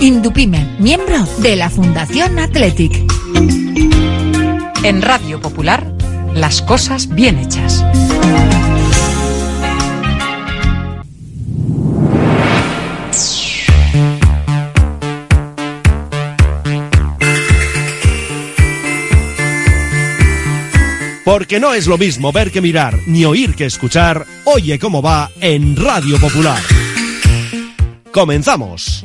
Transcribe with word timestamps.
Indupime, 0.00 0.66
miembro 0.78 1.26
de 1.42 1.56
la 1.56 1.68
Fundación 1.68 2.38
Athletic. 2.38 2.98
En 4.82 5.02
Radio 5.02 5.42
Popular, 5.42 5.94
las 6.34 6.62
cosas 6.62 7.06
bien 7.06 7.38
hechas. 7.38 7.84
Porque 21.26 21.60
no 21.60 21.74
es 21.74 21.86
lo 21.86 21.98
mismo 21.98 22.32
ver 22.32 22.50
que 22.50 22.62
mirar, 22.62 22.98
ni 23.06 23.26
oír 23.26 23.54
que 23.54 23.66
escuchar. 23.66 24.24
Oye 24.44 24.78
cómo 24.78 25.02
va 25.02 25.30
en 25.42 25.76
Radio 25.76 26.18
Popular. 26.18 26.62
Comenzamos. 28.10 29.04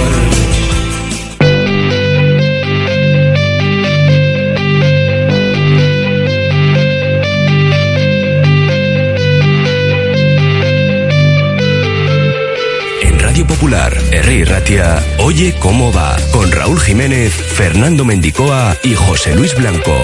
Popular. 13.71 13.97
Ratia, 14.47 15.01
Oye 15.19 15.55
cómo 15.57 15.93
va, 15.93 16.17
con 16.33 16.51
Raúl 16.51 16.77
Jiménez, 16.77 17.31
Fernando 17.31 18.03
Mendicoa 18.03 18.75
y 18.83 18.95
José 18.95 19.33
Luis 19.33 19.55
Blanco. 19.55 19.95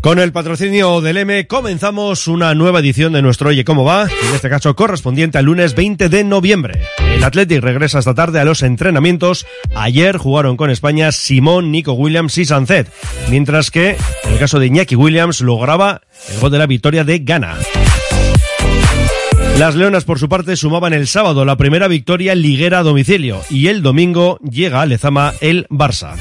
Con 0.00 0.18
el 0.18 0.32
patrocinio 0.32 1.02
del 1.02 1.18
M 1.18 1.46
comenzamos 1.46 2.28
una 2.28 2.54
nueva 2.54 2.78
edición 2.78 3.12
de 3.12 3.20
nuestro 3.20 3.50
Oye 3.50 3.66
Cómo 3.66 3.84
Va, 3.84 4.04
en 4.04 4.34
este 4.34 4.48
caso 4.48 4.74
correspondiente 4.74 5.36
al 5.36 5.44
lunes 5.44 5.74
20 5.74 6.08
de 6.08 6.24
noviembre. 6.24 6.80
El 6.98 7.22
Athletic 7.22 7.60
regresa 7.60 7.98
esta 7.98 8.14
tarde 8.14 8.40
a 8.40 8.46
los 8.46 8.62
entrenamientos. 8.62 9.46
Ayer 9.74 10.16
jugaron 10.16 10.56
con 10.56 10.70
España 10.70 11.12
Simón, 11.12 11.70
Nico 11.70 11.92
Williams 11.92 12.38
y 12.38 12.46
Sancet, 12.46 12.90
mientras 13.28 13.70
que 13.70 13.98
en 14.24 14.32
el 14.32 14.38
caso 14.38 14.58
de 14.58 14.66
Iñaki 14.68 14.96
Williams 14.96 15.42
lograba 15.42 16.00
el 16.32 16.40
gol 16.40 16.52
de 16.52 16.58
la 16.58 16.66
victoria 16.66 17.04
de 17.04 17.18
Ghana. 17.18 17.58
Las 19.58 19.74
Leonas, 19.74 20.04
por 20.04 20.18
su 20.18 20.28
parte, 20.28 20.56
sumaban 20.56 20.92
el 20.92 21.06
sábado 21.06 21.44
la 21.44 21.56
primera 21.56 21.86
victoria 21.88 22.34
liguera 22.34 22.78
a 22.78 22.82
domicilio 22.82 23.40
y 23.50 23.66
el 23.66 23.82
domingo 23.82 24.38
llega 24.38 24.80
a 24.80 24.86
Lezama 24.86 25.34
el 25.40 25.66
Barça. 25.68 26.16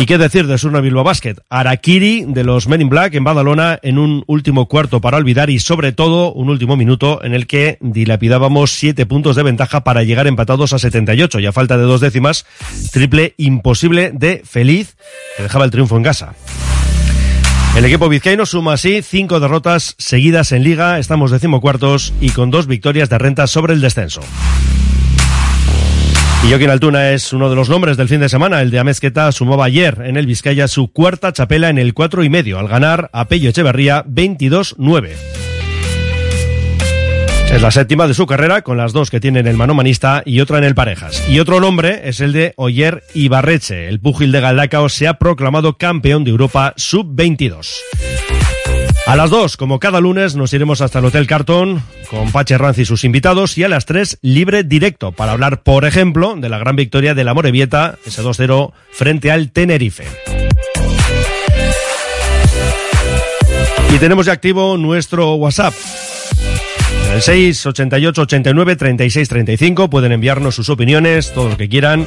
¿Y 0.00 0.06
qué 0.06 0.16
decir 0.16 0.46
de 0.46 0.58
Surna 0.58 0.80
Bilbao 0.80 1.02
Basket? 1.02 1.34
Arakiri 1.50 2.24
de 2.28 2.44
los 2.44 2.68
Men 2.68 2.82
in 2.82 2.88
Black 2.88 3.14
en 3.14 3.24
Badalona 3.24 3.80
en 3.82 3.98
un 3.98 4.22
último 4.28 4.66
cuarto 4.68 5.00
para 5.00 5.16
olvidar 5.16 5.50
y 5.50 5.58
sobre 5.58 5.90
todo 5.90 6.32
un 6.32 6.50
último 6.50 6.76
minuto 6.76 7.22
en 7.24 7.34
el 7.34 7.48
que 7.48 7.78
dilapidábamos 7.80 8.70
siete 8.70 9.06
puntos 9.06 9.34
de 9.34 9.42
ventaja 9.42 9.82
para 9.82 10.04
llegar 10.04 10.28
empatados 10.28 10.72
a 10.72 10.78
78 10.78 11.40
y 11.40 11.46
a 11.46 11.52
falta 11.52 11.76
de 11.76 11.82
dos 11.82 12.00
décimas, 12.00 12.46
triple 12.92 13.34
imposible 13.38 14.12
de 14.14 14.42
feliz 14.44 14.96
que 15.36 15.42
dejaba 15.42 15.64
el 15.64 15.72
triunfo 15.72 15.96
en 15.96 16.04
casa. 16.04 16.36
El 17.78 17.84
equipo 17.84 18.08
vizcaíno 18.08 18.44
suma 18.44 18.72
así 18.72 19.02
cinco 19.02 19.38
derrotas 19.38 19.94
seguidas 19.98 20.50
en 20.50 20.64
liga, 20.64 20.98
estamos 20.98 21.30
decimocuartos 21.30 22.12
y 22.20 22.30
con 22.30 22.50
dos 22.50 22.66
victorias 22.66 23.08
de 23.08 23.18
renta 23.18 23.46
sobre 23.46 23.72
el 23.72 23.80
descenso. 23.80 24.20
Y 26.44 26.48
Joaquín 26.48 26.70
Altuna 26.70 27.12
es 27.12 27.32
uno 27.32 27.48
de 27.48 27.54
los 27.54 27.68
nombres 27.68 27.96
del 27.96 28.08
fin 28.08 28.18
de 28.18 28.28
semana. 28.28 28.62
El 28.62 28.72
de 28.72 28.80
Amezqueta 28.80 29.30
sumaba 29.30 29.66
ayer 29.66 30.02
en 30.04 30.16
el 30.16 30.26
Vizcaya 30.26 30.66
su 30.66 30.88
cuarta 30.88 31.32
chapela 31.32 31.68
en 31.68 31.78
el 31.78 31.94
cuatro 31.94 32.24
y 32.24 32.28
medio 32.28 32.58
al 32.58 32.66
ganar 32.66 33.10
a 33.12 33.26
Pello 33.28 33.48
Echeverría 33.48 34.04
22-9. 34.06 35.10
Es 37.58 37.62
la 37.62 37.72
séptima 37.72 38.06
de 38.06 38.14
su 38.14 38.24
carrera, 38.24 38.62
con 38.62 38.76
las 38.76 38.92
dos 38.92 39.10
que 39.10 39.18
tiene 39.18 39.40
en 39.40 39.48
el 39.48 39.56
manomanista 39.56 40.22
y 40.24 40.38
otra 40.38 40.58
en 40.58 40.64
el 40.64 40.76
parejas. 40.76 41.28
Y 41.28 41.40
otro 41.40 41.58
nombre 41.58 42.02
es 42.04 42.20
el 42.20 42.32
de 42.32 42.52
Oyer 42.54 43.02
Ibarreche. 43.14 43.88
El 43.88 43.98
púgil 43.98 44.30
de 44.30 44.40
Galdacao 44.40 44.88
se 44.88 45.08
ha 45.08 45.14
proclamado 45.14 45.76
campeón 45.76 46.22
de 46.22 46.30
Europa 46.30 46.72
sub-22. 46.76 47.66
A 49.08 49.16
las 49.16 49.30
2, 49.30 49.56
como 49.56 49.80
cada 49.80 49.98
lunes, 49.98 50.36
nos 50.36 50.52
iremos 50.52 50.80
hasta 50.80 51.00
el 51.00 51.06
Hotel 51.06 51.26
Cartón 51.26 51.82
con 52.08 52.30
Pache 52.30 52.56
Ranz 52.56 52.78
y 52.78 52.84
sus 52.84 53.02
invitados 53.02 53.58
y 53.58 53.64
a 53.64 53.68
las 53.68 53.86
3, 53.86 54.20
libre 54.22 54.62
directo 54.62 55.10
para 55.10 55.32
hablar, 55.32 55.64
por 55.64 55.84
ejemplo, 55.84 56.36
de 56.36 56.48
la 56.48 56.58
gran 56.58 56.76
victoria 56.76 57.14
de 57.14 57.24
la 57.24 57.34
Morevieta, 57.34 57.98
ese 58.06 58.22
2-0 58.22 58.70
frente 58.92 59.32
al 59.32 59.50
Tenerife. 59.50 60.04
Y 63.92 63.98
tenemos 63.98 64.26
ya 64.26 64.32
activo 64.32 64.76
nuestro 64.76 65.34
WhatsApp. 65.34 65.74
En 67.08 67.14
el 67.14 67.22
688 67.22 68.22
89 68.22 68.76
36 68.76 69.28
35 69.28 69.88
pueden 69.88 70.12
enviarnos 70.12 70.54
sus 70.54 70.68
opiniones, 70.68 71.32
todo 71.32 71.48
lo 71.48 71.56
que 71.56 71.68
quieran. 71.68 72.06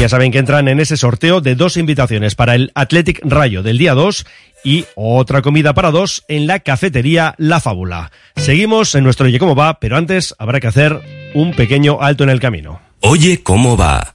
Ya 0.00 0.08
saben 0.08 0.32
que 0.32 0.38
entran 0.38 0.66
en 0.66 0.80
ese 0.80 0.96
sorteo 0.96 1.42
de 1.42 1.54
dos 1.54 1.76
invitaciones 1.76 2.34
para 2.34 2.54
el 2.54 2.72
Athletic 2.74 3.20
Rayo 3.22 3.62
del 3.62 3.76
día 3.76 3.92
2 3.92 4.24
y 4.64 4.86
otra 4.94 5.42
comida 5.42 5.74
para 5.74 5.90
dos 5.90 6.24
en 6.26 6.46
la 6.46 6.60
cafetería 6.60 7.34
La 7.36 7.60
Fábula. 7.60 8.12
Seguimos 8.34 8.94
en 8.94 9.04
nuestro 9.04 9.26
Oye 9.26 9.38
Cómo 9.38 9.54
Va, 9.54 9.78
pero 9.78 9.98
antes 9.98 10.34
habrá 10.38 10.58
que 10.58 10.68
hacer 10.68 11.02
un 11.34 11.52
pequeño 11.52 12.00
alto 12.00 12.24
en 12.24 12.30
el 12.30 12.40
camino. 12.40 12.80
Oye 13.00 13.42
cómo 13.42 13.76
va. 13.76 14.14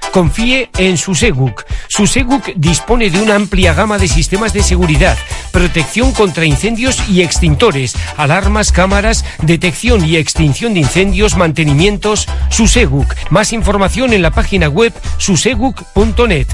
confíe 0.11 0.69
en 0.77 0.97
Suseguk. 0.97 1.65
Suseguk 1.87 2.53
dispone 2.55 3.09
de 3.09 3.21
una 3.21 3.35
amplia 3.35 3.73
gama 3.73 3.97
de 3.97 4.07
sistemas 4.07 4.53
de 4.53 4.63
seguridad, 4.63 5.17
protección 5.51 6.11
contra 6.11 6.45
incendios 6.45 7.01
y 7.09 7.21
extintores, 7.21 7.95
alarmas, 8.17 8.71
cámaras, 8.71 9.25
detección 9.41 10.05
y 10.05 10.17
extinción 10.17 10.73
de 10.73 10.81
incendios, 10.81 11.35
mantenimientos. 11.35 12.27
Suseguk. 12.49 13.15
Más 13.29 13.53
información 13.53 14.13
en 14.13 14.21
la 14.21 14.31
página 14.31 14.67
web 14.67 14.93
suseguk.net. 15.17 16.47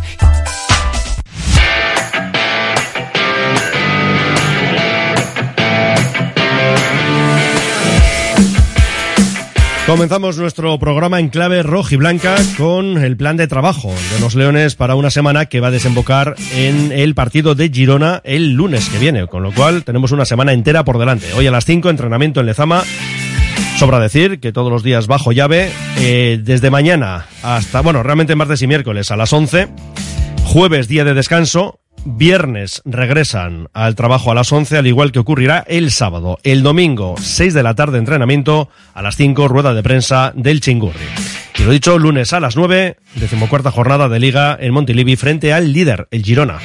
Comenzamos 9.87 10.37
nuestro 10.37 10.77
programa 10.79 11.21
en 11.21 11.29
clave 11.29 11.63
roja 11.63 11.95
y 11.95 11.97
blanca 11.97 12.35
con 12.57 12.97
el 12.97 13.15
plan 13.15 13.37
de 13.37 13.47
trabajo 13.47 13.87
de 13.87 14.19
los 14.19 14.35
Leones 14.35 14.75
para 14.75 14.95
una 14.95 15.09
semana 15.09 15.45
que 15.45 15.61
va 15.61 15.69
a 15.69 15.71
desembocar 15.71 16.35
en 16.53 16.91
el 16.91 17.15
partido 17.15 17.55
de 17.55 17.69
Girona 17.69 18.21
el 18.25 18.51
lunes 18.51 18.89
que 18.89 18.99
viene, 18.99 19.27
con 19.27 19.43
lo 19.43 19.53
cual 19.53 19.85
tenemos 19.85 20.11
una 20.11 20.25
semana 20.25 20.51
entera 20.51 20.83
por 20.83 20.99
delante. 20.99 21.31
Hoy 21.31 21.47
a 21.47 21.51
las 21.51 21.63
5 21.63 21.89
entrenamiento 21.89 22.41
en 22.41 22.47
Lezama. 22.47 22.83
Sobra 23.79 24.01
decir 24.01 24.41
que 24.41 24.51
todos 24.51 24.69
los 24.69 24.83
días 24.83 25.07
bajo 25.07 25.31
llave, 25.31 25.71
eh, 25.99 26.37
desde 26.43 26.69
mañana 26.69 27.25
hasta, 27.41 27.79
bueno, 27.79 28.03
realmente 28.03 28.35
martes 28.35 28.61
y 28.61 28.67
miércoles 28.67 29.09
a 29.11 29.15
las 29.15 29.31
11, 29.31 29.69
jueves 30.47 30.87
día 30.87 31.03
de 31.03 31.13
descanso, 31.13 31.81
Viernes 32.05 32.81
regresan 32.85 33.67
al 33.73 33.95
trabajo 33.95 34.31
a 34.31 34.35
las 34.35 34.51
11, 34.51 34.77
al 34.77 34.87
igual 34.87 35.11
que 35.11 35.19
ocurrirá 35.19 35.65
el 35.67 35.91
sábado. 35.91 36.39
El 36.43 36.63
domingo, 36.63 37.15
6 37.19 37.53
de 37.53 37.63
la 37.63 37.75
tarde, 37.75 37.97
entrenamiento. 37.97 38.69
A 38.93 39.01
las 39.01 39.17
5, 39.17 39.47
rueda 39.49 39.73
de 39.73 39.83
prensa 39.83 40.31
del 40.35 40.61
Chingurri. 40.61 41.05
Y 41.59 41.63
lo 41.63 41.71
dicho, 41.71 41.97
lunes 41.99 42.31
a 42.31 42.39
las 42.39 42.55
9, 42.55 42.95
decimocuarta 43.15 43.71
jornada 43.71 44.07
de 44.07 44.19
Liga 44.19 44.57
en 44.59 44.73
Montilivi 44.73 45.17
frente 45.17 45.51
al 45.51 45.73
líder, 45.73 46.07
el 46.11 46.23
Girona. 46.23 46.59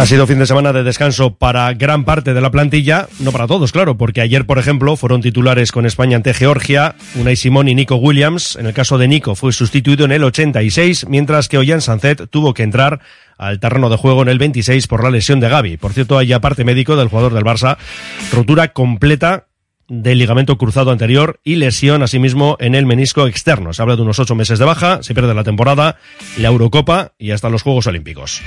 Ha 0.00 0.06
sido 0.06 0.26
fin 0.26 0.38
de 0.38 0.46
semana 0.46 0.72
de 0.72 0.82
descanso 0.82 1.34
para 1.34 1.70
gran 1.74 2.06
parte 2.06 2.32
de 2.32 2.40
la 2.40 2.50
plantilla, 2.50 3.06
no 3.18 3.32
para 3.32 3.46
todos, 3.46 3.70
claro, 3.70 3.98
porque 3.98 4.22
ayer, 4.22 4.46
por 4.46 4.58
ejemplo, 4.58 4.96
fueron 4.96 5.20
titulares 5.20 5.72
con 5.72 5.84
España 5.84 6.16
ante 6.16 6.32
Georgia, 6.32 6.94
Unai 7.16 7.36
Simón 7.36 7.68
y 7.68 7.74
Nico 7.74 7.96
Williams. 7.96 8.56
En 8.56 8.64
el 8.64 8.72
caso 8.72 8.96
de 8.96 9.08
Nico 9.08 9.34
fue 9.34 9.52
sustituido 9.52 10.06
en 10.06 10.12
el 10.12 10.24
86, 10.24 11.06
mientras 11.06 11.50
que 11.50 11.58
Ollán 11.58 11.82
Sancet 11.82 12.30
tuvo 12.30 12.54
que 12.54 12.62
entrar 12.62 13.00
al 13.36 13.60
terreno 13.60 13.90
de 13.90 13.98
juego 13.98 14.22
en 14.22 14.30
el 14.30 14.38
26 14.38 14.86
por 14.86 15.04
la 15.04 15.10
lesión 15.10 15.38
de 15.38 15.50
Gaby. 15.50 15.76
Por 15.76 15.92
cierto, 15.92 16.16
hay 16.16 16.32
aparte 16.32 16.64
médico 16.64 16.96
del 16.96 17.08
jugador 17.08 17.34
del 17.34 17.44
Barça, 17.44 17.76
rotura 18.32 18.68
completa 18.68 19.48
del 19.86 20.16
ligamento 20.16 20.56
cruzado 20.56 20.92
anterior 20.92 21.40
y 21.44 21.56
lesión 21.56 22.02
asimismo 22.02 22.56
en 22.58 22.74
el 22.74 22.86
menisco 22.86 23.26
externo. 23.26 23.74
Se 23.74 23.82
habla 23.82 23.96
de 23.96 24.02
unos 24.02 24.18
ocho 24.18 24.34
meses 24.34 24.58
de 24.58 24.64
baja, 24.64 25.02
se 25.02 25.12
pierde 25.12 25.34
la 25.34 25.44
temporada, 25.44 25.98
la 26.38 26.48
Eurocopa 26.48 27.12
y 27.18 27.32
hasta 27.32 27.50
los 27.50 27.60
Juegos 27.60 27.86
Olímpicos. 27.86 28.40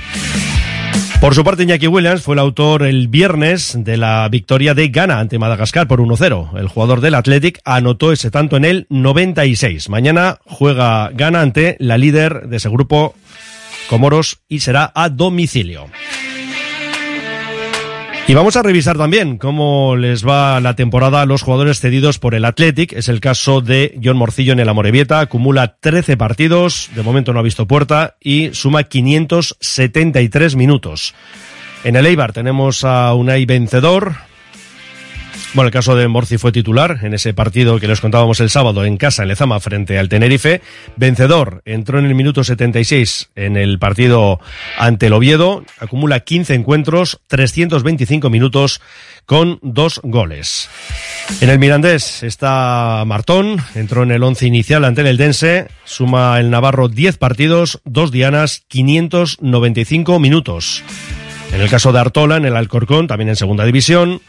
Por 1.20 1.34
su 1.34 1.42
parte, 1.42 1.62
Iñaki 1.62 1.86
Williams 1.86 2.22
fue 2.22 2.34
el 2.34 2.38
autor 2.38 2.82
el 2.82 3.08
viernes 3.08 3.74
de 3.78 3.96
la 3.96 4.28
victoria 4.28 4.74
de 4.74 4.88
Ghana 4.88 5.20
ante 5.20 5.38
Madagascar 5.38 5.88
por 5.88 6.00
1-0. 6.00 6.58
El 6.58 6.68
jugador 6.68 7.00
del 7.00 7.14
Athletic 7.14 7.60
anotó 7.64 8.12
ese 8.12 8.30
tanto 8.30 8.56
en 8.56 8.64
el 8.66 8.86
96. 8.90 9.88
Mañana 9.88 10.38
juega 10.44 11.10
Ghana 11.14 11.40
ante 11.40 11.76
la 11.80 11.96
líder 11.96 12.48
de 12.48 12.58
ese 12.58 12.68
grupo, 12.68 13.14
Comoros, 13.88 14.40
y 14.48 14.60
será 14.60 14.92
a 14.94 15.08
domicilio. 15.08 15.86
Y 18.26 18.32
vamos 18.32 18.56
a 18.56 18.62
revisar 18.62 18.96
también 18.96 19.36
cómo 19.36 19.96
les 19.96 20.26
va 20.26 20.58
la 20.60 20.74
temporada 20.74 21.20
a 21.20 21.26
los 21.26 21.42
jugadores 21.42 21.80
cedidos 21.80 22.18
por 22.18 22.34
el 22.34 22.46
Athletic. 22.46 22.94
Es 22.94 23.10
el 23.10 23.20
caso 23.20 23.60
de 23.60 24.00
John 24.02 24.16
Morcillo 24.16 24.54
en 24.54 24.60
el 24.60 24.68
Amorebieta. 24.70 25.20
Acumula 25.20 25.76
13 25.78 26.16
partidos, 26.16 26.88
de 26.94 27.02
momento 27.02 27.34
no 27.34 27.40
ha 27.40 27.42
visto 27.42 27.66
puerta 27.66 28.16
y 28.20 28.54
suma 28.54 28.84
573 28.84 30.56
minutos. 30.56 31.14
En 31.84 31.96
el 31.96 32.06
Eibar 32.06 32.32
tenemos 32.32 32.82
a 32.82 33.12
Unai 33.12 33.44
Vencedor, 33.44 34.14
bueno, 35.54 35.68
el 35.68 35.72
caso 35.72 35.94
de 35.94 36.08
Morci 36.08 36.36
fue 36.36 36.50
titular 36.50 36.98
en 37.02 37.14
ese 37.14 37.32
partido 37.32 37.78
que 37.78 37.86
les 37.86 38.00
contábamos 38.00 38.40
el 38.40 38.50
sábado 38.50 38.84
en 38.84 38.96
casa 38.96 39.22
en 39.22 39.28
Lezama 39.28 39.60
frente 39.60 39.98
al 39.98 40.08
Tenerife. 40.08 40.60
Vencedor, 40.96 41.62
entró 41.64 42.00
en 42.00 42.06
el 42.06 42.14
minuto 42.16 42.42
76 42.42 43.30
en 43.36 43.56
el 43.56 43.78
partido 43.78 44.40
ante 44.78 45.06
el 45.06 45.12
Oviedo, 45.12 45.64
acumula 45.78 46.20
15 46.20 46.54
encuentros, 46.54 47.20
325 47.28 48.30
minutos 48.30 48.80
con 49.26 49.60
dos 49.62 50.00
goles. 50.02 50.68
En 51.40 51.48
el 51.50 51.60
Mirandés 51.60 52.24
está 52.24 53.04
Martón, 53.06 53.58
entró 53.76 54.02
en 54.02 54.10
el 54.10 54.22
once 54.22 54.46
inicial 54.46 54.84
ante 54.84 55.02
el 55.02 55.06
Eldense, 55.06 55.68
suma 55.84 56.38
el 56.40 56.50
Navarro 56.50 56.88
10 56.88 57.16
partidos, 57.18 57.80
dos 57.84 58.10
dianas, 58.10 58.64
595 58.68 60.18
minutos. 60.18 60.82
En 61.52 61.60
el 61.60 61.70
caso 61.70 61.92
de 61.92 62.00
Artola, 62.00 62.36
en 62.36 62.44
el 62.44 62.56
Alcorcón, 62.56 63.06
también 63.06 63.28
en 63.28 63.36
segunda 63.36 63.64
división, 63.64 64.20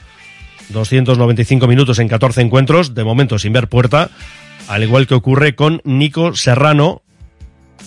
295 0.69 1.67
minutos 1.67 1.99
en 1.99 2.07
14 2.07 2.41
encuentros, 2.41 2.93
de 2.93 3.03
momento 3.03 3.39
sin 3.39 3.53
ver 3.53 3.67
puerta, 3.67 4.09
al 4.67 4.83
igual 4.83 5.07
que 5.07 5.13
ocurre 5.13 5.55
con 5.55 5.81
Nico 5.83 6.35
Serrano 6.35 7.03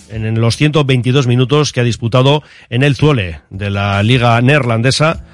en 0.09 0.39
los 0.39 0.57
122 0.57 1.27
minutos 1.27 1.71
que 1.71 1.81
ha 1.81 1.83
disputado 1.83 2.43
en 2.69 2.83
el 2.83 2.95
Zuole 2.95 3.41
de 3.49 3.69
la 3.69 4.01
Liga 4.03 4.41
Neerlandesa 4.41 5.25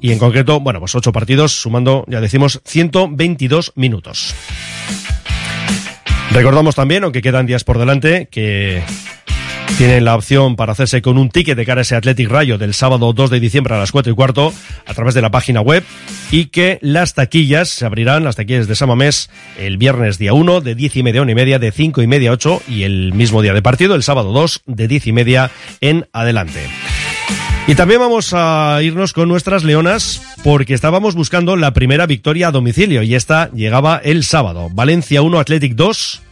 y 0.00 0.12
en 0.12 0.18
concreto, 0.18 0.60
bueno, 0.60 0.80
pues 0.80 0.94
ocho 0.94 1.12
partidos 1.12 1.52
sumando, 1.52 2.04
ya 2.08 2.20
decimos, 2.20 2.60
122 2.66 3.72
minutos. 3.74 4.34
Recordamos 6.30 6.74
también, 6.74 7.04
aunque 7.04 7.22
quedan 7.22 7.46
días 7.46 7.64
por 7.64 7.78
delante, 7.78 8.28
que 8.30 8.82
tienen 9.78 10.04
la 10.04 10.14
opción 10.14 10.54
para 10.56 10.72
hacerse 10.72 11.02
con 11.02 11.18
un 11.18 11.30
ticket 11.30 11.56
de 11.56 11.66
cara 11.66 11.80
a 11.80 11.82
ese 11.82 11.96
Athletic 11.96 12.28
Rayo 12.28 12.58
del 12.58 12.74
sábado 12.74 13.12
2 13.12 13.30
de 13.30 13.40
diciembre 13.40 13.74
a 13.74 13.78
las 13.78 13.90
4 13.90 14.12
y 14.12 14.14
cuarto 14.14 14.52
a 14.86 14.94
través 14.94 15.14
de 15.14 15.22
la 15.22 15.30
página 15.30 15.60
web 15.60 15.82
y 16.30 16.46
que 16.46 16.78
las 16.80 17.14
taquillas 17.14 17.68
se 17.68 17.84
abrirán, 17.84 18.24
las 18.24 18.36
taquillas 18.36 18.68
de 18.68 18.76
Samamés, 18.76 19.30
el 19.58 19.76
viernes 19.76 20.18
día 20.18 20.32
1 20.32 20.60
de 20.60 20.74
10 20.74 20.96
y 20.96 21.02
media 21.02 21.20
a 21.20 21.22
1 21.22 21.32
y 21.32 21.34
media, 21.34 21.58
de 21.58 21.72
5 21.72 22.02
y 22.02 22.06
media 22.06 22.30
a 22.30 22.34
8 22.34 22.62
y 22.68 22.82
el 22.84 23.12
mismo 23.14 23.42
día 23.42 23.52
de 23.52 23.62
partido, 23.62 23.94
el 23.94 24.02
sábado 24.02 24.32
2 24.32 24.62
de 24.66 24.88
10 24.88 25.08
y 25.08 25.12
media 25.12 25.50
en 25.80 26.06
adelante. 26.12 26.60
Y 27.66 27.74
también 27.74 28.00
vamos 28.00 28.32
a 28.34 28.78
irnos 28.82 29.14
con 29.14 29.28
nuestras 29.28 29.64
leonas 29.64 30.22
porque 30.44 30.74
estábamos 30.74 31.14
buscando 31.14 31.56
la 31.56 31.72
primera 31.72 32.06
victoria 32.06 32.48
a 32.48 32.52
domicilio 32.52 33.02
y 33.02 33.14
esta 33.14 33.50
llegaba 33.52 34.00
el 34.04 34.22
sábado. 34.22 34.68
Valencia 34.70 35.22
1, 35.22 35.38
Athletic 35.38 35.74
2. 35.74 36.23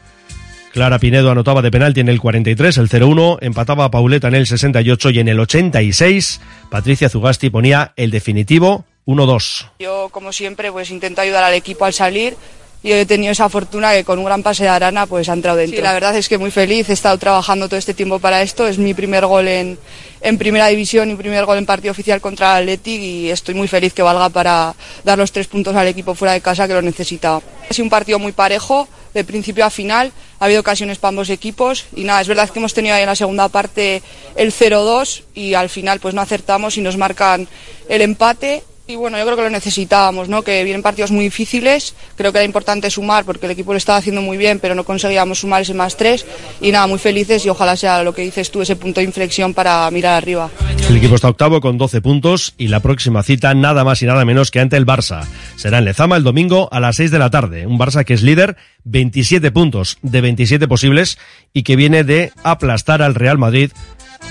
Clara 0.73 0.99
Pinedo 0.99 1.31
anotaba 1.31 1.61
de 1.61 1.71
penalti 1.71 2.00
en 2.00 2.09
el 2.09 2.19
43, 2.19 2.79
el 2.79 2.88
0-1, 2.88 3.38
empataba 3.43 3.85
a 3.85 3.91
Pauleta 3.91 4.29
en 4.29 4.35
el 4.35 4.47
68 4.47 5.11
y 5.11 5.19
en 5.19 5.29
el 5.29 5.38
86 5.38 6.41
Patricia 6.71 7.11
Zugasti 7.11 7.50
ponía 7.50 7.93
el 7.97 8.11
definitivo 8.11 8.87
1-2. 9.07 9.69
Yo, 9.81 10.09
como 10.11 10.33
siempre, 10.33 10.73
pues 10.73 10.91
intento 10.91 11.21
ayudar 11.21 11.45
al 11.45 11.55
equipo 11.55 11.85
al 11.85 11.93
salir 11.93 12.37
y 12.83 12.93
he 12.93 13.07
tenido 13.07 13.33
esa 13.33 13.49
fortuna 13.49 13.93
que 13.93 14.05
con 14.05 14.19
un 14.19 14.25
gran 14.25 14.43
pase 14.43 14.65
de 14.65 14.69
Arana 14.69 15.07
pues 15.07 15.29
ha 15.29 15.35
entrado 15.35 15.59
dentro. 15.59 15.77
Sí, 15.77 15.83
la 15.83 15.93
verdad 15.93 16.17
es 16.17 16.29
que 16.29 16.39
muy 16.39 16.51
feliz, 16.51 16.89
he 16.89 16.93
estado 16.93 17.17
trabajando 17.17 17.69
todo 17.69 17.79
este 17.79 17.95
tiempo 17.95 18.19
para 18.19 18.43
esto, 18.43 18.67
es 18.67 18.79
mi 18.79 18.93
primer 18.93 19.25
gol 19.27 19.47
en, 19.47 19.79
en 20.21 20.39
primera 20.39 20.67
división 20.67 21.11
y 21.11 21.15
primer 21.15 21.45
gol 21.45 21.59
en 21.59 21.67
partido 21.67 21.93
oficial 21.93 22.21
contra 22.21 22.59
el 22.59 22.65
Athletic 22.65 23.01
y 23.01 23.31
estoy 23.31 23.55
muy 23.55 23.69
feliz 23.69 23.93
que 23.93 24.03
valga 24.03 24.29
para 24.31 24.75
dar 25.05 25.17
los 25.17 25.31
tres 25.31 25.47
puntos 25.47 25.77
al 25.77 25.87
equipo 25.87 26.15
fuera 26.15 26.33
de 26.33 26.41
casa 26.41 26.67
que 26.67 26.75
lo 26.75 26.83
necesitaba. 26.83 27.41
Ha 27.71 27.73
sido 27.73 27.85
un 27.85 27.91
partido 27.91 28.19
muy 28.19 28.33
parejo, 28.33 28.89
de 29.15 29.25
principio 29.25 29.65
a 29.65 29.71
final, 29.71 30.11
ha 30.41 30.47
habido 30.47 30.61
ocasiones 30.61 30.99
para 30.99 31.11
ambos 31.11 31.31
equipos 31.31 31.87
y 31.95 32.05
nada, 32.05 32.21
es 32.21 32.29
verdad 32.29 32.49
que 32.49 32.59
hemos 32.59 32.75
tenido 32.75 32.95
ahí 32.95 33.03
en 33.03 33.09
la 33.09 33.15
segunda 33.15 33.49
parte 33.49 34.03
el 34.35 34.53
0-2 34.53 35.23
y 35.35 35.55
al 35.55 35.69
final 35.69 36.01
pues 36.01 36.15
no 36.15 36.21
acertamos 36.21 36.77
y 36.79 36.81
nos 36.81 36.97
marcan 36.97 37.47
el 37.89 38.03
empate 38.03 38.65
y 38.87 38.97
bueno, 38.97 39.17
yo 39.19 39.25
creo 39.25 39.37
que 39.37 39.43
lo 39.43 39.51
necesitábamos, 39.51 40.29
¿no? 40.29 40.43
Que 40.43 40.65
vienen 40.65 40.83
partidos 40.83 41.11
muy 41.11 41.25
difíciles, 41.25 41.95
creo 42.17 42.33
que 42.33 42.39
era 42.39 42.45
importante 42.45 42.91
sumar 42.91 43.25
porque 43.25 43.47
el 43.47 43.53
equipo 43.53 43.73
lo 43.73 43.79
estaba 43.79 43.99
haciendo 43.99 44.23
muy 44.23 44.37
bien, 44.37 44.59
pero 44.59 44.75
no 44.75 44.85
conseguíamos 44.85 45.41
sumar 45.41 45.62
ese 45.62 45.75
más 45.75 45.97
tres 45.97 46.27
y 46.61 46.73
nada, 46.73 46.87
muy 46.87 46.99
felices 46.99 47.47
y 47.47 47.49
ojalá 47.49 47.77
sea 47.77 48.03
lo 48.03 48.15
que 48.15 48.23
dices 48.23 48.51
tú, 48.51 48.61
ese 48.61 48.77
punto 48.77 49.01
de 49.01 49.05
inflexión 49.05 49.55
para 49.55 49.91
mirar 49.91 50.15
arriba. 50.15 50.51
El 50.89 50.97
equipo 50.97 51.15
está 51.15 51.29
octavo 51.29 51.61
con 51.61 51.79
12 51.79 52.03
puntos 52.03 52.55
y 52.59 52.69
la 52.69 52.81
próxima 52.81 53.23
cita 53.23 53.55
nada 53.55 53.85
más 53.85 54.03
y 54.03 54.07
nada 54.07 54.25
menos 54.25 54.51
que 54.51 54.61
ante 54.61 54.77
el 54.77 54.85
Barça. 54.85 55.25
Será 55.57 55.79
en 55.79 55.85
Lezama 55.85 56.17
el 56.17 56.25
domingo 56.25 56.69
a 56.73 56.81
las 56.81 56.97
6 56.97 57.11
de 57.11 57.19
la 57.19 57.31
tarde. 57.31 57.67
Un 57.67 57.79
Barça 57.79 58.05
que 58.05 58.15
es 58.15 58.23
líder, 58.23 58.57
27 58.85 59.53
puntos 59.53 59.99
de 60.03 60.21
27 60.21 60.67
posibles 60.69 61.19
y 61.53 61.62
que 61.62 61.77
viene 61.77 62.05
de 62.05 62.33
aplastar 62.43 63.01
al 63.01 63.15
Real 63.15 63.39
Madrid. 63.39 63.71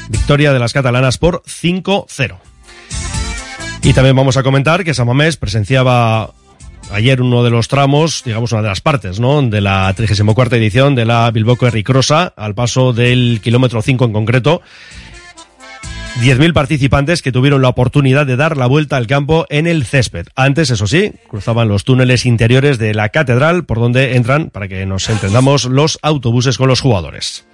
Victoria 0.10 0.53
de 0.53 0.60
las 0.60 0.74
catalanas 0.74 1.17
por 1.17 1.41
5-0. 1.43 2.50
Y 3.83 3.93
también 3.93 4.15
vamos 4.15 4.38
a 4.38 4.43
comentar 4.43 4.83
que 4.83 4.93
Samamés 4.93 5.38
presenciaba 5.38 6.31
ayer 6.91 7.21
uno 7.21 7.43
de 7.43 7.50
los 7.50 7.67
tramos, 7.67 8.21
digamos 8.23 8.51
una 8.51 8.61
de 8.61 8.67
las 8.67 8.81
partes, 8.81 9.19
¿no? 9.19 9.41
De 9.41 9.59
la 9.59 9.91
34 9.93 10.57
edición 10.57 10.93
de 10.93 11.05
la 11.05 11.31
Bilboco 11.31 11.67
Ericrosa, 11.67 12.33
al 12.35 12.53
paso 12.53 12.93
del 12.93 13.39
kilómetro 13.43 13.81
5 13.81 14.05
en 14.05 14.13
concreto. 14.13 14.61
10.000 16.20 16.53
participantes 16.53 17.22
que 17.22 17.32
tuvieron 17.32 17.62
la 17.62 17.70
oportunidad 17.70 18.25
de 18.25 18.36
dar 18.36 18.58
la 18.58 18.68
vuelta 18.68 18.98
al 18.98 19.08
campo 19.08 19.46
en 19.50 19.65
el 19.65 19.86
césped. 19.86 20.27
Antes, 20.36 20.70
eso 20.70 20.86
sí, 20.86 21.13
cruzaban 21.27 21.68
los 21.68 21.84
túneles 21.84 22.25
interiores 22.25 22.77
de 22.77 22.94
la 22.94 23.10
catedral 23.10 23.65
por 23.65 23.80
donde 23.80 24.15
entran, 24.15 24.50
para 24.50 24.68
que 24.68 24.86
nos 24.86 25.10
entendamos, 25.10 25.65
los 25.65 25.98
autobuses 26.01 26.58
con 26.58 26.68
los 26.68 26.82
jugadores. 26.82 27.46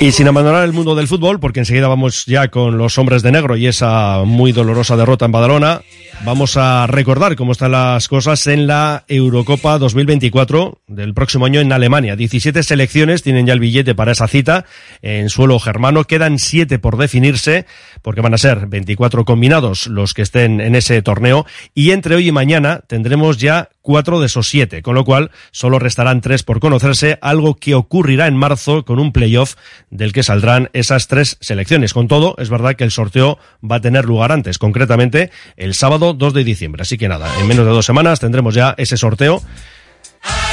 Y 0.00 0.12
sin 0.12 0.28
abandonar 0.28 0.64
el 0.64 0.72
mundo 0.72 0.94
del 0.94 1.08
fútbol, 1.08 1.40
porque 1.40 1.60
enseguida 1.60 1.88
vamos 1.88 2.24
ya 2.24 2.48
con 2.48 2.78
los 2.78 2.96
hombres 2.96 3.22
de 3.22 3.32
negro 3.32 3.56
y 3.56 3.66
esa 3.66 4.22
muy 4.24 4.52
dolorosa 4.52 4.96
derrota 4.96 5.26
en 5.26 5.32
Badalona, 5.32 5.82
vamos 6.24 6.56
a 6.56 6.86
recordar 6.86 7.36
cómo 7.36 7.52
están 7.52 7.72
las 7.72 8.08
cosas 8.08 8.46
en 8.46 8.66
la 8.66 9.04
Eurocopa 9.08 9.78
2024 9.78 10.80
del 10.86 11.14
próximo 11.14 11.46
año 11.46 11.60
en 11.60 11.72
Alemania. 11.72 12.16
17 12.16 12.62
selecciones 12.62 13.22
tienen 13.22 13.46
ya 13.46 13.52
el 13.52 13.60
billete 13.60 13.94
para 13.94 14.12
esa 14.12 14.28
cita 14.28 14.64
en 15.02 15.28
suelo 15.28 15.58
germano. 15.58 16.04
Quedan 16.04 16.38
7 16.38 16.78
por 16.78 16.96
definirse, 16.96 17.66
porque 18.02 18.20
van 18.20 18.34
a 18.34 18.38
ser 18.38 18.66
24 18.66 19.24
combinados 19.24 19.86
los 19.86 20.14
que 20.14 20.22
estén 20.22 20.60
en 20.60 20.74
ese 20.74 21.00
torneo. 21.02 21.46
Y 21.74 21.90
entre 21.92 22.14
hoy 22.14 22.28
y 22.28 22.32
mañana 22.32 22.80
tendremos 22.86 23.38
ya 23.38 23.70
cuatro 23.88 24.20
de 24.20 24.26
esos 24.26 24.50
siete, 24.50 24.82
con 24.82 24.94
lo 24.94 25.02
cual 25.02 25.30
solo 25.50 25.78
restarán 25.78 26.20
tres 26.20 26.42
por 26.42 26.60
conocerse, 26.60 27.18
algo 27.22 27.54
que 27.54 27.74
ocurrirá 27.74 28.26
en 28.26 28.36
marzo 28.36 28.84
con 28.84 28.98
un 28.98 29.14
playoff 29.14 29.54
del 29.88 30.12
que 30.12 30.22
saldrán 30.22 30.68
esas 30.74 31.08
tres 31.08 31.38
selecciones. 31.40 31.94
Con 31.94 32.06
todo, 32.06 32.34
es 32.36 32.50
verdad 32.50 32.76
que 32.76 32.84
el 32.84 32.90
sorteo 32.90 33.38
va 33.64 33.76
a 33.76 33.80
tener 33.80 34.04
lugar 34.04 34.30
antes, 34.30 34.58
concretamente 34.58 35.30
el 35.56 35.72
sábado 35.72 36.12
2 36.12 36.34
de 36.34 36.44
diciembre. 36.44 36.82
Así 36.82 36.98
que 36.98 37.08
nada, 37.08 37.30
en 37.40 37.46
menos 37.46 37.64
de 37.64 37.72
dos 37.72 37.86
semanas 37.86 38.20
tendremos 38.20 38.54
ya 38.54 38.74
ese 38.76 38.98
sorteo 38.98 39.40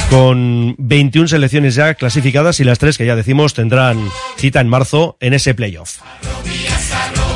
con 0.08 0.74
21 0.78 1.28
selecciones 1.28 1.74
ya 1.74 1.92
clasificadas 1.92 2.58
y 2.60 2.64
las 2.64 2.78
tres 2.78 2.96
que 2.96 3.04
ya 3.04 3.16
decimos 3.16 3.52
tendrán 3.52 3.98
cita 4.38 4.62
en 4.62 4.68
marzo 4.68 5.18
en 5.20 5.34
ese 5.34 5.52
playoff. 5.52 5.98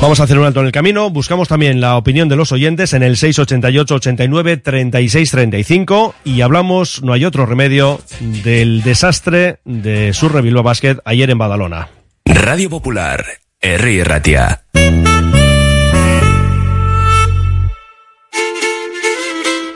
Vamos 0.01 0.19
a 0.19 0.23
hacer 0.23 0.39
un 0.39 0.45
alto 0.45 0.61
en 0.61 0.65
el 0.65 0.71
camino. 0.71 1.11
Buscamos 1.11 1.47
también 1.47 1.79
la 1.79 1.95
opinión 1.95 2.27
de 2.27 2.35
los 2.35 2.51
oyentes 2.51 2.93
en 2.93 3.03
el 3.03 3.17
688 3.17 3.95
89 3.95 4.57
36 4.57 5.29
35 5.29 6.15
y 6.23 6.41
hablamos, 6.41 7.03
no 7.03 7.13
hay 7.13 7.23
otro 7.23 7.45
remedio, 7.45 8.01
del 8.43 8.81
desastre 8.81 9.59
de 9.63 10.11
Surre 10.13 10.41
Basket 10.63 10.97
ayer 11.05 11.29
en 11.29 11.37
Badalona. 11.37 11.89
Radio 12.25 12.71
Popular, 12.71 13.23
R. 13.61 14.03
Ratia. 14.03 14.63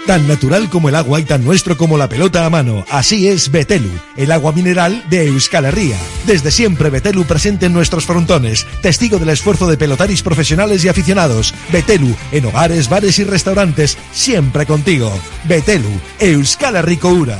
Tan 0.06 0.28
natural 0.28 0.70
como 0.70 0.90
el 0.90 0.96
agua 0.96 1.20
y 1.20 1.24
tan 1.24 1.44
nuestro 1.44 1.78
como 1.78 1.98
la 1.98 2.08
pelota 2.08 2.46
a 2.46 2.50
mano. 2.52 2.86
Así 2.92 3.28
es 3.28 3.50
Betelu, 3.50 3.90
el 4.16 4.32
agua 4.32 4.52
mineral 4.52 5.04
de 5.10 5.26
Euskal 5.26 5.66
Herria. 5.66 5.98
Desde 6.28 6.52
siempre 6.52 6.92
Betelu 6.92 7.24
presente 7.26 7.66
en 7.66 7.74
nuestros 7.74 8.06
frontones, 8.06 8.68
testigo 8.84 9.18
del 9.18 9.30
esfuerzo 9.30 9.66
de 9.68 9.78
pelotaris 9.78 10.22
profesionales 10.22 10.86
y 10.86 10.90
aficionados. 10.90 11.56
Betelu, 11.72 12.16
en 12.32 12.46
hogares, 12.46 12.88
bares 12.88 13.18
y 13.18 13.24
restaurantes, 13.24 13.98
siempre 14.12 14.68
contigo. 14.68 15.12
Betelu, 15.46 15.90
Euskal 16.20 16.76
Herriko 16.76 17.10
Ura. 17.10 17.40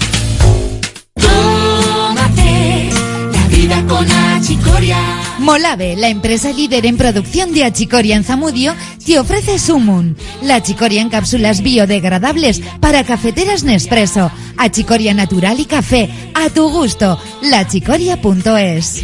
Achicoria. 4.41 4.97
Molave, 5.37 5.95
la 5.95 6.09
empresa 6.09 6.51
líder 6.51 6.87
en 6.87 6.97
producción 6.97 7.53
de 7.53 7.63
achicoria 7.63 8.15
en 8.15 8.23
Zamudio, 8.23 8.73
te 9.05 9.19
ofrece 9.19 9.59
Sumun, 9.59 10.17
la 10.41 10.55
achicoria 10.55 11.01
en 11.01 11.09
cápsulas 11.09 11.61
biodegradables 11.61 12.61
para 12.79 13.03
cafeteras 13.03 13.63
Nespresso, 13.63 14.31
achicoria 14.57 15.13
natural 15.13 15.59
y 15.59 15.65
café, 15.65 16.09
a 16.33 16.49
tu 16.49 16.69
gusto, 16.69 17.19
lachicoria.es. 17.43 19.03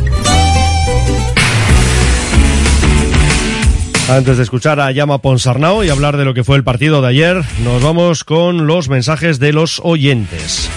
Antes 4.11 4.35
de 4.35 4.43
escuchar 4.43 4.81
a 4.81 4.91
Llama 4.91 5.19
Ponsarnau 5.19 5.85
y 5.85 5.89
hablar 5.89 6.17
de 6.17 6.25
lo 6.25 6.33
que 6.33 6.43
fue 6.43 6.57
el 6.57 6.65
partido 6.65 7.01
de 7.01 7.07
ayer, 7.07 7.41
nos 7.63 7.81
vamos 7.81 8.25
con 8.25 8.67
los 8.67 8.89
mensajes 8.89 9.39
de 9.39 9.53
los 9.53 9.79
oyentes. 9.85 10.69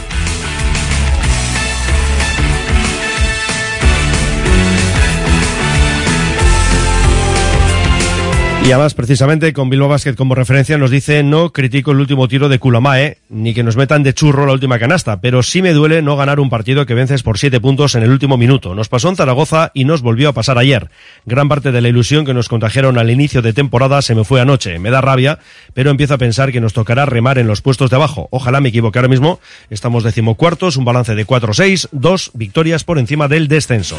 Y 8.64 8.72
además, 8.72 8.94
precisamente, 8.94 9.52
con 9.52 9.68
Bilbao 9.68 9.90
Basket 9.90 10.14
como 10.14 10.34
referencia, 10.34 10.78
nos 10.78 10.90
dice, 10.90 11.22
no 11.22 11.52
critico 11.52 11.90
el 11.90 12.00
último 12.00 12.28
tiro 12.28 12.48
de 12.48 12.58
Kulamae, 12.58 13.18
ni 13.28 13.52
que 13.52 13.62
nos 13.62 13.76
metan 13.76 14.02
de 14.02 14.14
churro 14.14 14.46
la 14.46 14.54
última 14.54 14.78
canasta, 14.78 15.20
pero 15.20 15.42
sí 15.42 15.60
me 15.60 15.74
duele 15.74 16.00
no 16.00 16.16
ganar 16.16 16.40
un 16.40 16.48
partido 16.48 16.86
que 16.86 16.94
vences 16.94 17.22
por 17.22 17.38
siete 17.38 17.60
puntos 17.60 17.94
en 17.94 18.04
el 18.04 18.10
último 18.10 18.38
minuto. 18.38 18.74
Nos 18.74 18.88
pasó 18.88 19.10
en 19.10 19.16
Zaragoza 19.16 19.70
y 19.74 19.84
nos 19.84 20.00
volvió 20.00 20.30
a 20.30 20.32
pasar 20.32 20.56
ayer. 20.56 20.88
Gran 21.26 21.46
parte 21.46 21.72
de 21.72 21.82
la 21.82 21.90
ilusión 21.90 22.24
que 22.24 22.32
nos 22.32 22.48
contagiaron 22.48 22.96
al 22.96 23.10
inicio 23.10 23.42
de 23.42 23.52
temporada 23.52 24.00
se 24.00 24.14
me 24.14 24.24
fue 24.24 24.40
anoche. 24.40 24.78
Me 24.78 24.90
da 24.90 25.02
rabia, 25.02 25.40
pero 25.74 25.90
empiezo 25.90 26.14
a 26.14 26.18
pensar 26.18 26.50
que 26.50 26.62
nos 26.62 26.72
tocará 26.72 27.04
remar 27.04 27.36
en 27.36 27.46
los 27.46 27.60
puestos 27.60 27.90
de 27.90 27.96
abajo. 27.96 28.28
Ojalá 28.30 28.62
me 28.62 28.70
equivoque 28.70 28.98
ahora 28.98 29.08
mismo. 29.10 29.40
Estamos 29.68 30.04
decimocuartos, 30.04 30.78
un 30.78 30.86
balance 30.86 31.14
de 31.14 31.26
4-6, 31.26 31.88
dos 31.92 32.30
victorias 32.32 32.82
por 32.82 32.98
encima 32.98 33.28
del 33.28 33.46
descenso. 33.46 33.98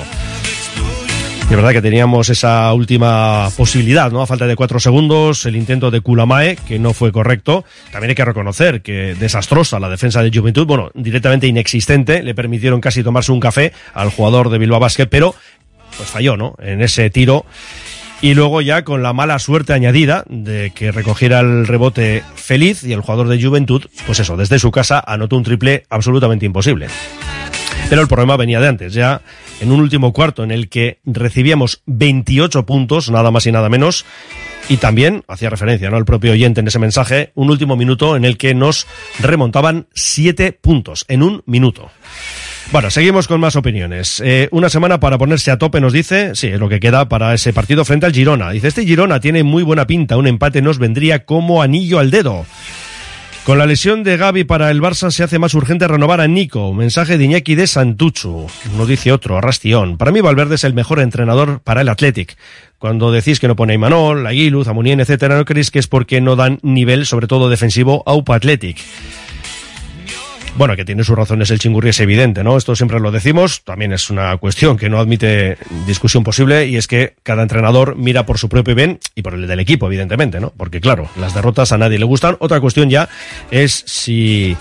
Y 1.48 1.52
es 1.52 1.56
verdad 1.56 1.74
que 1.74 1.82
teníamos 1.82 2.30
esa 2.30 2.74
última 2.74 3.52
posibilidad, 3.56 4.12
¿no? 4.12 4.24
A 4.24 4.25
falta 4.25 4.48
de 4.48 4.56
cuatro 4.56 4.80
segundos, 4.80 5.46
el 5.46 5.56
intento 5.56 5.92
de 5.92 6.02
Kulamae, 6.02 6.56
que 6.56 6.80
no 6.80 6.92
fue 6.92 7.12
correcto. 7.12 7.64
También 7.92 8.10
hay 8.10 8.16
que 8.16 8.25
reconocer 8.25 8.82
que 8.82 9.14
desastrosa 9.14 9.80
la 9.80 9.88
defensa 9.88 10.24
de 10.24 10.32
Juventud, 10.36 10.66
bueno, 10.66 10.90
directamente 10.96 11.46
inexistente. 11.46 12.24
Le 12.24 12.34
permitieron 12.34 12.82
casi 12.82 13.04
tomarse 13.04 13.32
un 13.32 13.40
café 13.40 13.74
al 13.94 14.10
jugador 14.10 14.50
de 14.50 14.58
Bilbao 14.58 14.80
Basket, 14.80 15.06
pero 15.06 15.36
pues 15.96 16.10
falló, 16.10 16.36
¿no? 16.36 16.56
En 16.60 16.82
ese 16.82 17.12
tiro. 17.12 17.46
Y 18.22 18.34
luego 18.34 18.62
ya 18.62 18.84
con 18.84 19.04
la 19.04 19.14
mala 19.14 19.38
suerte 19.38 19.74
añadida 19.74 20.24
de 20.28 20.72
que 20.74 20.92
recogiera 20.92 21.42
el 21.42 21.68
rebote 21.68 22.24
feliz 22.34 22.84
y 22.84 22.92
el 22.94 23.02
jugador 23.02 23.28
de 23.28 23.44
Juventud, 23.44 23.86
pues 24.08 24.20
eso, 24.20 24.36
desde 24.36 24.58
su 24.58 24.72
casa 24.72 25.04
anotó 25.06 25.38
un 25.38 25.44
triple 25.44 25.84
absolutamente 25.92 26.48
imposible. 26.48 26.88
Pero 27.88 28.02
el 28.02 28.08
problema 28.08 28.36
venía 28.36 28.60
de 28.60 28.68
antes, 28.68 28.94
ya 28.94 29.22
en 29.62 29.72
un 29.72 29.80
último 29.80 30.14
cuarto 30.14 30.44
en 30.44 30.52
el 30.52 30.70
que 30.70 31.00
recibíamos 31.06 31.82
28 31.86 32.66
puntos, 32.66 33.10
nada 33.10 33.32
más 33.32 33.46
y 33.48 33.52
nada 33.52 33.70
menos, 33.70 34.06
Y 34.68 34.78
también 34.78 35.24
hacía 35.28 35.52
referencia, 35.52 35.92
¿no? 35.92 35.98
El 35.98 36.06
propio 36.06 36.32
oyente 36.32 36.60
en 36.60 36.68
ese 36.68 36.80
mensaje, 36.80 37.32
un 37.36 37.52
último 37.52 37.76
minuto 37.76 38.16
en 38.16 38.26
el 38.26 38.36
que 38.36 38.56
nos 38.56 38.88
remontaban 39.20 39.86
siete 39.94 40.54
puntos 40.54 41.06
en 41.08 41.22
un 41.22 41.44
minuto. 41.46 41.92
Bueno, 42.72 42.90
seguimos 42.90 43.28
con 43.28 43.40
más 43.40 43.56
opiniones. 43.56 44.22
Eh, 44.26 44.50
una 44.52 44.70
semana 44.70 45.00
para 45.00 45.20
ponerse 45.20 45.52
a 45.52 45.60
tope, 45.60 45.80
nos 45.80 45.94
dice, 45.94 46.34
sí, 46.34 46.48
es 46.48 46.60
lo 46.60 46.68
que 46.68 46.80
queda 46.80 47.08
para 47.08 47.34
ese 47.36 47.54
partido 47.54 47.86
frente 47.86 48.08
al 48.08 48.14
Girona. 48.14 48.50
Dice, 48.50 48.68
este 48.68 48.86
Girona 48.86 49.20
tiene 49.20 49.44
muy 49.44 49.62
buena 49.62 49.86
pinta, 49.86 50.18
un 50.18 50.26
empate 50.26 50.64
nos 50.64 50.80
vendría 50.80 51.26
como 51.26 51.62
anillo 51.62 52.00
al 52.00 52.10
dedo. 52.10 52.46
Con 53.46 53.60
la 53.60 53.68
lesión 53.68 54.04
de 54.04 54.18
Gaby 54.18 54.44
para 54.44 54.72
el 54.72 54.82
Barça 54.82 55.12
se 55.12 55.22
hace 55.24 55.38
más 55.38 55.54
urgente 55.54 55.88
renovar 55.88 56.20
a 56.20 56.28
Nico. 56.28 56.74
Mensaje 56.74 57.20
de 57.20 57.25
Iñaki 57.25 57.54
de 57.54 57.68
Santuchu. 57.68 58.48
No 58.75 58.88
dice 58.88 59.12
otro, 59.12 59.40
Rastión. 59.40 60.00
Para 60.00 60.12
mí 60.12 60.20
Valverde 60.20 60.56
es 60.56 60.64
el 60.64 60.74
mejor 60.74 61.00
entrenador 61.00 61.60
para 61.64 61.82
el 61.82 61.90
Athletic. 61.90 62.38
Cuando 62.80 63.12
decís 63.12 63.40
que 63.40 63.48
no 63.48 63.56
pone 63.56 63.74
a 63.74 63.75
Imanol, 63.75 64.25
Aguiluz, 64.25 64.68
a 64.68 64.74
Munien, 64.74 65.00
etcétera, 65.00 65.38
¿no 65.38 65.46
creéis 65.46 65.70
que 65.70 65.78
es 65.78 65.86
porque 65.86 66.22
no 66.22 66.36
dan 66.36 66.58
nivel, 66.64 67.06
sobre 67.06 67.28
todo 67.28 67.48
defensivo, 67.48 68.02
a 68.08 68.16
UPA 68.16 68.34
Athletic? 68.34 68.78
Bueno, 70.58 70.78
que 70.78 70.86
tiene 70.86 71.04
sus 71.04 71.18
razones 71.18 71.52
el 71.52 71.60
chingurri 71.60 71.90
es 71.90 72.00
evidente, 72.00 72.42
¿no? 72.42 72.56
Esto 72.56 72.78
siempre 72.78 73.02
lo 73.02 73.12
decimos, 73.12 73.66
también 73.66 73.92
es 73.92 74.10
una 74.10 74.38
cuestión 74.38 74.78
que 74.78 74.90
no 74.90 75.00
admite 75.00 75.58
discusión 75.86 76.24
posible 76.24 76.68
y 76.68 76.78
es 76.78 76.88
que 76.88 77.16
cada 77.24 77.42
entrenador 77.42 77.98
mira 77.98 78.26
por 78.26 78.38
su 78.38 78.48
propio 78.48 78.74
bien 78.74 79.00
y 79.16 79.22
por 79.22 79.34
el 79.34 79.48
del 79.48 79.60
equipo, 79.60 79.88
evidentemente, 79.88 80.40
¿no? 80.40 80.54
Porque 80.56 80.80
claro, 80.80 81.10
las 81.20 81.34
derrotas 81.34 81.74
a 81.74 81.78
nadie 81.78 82.00
le 82.00 82.06
gustan. 82.06 82.38
Otra 82.40 82.62
cuestión 82.62 82.90
ya 82.90 83.10
es 83.52 83.84
si 83.86 84.56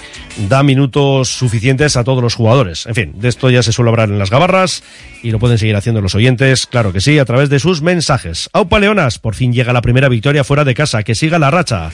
da 0.48 0.64
minutos 0.64 1.28
suficientes 1.28 1.96
a 1.96 2.02
todos 2.02 2.24
los 2.24 2.34
jugadores. 2.34 2.86
En 2.86 2.96
fin, 2.96 3.12
de 3.16 3.28
esto 3.28 3.48
ya 3.48 3.62
se 3.62 3.70
suele 3.70 3.92
hablar 3.92 4.08
en 4.08 4.18
las 4.18 4.30
gabarras 4.30 4.82
y 5.22 5.30
lo 5.30 5.38
pueden 5.38 5.58
seguir 5.58 5.76
haciendo 5.76 6.00
los 6.00 6.16
oyentes, 6.16 6.66
claro 6.66 6.92
que 6.92 7.00
sí, 7.00 7.20
a 7.20 7.24
través 7.24 7.50
de 7.50 7.60
sus 7.60 7.82
mensajes. 7.82 8.50
Aupa 8.52 8.80
Leonas, 8.80 9.20
por 9.20 9.36
fin 9.36 9.52
llega 9.52 9.72
la 9.72 9.80
primera 9.80 10.08
victoria 10.08 10.42
fuera 10.42 10.64
de 10.64 10.74
casa, 10.74 11.04
que 11.04 11.14
siga 11.14 11.38
la 11.38 11.52
racha. 11.52 11.90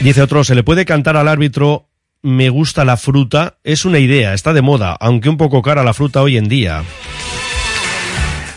Dice 0.00 0.22
otro, 0.22 0.44
se 0.44 0.54
le 0.54 0.62
puede 0.62 0.86
cantar 0.86 1.16
al 1.16 1.28
árbitro 1.28 1.89
me 2.22 2.48
gusta 2.50 2.84
la 2.84 2.96
fruta 2.96 3.58
es 3.64 3.84
una 3.84 3.98
idea, 3.98 4.34
está 4.34 4.52
de 4.52 4.62
moda, 4.62 4.96
aunque 5.00 5.28
un 5.28 5.36
poco 5.36 5.62
cara 5.62 5.84
la 5.84 5.94
fruta 5.94 6.22
hoy 6.22 6.36
en 6.36 6.48
día. 6.48 6.82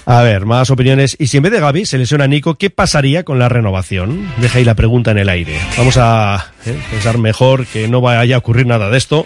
A 0.05 0.21
ver, 0.21 0.45
más 0.45 0.69
opiniones. 0.69 1.15
Y 1.17 1.27
si 1.27 1.37
en 1.37 1.43
vez 1.43 1.53
de 1.53 1.61
Gaby 1.61 1.85
se 1.85 1.97
lesiona 1.97 2.27
Nico, 2.27 2.55
¿qué 2.55 2.69
pasaría 2.69 3.23
con 3.23 3.39
la 3.39 3.47
renovación? 3.47 4.29
Deja 4.37 4.59
ahí 4.59 4.65
la 4.65 4.75
pregunta 4.75 5.11
en 5.11 5.17
el 5.17 5.29
aire. 5.29 5.57
Vamos 5.77 5.95
a 5.97 6.51
eh, 6.65 6.77
pensar 6.91 7.17
mejor 7.17 7.65
que 7.65 7.87
no 7.87 8.01
vaya 8.01 8.35
a 8.35 8.39
ocurrir 8.39 8.65
nada 8.65 8.89
de 8.89 8.97
esto. 8.97 9.25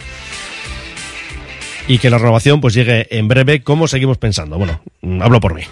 Y 1.87 1.97
que 1.97 2.09
la 2.09 2.19
renovación 2.19 2.61
pues 2.61 2.75
llegue 2.75 3.07
en 3.17 3.27
breve, 3.27 3.63
como 3.63 3.87
seguimos 3.87 4.17
pensando. 4.17 4.57
Bueno, 4.57 4.81
hablo 5.21 5.39
por 5.39 5.55
mí. 5.55 5.63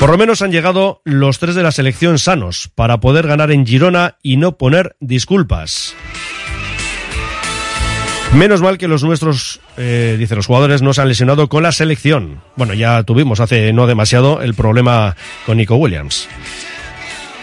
Por 0.00 0.10
lo 0.10 0.18
menos 0.18 0.42
han 0.42 0.50
llegado 0.50 1.00
los 1.04 1.38
tres 1.38 1.54
de 1.54 1.62
la 1.62 1.70
selección 1.70 2.18
sanos 2.18 2.70
para 2.74 2.98
poder 2.98 3.28
ganar 3.28 3.52
en 3.52 3.64
Girona 3.64 4.16
y 4.22 4.36
no 4.36 4.58
poner 4.58 4.96
disculpas. 5.00 5.94
Menos 8.34 8.62
mal 8.62 8.78
que 8.78 8.88
los 8.88 9.04
nuestros, 9.04 9.60
eh, 9.76 10.16
dice 10.18 10.34
los 10.34 10.46
jugadores, 10.46 10.82
no 10.82 10.92
se 10.92 11.00
han 11.00 11.08
lesionado 11.08 11.48
con 11.48 11.62
la 11.62 11.70
selección. 11.70 12.40
Bueno, 12.56 12.74
ya 12.74 13.04
tuvimos 13.04 13.38
hace 13.38 13.72
no 13.72 13.86
demasiado 13.86 14.42
el 14.42 14.54
problema 14.54 15.14
con 15.46 15.56
Nico 15.56 15.76
Williams. 15.76 16.28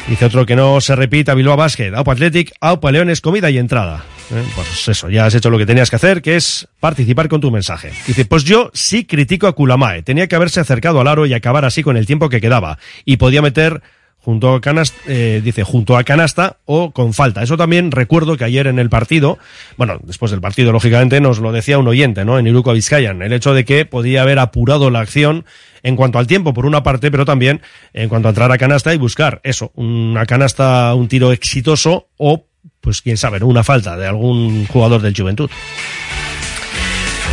Dice 0.09 0.25
otro 0.25 0.45
que 0.45 0.57
no 0.57 0.81
se 0.81 0.93
repita 0.97 1.33
Bilbao 1.33 1.55
Basket, 1.55 1.93
Aupa 1.95 2.11
Athletic, 2.11 2.51
Aupa 2.59 2.91
Leones, 2.91 3.21
comida 3.21 3.49
y 3.49 3.57
entrada. 3.57 4.03
Eh, 4.31 4.43
pues 4.53 4.89
eso, 4.89 5.09
ya 5.09 5.25
has 5.25 5.33
hecho 5.33 5.49
lo 5.49 5.57
que 5.57 5.65
tenías 5.65 5.89
que 5.89 5.95
hacer, 5.95 6.21
que 6.21 6.35
es 6.35 6.67
participar 6.81 7.29
con 7.29 7.39
tu 7.39 7.51
mensaje. 7.51 7.91
Dice, 8.05 8.25
pues 8.25 8.43
yo 8.43 8.69
sí 8.73 9.05
critico 9.05 9.47
a 9.47 9.53
Kulamae. 9.53 10.03
Tenía 10.03 10.27
que 10.27 10.35
haberse 10.35 10.59
acercado 10.59 10.99
al 10.99 11.07
aro 11.07 11.25
y 11.25 11.33
acabar 11.33 11.63
así 11.63 11.83
con 11.83 11.95
el 11.95 12.05
tiempo 12.05 12.27
que 12.27 12.41
quedaba. 12.41 12.77
Y 13.05 13.15
podía 13.15 13.41
meter 13.41 13.81
junto 14.23 14.53
a 14.53 14.61
canasta, 14.61 14.97
eh, 15.07 15.41
dice 15.43 15.63
junto 15.63 15.97
a 15.97 16.03
canasta 16.03 16.57
o 16.65 16.91
con 16.91 17.13
falta. 17.13 17.41
Eso 17.41 17.57
también 17.57 17.91
recuerdo 17.91 18.37
que 18.37 18.43
ayer 18.43 18.67
en 18.67 18.79
el 18.79 18.89
partido, 18.89 19.39
bueno, 19.77 19.99
después 20.03 20.31
del 20.31 20.41
partido 20.41 20.71
lógicamente 20.71 21.19
nos 21.19 21.39
lo 21.39 21.51
decía 21.51 21.79
un 21.79 21.87
oyente, 21.87 22.23
¿no? 22.23 22.37
En 22.37 22.47
Iruko 22.47 22.73
Vizcayan, 22.73 23.21
el 23.21 23.33
hecho 23.33 23.53
de 23.53 23.65
que 23.65 23.85
podía 23.85 24.21
haber 24.21 24.39
apurado 24.39 24.89
la 24.89 24.99
acción 24.99 25.45
en 25.83 25.95
cuanto 25.95 26.19
al 26.19 26.27
tiempo 26.27 26.53
por 26.53 26.65
una 26.65 26.83
parte, 26.83 27.09
pero 27.09 27.25
también 27.25 27.61
en 27.93 28.09
cuanto 28.09 28.27
a 28.27 28.31
entrar 28.31 28.51
a 28.51 28.57
canasta 28.57 28.93
y 28.93 28.97
buscar 28.97 29.41
eso, 29.43 29.71
una 29.75 30.25
canasta, 30.25 30.93
un 30.93 31.07
tiro 31.07 31.31
exitoso 31.31 32.09
o 32.17 32.45
pues 32.79 33.01
quién 33.01 33.17
sabe, 33.17 33.43
una 33.43 33.63
falta 33.63 33.97
de 33.97 34.07
algún 34.07 34.67
jugador 34.67 35.01
del 35.01 35.15
Juventud. 35.15 35.49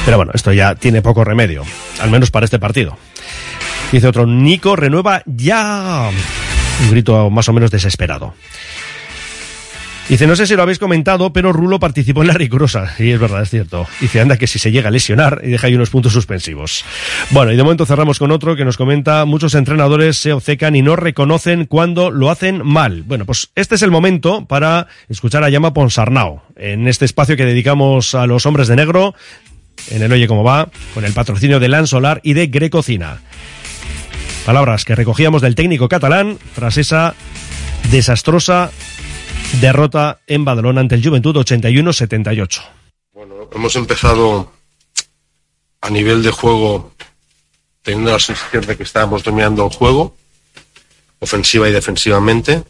Pero 0.05 0.17
bueno, 0.17 0.33
esto 0.35 0.53
ya 0.55 0.75
tiene 0.75 1.03
poco 1.03 1.23
remedio, 1.23 1.65
al 2.01 2.11
menos 2.11 2.31
para 2.31 2.45
este 2.45 2.59
partido. 2.59 2.97
Dice 3.93 4.07
otro, 4.07 4.27
Nico 4.27 4.77
renueva 4.77 5.23
ya. 5.27 6.11
Un 6.83 6.91
grito 6.91 7.31
más 7.31 7.49
o 7.49 7.53
menos 7.53 7.71
desesperado. 7.71 8.35
Dice, 10.09 10.27
no 10.27 10.37
sé 10.37 10.47
si 10.47 10.57
lo 10.57 10.63
habéis 10.63 10.79
comentado, 10.79 11.35
pero 11.35 11.53
Rulo 11.53 11.79
participó 11.79 12.23
en 12.23 12.29
la 12.29 12.33
rigurosa. 12.33 12.95
Y 12.99 13.11
es 13.11 13.21
verdad, 13.21 13.43
es 13.43 13.51
cierto. 13.51 13.87
Dice, 14.01 14.23
anda 14.23 14.39
que 14.39 14.47
si 14.47 14.59
se 14.59 14.73
llega 14.73 14.89
a 14.89 14.91
lesionar 14.91 15.43
y 15.45 15.49
deja 15.49 15.67
ahí 15.67 15.75
unos 15.75 15.91
puntos 15.91 16.15
suspensivos. 16.15 16.83
Bueno, 17.29 17.53
y 17.53 17.57
de 17.57 17.63
momento 17.63 17.85
cerramos 17.85 18.19
con 18.19 18.31
otro 18.31 18.57
que 18.57 18.65
nos 18.65 18.79
comenta, 18.79 19.27
muchos 19.27 19.55
entrenadores 19.55 20.17
se 20.17 20.33
obcecan 20.33 20.75
y 20.77 20.81
no 20.81 20.97
reconocen 20.97 21.67
cuando 21.67 22.11
lo 22.11 22.31
hacen 22.31 22.63
mal. 22.65 23.03
Bueno, 23.03 23.27
pues 23.27 23.51
este 23.55 23.75
es 23.75 23.83
el 23.83 23.91
momento 23.91 24.47
para 24.47 24.87
escuchar 25.11 25.45
a 25.45 25.51
Llama 25.51 25.75
Ponsarnau, 25.75 26.41
en 26.57 26.89
este 26.89 27.05
espacio 27.05 27.37
que 27.37 27.45
dedicamos 27.45 28.15
a 28.15 28.27
los 28.27 28.47
hombres 28.47 28.67
de 28.69 28.77
negro, 28.77 29.15
en 29.91 30.03
el 30.03 30.11
Oye 30.11 30.27
Cómo 30.27 30.43
Va, 30.43 30.71
con 30.95 31.05
el 31.05 31.13
patrocinio 31.13 31.61
de 31.61 31.69
Lan 31.69 31.87
Solar 31.87 32.23
y 32.25 32.33
de 32.33 32.47
Grecocina. 32.47 33.21
Palabras 34.49 34.87
que 34.87 34.95
recogíamos 34.95 35.43
del 35.43 35.55
técnico 35.55 35.91
catalán 35.91 36.39
tras 36.55 36.79
esa 36.79 37.15
desastrosa 37.91 38.71
derrota 39.61 40.21
en 40.27 40.47
Badalona 40.47 40.81
ante 40.81 40.95
el 40.95 41.05
Juventud 41.07 41.37
81-78. 41.37 42.63
Bueno, 43.13 43.51
hemos 43.53 43.77
empezado 43.77 44.51
a 45.83 45.91
nivel 45.91 46.23
de 46.23 46.31
juego 46.31 46.95
teniendo 47.83 48.13
la 48.13 48.19
sensación 48.19 48.65
de 48.65 48.75
que 48.79 48.85
estábamos 48.85 49.23
dominando 49.23 49.67
el 49.67 49.71
juego, 49.71 50.17
ofensiva 51.19 51.69
y 51.69 51.73
defensivamente, 51.73 52.65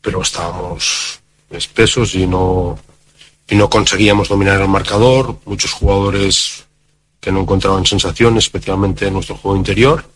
pero 0.00 0.22
estábamos 0.22 1.20
espesos 1.50 2.14
y 2.14 2.26
no, 2.26 2.78
y 3.50 3.54
no 3.54 3.68
conseguíamos 3.68 4.30
dominar 4.30 4.62
el 4.62 4.68
marcador. 4.68 5.40
Muchos 5.44 5.72
jugadores 5.72 6.64
que 7.20 7.30
no 7.30 7.40
encontraban 7.40 7.84
sensación, 7.84 8.38
especialmente 8.38 9.08
en 9.08 9.12
nuestro 9.12 9.36
juego 9.36 9.58
interior 9.58 10.10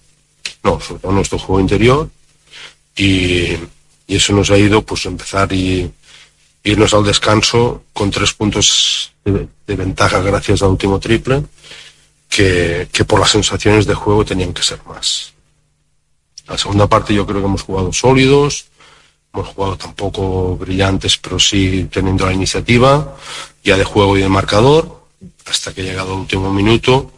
no, 0.63 0.81
sobre 0.81 1.01
todo 1.01 1.13
nuestro 1.13 1.39
juego 1.39 1.61
interior 1.61 2.09
y, 2.97 3.53
y 4.07 4.17
eso 4.17 4.33
nos 4.33 4.51
ha 4.51 4.59
ido 4.59 4.83
pues 4.83 5.07
empezar 5.07 5.53
y 5.53 5.91
irnos 6.65 6.95
al 6.95 7.05
descanso 7.05 7.85
con 7.93 8.11
tres 8.11 8.33
puntos 8.33 9.13
de, 9.25 9.49
ventaja 9.77 10.21
gracias 10.21 10.63
al 10.63 10.71
último 10.71 10.99
triple 10.99 11.45
que, 12.29 12.89
que, 12.91 13.05
por 13.05 13.21
las 13.21 13.31
sensaciones 13.31 13.87
de 13.87 13.95
juego 13.95 14.25
tenían 14.25 14.53
que 14.53 14.63
ser 14.63 14.81
más. 14.87 15.33
La 16.49 16.59
segunda 16.59 16.87
parte 16.87 17.15
yo 17.15 17.27
creo 17.27 17.41
que 17.41 17.47
hemos 17.47 17.63
jugado 17.63 17.93
sólidos, 17.93 18.67
hemos 19.33 19.49
jugado 19.49 19.77
tampoco 19.77 20.57
brillantes, 20.57 21.19
pero 21.19 21.39
sí 21.39 21.89
teniendo 21.91 22.27
la 22.27 22.33
iniciativa 22.33 23.17
ya 23.63 23.77
de 23.77 23.85
juego 23.85 24.17
y 24.17 24.23
de 24.23 24.29
marcador, 24.29 25.03
hasta 25.45 25.73
que 25.73 25.83
ha 25.83 25.85
llegado 25.85 26.15
el 26.15 26.21
último 26.21 26.53
minuto 26.53 27.13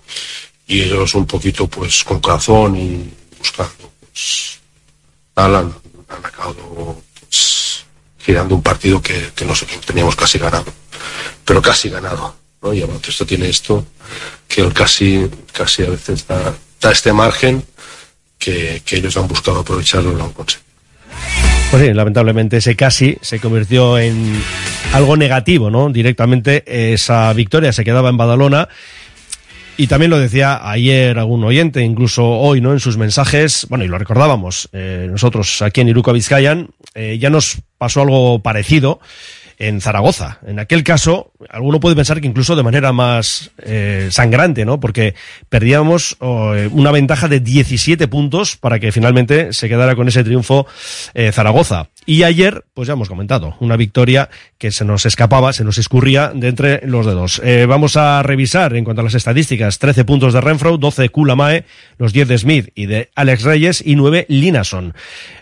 y 0.68 0.82
ellos 0.82 1.14
un 1.14 1.26
poquito 1.26 1.66
pues 1.66 2.04
con 2.04 2.20
corazón 2.20 2.76
y 2.76 3.10
buscando, 3.38 3.90
pues, 4.12 4.60
tal, 5.32 5.56
han, 5.56 5.74
han 6.08 6.26
acabado 6.26 7.02
pues, 7.20 7.84
girando 8.18 8.54
un 8.54 8.62
partido 8.62 9.00
que, 9.00 9.30
que 9.34 9.46
nosotros 9.46 9.80
teníamos 9.80 10.14
casi 10.14 10.38
ganado, 10.38 10.66
pero 11.44 11.62
casi 11.62 11.88
ganado. 11.88 12.36
¿no? 12.62 12.74
Y 12.74 12.82
esto 12.82 13.24
tiene 13.24 13.48
esto, 13.48 13.86
que 14.46 14.60
el 14.60 14.74
casi, 14.74 15.28
casi 15.52 15.84
a 15.84 15.90
veces 15.90 16.26
da, 16.26 16.54
da 16.80 16.92
este 16.92 17.14
margen 17.14 17.64
que, 18.38 18.82
que, 18.84 18.96
ellos 18.96 19.16
han 19.16 19.26
buscado 19.26 19.60
aprovecharlo 19.60 20.12
y 20.12 20.16
lo 20.16 20.24
han 20.24 20.32
conseguido. 20.32 20.68
Pues 21.70 21.82
sí, 21.82 21.92
lamentablemente 21.94 22.58
ese 22.58 22.76
casi 22.76 23.16
se 23.22 23.40
convirtió 23.40 23.98
en 23.98 24.42
algo 24.92 25.16
negativo, 25.16 25.70
¿no? 25.70 25.90
Directamente 25.90 26.92
esa 26.92 27.32
victoria 27.32 27.72
se 27.72 27.84
quedaba 27.84 28.10
en 28.10 28.16
Badalona 28.16 28.68
y 29.80 29.86
también 29.86 30.10
lo 30.10 30.18
decía 30.18 30.68
ayer 30.68 31.20
algún 31.20 31.44
oyente, 31.44 31.82
incluso 31.82 32.28
hoy, 32.28 32.60
¿no? 32.60 32.72
En 32.72 32.80
sus 32.80 32.96
mensajes, 32.98 33.64
bueno, 33.70 33.84
y 33.84 33.88
lo 33.88 33.96
recordábamos, 33.96 34.68
eh, 34.72 35.06
nosotros 35.08 35.62
aquí 35.62 35.80
en 35.80 35.88
Iruko 35.88 36.12
Vizcayan, 36.12 36.70
eh, 36.96 37.16
ya 37.20 37.30
nos 37.30 37.58
pasó 37.78 38.02
algo 38.02 38.40
parecido 38.42 38.98
en 39.58 39.80
Zaragoza. 39.80 40.38
En 40.46 40.58
aquel 40.60 40.84
caso, 40.84 41.32
alguno 41.50 41.80
puede 41.80 41.96
pensar 41.96 42.20
que 42.20 42.26
incluso 42.26 42.54
de 42.54 42.62
manera 42.62 42.92
más 42.92 43.50
eh, 43.58 44.08
sangrante, 44.10 44.64
¿no? 44.64 44.78
Porque 44.78 45.14
perdíamos 45.48 46.16
oh, 46.20 46.54
una 46.70 46.92
ventaja 46.92 47.28
de 47.28 47.40
17 47.40 48.06
puntos 48.08 48.56
para 48.56 48.78
que 48.78 48.92
finalmente 48.92 49.52
se 49.52 49.68
quedara 49.68 49.96
con 49.96 50.08
ese 50.08 50.22
triunfo 50.22 50.66
eh, 51.14 51.32
Zaragoza. 51.32 51.88
Y 52.06 52.22
ayer, 52.22 52.64
pues 52.72 52.86
ya 52.88 52.94
hemos 52.94 53.08
comentado, 53.08 53.56
una 53.60 53.76
victoria 53.76 54.30
que 54.56 54.70
se 54.70 54.84
nos 54.84 55.04
escapaba, 55.04 55.52
se 55.52 55.64
nos 55.64 55.76
escurría 55.76 56.32
de 56.34 56.48
entre 56.48 56.86
los 56.86 57.04
dedos. 57.04 57.40
Eh, 57.44 57.66
vamos 57.66 57.96
a 57.96 58.22
revisar 58.22 58.74
en 58.76 58.84
cuanto 58.84 59.02
a 59.02 59.04
las 59.04 59.14
estadísticas, 59.14 59.78
13 59.78 60.04
puntos 60.04 60.32
de 60.32 60.40
Renfro, 60.40 60.78
12 60.78 61.02
de 61.02 61.08
Kulamae, 61.10 61.64
los 61.98 62.14
10 62.14 62.28
de 62.28 62.38
Smith 62.38 62.68
y 62.74 62.86
de 62.86 63.10
Alex 63.14 63.42
Reyes 63.42 63.82
y 63.84 63.96
9 63.96 64.24
Linason. 64.28 64.94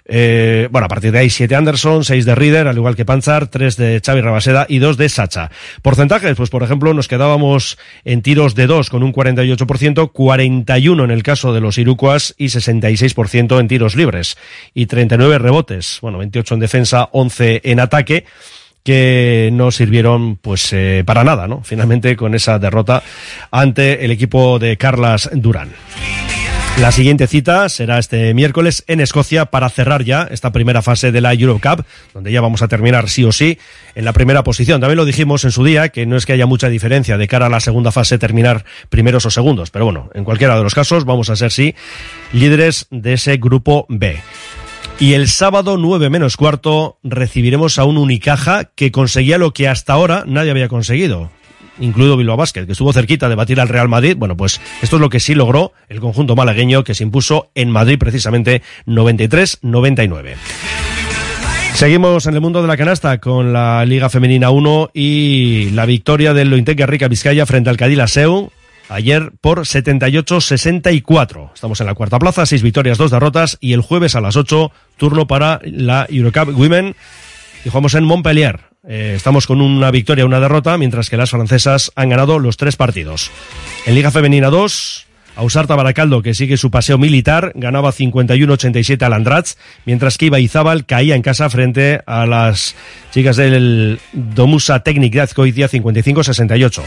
Eh, 0.09 0.69
bueno, 0.71 0.87
a 0.87 0.89
partir 0.89 1.11
de 1.13 1.19
ahí 1.19 1.31
7 1.31 1.55
Anderson, 1.55 2.05
6 2.05 2.25
de 2.25 2.35
Reader, 2.35 2.69
al 2.69 2.77
igual 2.77 2.95
que 2.95 3.05
Panzar, 3.05 3.49
3 3.49 3.77
de 3.77 4.01
Xavi 4.05 4.21
Rabaseda 4.21 4.67
y 4.69 4.79
2 4.79 4.97
de 4.97 5.09
Sacha. 5.09 5.51
Porcentajes, 5.83 6.37
pues 6.37 6.51
por 6.51 6.63
ejemplo, 6.63 6.95
nos 6.95 7.09
quedábamos 7.09 7.79
en 8.05 8.23
tiros 8.23 8.55
de 8.55 8.67
2 8.67 8.91
con 8.91 9.03
un 9.03 9.13
48%, 9.13 10.13
41 10.13 11.05
en 11.05 11.11
el 11.11 11.23
caso 11.23 11.53
de 11.53 11.61
los 11.61 11.79
Irukuas 11.79 12.35
y 12.39 12.47
66% 12.47 13.59
en 13.59 13.69
tiros 13.69 13.97
libres 13.97 14.37
y 14.75 14.87
39 14.87 15.39
rebotes, 15.39 15.99
bueno, 16.03 16.19
28 16.19 16.55
en 16.55 16.61
defensa, 16.61 17.09
11 17.13 17.63
en 17.65 17.81
ataque 17.81 18.25
que 18.85 19.51
no 19.53 19.73
sirvieron 19.73 20.37
pues 20.37 20.73
eh, 20.73 21.03
para 21.05 21.25
nada, 21.25 21.49
¿no? 21.49 21.63
Finalmente 21.65 22.15
con 22.15 22.37
esa 22.37 22.61
derrota 22.61 23.03
ante 23.51 24.05
el 24.05 24.13
equipo 24.13 24.61
de 24.61 24.77
Carlas 24.77 25.29
Durán. 25.33 25.73
La 26.79 26.93
siguiente 26.93 27.27
cita 27.27 27.71
será 27.71 27.99
este 27.99 28.35
miércoles 28.35 28.85
en 28.87 29.01
Escocia 29.01 29.47
para 29.47 29.71
cerrar 29.71 30.05
ya 30.05 30.29
esta 30.31 30.53
primera 30.53 30.83
fase 30.83 31.11
de 31.11 31.23
la 31.23 31.33
Eurocup, 31.33 31.87
donde 32.13 32.31
ya 32.31 32.43
vamos 32.43 32.61
a 32.61 32.69
terminar 32.69 33.09
sí 33.09 33.25
o 33.25 33.33
sí 33.33 33.59
en 33.95 34.05
la 34.05 34.13
primera 34.13 34.45
posición. 34.45 34.81
También 34.81 34.99
lo 34.99 35.07
dijimos 35.07 35.45
en 35.45 35.53
su 35.53 35.65
día, 35.65 35.89
que 35.89 36.05
no 36.05 36.17
es 36.17 36.27
que 36.27 36.35
haya 36.35 36.45
mucha 36.45 36.69
diferencia 36.69 37.17
de 37.17 37.29
cara 37.29 37.47
a 37.47 37.49
la 37.49 37.61
segunda 37.61 37.93
fase 37.93 38.19
terminar 38.19 38.67
primeros 38.91 39.25
o 39.25 39.31
segundos, 39.31 39.71
pero 39.71 39.87
bueno, 39.87 40.11
en 40.13 40.25
cualquiera 40.25 40.55
de 40.55 40.63
los 40.63 40.75
casos 40.75 41.07
vamos 41.07 41.31
a 41.31 41.37
ser 41.37 41.51
sí 41.51 41.75
líderes 42.33 42.89
de 42.91 43.15
ese 43.15 43.39
grupo 43.39 43.87
B. 43.89 44.21
Y 45.01 45.15
el 45.15 45.29
sábado 45.29 45.79
9 45.79 46.11
menos 46.11 46.37
cuarto 46.37 46.99
recibiremos 47.03 47.79
a 47.79 47.85
un 47.85 47.97
Unicaja 47.97 48.65
que 48.65 48.93
conseguía 48.93 49.39
lo 49.39 49.55
que 49.55 49.67
hasta 49.67 49.95
ahora 49.95 50.25
nadie 50.27 50.51
había 50.51 50.69
conseguido 50.69 51.31
incluido 51.79 52.17
Bilbao 52.17 52.37
Basket, 52.37 52.67
que 52.67 52.73
estuvo 52.73 52.93
cerquita 52.93 53.29
de 53.29 53.35
batir 53.35 53.61
al 53.61 53.69
Real 53.69 53.89
Madrid. 53.89 54.17
Bueno, 54.17 54.37
pues 54.37 54.61
esto 54.83 54.97
es 54.97 55.01
lo 55.01 55.11
que 55.11 55.21
sí 55.21 55.35
logró 55.35 55.73
el 55.89 56.01
conjunto 56.01 56.37
malagueño 56.37 56.85
que 56.85 56.95
se 56.95 57.05
impuso 57.05 57.51
en 57.55 57.71
Madrid 57.71 57.99
precisamente 57.99 58.63
93-99. 58.87 60.35
Seguimos 61.75 62.27
en 62.27 62.35
el 62.35 62.41
mundo 62.41 62.63
de 62.63 62.69
la 62.69 62.77
canasta 62.79 63.19
con 63.19 63.53
la 63.53 63.85
Liga 63.85 64.09
Femenina 64.09 64.49
1 64.49 64.91
y 64.95 65.71
la 65.71 65.85
victoria 65.85 66.33
del 66.33 66.49
Lointec 66.49 66.81
Rica 66.87 67.09
Vizcaya 67.09 67.45
frente 67.45 67.69
al 67.69 67.77
Cadil 67.77 68.01
Seu 68.09 68.51
ayer 68.89 69.33
por 69.41 69.61
78-64. 69.61 71.51
Estamos 71.55 71.81
en 71.81 71.87
la 71.87 71.95
cuarta 71.95 72.19
plaza, 72.19 72.47
seis 72.47 72.63
victorias, 72.63 72.97
dos 72.99 73.11
derrotas 73.11 73.59
y 73.61 73.75
el 73.75 73.83
jueves 73.83 74.15
a 74.15 74.21
las 74.21 74.37
8 74.37 74.71
turno 74.97 75.27
para 75.27 75.61
la 75.65 76.07
Eurocup 76.09 76.57
Women 76.57 76.97
y 77.65 77.69
jugamos 77.69 77.95
en 77.95 78.05
Montpellier. 78.05 78.66
Eh, 78.89 79.15
estamos 79.17 79.47
con 79.47 79.61
una 79.61 79.91
victoria, 79.91 80.25
una 80.25 80.41
derrota, 80.41 80.79
mientras 80.79 81.11
que 81.11 81.17
las 81.17 81.31
francesas 81.31 81.91
han 81.97 82.09
ganado 82.09 82.39
los 82.39 82.57
tres 82.57 82.77
partidos. 82.77 83.31
En 83.85 83.95
Liga 83.95 84.11
Femenina 84.11 84.49
2, 84.49 85.07
Ausarta 85.37 85.75
Baracaldo, 85.75 86.23
que 86.23 86.35
sigue 86.35 86.57
su 86.57 86.71
paseo 86.71 86.97
militar, 86.97 87.53
ganaba 87.55 87.93
51-87 87.93 89.03
al 89.03 89.13
Andrats, 89.13 89.59
mientras 89.85 90.17
que 90.19 90.27
Ibaizábal 90.27 90.87
caía 90.87 91.15
en 91.15 91.23
casa 91.23 91.51
frente 91.51 92.01
a 92.07 92.27
las 92.27 92.75
chicas 93.13 93.37
del 93.37 94.01
Domusa 94.13 94.81
Technic 94.81 95.13
de 95.13 95.21
Azcoitia 95.21 95.69
55-68. 95.69 96.83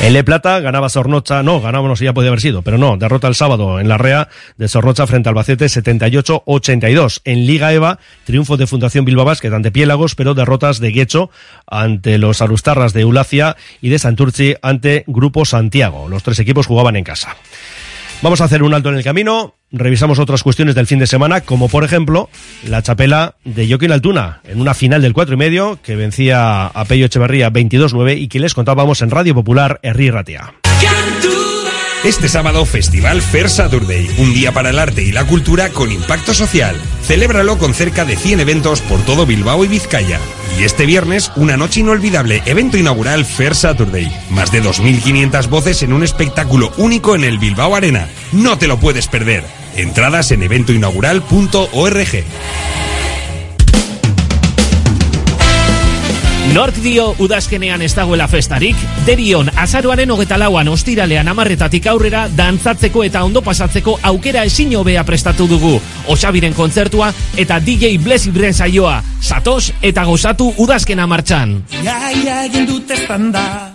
En 0.00 0.12
Le 0.12 0.22
Plata 0.22 0.60
ganaba 0.60 0.88
Sornocha, 0.90 1.42
no, 1.42 1.60
ganábamos 1.60 2.00
ya 2.00 2.12
podía 2.12 2.28
haber 2.28 2.40
sido, 2.40 2.62
pero 2.62 2.76
no, 2.76 2.96
derrota 2.98 3.26
el 3.26 3.34
sábado 3.34 3.80
en 3.80 3.88
la 3.88 3.96
REA 3.96 4.28
de 4.58 4.68
Sornocha 4.68 5.06
frente 5.06 5.28
al 5.28 5.32
Albacete 5.32 5.64
78-82. 5.66 7.22
En 7.24 7.46
Liga 7.46 7.72
EVA, 7.72 7.98
triunfo 8.24 8.56
de 8.56 8.66
Fundación 8.66 9.06
Bilbao 9.06 9.24
Basket 9.24 9.52
ante 9.52 9.70
Piélagos, 9.70 10.14
pero 10.14 10.34
derrotas 10.34 10.78
de 10.78 10.90
Guecho 10.90 11.30
ante 11.66 12.18
los 12.18 12.42
Arustarras 12.42 12.92
de 12.92 13.00
Eulacia 13.00 13.56
y 13.80 13.88
de 13.88 13.98
Santurci 13.98 14.56
ante 14.60 15.04
Grupo 15.06 15.46
Santiago. 15.46 16.08
Los 16.08 16.22
tres 16.22 16.38
equipos 16.38 16.66
jugaban 16.66 16.96
en 16.96 17.04
casa. 17.04 17.36
Vamos 18.20 18.40
a 18.40 18.44
hacer 18.44 18.62
un 18.62 18.74
alto 18.74 18.88
en 18.88 18.96
el 18.96 19.04
camino, 19.04 19.54
revisamos 19.74 20.18
otras 20.18 20.42
cuestiones 20.42 20.74
del 20.74 20.86
fin 20.86 20.98
de 20.98 21.06
semana, 21.06 21.42
como 21.42 21.68
por 21.68 21.84
ejemplo 21.84 22.30
la 22.66 22.82
chapela 22.82 23.34
de 23.44 23.68
Joaquín 23.68 23.92
Altuna, 23.92 24.40
en 24.44 24.60
una 24.60 24.74
final 24.74 25.02
del 25.02 25.12
cuatro 25.12 25.34
y 25.34 25.38
medio 25.38 25.78
que 25.82 25.96
vencía 25.96 26.66
a 26.66 26.84
Pello 26.84 27.06
Echeverría 27.06 27.52
22-9 27.52 28.18
y 28.18 28.28
que 28.28 28.40
les 28.40 28.54
contábamos 28.54 29.02
en 29.02 29.10
Radio 29.10 29.34
Popular 29.34 29.80
Herri 29.82 30.10
Ratia. 30.10 30.54
Este 32.04 32.28
sábado, 32.28 32.66
Festival 32.66 33.22
Fair 33.22 33.48
Saturday, 33.48 34.06
un 34.18 34.34
día 34.34 34.52
para 34.52 34.68
el 34.68 34.78
arte 34.78 35.02
y 35.02 35.10
la 35.10 35.26
cultura 35.26 35.70
con 35.70 35.90
impacto 35.90 36.34
social. 36.34 36.76
Celébralo 37.02 37.56
con 37.56 37.72
cerca 37.72 38.04
de 38.04 38.16
100 38.16 38.40
eventos 38.40 38.82
por 38.82 39.00
todo 39.06 39.24
Bilbao 39.24 39.64
y 39.64 39.68
Vizcaya. 39.68 40.20
Y 40.58 40.64
este 40.64 40.84
viernes, 40.84 41.32
una 41.36 41.56
noche 41.56 41.80
inolvidable, 41.80 42.42
evento 42.44 42.76
inaugural 42.76 43.24
Fair 43.24 43.54
Saturday. 43.54 44.14
Más 44.28 44.52
de 44.52 44.62
2.500 44.62 45.48
voces 45.48 45.82
en 45.82 45.94
un 45.94 46.04
espectáculo 46.04 46.72
único 46.76 47.14
en 47.14 47.24
el 47.24 47.38
Bilbao 47.38 47.74
Arena. 47.74 48.06
No 48.32 48.58
te 48.58 48.66
lo 48.66 48.78
puedes 48.78 49.08
perder. 49.08 49.63
Entradas 49.76 50.30
en 50.30 50.42
eventoinaugural.org. 50.42 52.24
Nork 56.54 56.76
dio 56.84 57.08
udazkenean 57.18 57.82
ez 57.82 57.94
dagoela 57.96 58.28
festarik, 58.30 58.78
derion 59.08 59.48
azaroaren 59.58 60.12
hogeta 60.14 60.36
lauan 60.38 60.68
ostiralean 60.70 61.26
amarretatik 61.32 61.88
aurrera 61.90 62.28
dantzatzeko 62.30 63.02
eta 63.08 63.24
ondo 63.26 63.42
pasatzeko 63.42 63.96
aukera 64.12 64.44
ezin 64.46 64.76
hobea 64.78 65.02
prestatu 65.08 65.48
dugu. 65.50 65.80
Osabiren 66.14 66.54
kontzertua 66.54 67.10
eta 67.36 67.58
DJ 67.58 67.96
Bless 67.98 68.28
Ibren 68.30 68.54
saioa. 68.54 69.00
Satos 69.20 69.72
eta 69.82 70.04
gozatu 70.04 70.52
udazkena 70.58 71.08
martxan. 71.10 71.64
Iaia 71.82 72.44
egin 72.44 72.70
dut 72.70 72.90
estanda. 72.94 73.74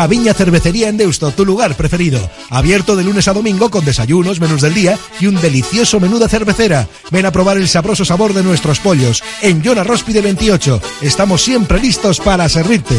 Gaviña 0.00 0.32
Cervecería 0.32 0.88
en 0.88 0.96
Deusto, 0.96 1.30
tu 1.30 1.44
lugar 1.44 1.76
preferido. 1.76 2.30
Abierto 2.48 2.96
de 2.96 3.04
lunes 3.04 3.28
a 3.28 3.34
domingo 3.34 3.70
con 3.70 3.84
desayunos, 3.84 4.40
menús 4.40 4.62
del 4.62 4.72
día 4.72 4.98
y 5.20 5.26
un 5.26 5.38
delicioso 5.38 6.00
menú 6.00 6.18
de 6.18 6.26
cervecera. 6.26 6.88
Ven 7.10 7.26
a 7.26 7.32
probar 7.32 7.58
el 7.58 7.68
sabroso 7.68 8.06
sabor 8.06 8.32
de 8.32 8.42
nuestros 8.42 8.80
pollos. 8.80 9.22
En 9.42 9.60
Yona 9.60 9.84
Róspide 9.84 10.22
28. 10.22 10.80
Estamos 11.02 11.42
siempre 11.42 11.78
listos 11.78 12.18
para 12.18 12.48
servirte. 12.48 12.96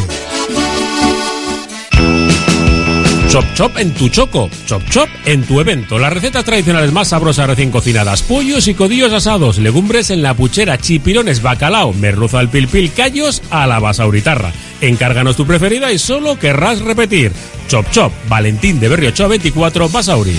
Chop 3.32 3.46
Chop 3.54 3.78
en 3.78 3.94
tu 3.94 4.10
choco, 4.10 4.50
Chop 4.66 4.84
Chop 4.90 5.08
en 5.24 5.44
tu 5.44 5.62
evento. 5.62 5.98
Las 5.98 6.12
recetas 6.12 6.44
tradicionales 6.44 6.92
más 6.92 7.08
sabrosas 7.08 7.48
recién 7.48 7.72
cocinadas, 7.72 8.24
pollos 8.24 8.68
y 8.68 8.74
codillos 8.74 9.14
asados, 9.14 9.58
legumbres 9.58 10.10
en 10.10 10.22
la 10.22 10.34
puchera, 10.34 10.78
chipirones, 10.78 11.42
bacalao, 11.42 11.94
merluza 11.94 12.40
al 12.40 12.50
pilpil, 12.50 12.92
callos 12.92 13.42
a 13.50 13.68
la 13.68 13.80
basauritarra. 13.80 14.52
Encárganos 14.82 15.38
tu 15.38 15.48
preferida 15.48 15.94
y 15.94 15.98
solo 15.98 16.38
querrás 16.38 16.82
repetir. 16.82 17.32
Chop 17.70 17.90
Chop, 17.92 18.12
Valentín 18.28 18.82
de 18.82 18.90
Berriochoa 18.90 19.30
24, 19.30 19.88
Basauri. 19.88 20.36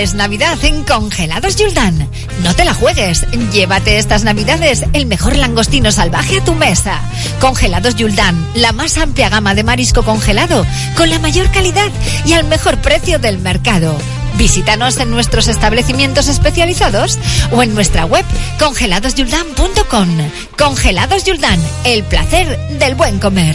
Navidad 0.00 0.58
en 0.64 0.82
Congelados 0.82 1.56
Yuldan. 1.56 2.08
No 2.42 2.54
te 2.54 2.64
la 2.64 2.72
juegues. 2.72 3.26
Llévate 3.52 3.98
estas 3.98 4.24
Navidades 4.24 4.86
el 4.94 5.04
mejor 5.04 5.36
langostino 5.36 5.92
salvaje 5.92 6.38
a 6.38 6.44
tu 6.44 6.54
mesa. 6.54 7.02
Congelados 7.38 7.96
Yuldan, 7.96 8.48
la 8.54 8.72
más 8.72 8.96
amplia 8.96 9.28
gama 9.28 9.54
de 9.54 9.62
marisco 9.62 10.02
congelado, 10.02 10.64
con 10.96 11.10
la 11.10 11.18
mayor 11.18 11.50
calidad 11.50 11.90
y 12.24 12.32
al 12.32 12.44
mejor 12.44 12.78
precio 12.78 13.18
del 13.18 13.38
mercado. 13.38 13.94
Visítanos 14.38 14.96
en 14.96 15.10
nuestros 15.10 15.48
establecimientos 15.48 16.28
especializados 16.28 17.18
o 17.52 17.62
en 17.62 17.74
nuestra 17.74 18.06
web 18.06 18.24
congeladosyuldan.com. 18.58 20.08
Congelados 20.56 21.24
Yuldan, 21.24 21.60
el 21.84 22.04
placer 22.04 22.58
del 22.78 22.94
buen 22.94 23.18
comer. 23.18 23.54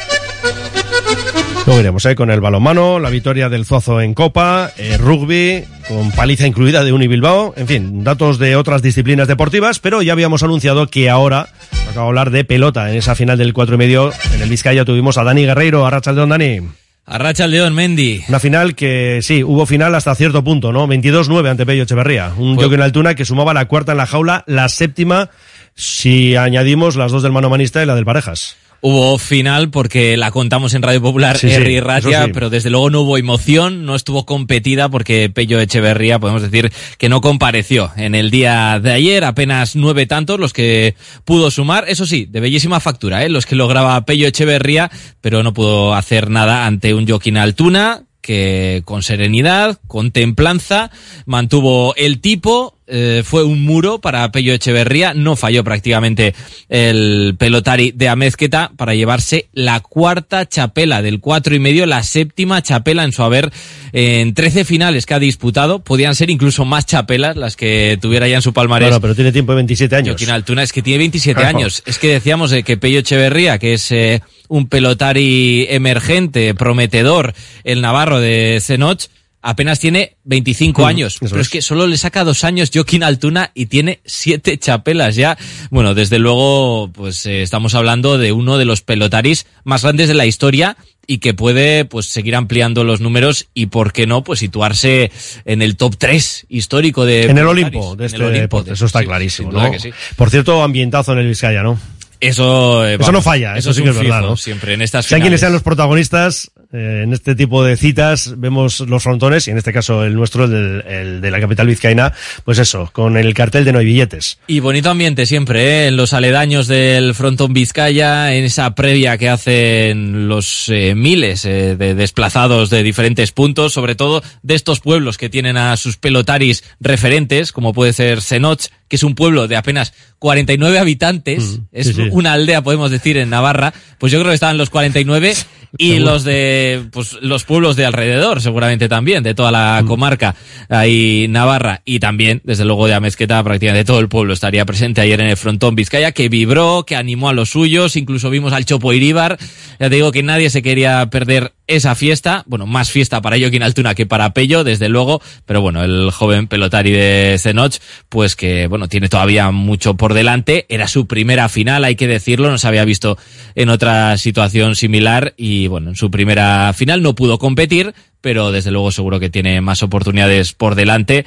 Luego 1.71 1.83
iremos 1.83 2.05
¿eh? 2.05 2.15
con 2.15 2.29
el 2.29 2.41
balonmano, 2.41 2.99
la 2.99 3.09
victoria 3.09 3.47
del 3.47 3.63
Zozo 3.63 4.01
en 4.01 4.13
Copa, 4.13 4.71
eh, 4.77 4.97
rugby, 4.97 5.63
con 5.87 6.11
paliza 6.11 6.45
incluida 6.45 6.83
de 6.83 6.91
Uni 6.91 7.07
Bilbao, 7.07 7.53
en 7.55 7.65
fin, 7.65 8.03
datos 8.03 8.39
de 8.39 8.57
otras 8.57 8.81
disciplinas 8.81 9.29
deportivas, 9.29 9.79
pero 9.79 10.01
ya 10.01 10.11
habíamos 10.11 10.43
anunciado 10.43 10.87
que 10.87 11.09
ahora 11.09 11.47
acabo 11.89 12.07
de 12.07 12.09
hablar 12.09 12.31
de 12.31 12.43
pelota. 12.43 12.91
En 12.91 12.97
esa 12.97 13.15
final 13.15 13.37
del 13.37 13.53
cuatro 13.53 13.75
y 13.75 13.77
medio, 13.77 14.11
en 14.33 14.41
el 14.41 14.49
Vizcaya 14.49 14.83
tuvimos 14.83 15.17
a 15.17 15.23
Dani 15.23 15.45
Guerreiro, 15.45 15.85
a 15.85 15.89
Rachaldeón 15.89 16.27
Dani. 16.27 16.59
Arracha 17.05 17.45
el 17.45 17.51
León, 17.51 17.73
Mendy. 17.73 18.21
Una 18.27 18.41
final 18.41 18.75
que 18.75 19.19
sí, 19.21 19.41
hubo 19.41 19.65
final 19.65 19.95
hasta 19.95 20.13
cierto 20.13 20.43
punto, 20.43 20.73
¿no? 20.73 20.89
22-9 20.89 21.51
ante 21.51 21.65
Pello 21.65 21.83
Echeverría. 21.83 22.33
Un 22.37 22.57
jockey 22.57 22.75
en 22.75 22.81
Altuna 22.81 23.15
que 23.15 23.23
sumaba 23.23 23.53
la 23.53 23.69
cuarta 23.69 23.93
en 23.93 23.97
la 23.97 24.07
jaula, 24.07 24.43
la 24.45 24.67
séptima 24.67 25.29
si 25.73 26.35
añadimos 26.35 26.97
las 26.97 27.13
dos 27.13 27.23
del 27.23 27.31
mano 27.31 27.49
manista 27.49 27.81
y 27.81 27.85
la 27.85 27.95
del 27.95 28.03
parejas. 28.03 28.57
Hubo 28.83 29.19
final 29.19 29.69
porque 29.69 30.17
la 30.17 30.31
contamos 30.31 30.73
en 30.73 30.81
Radio 30.81 31.01
Popular, 31.03 31.37
Sí, 31.37 31.79
Ratia, 31.79 32.25
sí. 32.25 32.31
pero 32.33 32.49
desde 32.49 32.71
luego 32.71 32.89
no 32.89 33.01
hubo 33.01 33.17
emoción, 33.19 33.85
no 33.85 33.95
estuvo 33.95 34.25
competida 34.25 34.89
porque 34.89 35.29
Pello 35.29 35.59
Echeverría, 35.59 36.17
podemos 36.17 36.41
decir 36.41 36.71
que 36.97 37.07
no 37.07 37.21
compareció 37.21 37.91
en 37.95 38.15
el 38.15 38.31
día 38.31 38.79
de 38.81 38.91
ayer, 38.91 39.23
apenas 39.23 39.75
nueve 39.75 40.07
tantos 40.07 40.39
los 40.39 40.51
que 40.51 40.95
pudo 41.25 41.51
sumar, 41.51 41.85
eso 41.89 42.07
sí, 42.07 42.25
de 42.27 42.39
bellísima 42.39 42.79
factura, 42.79 43.23
¿eh? 43.23 43.29
los 43.29 43.45
que 43.45 43.55
lograba 43.55 44.03
Pello 44.03 44.25
Echeverría, 44.27 44.89
pero 45.21 45.43
no 45.43 45.53
pudo 45.53 45.93
hacer 45.93 46.31
nada 46.31 46.65
ante 46.65 46.95
un 46.95 47.07
Joaquín 47.07 47.37
Altuna 47.37 48.03
que 48.21 48.81
con 48.85 49.01
serenidad, 49.03 49.79
con 49.87 50.11
templanza, 50.11 50.91
mantuvo 51.25 51.95
el 51.95 52.19
tipo, 52.21 52.77
eh, 52.91 53.23
fue 53.25 53.43
un 53.43 53.63
muro 53.63 53.99
para 54.01 54.29
Pello 54.31 54.53
Echeverría, 54.53 55.13
no 55.13 55.35
falló 55.35 55.63
prácticamente 55.63 56.35
el 56.69 57.35
pelotari 57.39 57.91
de 57.95 58.09
Amezqueta 58.09 58.71
para 58.75 58.93
llevarse 58.93 59.47
la 59.53 59.79
cuarta 59.79 60.45
chapela 60.47 61.01
del 61.01 61.19
cuatro 61.21 61.55
y 61.55 61.59
medio, 61.59 61.85
la 61.85 62.03
séptima 62.03 62.61
chapela 62.61 63.03
en 63.03 63.13
su 63.13 63.23
haber 63.23 63.51
en 63.93 64.33
13 64.33 64.65
finales 64.65 65.05
que 65.05 65.13
ha 65.13 65.19
disputado, 65.19 65.79
podían 65.83 66.15
ser 66.15 66.29
incluso 66.29 66.65
más 66.65 66.85
chapelas 66.85 67.35
las 67.37 67.55
que 67.55 67.97
tuviera 68.01 68.27
ya 68.27 68.35
en 68.35 68.41
su 68.41 68.53
palmarés. 68.53 68.89
Bueno, 68.89 69.01
pero 69.01 69.15
tiene 69.15 69.31
tiempo 69.31 69.53
de 69.53 69.57
27 69.57 69.95
años. 69.95 70.09
Joaquín 70.13 70.29
Altuna 70.29 70.63
es 70.63 70.73
que 70.73 70.81
tiene 70.81 70.99
27 70.99 71.39
Claro. 71.39 71.57
años. 71.57 71.83
Es 71.85 71.97
que 71.97 72.07
decíamos 72.09 72.51
de 72.51 72.63
que 72.63 72.77
Pello 72.77 72.99
Echeverría, 72.99 73.57
que 73.57 73.73
es 73.73 73.91
eh, 73.91 74.21
un 74.49 74.67
pelotari 74.67 75.65
emergente, 75.69 76.53
prometedor, 76.55 77.33
el 77.63 77.81
navarro 77.81 78.19
de 78.19 78.59
Zenoch, 78.61 79.03
apenas 79.41 79.79
tiene 79.79 80.17
25 80.23 80.81
Mm, 80.81 80.85
años. 80.85 81.17
Pero 81.19 81.35
es 81.37 81.47
es. 81.47 81.49
que 81.49 81.61
solo 81.61 81.87
le 81.87 81.97
saca 81.97 82.23
dos 82.23 82.43
años 82.43 82.71
Joaquín 82.73 83.03
Altuna 83.03 83.51
y 83.53 83.65
tiene 83.67 83.99
siete 84.05 84.57
chapelas 84.57 85.15
ya. 85.15 85.37
Bueno, 85.69 85.93
desde 85.93 86.19
luego, 86.19 86.89
pues 86.93 87.25
eh, 87.25 87.41
estamos 87.41 87.73
hablando 87.75 88.17
de 88.17 88.31
uno 88.31 88.57
de 88.57 88.65
los 88.65 88.81
pelotaris 88.81 89.45
más 89.63 89.83
grandes 89.83 90.07
de 90.07 90.13
la 90.13 90.25
historia 90.25 90.77
y 91.07 91.17
que 91.17 91.33
puede 91.33 91.83
pues 91.85 92.05
seguir 92.05 92.35
ampliando 92.35 92.83
los 92.83 93.01
números 93.01 93.47
y 93.53 93.65
por 93.65 93.91
qué 93.91 94.05
no 94.07 94.23
pues 94.23 94.39
situarse 94.39 95.11
en 95.45 95.61
el 95.61 95.75
top 95.75 95.95
3 95.97 96.45
histórico 96.49 97.05
de 97.05 97.23
En 97.23 97.37
el. 97.37 97.47
Olimpo 97.47 97.95
de 97.95 98.03
En 98.03 98.05
este 98.05 98.17
el 98.17 98.23
Olimpo, 98.23 98.41
deporte, 98.41 98.69
de- 98.69 98.73
eso 98.75 98.85
está 98.85 98.99
sí, 98.99 99.05
clarísimo. 99.05 99.51
¿no? 99.51 99.79
sí. 99.79 99.91
Por 100.15 100.29
cierto, 100.29 100.61
ambientazo 100.63 101.13
en 101.13 101.19
el 101.19 101.27
Vizcaya, 101.27 101.63
¿no? 101.63 101.79
Eso, 102.19 102.85
eh, 102.85 102.93
Eso 102.93 102.99
vamos, 102.99 103.13
no 103.13 103.21
falla, 103.23 103.57
eso, 103.57 103.73
sí 103.73 103.79
es 103.79 103.83
que 103.83 103.89
es 103.89 103.95
verdad, 103.97 104.17
fijo 104.19 104.29
¿no? 104.29 104.37
Siempre 104.37 104.73
en 104.75 104.83
estas 104.83 105.07
Sean 105.07 105.21
quienes 105.21 105.39
sean 105.39 105.53
los 105.53 105.63
protagonistas, 105.63 106.51
eh, 106.73 107.01
en 107.03 107.13
este 107.13 107.35
tipo 107.35 107.63
de 107.63 107.77
citas 107.77 108.35
vemos 108.37 108.79
los 108.81 109.03
frontones, 109.03 109.47
y 109.47 109.51
en 109.51 109.57
este 109.57 109.73
caso 109.73 110.03
el 110.03 110.15
nuestro, 110.15 110.45
el, 110.45 110.83
el 110.87 111.21
de 111.21 111.31
la 111.31 111.39
capital 111.39 111.67
vizcaína, 111.67 112.13
pues 112.45 112.59
eso, 112.59 112.89
con 112.93 113.17
el 113.17 113.33
cartel 113.33 113.65
de 113.65 113.73
no 113.73 113.79
hay 113.79 113.85
billetes. 113.85 114.39
Y 114.47 114.59
bonito 114.59 114.89
ambiente 114.89 115.25
siempre, 115.25 115.63
¿eh? 115.63 115.87
en 115.87 115.97
los 115.97 116.13
aledaños 116.13 116.67
del 116.67 117.13
frontón 117.15 117.53
Vizcaya, 117.53 118.33
en 118.33 118.43
esa 118.43 118.73
previa 118.75 119.17
que 119.17 119.29
hacen 119.29 120.27
los 120.27 120.69
eh, 120.69 120.93
miles 120.95 121.45
eh, 121.45 121.75
de 121.75 121.95
desplazados 121.95 122.69
de 122.69 122.83
diferentes 122.83 123.31
puntos, 123.31 123.73
sobre 123.73 123.95
todo 123.95 124.23
de 124.41 124.55
estos 124.55 124.79
pueblos 124.79 125.17
que 125.17 125.29
tienen 125.29 125.57
a 125.57 125.75
sus 125.77 125.97
pelotaris 125.97 126.63
referentes, 126.79 127.51
como 127.51 127.73
puede 127.73 127.93
ser 127.93 128.21
Senoch, 128.21 128.67
que 128.87 128.97
es 128.97 129.03
un 129.03 129.15
pueblo 129.15 129.47
de 129.47 129.55
apenas 129.55 129.93
49 130.19 130.77
habitantes, 130.77 131.59
es 131.71 131.87
sí, 131.87 131.93
sí. 131.93 132.07
una 132.11 132.33
aldea, 132.33 132.61
podemos 132.61 132.91
decir, 132.91 133.17
en 133.17 133.29
Navarra, 133.29 133.73
pues 133.97 134.11
yo 134.11 134.19
creo 134.19 134.31
que 134.31 134.35
estaban 134.35 134.57
los 134.57 134.69
49 134.69 135.33
y 135.77 135.93
Seguro. 135.93 136.11
los 136.11 136.23
de 136.23 136.83
pues 136.91 137.13
los 137.21 137.43
pueblos 137.45 137.75
de 137.75 137.85
alrededor, 137.85 138.41
seguramente 138.41 138.89
también, 138.89 139.23
de 139.23 139.33
toda 139.33 139.51
la 139.51 139.83
comarca 139.87 140.35
ahí 140.69 141.27
Navarra 141.29 141.81
y 141.85 141.99
también, 141.99 142.41
desde 142.43 142.65
luego, 142.65 142.87
de 142.87 142.93
Amezqueta, 142.93 143.43
prácticamente 143.43 143.85
todo 143.85 143.99
el 143.99 144.09
pueblo 144.09 144.33
estaría 144.33 144.65
presente 144.65 145.01
ayer 145.01 145.19
en 145.21 145.27
el 145.27 145.37
frontón 145.37 145.75
Vizcaya, 145.75 146.11
que 146.11 146.29
vibró, 146.29 146.85
que 146.85 146.95
animó 146.95 147.29
a 147.29 147.33
los 147.33 147.49
suyos, 147.49 147.95
incluso 147.95 148.29
vimos 148.29 148.53
al 148.53 148.65
Chopo 148.65 148.93
Iríbar, 148.93 149.37
ya 149.79 149.89
te 149.89 149.95
digo 149.95 150.11
que 150.11 150.23
nadie 150.23 150.49
se 150.49 150.61
quería 150.61 151.09
perder 151.09 151.53
esa 151.67 151.95
fiesta, 151.95 152.43
bueno, 152.47 152.65
más 152.65 152.91
fiesta 152.91 153.21
para 153.21 153.39
Joaquín 153.39 153.63
Altuna 153.63 153.95
que 153.95 154.05
para 154.05 154.33
Pello, 154.33 154.63
desde 154.63 154.89
luego, 154.89 155.21
pero 155.45 155.61
bueno, 155.61 155.83
el 155.83 156.11
joven 156.11 156.47
pelotari 156.47 156.91
de 156.91 157.37
Zenoch, 157.39 157.75
pues 158.09 158.35
que, 158.35 158.67
bueno, 158.67 158.89
tiene 158.89 159.07
todavía 159.07 159.51
mucho 159.51 159.95
por 159.95 160.13
delante, 160.13 160.65
era 160.69 160.87
su 160.87 161.07
primera 161.07 161.47
final, 161.49 161.85
hay 161.85 161.95
que 161.95 162.07
decirlo, 162.07 162.49
no 162.49 162.57
se 162.57 162.67
había 162.67 162.83
visto 162.83 163.17
en 163.55 163.69
otra 163.69 164.17
situación 164.17 164.75
similar 164.75 165.33
y, 165.37 165.60
bueno, 165.67 165.89
en 165.89 165.95
su 165.95 166.11
primera 166.11 166.71
final 166.73 167.01
no 167.01 167.15
pudo 167.15 167.39
competir, 167.39 167.93
pero 168.21 168.51
desde 168.51 168.71
luego 168.71 168.91
seguro 168.91 169.19
que 169.19 169.29
tiene 169.29 169.61
más 169.61 169.83
oportunidades 169.83 170.53
por 170.53 170.75
delante. 170.75 171.25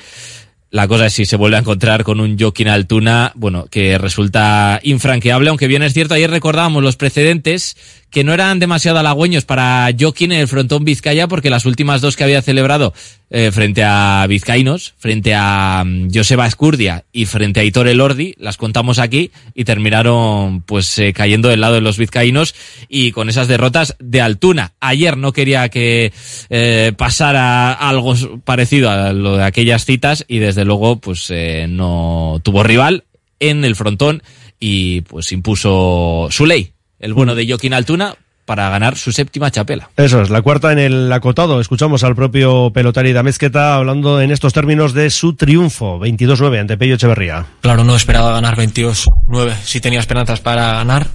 La 0.75 0.89
cosa 0.89 1.07
es 1.07 1.13
si 1.13 1.25
se 1.25 1.37
vuelve 1.37 1.57
a 1.57 1.61
encontrar 1.61 2.03
con 2.03 2.19
un 2.19 2.37
Joaquín 2.37 2.67
Altuna, 2.67 3.31
bueno, 3.37 3.67
que 3.71 3.97
resulta 3.97 4.81
infranqueable, 4.83 5.49
aunque 5.49 5.69
bien 5.69 5.85
es 5.85 5.93
cierto, 5.93 6.15
ayer 6.15 6.29
recordábamos 6.29 6.83
los 6.83 6.97
precedentes 6.97 7.77
que 8.15 8.23
no 8.23 8.33
eran 8.33 8.61
demasiado 8.61 9.01
halagüeños 9.01 9.45
para 9.45 9.91
Joaquín 9.99 10.31
en 10.31 10.39
el 10.39 10.47
frontón 10.47 10.85
Vizcaya, 10.85 11.27
porque 11.27 11.51
las 11.51 11.67
últimas 11.67 12.01
dos 12.01 12.17
que 12.17 12.23
había 12.23 12.43
celebrado 12.43 12.95
eh, 13.29 13.51
frente 13.51 13.83
a 13.83 14.25
Vizcaínos, 14.29 14.95
frente 14.99 15.35
a 15.35 15.83
mm, 15.85 16.11
Joseba 16.15 16.47
Escurdia 16.47 17.05
y 17.13 17.27
frente 17.27 17.59
a 17.59 17.65
Hitor 17.65 17.89
Elordi, 17.89 18.37
las 18.39 18.57
contamos 18.57 19.01
aquí 19.01 19.33
y 19.53 19.65
terminaron 19.65 20.63
pues 20.63 20.97
eh, 21.01 21.13
cayendo 21.13 21.49
del 21.49 21.61
lado 21.61 21.75
de 21.75 21.81
los 21.81 21.99
vizcaínos 21.99 22.55
y 22.89 23.11
con 23.11 23.29
esas 23.29 23.49
derrotas 23.49 23.97
de 23.99 24.21
Altuna. 24.21 24.75
Ayer 24.79 25.17
no 25.17 25.33
quería 25.33 25.69
que 25.69 26.13
eh, 26.51 26.93
pasara 26.97 27.73
algo 27.73 28.15
parecido 28.45 28.91
a 28.91 29.13
lo 29.13 29.39
de 29.39 29.45
aquellas 29.45 29.87
citas 29.87 30.25
y 30.29 30.39
desde 30.39 30.65
luego 30.65 31.01
pues 31.01 31.27
eh, 31.31 31.67
no 31.69 32.41
tuvo 32.45 32.63
rival 32.63 33.03
en 33.41 33.65
el 33.65 33.75
frontón 33.75 34.23
y 34.61 35.01
pues 35.01 35.33
impuso 35.33 36.29
su 36.31 36.47
ley, 36.47 36.74
el 37.05 37.13
bueno 37.13 37.35
de 37.35 37.47
Joaquín 37.47 37.75
Altuna 37.75 38.17
para 38.47 38.71
ganar 38.71 38.97
su 38.97 39.13
séptima 39.13 39.51
chapela. 39.51 39.91
Eso 39.97 40.23
es, 40.23 40.31
la 40.31 40.41
cuarta 40.41 40.73
en 40.73 40.79
el 40.79 41.13
acotado. 41.13 41.61
Escuchamos 41.61 42.03
al 42.03 42.17
propio 42.17 42.71
pelotari 42.73 43.13
de 43.13 43.19
Amezqueta 43.19 43.75
hablando 43.75 44.23
en 44.23 44.31
estos 44.31 44.55
términos 44.55 44.95
de 44.95 45.11
su 45.11 45.35
triunfo, 45.35 45.99
22-9 46.01 46.61
ante 46.61 46.79
Pello 46.79 46.95
Echeverría. 46.95 47.45
Claro, 47.61 47.85
no 47.85 47.95
esperaba 47.95 48.33
ganar 48.33 48.57
22-9. 48.57 49.55
Sí 49.65 49.83
tenía 49.83 50.01
esperanzas 50.01 50.41
para 50.41 50.73
ganar, 50.73 51.09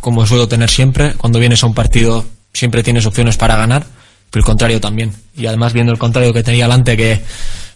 como 0.00 0.26
suelo 0.26 0.48
tener 0.48 0.70
siempre. 0.70 1.12
Cuando 1.12 1.38
vienes 1.38 1.62
a 1.62 1.66
un 1.66 1.74
partido 1.74 2.24
siempre 2.54 2.82
tienes 2.82 3.04
opciones 3.04 3.36
para 3.36 3.56
ganar, 3.56 3.84
pero 4.30 4.40
el 4.40 4.46
contrario 4.46 4.80
también. 4.80 5.12
Y 5.36 5.44
además 5.44 5.74
viendo 5.74 5.92
el 5.92 5.98
contrario 5.98 6.32
que 6.32 6.42
tenía 6.42 6.64
delante, 6.64 6.96
que, 6.96 7.20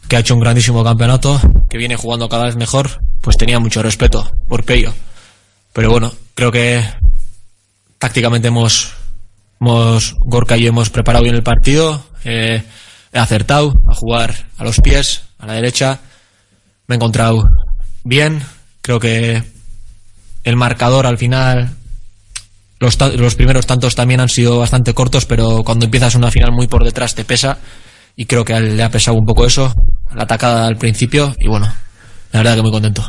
que 0.09 0.17
ha 0.17 0.21
hecho 0.21 0.35
un 0.35 0.41
grandísimo 0.41 0.83
campeonato, 0.83 1.39
que 1.69 1.77
viene 1.77 1.97
jugando 1.97 2.31
cada 2.31 2.47
vez 2.47 2.57
mejor, 2.57 3.03
pues 3.21 3.37
tenía 3.37 3.59
mucho 3.59 3.83
respeto 3.83 4.31
por 4.49 4.65
Pello. 4.65 4.95
Pero 5.75 5.91
bueno, 5.91 6.13
creo 6.35 6.51
que 6.51 6.83
tácticamente 8.03 8.49
hemos, 8.49 8.95
hemos 9.61 10.17
Gorka 10.19 10.57
y 10.57 10.63
yo 10.63 10.71
hemos 10.71 10.91
preparado 10.91 11.23
bien 11.23 11.37
el 11.37 11.45
partido. 11.45 12.05
eh, 12.25 12.61
he 13.13 13.19
acertado 13.19 13.75
a 13.89 13.95
jugar 13.95 14.35
a 14.59 14.65
los 14.65 14.81
pies, 14.81 15.23
a 15.39 15.47
la 15.47 15.53
derecha. 15.53 16.01
Me 16.89 16.95
he 16.95 16.97
encontrado 16.97 17.45
bien. 18.03 18.43
Creo 18.81 18.99
que 18.99 19.45
el 20.43 20.57
marcador 20.57 21.07
al 21.07 21.17
final, 21.17 21.77
los, 22.81 22.97
primeros 23.37 23.67
tantos 23.67 23.95
también 23.95 24.19
han 24.19 24.29
sido 24.29 24.59
bastante 24.59 24.95
cortos, 24.95 25.25
pero 25.25 25.63
cuando 25.63 25.85
empiezas 25.85 26.17
una 26.17 26.33
final 26.33 26.51
muy 26.51 26.67
por 26.67 26.83
detrás 26.83 27.15
te 27.15 27.25
pesa. 27.25 27.59
Y 28.17 28.27
creo 28.27 28.45
que 28.45 28.59
le 28.59 28.83
ha 28.83 28.91
pesado 28.91 29.17
un 29.17 29.25
poco 29.25 29.47
eso, 29.47 29.73
la 30.13 30.25
atacada 30.25 30.67
al 30.67 30.77
principio. 30.77 31.37
Y 31.39 31.47
bueno, 31.47 31.73
la 32.33 32.41
verdad 32.41 32.57
que 32.57 32.63
muy 32.63 32.73
contento. 32.73 33.07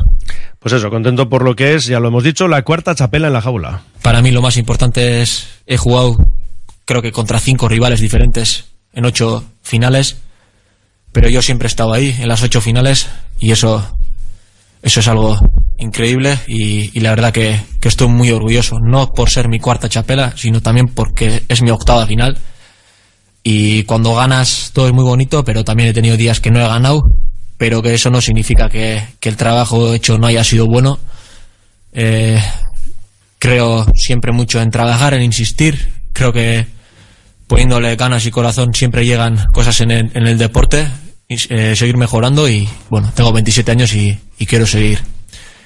Pues 0.64 0.72
eso, 0.72 0.88
contento 0.88 1.28
por 1.28 1.44
lo 1.44 1.54
que 1.54 1.74
es, 1.74 1.84
ya 1.84 2.00
lo 2.00 2.08
hemos 2.08 2.24
dicho, 2.24 2.48
la 2.48 2.62
cuarta 2.62 2.94
chapela 2.94 3.26
en 3.26 3.34
la 3.34 3.42
jaula. 3.42 3.82
Para 4.00 4.22
mí 4.22 4.30
lo 4.30 4.40
más 4.40 4.56
importante 4.56 5.20
es, 5.20 5.46
he 5.66 5.76
jugado 5.76 6.16
creo 6.86 7.02
que 7.02 7.12
contra 7.12 7.38
cinco 7.38 7.68
rivales 7.68 8.00
diferentes 8.00 8.64
en 8.94 9.04
ocho 9.04 9.44
finales, 9.60 10.16
pero 11.12 11.28
yo 11.28 11.42
siempre 11.42 11.66
he 11.66 11.68
estado 11.68 11.92
ahí 11.92 12.16
en 12.18 12.28
las 12.28 12.42
ocho 12.42 12.62
finales 12.62 13.10
y 13.38 13.52
eso, 13.52 13.86
eso 14.80 15.00
es 15.00 15.06
algo 15.06 15.38
increíble 15.76 16.38
y, 16.46 16.98
la 16.98 17.10
verdad 17.10 17.30
que, 17.30 17.60
que 17.78 17.88
estoy 17.88 18.08
muy 18.08 18.30
orgulloso, 18.30 18.78
no 18.80 19.12
por 19.12 19.28
ser 19.28 19.50
mi 19.50 19.60
cuarta 19.60 19.90
chapela, 19.90 20.32
sino 20.34 20.62
también 20.62 20.86
porque 20.88 21.42
es 21.46 21.60
mi 21.60 21.72
octava 21.72 22.06
final 22.06 22.38
y 23.42 23.82
cuando 23.82 24.14
ganas 24.14 24.70
todo 24.72 24.86
es 24.86 24.94
muy 24.94 25.04
bonito, 25.04 25.44
pero 25.44 25.62
también 25.62 25.90
he 25.90 25.92
tenido 25.92 26.16
días 26.16 26.40
que 26.40 26.50
no 26.50 26.60
he 26.60 26.66
ganado, 26.66 27.02
pero 27.64 27.80
que 27.80 27.94
eso 27.94 28.10
no 28.10 28.20
significa 28.20 28.68
que, 28.68 29.02
el 29.22 29.36
trabajo 29.38 29.94
hecho 29.94 30.18
no 30.18 30.26
haya 30.26 30.44
sido 30.44 30.66
bueno. 30.66 30.98
Eh, 31.94 32.38
creo 33.38 33.86
siempre 33.94 34.32
mucho 34.32 34.60
en 34.60 34.70
trabajar, 34.70 35.14
en 35.14 35.22
insistir. 35.22 35.88
Creo 36.12 36.30
que 36.30 36.66
poniéndole 37.46 37.96
ganas 37.96 38.26
y 38.26 38.30
corazón 38.30 38.74
siempre 38.74 39.06
llegan 39.06 39.46
cosas 39.54 39.80
en 39.80 39.90
el, 39.90 40.36
deporte, 40.36 40.86
y, 41.26 41.36
eh, 41.54 41.74
seguir 41.74 41.96
mejorando 41.96 42.50
y 42.50 42.68
bueno, 42.90 43.10
tengo 43.14 43.32
27 43.32 43.70
años 43.72 43.94
y, 43.94 44.18
y 44.38 44.44
quiero 44.44 44.66
seguir 44.66 44.98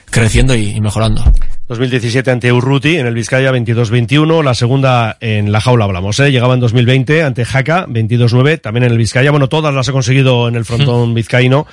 creciendo 0.09 0.55
y 0.55 0.81
mejorando. 0.81 1.25
2017 1.69 2.31
ante 2.31 2.51
Urruti 2.51 2.97
en 2.97 3.07
el 3.07 3.13
Vizcaya 3.13 3.53
22-21, 3.53 4.43
la 4.43 4.55
segunda 4.55 5.19
en 5.21 5.53
la 5.53 5.61
jaula 5.61 5.85
hablamos, 5.85 6.19
¿eh? 6.19 6.33
llegaba 6.33 6.55
en 6.55 6.61
2020 6.61 7.23
ante 7.23 7.45
Jaca 7.45 7.87
22-9, 7.87 8.59
también 8.59 8.85
en 8.85 8.93
el 8.93 8.97
Vizcaya, 8.97 9.31
bueno, 9.31 9.51
todas 9.51 9.75
las 9.75 9.87
ha 9.87 9.93
conseguido 9.93 10.49
en 10.49 10.55
el 10.55 10.65
frontón 10.65 11.13
vizcaíno, 11.13 11.67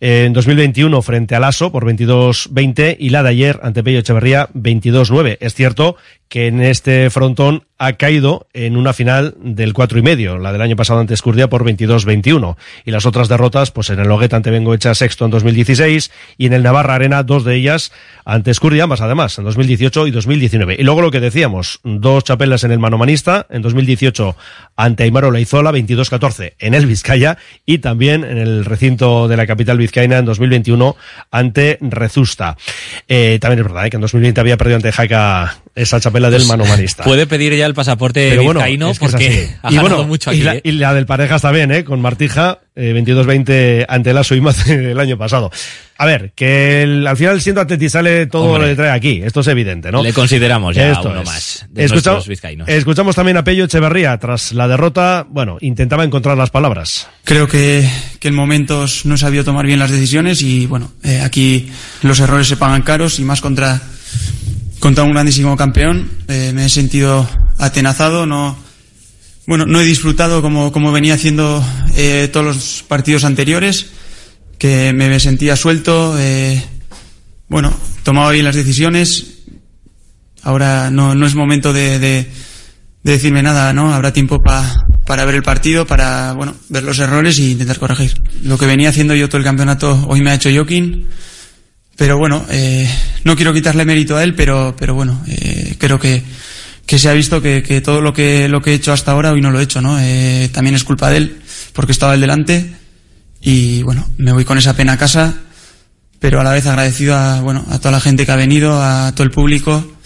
eh, 0.00 0.24
en 0.26 0.32
2021 0.32 1.00
frente 1.00 1.36
al 1.36 1.44
ASO 1.44 1.70
por 1.70 1.86
22-20 1.86 2.96
y 2.98 3.10
la 3.10 3.22
de 3.22 3.28
ayer 3.28 3.60
ante 3.62 3.84
Pello 3.84 4.00
Echeverría 4.00 4.48
22-9. 4.52 5.38
Es 5.38 5.54
cierto 5.54 5.96
que 6.28 6.48
en 6.48 6.60
este 6.60 7.08
frontón 7.10 7.64
ha 7.78 7.92
caído 7.94 8.46
en 8.54 8.76
una 8.76 8.92
final 8.92 9.34
del 9.38 9.74
cuatro 9.74 9.98
y 9.98 10.02
medio, 10.02 10.38
la 10.38 10.52
del 10.52 10.62
año 10.62 10.76
pasado 10.76 11.00
ante 11.00 11.14
Escurdia 11.14 11.48
por 11.48 11.64
22-21 11.64 12.56
y 12.84 12.90
las 12.90 13.04
otras 13.04 13.28
derrotas 13.28 13.70
pues 13.70 13.90
en 13.90 14.00
el 14.00 14.08
Loguet 14.08 14.32
ante 14.32 14.50
Bengoecha 14.50 14.94
sexto 14.94 15.26
en 15.26 15.30
2016 15.30 16.10
y 16.38 16.46
en 16.46 16.54
el 16.54 16.62
Navarra 16.62 16.94
Arena 16.94 17.22
dos 17.22 17.44
de 17.44 17.54
ellas 17.54 17.92
ante 18.24 18.50
Escurdia 18.50 18.84
ambas 18.84 19.02
además 19.02 19.38
en 19.38 19.44
2018 19.44 20.06
y 20.06 20.10
2019 20.10 20.76
y 20.78 20.82
luego 20.84 21.02
lo 21.02 21.10
que 21.10 21.20
decíamos 21.20 21.80
dos 21.84 22.24
chapelas 22.24 22.64
en 22.64 22.72
el 22.72 22.78
manomanista 22.78 23.46
en 23.50 23.60
2018 23.60 24.36
ante 24.76 25.02
Aymaro 25.02 25.30
Leizola 25.30 25.70
22-14 25.72 26.54
en 26.58 26.74
el 26.74 26.86
Vizcaya 26.86 27.36
y 27.66 27.78
también 27.78 28.24
en 28.24 28.38
el 28.38 28.64
recinto 28.64 29.28
de 29.28 29.36
la 29.36 29.46
capital 29.46 29.76
vizcaína 29.76 30.18
en 30.18 30.24
2021 30.24 30.96
ante 31.30 31.78
Rezusta 31.82 32.56
eh, 33.08 33.38
también 33.40 33.60
es 33.60 33.64
verdad 33.66 33.86
¿eh? 33.86 33.90
que 33.90 33.96
en 33.96 34.02
2020 34.02 34.40
había 34.40 34.56
perdido 34.56 34.76
ante 34.76 34.92
Jaca 34.92 35.58
esa 35.76 36.00
chapela 36.00 36.28
del 36.30 36.38
Pues, 36.40 36.48
manomanista 36.48 37.04
Puede 37.04 37.26
pedir 37.28 37.54
ya 37.54 37.66
el 37.66 37.74
pasaporte 37.74 38.28
Pero 38.30 38.42
bueno, 38.42 38.58
vizcaíno 38.60 38.90
es 38.90 38.98
que 38.98 39.04
es 39.06 39.10
porque 39.12 39.50
ha 39.62 39.72
y 39.72 39.78
bueno, 39.78 40.02
mucho 40.04 40.32
y 40.32 40.36
aquí. 40.36 40.42
la, 40.44 40.54
¿eh? 40.56 40.60
y 40.64 40.72
la 40.72 40.94
del 40.94 41.06
parejas 41.06 41.42
también, 41.42 41.70
¿eh? 41.70 41.84
Con 41.84 42.00
Martija, 42.00 42.58
eh, 42.74 42.92
22-20 42.96 43.84
ante 43.88 44.10
el 44.10 44.18
Aso 44.18 44.34
y 44.34 44.40
Maz 44.40 44.66
el 44.68 44.98
año 44.98 45.16
pasado. 45.16 45.50
A 45.98 46.04
ver, 46.04 46.32
que 46.34 46.82
el- 46.82 47.06
al 47.06 47.16
final 47.16 47.40
siendo 47.40 47.60
Atleti 47.62 47.88
sale 47.88 48.26
todo 48.26 48.44
Hombre. 48.52 48.62
lo 48.62 48.68
que 48.68 48.74
trae 48.76 48.90
aquí, 48.90 49.22
esto 49.24 49.40
es 49.40 49.46
evidente, 49.46 49.90
¿no? 49.92 50.02
Le 50.02 50.12
consideramos 50.12 50.74
ya 50.76 50.92
Esto 50.92 51.08
uno 51.10 51.20
es. 51.20 51.26
más 51.26 51.66
de 51.70 51.84
Escucha- 51.84 52.10
nuestros 52.12 52.28
vizcaínos. 52.28 52.68
escuchamos 52.68 53.14
también 53.16 53.36
a 53.38 53.44
Pello 53.44 53.64
Echeverría, 53.64 54.16
tras 54.18 54.52
la 54.52 54.68
derrota, 54.68 55.26
bueno, 55.28 55.56
intentaba 55.60 56.04
encontrar 56.04 56.36
las 56.36 56.50
palabras. 56.50 57.08
Creo 57.24 57.48
que, 57.48 57.88
que 58.20 58.28
en 58.28 58.34
momentos 58.34 59.06
no 59.06 59.14
he 59.14 59.18
sabido 59.18 59.44
tomar 59.44 59.64
bien 59.66 59.78
las 59.78 59.90
decisiones 59.90 60.42
y 60.42 60.66
bueno, 60.66 60.92
eh, 61.02 61.20
aquí 61.22 61.70
los 62.02 62.20
errores 62.20 62.46
se 62.48 62.56
pagan 62.58 62.82
caros 62.82 63.18
y 63.18 63.24
más 63.24 63.40
contra, 63.40 63.80
contra 64.86 65.02
un 65.02 65.10
grandísimo 65.10 65.56
campeón. 65.56 66.08
Eh, 66.28 66.52
me 66.54 66.66
he 66.66 66.68
sentido 66.68 67.28
atenazado, 67.58 68.24
no, 68.24 68.56
bueno, 69.44 69.66
no 69.66 69.80
he 69.80 69.84
disfrutado 69.84 70.42
como, 70.42 70.70
como 70.70 70.92
venía 70.92 71.14
haciendo 71.14 71.60
eh, 71.96 72.30
todos 72.32 72.46
los 72.46 72.84
partidos 72.86 73.24
anteriores, 73.24 73.86
que 74.58 74.92
me 74.92 75.18
sentía 75.18 75.56
suelto, 75.56 76.14
eh, 76.20 76.62
bueno, 77.48 77.74
tomaba 78.04 78.30
bien 78.30 78.44
las 78.44 78.54
decisiones. 78.54 79.38
Ahora 80.44 80.88
no, 80.92 81.16
no 81.16 81.26
es 81.26 81.34
momento 81.34 81.72
de, 81.72 81.98
de, 81.98 82.30
de 83.02 83.12
decirme 83.12 83.42
nada, 83.42 83.72
¿no? 83.72 83.92
Habrá 83.92 84.12
tiempo 84.12 84.40
pa- 84.40 84.84
para 85.04 85.24
ver 85.24 85.34
el 85.34 85.42
partido, 85.42 85.84
para, 85.84 86.32
bueno, 86.34 86.54
ver 86.68 86.84
los 86.84 87.00
errores 87.00 87.40
e 87.40 87.42
intentar 87.42 87.80
corregir. 87.80 88.22
Lo 88.44 88.56
que 88.56 88.66
venía 88.66 88.90
haciendo 88.90 89.16
yo 89.16 89.28
todo 89.28 89.38
el 89.38 89.44
campeonato 89.44 90.06
hoy 90.06 90.20
me 90.20 90.30
ha 90.30 90.34
hecho 90.34 90.48
Jokin, 90.54 91.08
pero 91.96 92.18
bueno, 92.18 92.44
eh, 92.50 92.88
no 93.24 93.36
quiero 93.36 93.54
quitarle 93.54 93.84
mérito 93.84 94.16
a 94.16 94.22
él, 94.22 94.34
pero, 94.34 94.76
pero 94.78 94.94
bueno, 94.94 95.22
eh, 95.26 95.76
creo 95.78 95.98
que, 95.98 96.22
que 96.84 96.98
se 96.98 97.08
ha 97.08 97.14
visto 97.14 97.40
que, 97.40 97.62
que 97.62 97.80
todo 97.80 98.00
lo 98.00 98.12
que, 98.12 98.48
lo 98.48 98.60
que 98.60 98.72
he 98.72 98.74
hecho 98.74 98.92
hasta 98.92 99.12
ahora 99.12 99.32
hoy 99.32 99.40
no 99.40 99.50
lo 99.50 99.60
he 99.60 99.64
hecho, 99.64 99.80
¿no? 99.80 99.98
Eh, 99.98 100.50
también 100.52 100.74
es 100.74 100.84
culpa 100.84 101.10
de 101.10 101.16
él, 101.16 101.40
porque 101.72 101.92
estaba 101.92 102.14
el 102.14 102.20
delante, 102.20 102.74
y 103.40 103.82
bueno, 103.82 104.06
me 104.18 104.32
voy 104.32 104.44
con 104.44 104.58
esa 104.58 104.76
pena 104.76 104.92
a 104.92 104.98
casa, 104.98 105.34
pero 106.18 106.40
a 106.40 106.44
la 106.44 106.52
vez 106.52 106.66
agradecido 106.66 107.16
a, 107.16 107.40
bueno, 107.40 107.64
a 107.70 107.78
toda 107.78 107.92
la 107.92 108.00
gente 108.00 108.26
que 108.26 108.32
ha 108.32 108.36
venido, 108.36 108.82
a 108.82 109.12
todo 109.12 109.24
el 109.24 109.30
público, 109.30 109.96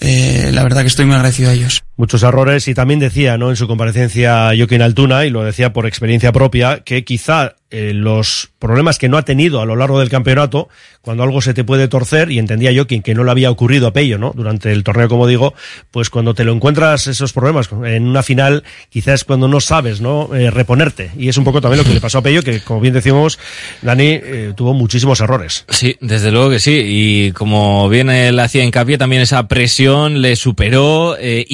eh, 0.00 0.50
la 0.52 0.62
verdad 0.62 0.82
que 0.82 0.88
estoy 0.88 1.06
muy 1.06 1.14
agradecido 1.14 1.50
a 1.50 1.54
ellos. 1.54 1.82
Muchos 1.96 2.22
errores 2.24 2.66
y 2.66 2.74
también 2.74 2.98
decía, 2.98 3.38
¿no? 3.38 3.50
En 3.50 3.56
su 3.56 3.68
comparecencia 3.68 4.50
Joaquín 4.56 4.82
Altuna, 4.82 5.24
y 5.26 5.30
lo 5.30 5.44
decía 5.44 5.72
por 5.72 5.86
experiencia 5.86 6.32
propia, 6.32 6.80
que 6.80 7.04
quizá 7.04 7.54
eh, 7.70 7.92
los 7.92 8.50
problemas 8.60 8.98
que 8.98 9.08
no 9.08 9.16
ha 9.16 9.22
tenido 9.22 9.60
a 9.60 9.66
lo 9.66 9.74
largo 9.74 9.98
del 9.98 10.08
campeonato, 10.08 10.68
cuando 11.00 11.22
algo 11.22 11.40
se 11.40 11.54
te 11.54 11.64
puede 11.64 11.88
torcer, 11.88 12.30
y 12.30 12.38
entendía 12.38 12.72
Joaquín 12.72 13.02
que 13.02 13.14
no 13.14 13.24
le 13.24 13.30
había 13.30 13.50
ocurrido 13.50 13.88
a 13.88 13.92
Pello, 13.92 14.16
¿no? 14.16 14.32
Durante 14.34 14.70
el 14.70 14.84
torneo, 14.84 15.08
como 15.08 15.26
digo, 15.26 15.54
pues 15.90 16.08
cuando 16.08 16.34
te 16.34 16.44
lo 16.44 16.52
encuentras 16.52 17.06
esos 17.08 17.32
problemas 17.32 17.68
en 17.84 18.06
una 18.06 18.22
final, 18.22 18.62
quizás 18.90 19.24
cuando 19.24 19.48
no 19.48 19.60
sabes, 19.60 20.00
¿no? 20.00 20.34
Eh, 20.34 20.50
reponerte. 20.50 21.10
Y 21.18 21.28
es 21.28 21.36
un 21.36 21.44
poco 21.44 21.60
también 21.60 21.78
lo 21.78 21.84
que 21.84 21.94
le 21.94 22.00
pasó 22.00 22.18
a 22.18 22.22
Pello, 22.22 22.42
que 22.42 22.60
como 22.60 22.80
bien 22.80 22.94
decimos, 22.94 23.40
Dani 23.82 24.20
eh, 24.22 24.52
tuvo 24.56 24.72
muchísimos 24.72 25.20
errores. 25.20 25.64
Sí, 25.68 25.96
desde 26.00 26.30
luego 26.30 26.50
que 26.50 26.60
sí. 26.60 26.80
Y 26.84 27.32
como 27.32 27.88
bien 27.88 28.08
él 28.08 28.38
hacía 28.38 28.62
hincapié, 28.62 28.98
también 28.98 29.22
esa 29.22 29.48
presión 29.48 30.22
le 30.22 30.36
superó, 30.36 31.16
eh, 31.18 31.44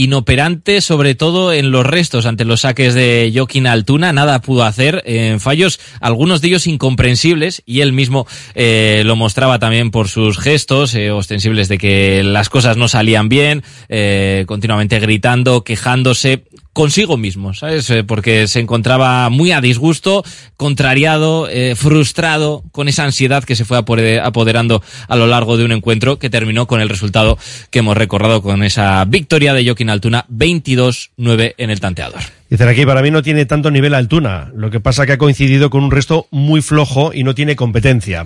sobre 0.81 1.17
todo 1.17 1.53
en 1.53 1.73
los 1.73 1.85
restos, 1.85 2.25
ante 2.25 2.45
los 2.45 2.61
saques 2.61 2.95
de 2.95 3.33
Joaquín 3.35 3.67
Altuna, 3.67 4.13
nada 4.13 4.41
pudo 4.41 4.63
hacer, 4.63 5.03
en 5.05 5.41
fallos, 5.41 5.81
algunos 6.01 6.41
de 6.41 6.47
ellos 6.47 6.69
incomprensibles, 6.69 7.65
y 7.67 7.81
él 7.81 7.93
mismo 7.93 8.29
eh, 8.55 9.03
lo 9.05 9.17
mostraba 9.17 9.59
también 9.59 9.91
por 9.91 10.07
sus 10.07 10.39
gestos 10.39 10.95
eh, 10.95 11.11
ostensibles 11.11 11.67
de 11.67 11.79
que 11.79 12.23
las 12.23 12.49
cosas 12.49 12.77
no 12.77 12.87
salían 12.87 13.29
bien, 13.29 13.65
eh, 13.89 14.45
continuamente 14.47 15.01
gritando, 15.01 15.65
quejándose 15.65 16.45
consigo 16.73 17.17
mismo, 17.17 17.53
¿sabes? 17.53 17.91
Eh, 17.91 18.05
porque 18.05 18.47
se 18.47 18.61
encontraba 18.61 19.29
muy 19.29 19.51
a 19.53 19.61
disgusto, 19.61 20.25
contrariado, 20.57 21.49
eh, 21.49 21.75
frustrado, 21.77 22.63
con 22.71 22.89
esa 22.89 23.05
ansiedad 23.05 23.43
que 23.45 23.57
se 23.57 23.65
fue 23.65 23.77
apode- 23.79 24.21
apoderando 24.23 24.83
a 25.09 25.17
lo 25.17 25.27
largo 25.27 25.57
de 25.57 25.65
un 25.65 25.73
encuentro 25.73 26.19
que 26.19 26.31
terminó 26.31 26.67
con 26.67 26.81
el 26.81 26.89
resultado 26.89 27.39
que 27.71 27.81
hemos 27.81 27.97
recordado 27.97 28.41
con 28.41 28.63
esa 28.63 29.05
victoria 29.05 29.53
de 29.53 29.65
Joaquín 29.65 29.91
Altuna 29.91 30.25
22-9 30.29 31.55
en 31.59 31.71
el 31.71 31.81
tanteador. 31.81 32.21
Dicen 32.49 32.69
aquí, 32.69 32.85
para 32.87 33.03
mí 33.03 33.11
no 33.11 33.23
tiene 33.23 33.47
tanto 33.47 33.71
nivel 33.71 33.95
Altuna. 33.95 34.51
Lo 34.55 34.71
que 34.71 34.81
pasa 34.81 35.07
que 35.07 35.13
ha 35.13 35.19
coincidido 35.19 35.71
con 35.71 35.83
un 35.85 35.91
resto 35.91 36.27
muy 36.31 36.63
flojo 36.63 37.13
y 37.15 37.25
no 37.25 37.35
tiene 37.35 37.57
competencia. 37.57 38.25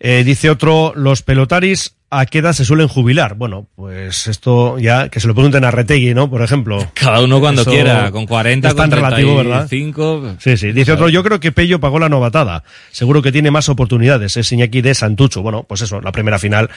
Eh, 0.00 0.22
dice 0.24 0.48
otro, 0.50 0.92
los 0.94 1.22
pelotaris 1.22 1.96
a 2.10 2.24
qué 2.26 2.38
edad 2.38 2.52
se 2.52 2.64
suelen 2.64 2.88
jubilar. 2.88 3.34
Bueno, 3.34 3.66
pues 3.76 4.28
esto 4.28 4.78
ya, 4.78 5.08
que 5.08 5.20
se 5.20 5.26
lo 5.26 5.34
pregunten 5.34 5.64
a 5.64 5.70
Retegui, 5.70 6.14
¿no? 6.14 6.30
Por 6.30 6.42
ejemplo. 6.42 6.90
Cada 6.94 7.20
uno 7.20 7.40
cuando 7.40 7.62
Eso 7.62 7.70
quiera, 7.70 8.10
con 8.10 8.26
40, 8.26 8.68
es 8.68 8.74
tan 8.76 8.90
con 8.90 8.98
relativo, 8.98 9.36
¿verdad? 9.36 9.66
35. 9.68 10.36
Sí, 10.38 10.56
sí. 10.56 10.72
Dice 10.72 10.92
otro, 10.92 11.08
yo 11.08 11.22
creo 11.22 11.40
que 11.40 11.52
Pello 11.52 11.80
pagó 11.80 11.98
la 11.98 12.08
novatada. 12.08 12.64
Seguro 12.90 13.22
que 13.22 13.32
tiene 13.32 13.50
más 13.50 13.68
oportunidades. 13.68 14.36
Es 14.36 14.50
Iñaki 14.52 14.80
de 14.80 14.94
Santucho. 14.94 15.42
Bueno, 15.42 15.64
pues 15.64 15.82
eso, 15.82 16.00
la 16.00 16.12
primera 16.12 16.38
final 16.38 16.70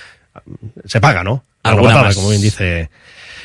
se 0.86 1.00
paga, 1.00 1.24
¿no? 1.24 1.44
La 1.64 1.76
novatada, 1.76 2.04
más. 2.04 2.16
como 2.16 2.30
bien 2.30 2.42
dice. 2.42 2.90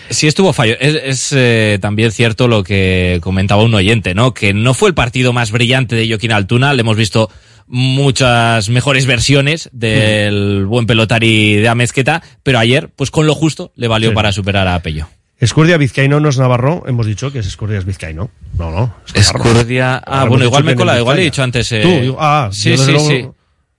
Sí 0.09 0.27
estuvo 0.27 0.53
fallo. 0.53 0.77
Es, 0.81 0.95
es, 0.95 1.33
eh, 1.33 1.79
también 1.81 2.13
cierto 2.13 2.49
lo 2.49 2.63
que 2.63 3.19
comentaba 3.23 3.65
un 3.65 3.75
oyente, 3.75 4.15
¿no? 4.15 4.35
Que 4.35 4.55
no 4.55 4.73
fue 4.73 4.89
el 4.89 4.95
partido 4.95 5.33
más 5.33 5.51
brillante 5.51 5.97
de 5.97 6.09
Joaquín 6.09 6.33
Altuna. 6.33 6.73
Le 6.75 6.81
hemos 6.81 6.97
visto 6.97 7.29
muchas 7.67 8.69
mejores 8.69 9.07
versiones 9.07 9.69
del 9.73 10.67
buen 10.67 10.87
pelotari 10.87 11.55
de 11.57 11.69
Amezqueta, 11.69 12.23
pero 12.43 12.59
ayer, 12.59 12.89
pues 12.95 13.11
con 13.11 13.27
lo 13.27 13.35
justo, 13.35 13.73
le 13.77 13.89
valió 13.89 14.11
Sí. 14.11 14.15
para 14.15 14.33
superar 14.33 14.69
a 14.69 14.79
Pello. 14.81 15.09
Escurdia 15.39 15.77
Vizcaíno 15.77 16.19
no 16.19 16.31
es 16.31 16.39
Navarro. 16.39 16.85
Hemos 16.87 17.05
dicho 17.07 17.31
que 17.31 17.41
es 17.41 17.47
Escurdia 17.47 17.79
es 17.79 17.85
Vizcaíno. 17.85 18.31
No, 18.59 18.71
no. 18.71 18.95
es. 19.15 19.15
Escurdia. 19.27 20.03
Ah, 20.07 20.25
bueno, 20.25 20.45
igual 20.45 20.65
me 20.65 20.75
cola, 20.75 20.99
igual 20.99 21.19
he 21.19 21.23
dicho 21.23 21.43
antes. 21.43 21.71
eh, 21.73 21.83
Tú, 21.83 21.91
yo- 22.05 22.17
ah, 22.19 22.49
sí, 22.53 22.71
yo 22.71 22.79
sí, 22.79 22.93
luego- 22.93 23.09
sí. 23.09 23.29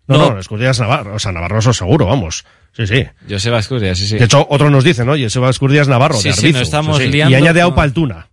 No, 0.07 0.17
No. 0.19 0.29
no, 0.33 0.39
Escurdia 0.39 0.69
es 0.69 0.79
Navarro. 0.79 1.15
O 1.15 1.19
sea, 1.19 1.31
Navarro 1.31 1.59
eso 1.59 1.73
seguro, 1.73 2.05
vamos. 2.05 2.45
Sí, 2.73 2.85
sí. 2.85 3.03
Joseba 3.27 3.57
Escurdia, 3.59 3.95
sí, 3.95 4.05
sí. 4.07 4.17
De 4.17 4.25
hecho, 4.25 4.45
otro 4.49 4.69
nos 4.69 4.83
dice, 4.83 5.03
¿no? 5.03 5.13
Joseba 5.19 5.49
Escurdia 5.49 5.81
es 5.81 5.87
Navarro, 5.87 6.15
Sí, 6.15 6.29
de 6.29 6.33
sí, 6.35 6.47
Arbizu. 6.47 6.65
Sí, 6.65 7.03
sí. 7.03 7.07
liando 7.09 7.31
Y 7.31 7.35
añade 7.35 7.59
con- 7.61 7.71
Aupa 7.71 7.81
Altuna. 7.83 8.27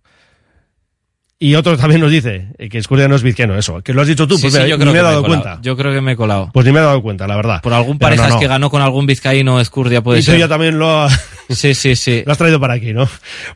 Y 1.47 1.53
otro 1.55 1.77
también 1.77 2.01
nos 2.01 2.09
dice 2.09 2.47
eh, 2.57 2.69
que 2.69 2.77
Escurdia 2.79 3.07
no 3.07 3.15
es 3.15 3.21
vizqueno, 3.21 3.55
eso. 3.57 3.81
Que 3.81 3.93
lo 3.93 4.01
has 4.01 4.07
dicho 4.07 4.27
tú, 4.27 4.35
Sí, 4.35 4.43
pues 4.49 4.53
sí, 4.53 4.59
yo 4.67 4.77
ni 4.77 4.81
creo 4.81 4.93
me 4.93 4.99
he 4.99 5.01
dado 5.03 5.21
he 5.21 5.27
cuenta. 5.27 5.59
Yo 5.61 5.77
creo 5.77 5.93
que 5.93 6.01
me 6.01 6.13
he 6.13 6.15
colado. 6.15 6.49
Pues 6.53 6.65
ni 6.65 6.71
me 6.71 6.79
he 6.79 6.81
dado 6.81 7.01
cuenta, 7.03 7.27
la 7.27 7.35
verdad. 7.35 7.61
Por 7.61 7.73
algún 7.73 7.99
Pero 7.99 8.07
parejas 8.07 8.29
no, 8.29 8.33
no. 8.35 8.39
que 8.39 8.47
ganó 8.47 8.69
con 8.71 8.81
algún 8.81 9.05
vizcaíno 9.05 9.59
Escurdia 9.59 10.01
puede 10.01 10.19
y 10.19 10.23
ser. 10.23 10.39
ya 10.39 10.47
también 10.47 10.79
lo, 10.79 10.89
ha- 11.03 11.09
Sí, 11.49 11.75
sí, 11.75 11.95
sí. 11.95 12.23
lo 12.25 12.31
has 12.31 12.37
traído 12.39 12.59
para 12.59 12.73
aquí, 12.73 12.93
¿no? 12.93 13.07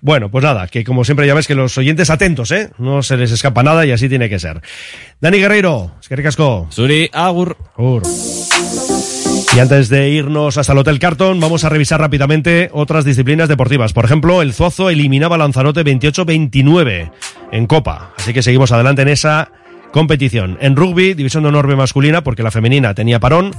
Bueno, 0.01 0.29
pues 0.29 0.43
nada, 0.43 0.67
que 0.67 0.83
como 0.83 1.03
siempre 1.03 1.25
ya 1.25 1.33
ves 1.33 1.47
que 1.47 1.55
los 1.55 1.75
oyentes 1.79 2.11
atentos, 2.11 2.51
¿eh? 2.51 2.69
No 2.77 3.01
se 3.01 3.17
les 3.17 3.31
escapa 3.31 3.63
nada 3.63 3.85
y 3.87 3.91
así 3.91 4.07
tiene 4.07 4.29
que 4.29 4.37
ser. 4.37 4.61
Dani 5.19 5.39
Guerreiro, 5.39 5.91
es 5.99 6.07
que 6.07 6.15
ricasco. 6.15 6.67
Suri, 6.69 7.09
agur. 7.11 7.57
Agur. 7.75 8.03
Y 9.59 9.61
antes 9.61 9.89
de 9.89 10.09
irnos 10.09 10.57
hasta 10.57 10.71
el 10.71 10.79
Hotel 10.79 10.99
Carton, 10.99 11.37
vamos 11.41 11.65
a 11.65 11.69
revisar 11.69 11.99
rápidamente 11.99 12.69
otras 12.71 13.03
disciplinas 13.03 13.49
deportivas. 13.49 13.91
Por 13.91 14.05
ejemplo, 14.05 14.41
el 14.41 14.53
Zuazo 14.53 14.89
eliminaba 14.89 15.37
Lanzarote 15.37 15.83
28-29 15.83 17.11
en 17.51 17.67
Copa. 17.67 18.13
Así 18.15 18.31
que 18.31 18.41
seguimos 18.41 18.71
adelante 18.71 19.01
en 19.01 19.09
esa 19.09 19.51
competición. 19.91 20.57
En 20.61 20.77
rugby, 20.77 21.13
división 21.13 21.43
de 21.43 21.49
honor 21.49 21.75
masculina, 21.75 22.23
porque 22.23 22.41
la 22.41 22.51
femenina 22.51 22.93
tenía 22.93 23.19
parón. 23.19 23.51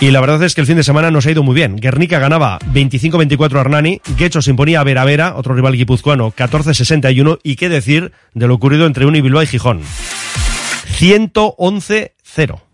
Y 0.00 0.12
la 0.12 0.22
verdad 0.22 0.42
es 0.44 0.54
que 0.54 0.62
el 0.62 0.66
fin 0.66 0.76
de 0.76 0.82
semana 0.82 1.10
nos 1.10 1.26
ha 1.26 1.30
ido 1.30 1.42
muy 1.42 1.54
bien. 1.54 1.76
Guernica 1.76 2.18
ganaba 2.18 2.58
25-24 2.72 3.58
a 3.58 3.60
Hernani, 3.60 4.00
Guecho 4.16 4.40
se 4.40 4.50
imponía 4.50 4.80
a 4.80 4.84
Vera 4.84 5.04
Vera, 5.04 5.34
otro 5.36 5.54
rival 5.54 5.76
guipuzcoano, 5.76 6.32
14-61. 6.32 7.38
Y 7.42 7.56
qué 7.56 7.68
decir 7.68 8.12
de 8.32 8.48
lo 8.48 8.54
ocurrido 8.54 8.86
entre 8.86 9.04
Uni 9.04 9.20
Bilbao 9.20 9.42
y 9.42 9.46
Gijón. 9.46 9.82
111-0. 10.98 12.69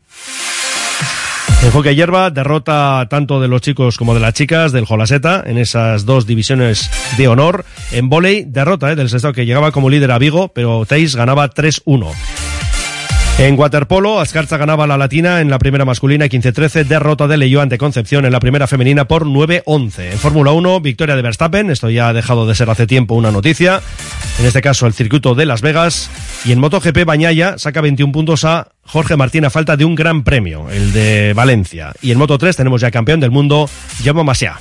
En 1.66 1.72
hockey 1.72 1.96
hierba, 1.96 2.30
derrota 2.30 3.08
tanto 3.10 3.40
de 3.40 3.48
los 3.48 3.60
chicos 3.60 3.98
como 3.98 4.14
de 4.14 4.20
las 4.20 4.34
chicas 4.34 4.70
del 4.70 4.84
Jolaseta 4.84 5.42
en 5.44 5.58
esas 5.58 6.06
dos 6.06 6.24
divisiones 6.24 6.88
de 7.18 7.26
honor. 7.26 7.64
En 7.90 8.08
volei, 8.08 8.44
derrota 8.44 8.92
eh, 8.92 8.94
del 8.94 9.10
Sestao 9.10 9.32
que 9.32 9.46
llegaba 9.46 9.72
como 9.72 9.90
líder 9.90 10.12
a 10.12 10.18
Vigo, 10.18 10.52
pero 10.54 10.86
Teis 10.86 11.16
ganaba 11.16 11.50
3-1. 11.50 12.45
En 13.38 13.58
waterpolo, 13.58 14.18
Ascarza 14.18 14.56
ganaba 14.56 14.86
la 14.86 14.96
latina 14.96 15.42
en 15.42 15.50
la 15.50 15.58
primera 15.58 15.84
masculina 15.84 16.24
15-13, 16.24 16.84
derrota 16.84 17.26
de 17.26 17.36
Leyo 17.36 17.60
ante 17.60 17.76
Concepción 17.76 18.24
en 18.24 18.32
la 18.32 18.40
primera 18.40 18.66
femenina 18.66 19.06
por 19.06 19.26
9-11. 19.26 20.12
En 20.12 20.18
Fórmula 20.18 20.52
1, 20.52 20.80
victoria 20.80 21.16
de 21.16 21.20
Verstappen, 21.20 21.70
esto 21.70 21.90
ya 21.90 22.08
ha 22.08 22.12
dejado 22.14 22.46
de 22.46 22.54
ser 22.54 22.70
hace 22.70 22.86
tiempo 22.86 23.14
una 23.14 23.30
noticia, 23.30 23.82
en 24.38 24.46
este 24.46 24.62
caso 24.62 24.86
el 24.86 24.94
circuito 24.94 25.34
de 25.34 25.44
Las 25.44 25.60
Vegas. 25.60 26.10
Y 26.46 26.52
en 26.52 26.60
MotoGP, 26.60 27.04
Bañaya 27.04 27.58
saca 27.58 27.82
21 27.82 28.10
puntos 28.10 28.46
a 28.46 28.68
Jorge 28.84 29.16
Martín 29.16 29.44
a 29.44 29.50
falta 29.50 29.76
de 29.76 29.84
un 29.84 29.96
gran 29.96 30.24
premio, 30.24 30.70
el 30.70 30.94
de 30.94 31.34
Valencia. 31.34 31.92
Y 32.00 32.12
en 32.12 32.18
Moto 32.18 32.38
3 32.38 32.56
tenemos 32.56 32.80
ya 32.80 32.90
campeón 32.90 33.20
del 33.20 33.32
mundo, 33.32 33.68
Jaume 34.02 34.24
Masia. 34.24 34.56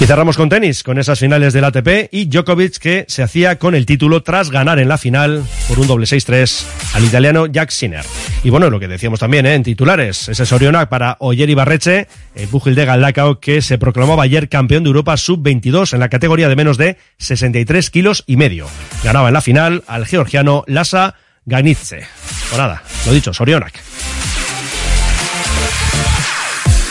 Y 0.00 0.06
cerramos 0.06 0.36
con 0.36 0.48
tenis, 0.48 0.84
con 0.84 0.96
esas 0.98 1.18
finales 1.18 1.52
del 1.52 1.64
ATP 1.64 2.08
y 2.12 2.26
Djokovic 2.26 2.78
que 2.78 3.04
se 3.08 3.24
hacía 3.24 3.58
con 3.58 3.74
el 3.74 3.84
título 3.84 4.22
tras 4.22 4.48
ganar 4.48 4.78
en 4.78 4.88
la 4.88 4.96
final 4.96 5.44
por 5.66 5.80
un 5.80 5.88
doble 5.88 6.06
6-3 6.06 6.64
al 6.94 7.04
italiano 7.04 7.46
Jack 7.46 7.70
Sinner. 7.70 8.04
Y 8.44 8.50
bueno, 8.50 8.70
lo 8.70 8.78
que 8.78 8.86
decíamos 8.86 9.18
también 9.18 9.44
¿eh? 9.44 9.54
en 9.54 9.64
titulares, 9.64 10.28
ese 10.28 10.46
Sorionak 10.46 10.88
para 10.88 11.16
Oyer 11.18 11.50
Ibarreche, 11.50 12.06
el 12.36 12.46
púgil 12.46 12.76
de 12.76 12.84
Galdacao 12.84 13.40
que 13.40 13.60
se 13.60 13.76
proclamaba 13.76 14.22
ayer 14.22 14.48
campeón 14.48 14.84
de 14.84 14.88
Europa 14.88 15.16
sub-22 15.16 15.92
en 15.94 16.00
la 16.00 16.08
categoría 16.08 16.48
de 16.48 16.54
menos 16.54 16.78
de 16.78 16.96
63 17.18 17.90
kilos 17.90 18.22
y 18.28 18.36
medio. 18.36 18.68
Ganaba 19.02 19.28
en 19.28 19.34
la 19.34 19.40
final 19.40 19.82
al 19.88 20.06
georgiano 20.06 20.62
Lasa 20.68 21.16
Ganitze. 21.44 22.06
Pues 22.48 22.56
nada, 22.56 22.84
lo 23.04 23.12
dicho, 23.12 23.34
Sorionak. 23.34 23.74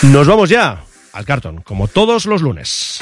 Nos 0.02 0.28
vamos 0.28 0.50
ya 0.50 0.84
al 1.14 1.26
cartón, 1.26 1.62
como 1.62 1.88
todos 1.88 2.26
los 2.26 2.42
lunes. 2.42 3.00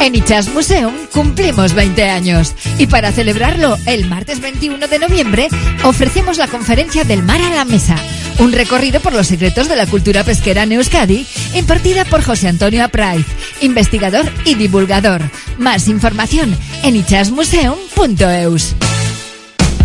En 0.00 0.14
Ichas 0.14 0.48
Museum 0.48 0.94
cumplimos 1.12 1.74
20 1.74 2.08
años 2.08 2.54
y 2.78 2.86
para 2.86 3.12
celebrarlo 3.12 3.76
el 3.84 4.08
martes 4.08 4.40
21 4.40 4.88
de 4.88 4.98
noviembre 4.98 5.48
ofrecemos 5.84 6.38
la 6.38 6.48
conferencia 6.48 7.04
del 7.04 7.22
mar 7.22 7.40
a 7.42 7.50
la 7.50 7.66
mesa, 7.66 7.96
un 8.38 8.52
recorrido 8.52 9.00
por 9.00 9.12
los 9.12 9.26
secretos 9.26 9.68
de 9.68 9.76
la 9.76 9.86
cultura 9.86 10.24
pesquera 10.24 10.62
en 10.62 10.72
Euskadi 10.72 11.26
impartida 11.54 12.06
por 12.06 12.22
José 12.22 12.48
Antonio 12.48 12.82
Apraiz, 12.82 13.26
investigador 13.60 14.24
y 14.46 14.54
divulgador. 14.54 15.20
Más 15.58 15.86
información 15.86 16.56
en 16.82 16.96
ichasmuseum.eus. 16.96 18.76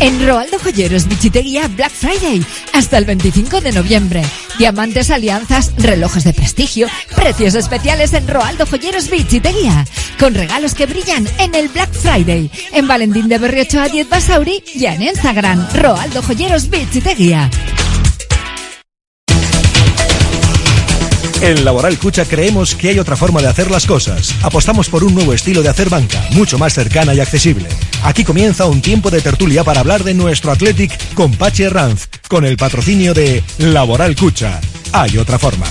En 0.00 0.24
Roaldo 0.24 0.58
Joyeros 0.60 1.08
Bichiteguía 1.08 1.66
Black 1.66 1.90
Friday 1.90 2.44
hasta 2.72 2.98
el 2.98 3.04
25 3.04 3.60
de 3.60 3.72
noviembre. 3.72 4.22
Diamantes, 4.56 5.10
alianzas, 5.10 5.72
relojes 5.76 6.22
de 6.22 6.32
prestigio, 6.32 6.86
precios 7.16 7.56
especiales 7.56 8.12
en 8.12 8.28
Roaldo 8.28 8.64
Joyeros 8.64 9.10
Bichiteguía. 9.10 9.84
Con 10.20 10.34
regalos 10.34 10.74
que 10.74 10.86
brillan 10.86 11.26
en 11.38 11.54
el 11.56 11.68
Black 11.68 11.92
Friday. 11.92 12.48
En 12.72 12.86
Valentín 12.86 13.28
de 13.28 13.38
Berriocho 13.38 13.80
a 13.80 13.88
10 13.88 14.08
Basauri 14.08 14.62
y 14.72 14.86
en 14.86 15.02
Instagram 15.02 15.66
Roaldo 15.74 16.22
Joyeros 16.22 16.70
Bichiteguía. 16.70 17.50
En 21.40 21.64
Laboral 21.64 21.96
Cucha 21.98 22.24
creemos 22.24 22.74
que 22.74 22.88
hay 22.88 22.98
otra 22.98 23.14
forma 23.16 23.40
de 23.40 23.46
hacer 23.46 23.70
las 23.70 23.86
cosas. 23.86 24.34
Apostamos 24.42 24.88
por 24.88 25.04
un 25.04 25.14
nuevo 25.14 25.32
estilo 25.32 25.62
de 25.62 25.68
hacer 25.68 25.88
banca, 25.88 26.20
mucho 26.32 26.58
más 26.58 26.74
cercana 26.74 27.14
y 27.14 27.20
accesible. 27.20 27.68
Aquí 28.02 28.24
comienza 28.24 28.66
un 28.66 28.82
tiempo 28.82 29.08
de 29.10 29.20
tertulia 29.20 29.62
para 29.62 29.80
hablar 29.80 30.02
de 30.02 30.14
nuestro 30.14 30.50
Athletic 30.50 31.14
con 31.14 31.32
Pachi 31.32 31.62
Herranz, 31.62 32.08
con 32.28 32.44
el 32.44 32.56
patrocinio 32.56 33.14
de 33.14 33.44
Laboral 33.58 34.16
Cucha. 34.16 34.60
Hay 34.92 35.16
otra 35.16 35.38
forma. 35.38 35.66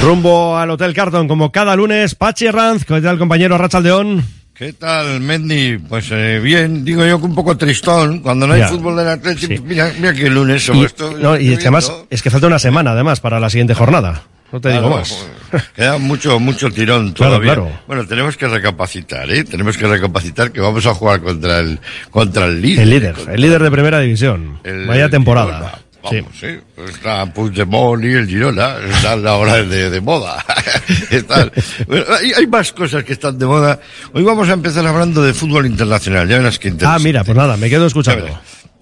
Rumbo 0.00 0.56
al 0.56 0.70
Hotel 0.70 0.94
Carton, 0.94 1.26
como 1.26 1.50
cada 1.50 1.74
lunes, 1.74 2.14
Pachi 2.14 2.50
Ranz, 2.50 2.84
¿qué 2.84 3.00
tal 3.00 3.18
compañero 3.18 3.58
Rachaldeón? 3.58 4.37
¿Qué 4.58 4.72
tal, 4.72 5.20
Mendy? 5.20 5.78
Pues 5.78 6.08
eh, 6.10 6.40
bien, 6.42 6.84
digo 6.84 7.06
yo 7.06 7.20
que 7.20 7.26
un 7.26 7.34
poco 7.34 7.56
tristón. 7.56 8.18
Cuando 8.20 8.46
no 8.46 8.54
hay 8.54 8.60
Ya. 8.60 8.68
fútbol 8.68 8.96
del 8.96 9.08
Atlético, 9.08 9.54
Sí. 9.54 9.60
mira, 9.64 9.92
mira 9.96 10.12
que 10.12 10.26
el 10.26 10.34
lunes 10.34 10.64
sobre 10.64 10.80
Y, 10.80 10.84
esto. 10.84 11.14
no, 11.16 11.38
y 11.38 11.54
además, 11.54 11.92
es 12.10 12.22
que 12.22 12.30
falta 12.30 12.48
una 12.48 12.58
semana 12.58 12.90
además 12.90 13.20
para 13.20 13.38
la 13.38 13.50
siguiente 13.50 13.74
jornada. 13.74 14.24
No 14.50 14.60
te 14.60 14.70
digo 14.70 14.80
Claro, 14.80 14.96
más. 14.96 15.10
joder, 15.50 15.62
Queda 15.76 15.98
mucho, 15.98 16.40
mucho 16.40 16.70
tirón 16.72 17.12
Claro, 17.12 17.34
todavía. 17.34 17.54
claro. 17.54 17.80
Bueno, 17.86 18.06
tenemos 18.06 18.36
que 18.36 18.48
recapacitar, 18.48 19.30
¿eh? 19.30 19.44
Tenemos 19.44 19.76
que 19.76 19.86
recapacitar 19.86 20.50
que 20.50 20.60
vamos 20.60 20.84
a 20.86 20.94
jugar 20.94 21.20
contra 21.20 21.60
el, 21.60 21.78
contra 22.10 22.46
el 22.46 22.60
líder. 22.60 22.82
El 22.82 22.90
líder, 22.90 23.14
el 23.30 23.40
líder 23.40 23.62
de 23.62 23.70
primera 23.70 24.00
división. 24.00 24.58
El- 24.64 24.86
Vaya 24.86 25.08
temporada. 25.08 25.78
Vamos, 26.02 26.30
sí. 26.40 26.46
Está 26.88 27.26
Puigdemont 27.32 28.02
y 28.04 28.08
el 28.12 28.26
Girona, 28.28 28.76
están 28.88 29.26
ahora 29.26 29.62
de, 29.62 29.90
de 29.90 30.00
moda. 30.00 30.44
Están- 31.10 31.50
bueno, 31.86 32.04
hay, 32.18 32.32
hay 32.32 32.46
más 32.46 32.72
cosas 32.72 33.02
que 33.04 33.12
están 33.14 33.38
de 33.38 33.46
moda. 33.46 33.80
Hoy 34.12 34.22
vamos 34.22 34.48
a 34.48 34.52
empezar 34.52 34.86
hablando 34.86 35.22
de 35.22 35.34
fútbol 35.34 35.66
internacional, 35.66 36.28
ya 36.28 36.38
verás 36.38 36.58
Ah, 36.62 36.68
interesante. 36.68 37.02
mira, 37.04 37.24
pues 37.24 37.36
nada, 37.36 37.56
me 37.56 37.68
quedo 37.68 37.86
escuchando. 37.86 38.26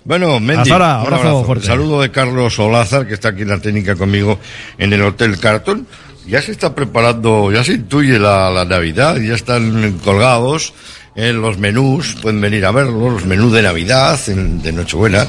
Bueno, 0.04 0.38
Mendy, 0.38 0.70
ahora, 0.70 1.00
un 1.00 1.06
abrazo 1.14 1.44
fuerte. 1.44 1.66
Saludo 1.66 2.00
de 2.02 2.10
Carlos 2.10 2.58
Olázar, 2.58 3.06
que 3.08 3.14
está 3.14 3.30
aquí 3.30 3.42
en 3.42 3.48
la 3.48 3.58
técnica 3.58 3.96
conmigo 3.96 4.38
en 4.78 4.92
el 4.92 5.02
Hotel 5.02 5.38
Carton. 5.40 5.86
Ya 6.28 6.42
se 6.42 6.52
está 6.52 6.74
preparando, 6.74 7.50
ya 7.52 7.64
se 7.64 7.72
intuye 7.72 8.18
la, 8.18 8.50
la 8.50 8.64
Navidad, 8.64 9.16
ya 9.16 9.34
están 9.34 9.98
colgados 10.04 10.74
en 11.16 11.40
los 11.40 11.58
menús, 11.58 12.14
pueden 12.20 12.40
venir 12.42 12.66
a 12.66 12.72
verlos, 12.72 13.14
los 13.14 13.24
menús 13.24 13.52
de 13.52 13.62
Navidad, 13.62 14.18
de 14.26 14.72
Nochebuena, 14.72 15.26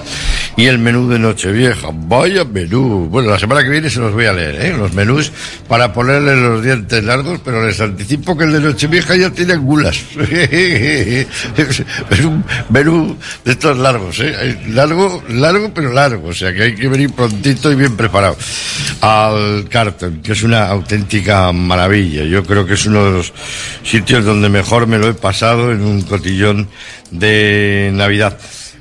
y 0.57 0.65
el 0.65 0.79
menú 0.79 1.07
de 1.07 1.17
Nochevieja. 1.17 1.89
Vaya 1.93 2.43
menú. 2.43 3.07
Bueno, 3.09 3.29
la 3.29 3.39
semana 3.39 3.63
que 3.63 3.69
viene 3.69 3.89
se 3.89 3.99
los 3.99 4.11
voy 4.11 4.25
a 4.25 4.33
leer, 4.33 4.65
¿eh? 4.65 4.77
Los 4.77 4.93
menús 4.93 5.31
para 5.67 5.93
ponerle 5.93 6.35
los 6.35 6.63
dientes 6.63 7.03
largos, 7.03 7.39
pero 7.43 7.65
les 7.65 7.79
anticipo 7.79 8.37
que 8.37 8.43
el 8.43 8.53
de 8.53 8.59
Nochevieja 8.59 9.15
ya 9.15 9.29
tiene 9.29 9.55
gulas. 9.55 9.97
es 10.17 12.19
un 12.21 12.43
menú 12.69 13.15
de 13.45 13.51
estos 13.51 13.77
largos, 13.77 14.19
¿eh? 14.19 14.59
Largo, 14.67 15.23
largo, 15.29 15.71
pero 15.73 15.93
largo. 15.93 16.29
O 16.29 16.33
sea 16.33 16.53
que 16.53 16.63
hay 16.63 16.75
que 16.75 16.89
venir 16.89 17.13
prontito 17.13 17.71
y 17.71 17.75
bien 17.75 17.95
preparado 17.95 18.35
al 19.01 19.67
Carton, 19.69 20.21
que 20.21 20.33
es 20.33 20.43
una 20.43 20.67
auténtica 20.67 21.51
maravilla. 21.53 22.23
Yo 22.23 22.43
creo 22.43 22.65
que 22.65 22.73
es 22.73 22.85
uno 22.85 23.05
de 23.05 23.11
los 23.11 23.33
sitios 23.83 24.25
donde 24.25 24.49
mejor 24.49 24.87
me 24.87 24.97
lo 24.97 25.07
he 25.07 25.13
pasado 25.13 25.76
en 25.77 25.85
un 25.85 26.01
cotillón 26.01 26.67
de 27.11 27.91
Navidad. 27.93 28.37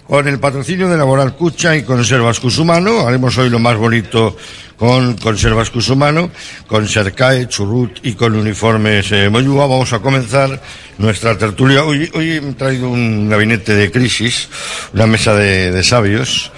Con 0.06 0.28
el 0.28 0.38
patrocinio 0.38 0.88
de 0.88 0.96
Laboral 0.96 1.34
Cucha 1.34 1.76
y 1.76 1.82
Conservas 1.82 2.38
Cusumano, 2.38 3.06
haremos 3.06 3.36
hoy 3.38 3.50
lo 3.50 3.58
más 3.58 3.76
bonito 3.76 4.36
con 4.76 5.16
Conservas 5.16 5.70
Cusumano, 5.70 6.30
con 6.68 6.86
Sercae, 6.88 7.48
Churrut 7.48 7.98
y 8.04 8.12
con 8.12 8.36
Uniformes 8.36 9.10
eh, 9.10 9.28
Moyúa. 9.28 9.66
Vamos 9.66 9.92
a 9.92 9.98
comenzar 9.98 10.62
nuestra 10.98 11.36
tertulia. 11.36 11.82
Hoy, 11.84 12.10
hoy 12.14 12.30
he 12.30 12.40
traído 12.52 12.88
un 12.88 13.28
gabinete 13.28 13.74
de 13.74 13.90
crisis, 13.90 14.48
una 14.94 15.06
mesa 15.06 15.34
de, 15.34 15.72
de 15.72 15.82
sabios, 15.82 16.52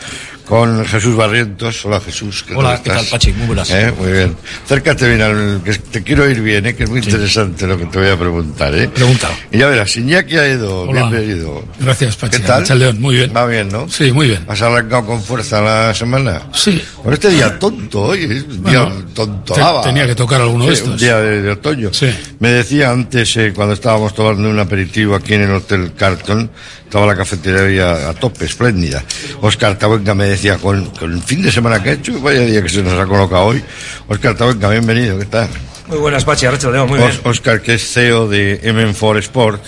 con 0.49 0.85
Jesús 0.87 1.15
Barrientos. 1.15 1.85
Hola 1.85 2.01
Jesús. 2.01 2.43
¿qué 2.47 2.55
Hola, 2.55 2.75
tal 2.77 2.83
¿qué 2.83 2.91
tal? 2.91 3.05
Pachi? 3.11 3.33
Muy 3.33 3.47
buenas. 3.49 3.71
Eh, 3.71 3.93
Muy 3.99 4.11
bien. 4.13 4.35
Acércate 4.65 5.07
bien, 5.09 5.21
al, 5.21 5.61
que 5.63 5.75
te 5.75 6.03
quiero 6.03 6.29
ir 6.29 6.41
bien, 6.41 6.65
eh, 6.67 6.75
que 6.75 6.85
es 6.85 6.91
muy 6.91 7.01
interesante 7.01 7.67
lo 7.67 7.77
que 7.77 7.85
te 7.87 7.99
voy 7.99 8.09
a 8.09 8.19
preguntar. 8.19 8.75
¿eh? 8.75 8.89
Pregunta. 8.89 9.29
Y 9.53 9.59
ya 9.59 9.67
verás, 9.69 9.95
Iñaki 9.97 10.39
Aedo, 10.39 10.83
Hola. 10.83 11.09
bienvenido. 11.09 11.65
Gracias, 11.79 12.17
Pachi. 12.17 12.39
¿Qué 12.39 12.47
tal? 12.47 12.79
León, 12.79 13.01
muy 13.01 13.17
bien. 13.17 13.33
Va 13.37 13.45
bien, 13.47 13.69
¿no? 13.69 13.89
Sí, 13.91 14.11
muy 14.13 14.29
bien. 14.29 14.45
¿Has 14.49 14.63
arrancado 14.63 15.05
con 15.07 15.23
fuerza 15.23 15.61
la 15.61 15.93
semana? 15.95 16.43
Sí. 16.55 16.83
Por 17.05 17.13
este 17.13 17.29
día 17.31 17.59
tonto 17.59 18.01
hoy, 18.03 18.25
es 18.25 18.43
un 18.45 18.65
día 18.65 18.81
Bueno, 18.85 19.05
tonto. 19.15 19.53
te- 19.55 19.63
tenía 19.85 20.07
que 20.07 20.15
tocar 20.15 20.41
alguno 20.41 20.67
de 20.67 20.77
Sí, 20.77 20.83
Un 20.83 20.87
estos. 20.89 21.01
día 21.03 21.17
de, 21.19 21.43
de 21.43 21.51
otoño. 21.51 21.91
Sí. 21.93 22.09
Me 22.41 22.51
decía 22.51 22.91
antes, 22.91 23.37
eh, 23.37 23.53
cuando 23.55 23.75
estábamos 23.75 24.15
tomando 24.15 24.49
un 24.49 24.59
aperitivo 24.59 25.15
aquí 25.15 25.35
en 25.35 25.43
el 25.43 25.51
Hotel 25.53 25.93
Carton, 25.97 26.51
estaba 26.85 27.07
la 27.07 27.17
cafetería 27.17 28.09
a 28.09 28.15
tope, 28.15 28.47
espléndida. 28.47 29.05
Oscar 29.43 29.77
Tabuenca 29.79 30.15
me 30.15 30.25
decía, 30.27 30.38
con, 30.61 30.87
con 30.91 31.13
el 31.15 31.23
fin 31.23 31.43
de 31.43 31.51
semana 31.51 31.83
que 31.83 31.91
ha 31.91 31.93
hecho, 31.95 32.19
vaya 32.21 32.41
día 32.43 32.63
que 32.63 32.69
se 32.69 32.83
nos 32.83 32.93
ha 32.99 33.07
colocado 33.07 33.47
hoy. 33.47 33.63
Oscar 34.09 34.37
Tabuenca, 34.37 34.69
bienvenido, 34.69 35.19
¿qué 35.19 35.25
tal? 35.27 35.49
Muy 35.89 35.99
buenas, 35.99 36.25
Pachi, 36.25 36.47
Arracha 36.47 36.71
León, 36.71 36.89
muy 36.89 36.99
bien. 36.99 37.11
Os- 37.11 37.21
Oscar, 37.25 37.61
que 37.61 37.75
es 37.75 37.91
CEO 37.93 38.29
de 38.29 38.61
M4 38.63 39.19
Sport, 39.19 39.63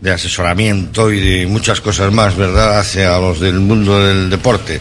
de 0.00 0.12
asesoramiento 0.12 1.10
y 1.12 1.20
de 1.20 1.46
muchas 1.46 1.80
cosas 1.80 2.12
más, 2.12 2.36
¿verdad?, 2.36 2.78
hacia 2.78 3.18
los 3.18 3.40
del 3.40 3.58
mundo 3.60 4.00
del 4.04 4.30
deporte. 4.30 4.80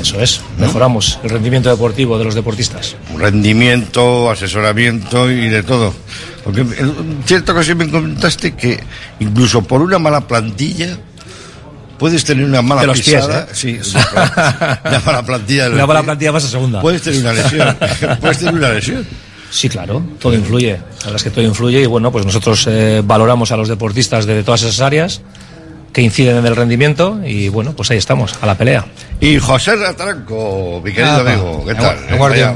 Eso 0.00 0.18
es, 0.20 0.40
mejoramos 0.58 1.18
el 1.22 1.30
rendimiento 1.30 1.68
deportivo 1.70 2.18
de 2.18 2.24
los 2.24 2.34
deportistas. 2.34 2.96
Rendimiento, 3.16 4.30
asesoramiento 4.30 5.30
y 5.30 5.48
de 5.48 5.62
todo. 5.62 5.94
Porque 6.42 6.62
en 6.62 7.22
cierta 7.24 7.52
ocasión 7.52 7.78
me 7.78 7.88
comentaste 7.90 8.54
que 8.54 8.80
incluso 9.20 9.62
por 9.62 9.82
una 9.82 9.98
mala 9.98 10.26
plantilla 10.26 10.98
puedes 11.98 12.24
tener 12.24 12.44
una 12.44 12.62
mala 12.62 12.82
De 12.82 12.86
los 12.88 13.00
pies, 13.00 13.16
pisada. 13.16 13.42
¿eh? 13.42 13.46
Sí, 13.52 13.80
una, 13.94 14.80
una 14.84 15.00
mala 15.00 15.22
plantilla. 15.24 15.68
Una 15.68 15.86
mala 15.86 16.00
pies. 16.00 16.04
plantilla 16.06 16.30
vas 16.30 16.44
a 16.44 16.48
segunda. 16.48 16.80
Puedes 16.80 17.02
tener 17.02 17.20
una 17.20 17.32
lesión. 17.32 17.76
puedes 18.20 18.38
tener 18.38 18.54
una 18.54 18.68
lesión. 18.70 19.06
Sí, 19.50 19.68
claro, 19.68 20.02
todo 20.18 20.34
influye. 20.34 20.72
La 20.72 20.78
verdad 20.96 21.16
es 21.16 21.22
que 21.22 21.30
todo 21.30 21.44
influye 21.44 21.80
y 21.82 21.86
bueno, 21.86 22.10
pues 22.10 22.26
nosotros 22.26 22.66
eh, 22.68 23.02
valoramos 23.04 23.52
a 23.52 23.56
los 23.56 23.68
deportistas 23.68 24.26
de 24.26 24.42
todas 24.42 24.62
esas 24.62 24.80
áreas 24.80 25.20
que 25.92 26.02
inciden 26.02 26.38
en 26.38 26.46
el 26.46 26.56
rendimiento 26.56 27.20
y 27.24 27.48
bueno, 27.50 27.72
pues 27.76 27.88
ahí 27.92 27.98
estamos, 27.98 28.34
a 28.42 28.46
la 28.46 28.56
pelea. 28.58 28.84
Y 29.20 29.38
José 29.38 29.76
Ratranco, 29.76 30.82
mi 30.84 30.92
querido 30.92 31.12
Ah, 31.12 31.20
amigo, 31.20 31.64
¿qué 31.64 31.74
tal? 31.76 31.96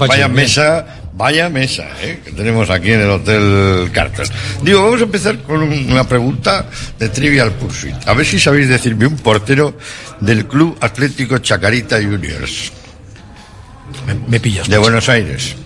Vaya 0.01 0.27
mesa, 0.27 0.85
vaya 1.19 1.49
mesa, 1.51 1.85
¿eh? 2.01 2.21
que 2.25 2.31
tenemos 2.33 2.71
aquí 2.71 2.93
en 2.93 3.01
el 3.01 3.11
Hotel 3.11 3.91
Carter. 3.93 4.27
Digo, 4.63 4.83
vamos 4.85 5.01
a 5.01 5.05
empezar 5.05 5.43
con 5.43 5.63
un- 5.63 5.91
una 5.93 6.05
pregunta 6.05 6.71
de 6.99 7.09
Trivial 7.09 7.51
Pursuit. 7.53 7.97
A 8.07 8.15
ver 8.15 8.25
si 8.25 8.39
sabéis 8.39 8.69
decirme 8.69 9.05
un 9.07 9.17
portero 9.17 9.77
del 10.21 10.47
Club 10.47 10.79
Atlético 10.81 11.39
Chacarita 11.39 11.97
Juniors. 12.01 12.73
Me, 14.29 14.39
pillas. 14.39 14.69
De 14.69 14.79
Buenos 14.79 15.09
Aires. 15.09 15.57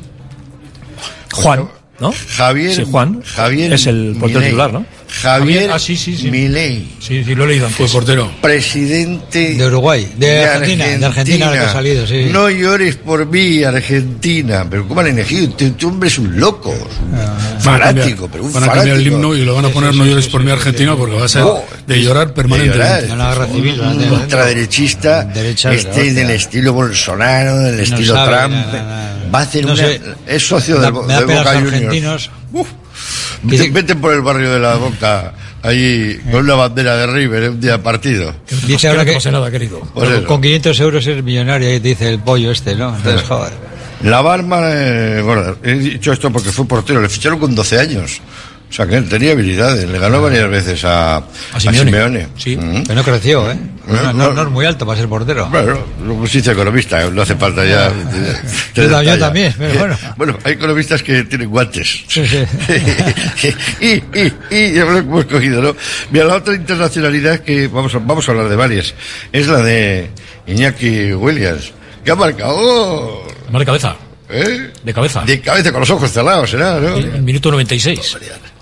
Juan, 1.34 1.68
¿no? 2.00 2.12
Javier. 2.36 2.74
Sí, 2.74 2.84
Juan. 2.90 3.22
Javier. 3.22 3.72
Es 3.72 3.86
el 3.86 4.16
portero 4.18 4.40
titular, 4.40 4.72
¿no? 4.72 4.84
Javier. 5.20 5.70
Ah, 5.70 5.78
sí, 5.78 5.94
sí, 5.94 6.16
sí. 6.16 6.30
Milei. 6.30 6.88
Sí, 6.98 7.22
sí, 7.22 7.34
lo 7.34 7.44
he 7.44 7.48
leído 7.48 7.66
antes. 7.66 7.76
Fue 7.76 7.88
portero. 8.00 8.32
Presidente 8.40 9.54
De 9.54 9.66
Uruguay, 9.66 10.10
de 10.16 10.44
Argentina, 10.46 10.86
de 10.86 11.04
Argentina 11.06 11.46
ahora 11.48 11.60
que 11.60 11.66
ha 11.66 11.72
salido, 11.72 12.06
sí. 12.06 12.28
No 12.32 12.48
llores 12.48 12.96
por 12.96 13.26
mí, 13.26 13.62
Argentina. 13.62 14.66
Pero 14.70 14.88
¿cómo 14.88 15.00
han 15.00 15.08
elegido? 15.08 15.44
Este, 15.50 15.66
este 15.66 15.84
hombre 15.86 16.08
es 16.08 16.18
un 16.18 16.40
loco, 16.40 16.70
un 16.70 17.12
Van 17.12 17.20
a 17.20 17.26
cambiar- 17.26 17.60
fanático, 17.62 18.28
pero 18.32 18.44
un 18.44 18.52
Van 18.54 18.64
a 18.64 18.68
cambiar 18.72 18.96
el 18.96 19.06
himno 19.06 19.34
y 19.34 19.44
lo 19.44 19.54
van 19.54 19.66
a 19.66 19.68
poner 19.68 19.94
No 19.94 20.06
llores 20.06 20.28
por 20.28 20.42
mi 20.42 20.50
Argentina 20.50 20.96
porque 20.96 21.14
va 21.16 21.26
a 21.26 21.28
ser 21.28 21.42
Oh, 21.42 21.62
de 21.86 22.00
llorar 22.02 22.32
permanentemente. 22.32 23.02
De 23.02 23.08
llorar. 23.08 23.48
Un 23.52 24.12
ultraderechista, 24.12 25.24
Derecha, 25.24 25.72
este 25.74 26.12
del 26.14 26.30
estilo 26.30 26.72
Bolsonaro, 26.72 27.58
del 27.58 27.80
estilo 27.80 28.14
Trump. 28.24 28.54
Va 29.34 29.40
a 29.40 29.42
hacer 29.42 29.64
No 29.64 29.72
una... 29.72 29.82
sé. 29.82 30.00
Es 30.26 30.46
socio 30.46 30.78
Da- 30.78 30.90
del, 30.90 31.02
me 31.04 31.12
da 31.12 31.18
del 31.18 31.26
pena 31.26 31.38
Boca 31.40 31.52
los 31.54 31.62
Juniors. 31.62 31.74
argentinos. 31.84 32.30
Vete, 33.44 33.70
vete 33.70 33.94
por 33.96 34.12
el 34.12 34.20
barrio 34.20 34.52
de 34.52 34.58
la 34.60 34.74
Boca, 34.76 35.32
allí, 35.62 36.16
con 36.30 36.44
una 36.44 36.54
bandera 36.54 36.96
de 36.96 37.06
River, 37.08 37.42
en 37.44 37.50
un 37.52 37.60
día 37.60 37.72
de 37.72 37.78
partido. 37.78 38.34
Dice 38.66 38.88
ahora 38.88 39.04
que 39.04 39.18
nada, 39.30 39.50
querido. 39.50 39.80
Con, 39.80 40.24
con 40.24 40.40
500 40.42 40.80
euros 40.80 41.06
es 41.06 41.24
millonario, 41.24 41.72
y 41.74 41.78
dice 41.80 42.08
el 42.10 42.18
pollo 42.20 42.50
este, 42.52 42.76
¿no? 42.76 42.94
Entonces, 42.96 43.22
joder. 43.26 43.52
La 44.04 44.20
Barma, 44.20 44.58
eh, 44.64 45.22
bueno, 45.22 45.56
he 45.62 45.74
dicho 45.74 46.12
esto 46.12 46.30
porque 46.30 46.50
fue 46.50 46.66
portero, 46.66 47.00
le 47.00 47.08
ficharon 47.08 47.38
con 47.38 47.54
12 47.54 47.78
años. 47.78 48.20
O 48.72 48.74
sea, 48.74 48.86
que 48.86 48.96
él 48.96 49.06
tenía 49.06 49.32
habilidades, 49.32 49.86
le 49.86 49.98
ganó 49.98 50.22
varias 50.22 50.48
veces 50.48 50.82
a, 50.86 51.16
a 51.18 51.60
Simeone. 51.60 52.28
Sí. 52.38 52.56
Mm. 52.56 52.84
Pero 52.84 52.94
no 52.94 53.02
creció, 53.04 53.50
¿eh? 53.50 53.58
No, 53.86 54.12
no- 54.14 54.32
no. 54.32 54.42
es 54.44 54.48
muy 54.48 54.64
alto 54.64 54.86
para 54.86 54.98
ser 54.98 55.10
portero. 55.10 55.46
Bueno, 55.50 55.78
lo 56.06 56.14
pusiste 56.14 56.52
economista, 56.52 57.10
no 57.10 57.20
hace 57.20 57.36
falta 57.36 57.66
ya. 57.66 57.92
Yo 58.74 58.84
tam- 58.90 59.04
yo 59.04 59.18
también, 59.18 59.54
pero 59.58 59.78
bueno. 59.78 59.98
Bueno, 60.16 60.38
hay 60.42 60.54
economistas 60.54 61.02
que 61.02 61.22
tienen 61.24 61.50
guantes. 61.50 62.04
Sí, 62.08 62.26
sí. 62.26 62.44
y, 63.82 63.86
y, 64.18 64.32
y, 64.50 64.72
ya 64.72 64.84
lo 64.86 64.96
hemos 64.96 65.26
cogido, 65.26 65.60
¿no? 65.60 65.76
Mira, 66.10 66.24
la 66.24 66.36
otra 66.36 66.54
internacionalidad 66.54 67.40
que 67.40 67.68
vamos 67.68 67.94
a, 67.94 67.98
vamos 67.98 68.26
a 68.26 68.32
hablar 68.32 68.48
de 68.48 68.56
varias, 68.56 68.94
es 69.32 69.48
la 69.48 69.58
de 69.62 70.08
Iñaki 70.46 71.12
Williams, 71.12 71.72
que 72.02 72.10
ha 72.10 72.14
marcado. 72.14 73.26
Mar 73.50 73.60
de 73.60 73.66
cabeza. 73.66 73.96
¿Eh? 74.30 74.70
De 74.82 74.94
cabeza. 74.94 75.24
De 75.26 75.40
cabeza 75.42 75.70
con 75.72 75.80
los 75.80 75.90
ojos 75.90 76.10
cerrados, 76.10 76.48
será, 76.48 76.80
¿no? 76.80 76.96
El, 76.96 77.16
el 77.16 77.22
minuto 77.22 77.50
96. 77.50 78.16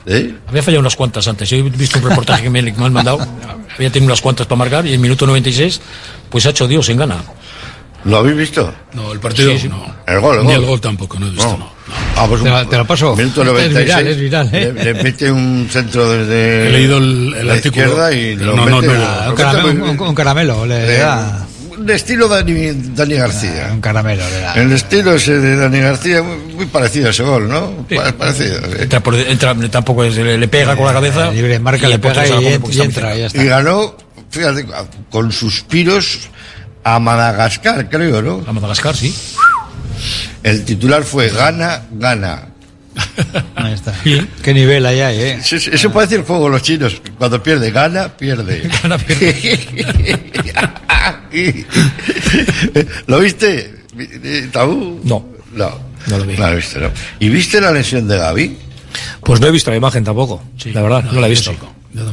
¿Eh? 0.07 0.35
Había 0.49 0.63
fallado 0.63 0.81
unas 0.81 0.97
cuantas 0.97 1.27
antes. 1.29 1.49
Yo 1.51 1.57
he 1.59 1.63
visto 1.63 1.99
un 1.99 2.09
reportaje 2.09 2.45
que 2.45 2.51
me, 2.51 2.61
han 2.61 2.93
mandado. 2.93 3.19
Había 3.77 3.91
tenido 3.91 4.07
unas 4.11 4.21
cuantas 4.21 4.47
para 4.47 4.59
marcar 4.59 4.87
y 4.87 4.93
el 4.95 4.99
minuto 4.99 5.27
96, 5.27 5.81
pues 6.31 6.47
ha 6.47 6.51
hecho 6.51 6.67
Dios 6.67 6.89
en 6.89 6.97
gana. 6.99 7.19
¿Lo 8.05 8.17
habéis 8.17 8.37
visto? 8.37 8.73
No, 8.95 9.13
el 9.13 9.21
partido 9.21 9.53
Sí, 9.53 9.59
sí. 9.61 9.69
no. 9.69 9.85
El 10.07 10.21
gol, 10.21 10.37
el 10.39 10.43
Ni 10.47 10.53
gol. 10.55 10.63
el 10.63 10.67
gol 10.67 10.81
tampoco, 10.81 11.19
no 11.21 11.27
he 11.27 11.31
visto, 11.31 11.57
no. 11.59 11.71
Ah, 12.17 12.25
pues 12.27 12.43
Te 12.43 12.49
un- 12.49 12.55
lo- 12.55 12.67
te 12.67 12.79
lo 12.79 12.87
paso. 12.87 13.15
Minuto 13.15 13.43
Es 13.43 13.47
96. 13.49 13.85
viral, 13.85 14.07
es 14.07 14.17
viral, 14.19 14.51
¿eh? 14.55 14.73
Le, 14.73 14.85
le 14.95 15.03
mete 15.03 15.31
un 15.31 15.69
centro 15.71 16.09
desde 16.11 16.69
He 16.69 16.73
leído 16.73 16.97
el- 16.97 17.35
el 17.39 17.47
la 17.47 17.53
artículo, 17.55 17.83
izquierda 17.85 18.13
y 18.15 18.37
lo 18.37 18.57
no, 18.57 18.65
no, 18.67 18.77
mete, 18.81 18.95
no. 18.95 18.95
lo 19.25 19.31
Un, 19.31 19.37
caramelo, 19.37 19.85
un- 19.91 20.01
un 20.01 20.15
caramelo 20.15 20.67
le 20.67 20.97
Eh, 20.97 20.99
da. 20.99 21.47
Un 21.81 21.91
estilo 21.91 22.29
Dani, 22.29 22.73
Dani 22.95 23.15
García. 23.15 23.71
un 23.73 23.81
caramelo. 23.81 24.25
de 24.29 24.41
la- 24.43 24.53
El 24.55 24.73
estilo 24.73 25.15
ese 25.15 25.39
de 25.39 25.57
Dani 25.57 25.81
García, 25.81 26.23
muy, 26.23 26.37
muy 26.55 26.67
parecido 26.67 27.09
a 27.09 27.11
ese 27.11 27.23
gol, 27.23 27.49
¿no? 27.49 27.87
Pa- 27.95 28.13
Parecido. 28.13 28.59
sí. 28.61 28.77
Entra 28.83 29.01
por- 29.01 29.15
entra- 29.17 29.55
tampoco 29.71 30.05
es- 30.05 30.17
le, 30.17 30.49
pega 30.49 30.77
con 30.77 30.87
la 30.87 30.93
cabeza. 30.93 31.31
libre 31.31 31.59
marca, 31.59 31.89
le 31.89 31.99
pega 31.99 32.27
y 32.27 32.31
y 32.31 32.47
está 32.71 32.85
entra, 32.85 33.17
ya 33.17 33.31
cerca. 33.31 33.45
Y 33.45 33.49
ganó, 33.49 33.97
fíjate, 34.31 34.67
con 35.11 35.33
suspiros 35.33 36.29
a 36.85 36.99
Madagascar, 36.99 37.89
creo, 37.89 38.23
¿no? 38.23 38.45
A 38.47 38.53
Madagascar, 38.53 38.95
sí. 38.97 39.15
El 40.43 40.65
titular 40.65 41.03
fue 41.05 41.29
gana, 41.29 41.83
gana. 41.93 42.47
Ahí 43.55 43.73
está. 43.75 43.95
Qué 44.43 44.53
nivel 44.55 44.85
hay 44.85 45.01
ahí, 45.01 45.19
¿eh? 45.21 45.39
Sí, 45.43 45.61
sí, 45.61 45.71
Eso 45.73 45.91
puede 45.93 46.07
decir 46.07 46.21
el 46.21 46.27
juego 46.27 46.47
de 46.47 46.51
los 46.51 46.63
chinos. 46.63 47.01
Cuando 47.19 47.43
pierde, 47.43 47.71
gana, 47.71 48.09
pierde. 48.09 48.69
Gana, 48.83 48.99
¿Lo 53.07 53.19
viste, 53.21 53.75
Tabú? 54.53 55.01
No. 55.05 55.25
No. 55.53 55.91
No 56.07 56.19
lo 56.19 56.25
vi. 56.25 56.37
No 56.37 56.49
lo 56.51 56.57
viste, 56.57 56.79
no. 56.81 56.91
¿Y 57.19 57.29
viste 57.29 57.61
la 57.61 57.71
lesión 57.73 58.09
de 58.09 58.17
Gaby? 58.19 58.57
Pues 59.23 59.41
no 59.41 59.47
he 59.47 59.51
visto 59.51 59.71
la 59.71 59.77
imagen 59.77 60.03
tampoco, 60.03 60.43
la 60.65 60.83
verdad, 60.83 61.05
no, 61.13 61.21
la 61.21 61.27
he 61.27 61.31
visto. 61.31 61.53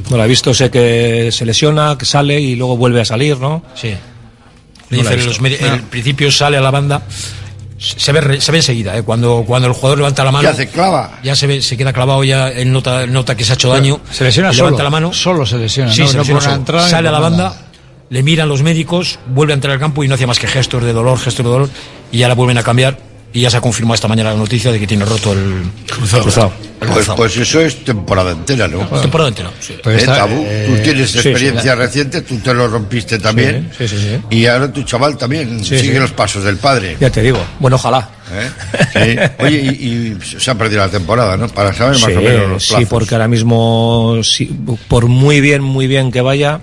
No 0.09 0.17
la 0.17 0.25
he 0.25 0.27
visto, 0.27 0.53
sé 0.53 0.69
que 0.69 1.29
se 1.31 1.45
lesiona, 1.45 1.97
que 1.97 2.05
sale 2.05 2.39
y 2.39 2.55
luego 2.55 2.77
vuelve 2.77 3.01
a 3.01 3.05
salir, 3.05 3.37
¿no? 3.39 3.63
Sí. 3.75 3.93
No 4.89 4.97
visto. 4.97 5.15
los 5.15 5.41
No. 5.41 5.71
al 5.71 5.81
principio 5.83 6.31
sale 6.31 6.57
a 6.57 6.61
la 6.61 6.69
banda, 6.71 7.01
se 7.77 8.11
ve, 8.11 8.21
re- 8.21 8.41
se 8.41 8.51
ve 8.51 8.59
enseguida, 8.59 8.95
¿eh? 8.97 9.01
cuando, 9.03 9.43
cuando 9.47 9.67
el 9.67 9.73
jugador 9.73 9.97
levanta 9.99 10.23
la 10.23 10.31
mano. 10.31 10.41
¿Qué 10.47 10.53
hace? 10.53 10.67
¿Clava? 10.69 11.19
Ya 11.23 11.35
se 11.35 11.47
ve, 11.47 11.61
se 11.61 11.75
queda 11.77 11.91
clavado, 11.93 12.23
ya 12.23 12.49
él 12.49 12.71
nota, 12.71 13.05
nota 13.07 13.35
que 13.35 13.43
se 13.43 13.53
ha 13.53 13.55
hecho 13.55 13.69
daño. 13.69 13.99
Se 14.11 14.23
lesiona 14.23 14.51
solo. 14.53 14.65
Levanta 14.67 14.83
la 14.83 14.89
mano. 14.89 15.13
Solo 15.13 15.45
se 15.45 15.57
lesiona. 15.57 15.91
Sí, 15.91 16.01
no, 16.01 16.07
se 16.07 16.17
lesiona 16.19 16.41
solo. 16.41 16.55
entrada 16.55 16.89
Sale 16.89 17.07
a 17.09 17.11
la 17.11 17.19
banda, 17.19 17.66
le 18.09 18.23
miran 18.23 18.47
los 18.49 18.61
médicos, 18.63 19.19
vuelve 19.27 19.53
a 19.53 19.55
entrar 19.55 19.73
al 19.73 19.79
campo 19.79 20.03
y 20.03 20.07
no 20.07 20.15
hacía 20.15 20.27
más 20.27 20.39
que 20.39 20.47
gestos 20.47 20.83
de 20.83 20.93
dolor, 20.93 21.17
gestos 21.19 21.45
de 21.45 21.51
dolor, 21.51 21.69
y 22.11 22.19
ya 22.19 22.27
la 22.27 22.35
vuelven 22.35 22.57
a 22.57 22.63
cambiar. 22.63 23.05
Y 23.33 23.41
ya 23.41 23.49
se 23.51 23.57
ha 23.57 23.61
confirmado 23.61 23.93
esta 23.93 24.07
mañana 24.07 24.31
la 24.31 24.37
noticia 24.37 24.71
de 24.71 24.79
que 24.79 24.87
tiene 24.87 25.03
roto 25.03 25.33
el 25.33 25.63
cruzado. 25.85 26.23
El 26.23 26.87
Pues, 26.87 26.91
cruzado. 26.95 27.15
pues 27.17 27.35
eso 27.37 27.59
es 27.59 27.83
temporada 27.83 28.31
entera, 28.31 28.67
¿no? 28.69 28.79
Temporada 29.01 29.27
entera, 29.27 29.51
sí. 29.59 29.73
¿Eh, 29.73 29.79
Pues 29.83 29.97
está, 29.99 30.15
Tabú? 30.19 30.43
eh, 30.47 30.65
tú 30.67 30.81
tienes 30.81 31.11
sí, 31.11 31.17
experiencia 31.19 31.73
sí. 31.73 31.77
reciente, 31.77 32.21
tú 32.21 32.37
te 32.39 32.53
lo 32.53 32.67
rompiste 32.69 33.19
también. 33.19 33.69
Sí, 33.77 33.85
sí, 33.87 33.97
sí. 33.97 34.17
Y 34.35 34.45
ahora 34.45 34.71
tu 34.71 34.81
chaval 34.83 35.17
también 35.17 35.59
Sí, 35.63 35.77
sigue 35.77 35.93
sí. 35.95 35.99
los 35.99 36.11
pasos 36.11 36.43
del 36.45 36.55
padre. 36.57 36.95
Ya 36.99 37.09
te 37.11 37.21
digo, 37.21 37.37
bueno, 37.59 37.75
ojalá. 37.75 38.09
¿Eh? 38.31 38.49
Sí. 38.93 39.43
Oye, 39.43 39.57
y, 39.77 39.85
y 39.85 40.17
se 40.39 40.49
ha 40.49 40.55
perdido 40.55 40.79
la 40.81 40.89
temporada, 40.89 41.35
¿no? 41.37 41.47
Para 41.49 41.73
saber 41.73 41.99
más 41.99 42.09
sí, 42.11 42.17
o 42.17 42.21
menos 42.21 42.49
los 42.49 42.63
sí, 42.63 42.69
plazos. 42.69 42.89
porque 42.89 43.13
ahora 43.15 43.27
mismo, 43.27 44.19
sí, 44.23 44.49
por 44.87 45.07
muy 45.07 45.41
bien, 45.41 45.61
muy 45.61 45.85
bien 45.87 46.11
que 46.13 46.21
vaya, 46.21 46.61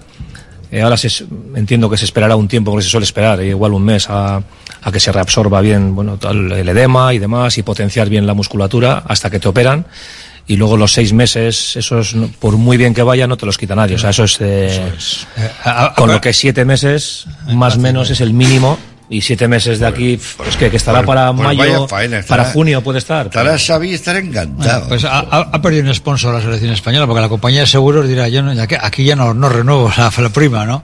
eh, 0.75 0.83
ahora 0.83 0.97
se, 0.97 1.25
entiendo 1.55 1.89
que 1.89 1.97
se 1.97 2.05
esperará 2.05 2.35
un 2.35 2.49
tiempo, 2.49 2.73
porque 2.73 2.83
se 2.83 2.91
suele 2.91 3.05
esperar, 3.05 3.39
eh, 3.41 3.51
igual 3.51 3.75
un 3.75 3.85
mes, 3.85 4.11
a, 4.11 4.43
a 4.83 4.93
que 4.93 4.99
se 4.99 5.13
reabsorba 5.13 5.61
bien 5.61 5.95
bueno, 5.95 6.19
el 6.29 6.69
edema 6.69 7.15
y 7.15 7.21
demás, 7.21 7.57
y 7.59 7.63
potenciar 7.63 8.09
bien 8.09 8.27
la 8.27 8.35
musculatura 8.35 9.05
hasta 9.07 9.31
que 9.31 9.39
te 9.39 9.47
operan. 9.47 9.87
Y 10.49 10.57
luego 10.57 10.77
los 10.77 10.93
seis 10.93 11.13
meses, 11.13 11.77
esos, 11.77 12.17
por 12.41 12.57
muy 12.57 12.77
bien 12.77 12.93
que 12.93 13.05
vaya, 13.05 13.29
no 13.29 13.37
te 13.37 13.47
los 13.47 13.57
quita 13.57 13.77
nadie. 13.77 13.95
O 13.95 13.99
sea, 13.99 14.11
eso 14.11 14.25
es, 14.25 14.39
eh, 14.41 14.93
con 15.97 16.11
lo 16.11 16.21
que 16.21 16.33
siete 16.33 16.65
meses, 16.65 17.27
más 17.47 17.77
o 17.77 17.79
menos, 17.79 18.11
es 18.11 18.21
el 18.21 18.35
mínimo. 18.35 18.77
Y 19.15 19.21
siete 19.21 19.47
meses 19.49 19.79
de 19.79 19.87
aquí, 19.87 20.19
pues 20.37 20.57
que, 20.57 20.71
que 20.71 20.77
estará 20.77 20.99
pues- 20.99 21.07
para 21.07 21.33
pues 21.33 21.57
mayo, 21.57 21.87
faena, 21.87 22.19
estará- 22.19 22.43
para 22.43 22.53
junio 22.53 22.83
puede 22.83 22.99
estar. 22.99 23.27
Estará 23.27 23.57
Xavi 23.59 23.91
y 23.91 23.95
estará 23.95 24.19
encantado. 24.19 24.81
Bueno, 24.81 24.89
pues 24.89 25.05
ha, 25.05 25.19
ha- 25.21 25.63
perdido 25.63 25.85
un 25.89 25.95
sponsor 25.95 26.35
la 26.35 26.41
selección 26.41 26.73
española 26.73 27.07
porque 27.07 27.21
la 27.21 27.29
compañía 27.29 27.61
de 27.61 27.67
seguros 27.67 28.09
dirá, 28.09 28.29
yo 28.29 28.43
no, 28.43 28.53
ya 28.53 28.67
que 28.67 28.77
aquí 28.81 29.05
ya 29.05 29.15
no, 29.17 29.33
no 29.35 29.49
renuevo 29.49 29.93
la, 29.97 30.13
la 30.17 30.29
prima, 30.31 30.65
¿no? 30.67 30.83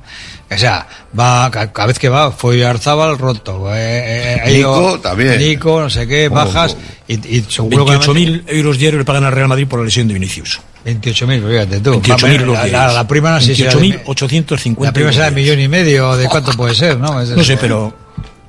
O 0.53 0.59
sea, 0.59 0.87
va, 1.19 1.51
ca- 1.51 1.73
cada 1.73 1.87
vez 1.89 1.99
que 1.99 2.09
va, 2.09 2.33
fue 2.33 2.65
Arzábal 2.65 3.19
roto, 3.19 3.73
eh, 3.75 4.41
eh, 4.45 4.53
ido- 4.59 4.77
Nico 4.77 5.01
también. 5.01 5.39
Nico, 5.39 5.81
no 5.81 5.91
sé 5.91 6.07
qué, 6.09 6.27
Oh, 6.29 6.35
bajas, 6.35 6.77
y, 7.09 7.15
y 7.37 7.45
seguro 7.49 7.85
que 7.87 7.93
28.000 7.93 8.45
euros 8.49 8.79
diario 8.79 8.99
le 8.99 9.05
pagan 9.05 9.25
al 9.25 9.33
Real 9.33 9.49
Madrid 9.49 9.67
por 9.69 9.79
la 9.79 9.85
lesión 9.85 10.09
de 10.09 10.15
Vinicius. 10.15 10.61
28.000, 10.85 11.47
fíjate 11.49 11.81
tú. 11.81 12.01
28.000 12.01 12.47
la, 12.47 12.53
la, 12.53 12.65
diarios. 12.65 12.95
la 12.95 13.07
prima 13.09 13.31
no 13.33 13.41
sé 13.41 13.55
si 13.55 13.63
era 13.63 13.75
de- 13.75 13.81
28.850 14.05 14.83
La 14.85 14.93
prima 14.93 15.13
será 15.13 15.27
de 15.27 15.31
millón 15.37 15.61
y 15.61 15.69
medio, 15.69 16.17
¿de 16.17 16.27
cuánto 16.27 16.53
puede 16.53 16.75
ser, 16.75 16.99
no? 16.99 17.21
Es- 17.21 17.29
No 17.31 17.45
sé, 17.45 17.57
pero, 17.57 17.95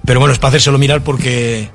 pero 0.05 0.19
bueno, 0.19 0.33
es 0.33 0.39
para 0.39 0.49
hacérselo 0.49 0.77
mirar 0.77 1.03
porque, 1.03 1.69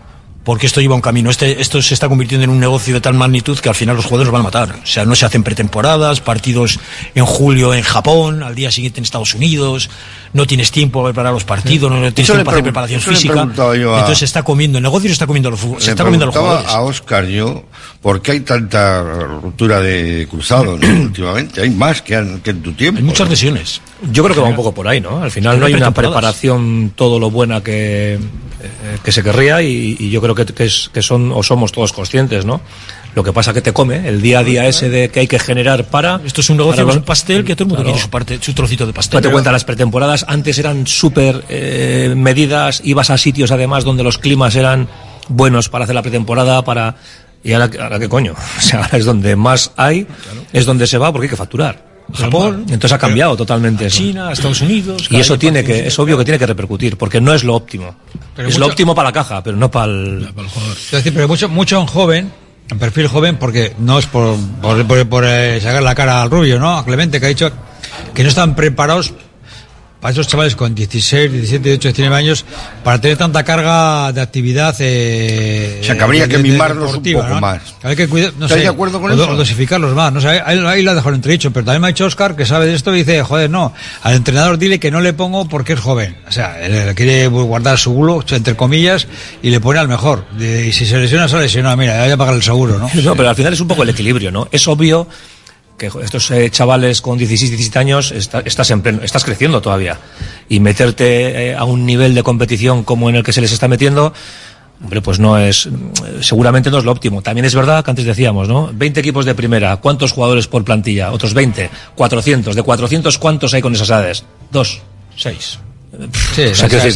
porque 0.45 0.67
esto 0.67 0.81
lleva 0.81 0.95
un 0.95 1.01
camino. 1.01 1.31
Este, 1.31 1.61
esto 1.61 1.81
se 1.81 1.95
está 1.95 2.09
convirtiendo 2.09 2.45
en 2.45 2.51
un 2.51 2.61
negocio 2.61 2.95
de 2.95 3.01
tal 3.01 3.15
magnitud 3.15 3.59
que 3.59 3.69
al 3.69 3.75
final 3.75 3.97
los 3.97 4.05
jugadores 4.05 4.27
los 4.27 4.33
van 4.33 4.41
a 4.41 4.45
matar. 4.45 4.81
O 4.83 4.87
sea, 4.87 5.05
no 5.05 5.15
se 5.15 5.27
hacen 5.27 5.43
pretemporadas, 5.43 6.21
partidos 6.21 6.79
en 7.15 7.25
julio 7.25 7.75
en 7.75 7.83
Japón, 7.83 8.43
al 8.43 8.55
día 8.55 8.71
siguiente 8.71 9.01
en 9.01 9.05
Estados 9.05 9.35
Unidos, 9.35 9.91
no 10.37 10.47
tienes 10.47 10.71
tiempo 10.71 11.01
para 11.03 11.13
preparar 11.13 11.33
los 11.33 11.45
partidos, 11.45 11.91
no 11.91 11.97
tienes 11.97 12.19
Eso 12.19 12.35
tiempo 12.35 12.45
para 12.45 12.57
hacer 12.59 12.63
preparación 12.65 13.01
física. 13.01 13.33
preguntado 13.35 13.75
yo 13.75 13.95
a- 13.95 13.99
Entonces 14.01 14.19
se 14.21 14.25
está 14.27 14.43
comiendo, 14.45 14.79
el 14.79 14.83
negocio 14.85 15.09
se 15.09 15.15
está 15.15 15.27
comiendo 15.27 15.51
los, 15.51 15.61
se 15.79 15.91
está 15.91 16.05
comiendo 16.05 16.25
a 16.25 16.27
los 16.27 16.35
preguntaba 16.35 16.63
jugadores. 16.63 16.71
a 16.75 16.81
Oscar 16.83 17.25
yo 17.27 17.65
por 18.03 18.23
qué 18.23 18.33
hay 18.33 18.41
tanta 18.41 19.03
ruptura 19.03 19.81
de 19.81 20.29
cruzado 20.31 20.77
¿no? 20.79 20.87
últimamente. 21.03 21.61
Hay 21.63 21.71
más 21.71 22.03
que, 22.03 22.15
han- 22.17 22.41
que 22.41 22.51
en 22.51 22.63
tu 22.63 22.73
tiempo. 22.75 22.99
Hay 22.99 23.05
muchas 23.05 23.29
lesiones. 23.29 23.81
Yo 24.13 24.23
creo 24.23 24.35
que 24.37 24.41
va 24.43 24.49
un 24.49 24.57
poco 24.57 24.73
por 24.73 24.87
ahí, 24.87 25.01
¿no? 25.01 25.23
Al 25.23 25.31
final 25.31 25.59
no 25.59 25.67
hay 25.67 25.75
una 25.75 25.91
preparación 25.93 26.93
todo 26.95 27.19
lo 27.19 27.31
buena 27.31 27.63
que, 27.63 28.15
eh, 28.15 28.19
que 29.03 29.13
se 29.13 29.23
querría 29.23 29.63
y, 29.63 29.97
y 29.99 30.11
yo 30.11 30.21
creo 30.21 30.35
que, 30.35 30.45
que 30.47 30.65
es- 30.65 30.91
que 30.93 31.03
son 31.03 31.33
o 31.33 31.43
somos 31.43 31.73
todos 31.73 31.93
conscientes, 31.93 32.45
¿no? 32.45 32.61
Lo 33.15 33.25
que 33.25 33.33
pasa 33.33 33.55
que 33.55 33.63
te 33.63 33.73
come 33.73 34.07
el 34.07 34.21
día 34.21 34.41
a 34.41 34.45
día 34.45 34.67
ese 34.69 34.91
de 34.91 35.09
que 35.09 35.21
hay 35.21 35.27
que 35.27 35.39
generar 35.39 35.85
para. 35.87 36.21
Esto 36.27 36.43
es 36.43 36.51
un 36.51 36.59
negocio, 36.59 36.87
es 36.87 36.97
un 36.97 37.03
pastel 37.03 37.47
que 37.47 37.57
todo 37.57 37.65
el 37.65 37.69
mundo 37.69 37.83
Claro. 37.83 37.95
quiere 37.95 38.03
su 38.05 38.11
parte, 38.11 38.39
su 38.43 38.53
trocito 38.53 38.87
de 38.87 38.93
pastel. 38.93 39.31
Cuenta, 39.31 39.51
las 39.51 39.65
pretemporadas 39.65 40.26
antes 40.27 40.59
eran 40.59 40.87
súper 40.87 41.45
eh, 41.49 42.13
medidas, 42.17 42.81
ibas 42.85 43.11
a 43.11 43.19
sitios 43.19 43.51
además 43.51 43.85
donde 43.85 44.03
los 44.03 44.19
climas 44.19 44.55
eran 44.57 44.89
buenos 45.29 45.69
para 45.69 45.85
hacer 45.85 45.95
la 45.95 46.03
pretemporada, 46.03 46.63
para... 46.65 46.97
¿Y 47.45 47.53
ahora, 47.53 47.71
ahora 47.81 47.99
qué 47.99 48.09
coño? 48.09 48.35
O 48.59 48.63
sea, 48.63 48.81
ahora 48.83 48.99
es 48.99 49.05
donde 49.05 49.37
más 49.37 49.73
hay, 49.77 50.07
es 50.53 50.67
donde 50.67 50.87
se 50.87 50.99
va 50.99 51.13
porque 51.13 51.27
hay 51.27 51.31
que 51.31 51.37
facturar. 51.37 51.85
Japón, 52.15 52.61
Entonces 52.69 52.93
ha 52.93 52.99
cambiado 52.99 53.37
totalmente 53.37 53.87
eso. 53.87 53.99
China, 53.99 54.31
Estados 54.31 54.61
Unidos. 54.61 55.09
Y 55.11 55.17
eso 55.17 55.37
tiene 55.37 55.65
que, 55.65 55.89
es 55.89 55.99
obvio 55.99 56.17
que 56.17 56.25
tiene 56.25 56.39
que 56.39 56.47
repercutir, 56.47 56.97
porque 56.97 57.21
no 57.21 57.35
es 57.35 57.43
lo 57.43 57.55
óptimo. 57.57 57.97
Pero 58.37 58.47
es 58.49 58.55
mucho- 58.55 58.61
lo 58.61 58.67
óptimo 58.67 58.95
para 58.95 59.09
la 59.09 59.13
caja, 59.13 59.43
pero 59.43 59.57
no 59.57 59.71
para 59.73 59.87
el... 59.93 60.29
Es 60.73 60.91
decir, 60.93 61.13
pero 61.13 61.27
mucho, 61.27 61.49
mucho 61.49 61.81
en 61.81 61.87
joven, 61.87 62.33
en 62.71 62.79
perfil 62.79 63.09
joven, 63.09 63.37
porque 63.39 63.75
no 63.81 63.99
es 63.99 64.07
por, 64.07 64.37
por, 64.63 64.87
por- 64.87 65.09
por, 65.09 65.25
eh, 65.27 65.61
sacar 65.61 65.83
la 65.83 65.97
cara 65.97 66.23
al 66.23 66.31
rubio, 66.31 66.61
¿no? 66.61 66.77
A 66.79 66.85
Clemente, 66.85 67.19
que 67.19 67.27
ha 67.27 67.29
dicho 67.31 67.51
que 68.15 68.23
no 68.23 68.29
están 68.29 68.55
preparados 68.55 69.13
para 70.01 70.13
esos 70.13 70.29
chavales 70.29 70.55
con 70.55 70.75
16, 70.75 71.33
17, 71.33 71.69
18, 71.71 71.89
19 71.89 72.17
años 72.17 72.45
para 72.85 73.01
tener 73.01 73.17
tanta 73.17 73.43
carga 73.43 74.13
de 74.13 74.21
actividad. 74.21 74.75
Eh, 74.81 75.81
O 75.83 75.85
sea, 75.85 75.97
que 75.97 76.03
habría 76.05 76.27
de- 76.27 76.37
que 76.37 76.39
mimarlos 76.43 76.95
un 76.97 77.03
poco 77.03 77.27
¿no? 77.29 77.41
más. 77.41 77.63
Hay 77.83 77.97
que 77.97 78.07
cuidar, 78.09 78.33
no 78.39 78.47
¿Estás 78.47 78.59
sé, 78.59 78.65
de 78.65 78.69
acuerdo 78.71 79.01
con 79.01 79.11
o, 79.11 79.15
eso? 79.15 79.31
o 79.31 79.37
dosificarlos 79.37 79.95
más. 79.95 80.13
No 80.13 80.21
sé, 80.21 80.29
ahí, 80.29 80.59
ahí 80.67 80.83
lo 80.83 80.91
ha 80.91 80.95
dejado 80.95 81.15
entredicho, 81.15 81.51
pero 81.51 81.65
también 81.65 81.81
me 81.83 81.89
ha 81.89 81.91
dicho 81.91 82.05
Oscar, 82.05 82.37
que 82.37 82.45
sabe 82.47 82.67
de 82.67 82.75
esto, 82.75 82.95
y 82.95 82.99
dice, 82.99 83.23
joder, 83.23 83.49
no, 83.51 83.73
al 84.03 84.15
entrenador 84.15 84.59
dile 84.59 84.79
que 84.79 84.91
no 84.91 85.01
le 85.01 85.13
pongo 85.13 85.49
porque 85.49 85.73
es 85.73 85.81
joven. 85.81 86.17
O 86.29 86.33
sea, 86.33 86.61
él 86.65 86.95
quiere 86.95 87.27
guardar 87.29 87.79
su 87.79 87.93
bulo, 87.93 88.23
entre 88.31 88.55
comillas, 88.55 89.07
y 89.43 89.51
le 89.51 89.61
pone 89.61 89.79
al 89.81 89.89
mejor. 89.89 90.25
Y 90.39 90.73
si 90.73 90.85
se 90.87 90.99
lesiona, 90.99 91.27
se 91.29 91.39
lesiona. 91.39 91.75
Mira, 91.77 92.03
hay 92.03 92.11
que 92.11 92.17
pagar 92.17 92.35
el 92.35 92.43
seguro, 92.43 92.79
¿no? 92.79 92.91
No, 93.03 93.15
pero 93.17 93.29
al 93.31 93.37
final 93.37 93.53
es 93.53 93.61
un 93.61 93.69
poco 93.69 93.83
el 93.83 93.89
equilibrio, 93.91 94.31
¿no? 94.31 94.49
Es 94.53 94.67
obvio 94.69 95.07
que 95.77 95.91
estos 96.03 96.31
eh, 96.31 96.51
chavales 96.51 97.01
con 97.03 97.19
16, 97.19 97.51
17 97.51 97.79
años 97.79 98.11
está- 98.13 98.41
estás, 98.41 98.71
en 98.71 98.83
pleno- 98.83 99.03
estás 99.03 99.25
creciendo 99.25 99.61
todavía. 99.61 99.99
Y 100.49 100.61
meterte 100.61 101.51
eh, 101.51 101.55
a 101.55 101.65
un 101.65 101.85
nivel 101.87 102.15
de 102.15 102.23
competición 102.23 102.83
como 102.85 103.09
en 103.11 103.17
el 103.17 103.23
que 103.23 103.33
se 103.33 103.41
les 103.41 103.53
está 103.53 103.69
metiendo, 103.69 104.13
hombre, 104.83 105.01
pues 105.03 105.19
no 105.19 105.39
es, 105.39 105.67
mm, 105.67 106.21
seguramente 106.23 106.71
no 106.71 106.79
es 106.79 106.85
lo 106.85 106.93
óptimo. 106.93 107.21
También 107.23 107.45
es 107.45 107.55
verdad 107.55 107.85
que 107.85 107.91
antes 107.91 108.05
decíamos, 108.05 108.49
¿no? 108.49 108.71
20 108.73 109.01
equipos 109.01 109.25
de 109.25 109.35
primera, 109.35 109.77
¿cuántos 109.77 110.13
jugadores 110.13 110.47
por 110.47 110.65
plantilla? 110.65 111.13
Otros 111.13 111.35
20, 111.35 111.71
400. 111.95 112.55
¿De 112.57 112.63
400 112.63 113.19
cuántos 113.19 113.53
hay 113.55 113.63
con 113.63 113.75
esas 113.75 113.89
edades? 113.91 114.25
Dos, 114.51 114.81
seis. 115.17 115.59
Sí, 116.35 116.43
O 116.43 116.55
sea, 116.55 116.67
esa- 116.67 116.89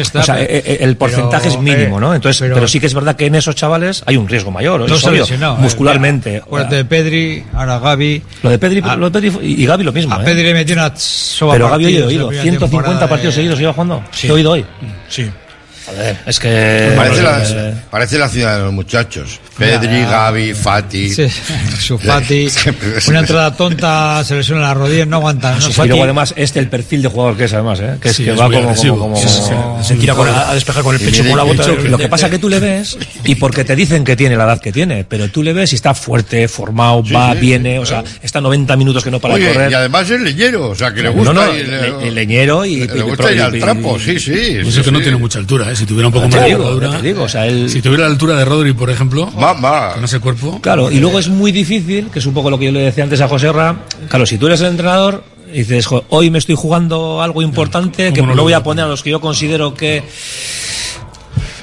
está, 0.00 0.20
o 0.20 0.22
sea, 0.22 0.34
pero- 0.36 0.50
eh, 0.50 0.62
eh, 0.66 0.78
el 0.80 0.96
porcentaje 0.96 1.48
pero, 1.48 1.54
es 1.56 1.60
mínimo, 1.60 1.98
eh, 1.98 2.00
¿no? 2.00 2.14
Entonces, 2.14 2.40
pero- 2.40 2.54
pero, 2.54 2.68
sí 2.68 2.80
que 2.80 2.86
es 2.86 2.94
verdad 2.94 3.16
que 3.16 3.26
en 3.26 3.34
esos 3.34 3.54
chavales 3.54 4.02
hay 4.06 4.16
un 4.16 4.28
riesgo 4.28 4.50
mayor, 4.50 4.88
No 4.88 4.96
obvio, 4.96 5.24
eh. 5.24 5.38
muscularmente. 5.58 6.36
Acuérdate 6.38 6.76
de 6.76 6.84
Pedri, 6.84 7.44
ahora 7.54 7.78
Gaby. 7.78 8.22
Lo 8.42 8.50
de 8.50 8.58
Pedri, 8.58 8.80
A- 8.84 8.96
lo 8.96 9.10
de 9.10 9.20
Pedri 9.20 9.38
y 9.60 9.66
Gaby 9.66 9.84
lo 9.84 9.92
mismo. 9.92 10.14
A 10.14 10.22
¿eh? 10.22 10.24
Pedri 10.24 10.42
le 10.42 10.54
metió 10.54 10.74
una 10.74 10.92
soba 10.96 11.52
Pero 11.54 11.68
Gaby 11.70 11.86
hoy 11.86 11.96
he 11.96 12.02
oído, 12.02 12.28
primera 12.28 12.42
150 12.42 12.82
temporada 12.84 13.08
partidos 13.08 13.34
de- 13.34 13.38
seguidos 13.38 13.58
lleva 13.58 13.72
jugando. 13.72 14.02
Sí. 14.12 14.26
He 14.28 14.32
oído 14.32 14.50
hoy. 14.52 14.64
Sí. 15.08 15.30
Es 16.26 16.38
que... 16.38 16.92
Parece, 16.96 17.20
eh, 17.20 17.22
la, 17.22 17.82
parece 17.90 18.18
la 18.18 18.28
ciudad 18.28 18.56
de 18.58 18.64
los 18.64 18.72
muchachos. 18.72 19.40
Pedri, 19.58 20.00
Gavi, 20.02 20.54
Fati. 20.54 21.10
Sí, 21.14 21.26
su 21.78 21.98
Fati. 21.98 22.48
Una 23.08 23.20
entrada 23.20 23.54
tonta, 23.54 24.22
se 24.24 24.36
lesiona 24.36 24.62
la 24.62 24.74
rodilla, 24.74 25.04
no 25.06 25.16
aguanta. 25.16 25.56
¿no? 25.58 25.68
y 25.68 25.72
Fati- 25.72 25.88
luego 25.88 26.04
además 26.04 26.32
este 26.36 26.58
el 26.60 26.68
perfil 26.68 27.02
de 27.02 27.08
jugador 27.08 27.36
que 27.36 27.44
es 27.44 27.52
además, 27.52 27.80
¿eh? 27.80 27.96
que 28.00 28.08
es 28.08 28.16
Sí, 28.16 28.24
que 28.24 28.30
es 28.32 28.38
va 28.40 28.44
como, 28.44 28.56
como, 28.58 28.68
agresivo. 28.70 28.98
como- 28.98 29.16
Sí, 29.16 29.28
sí, 29.28 29.40
sí. 29.48 29.54
Se 29.86 29.94
tira 29.96 30.14
con- 30.14 30.28
a 30.28 30.54
despejar 30.54 30.82
con 30.82 30.94
el 30.94 31.00
pecho, 31.00 31.24
con 31.24 31.36
la 31.36 31.42
bota 31.44 31.66
Lo 31.68 31.98
que 31.98 32.08
pasa 32.08 32.26
es 32.26 32.32
que 32.32 32.38
tú 32.38 32.48
le 32.48 32.60
ves 32.60 32.96
y 33.24 33.34
porque 33.34 33.64
te 33.64 33.76
dicen 33.76 34.04
que 34.04 34.16
tiene 34.16 34.36
la 34.36 34.44
edad 34.44 34.60
que 34.60 34.72
tiene, 34.72 35.04
pero 35.04 35.28
tú 35.28 35.42
le 35.42 35.52
ves 35.52 35.72
y 35.72 35.76
está 35.76 35.94
fuerte, 35.94 36.48
formado, 36.48 37.02
Sí, 37.04 37.12
va, 37.12 37.32
sí, 37.34 37.38
viene, 37.40 37.78
o 37.78 37.86
sea, 37.86 38.02
está 38.22 38.40
90 38.40 38.76
minutos 38.76 39.04
que 39.04 39.10
no 39.10 39.20
para 39.20 39.34
de 39.36 39.46
correr. 39.46 39.70
y 39.70 39.74
además 39.74 40.08
es 40.10 40.20
leñero, 40.20 40.68
o 40.70 40.74
sea, 40.74 40.92
que 40.94 41.02
le 41.02 41.08
gusta. 41.10 41.32
No, 41.32 41.52
le- 41.52 41.64
le- 41.64 42.10
leñero 42.10 42.64
y- 42.64 42.76
Le 42.76 42.84
y- 42.96 43.34
ir 43.34 43.42
al 43.42 43.54
y- 43.56 43.60
trapo, 43.60 43.98
sí, 43.98 44.18
sí. 44.18 44.58
Pues 44.62 44.74
sí, 44.74 44.80
es 44.80 44.84
que 44.86 44.92
no 44.92 45.00
tiene 45.00 45.16
mucha 45.16 45.38
altura, 45.38 45.70
¿eh? 45.70 45.76
Si 45.80 45.86
tuviera 45.86 46.08
un 46.08 46.12
poco 46.12 46.28
más 46.28 46.34
de 46.42 46.46
digo, 46.46 46.66
altura. 46.68 47.00
digo, 47.00 47.22
o 47.22 47.28
sea, 47.28 47.46
él- 47.46 47.70
Si 47.70 47.80
tuviera 47.80 48.04
la 48.04 48.10
altura 48.10 48.36
de 48.36 48.44
Rodri, 48.44 48.74
por 48.74 48.90
ejemplo. 48.90 49.30
Con 49.94 50.04
ese 50.04 50.20
cuerpo. 50.20 50.60
Claro, 50.60 50.90
y 50.90 50.98
luego 51.00 51.18
es 51.18 51.28
muy 51.28 51.52
difícil, 51.52 52.08
que 52.12 52.18
es 52.18 52.26
un 52.26 52.34
poco 52.34 52.50
lo 52.50 52.58
que 52.58 52.66
yo 52.66 52.72
le 52.72 52.80
decía 52.80 53.02
antes 53.04 53.20
a 53.22 53.28
José 53.28 53.50
Ra, 53.50 53.76
claro, 54.08 54.26
si 54.26 54.36
tú 54.36 54.46
eres 54.46 54.60
el 54.60 54.66
entrenador 54.68 55.24
y 55.52 55.58
dices, 55.60 55.86
"Jo, 55.86 56.04
hoy 56.10 56.30
me 56.30 56.38
estoy 56.38 56.54
jugando 56.54 57.22
algo 57.22 57.40
importante, 57.40 58.12
que 58.12 58.20
¿cómo 58.20 58.32
no, 58.32 58.36
no 58.36 58.42
voy 58.42 58.52
lo 58.52 58.58
a 58.58 58.62
poner 58.62 58.84
a 58.84 58.88
los 58.88 59.02
que 59.02 59.10
yo 59.10 59.20
considero 59.22 59.72
que... 59.74 60.02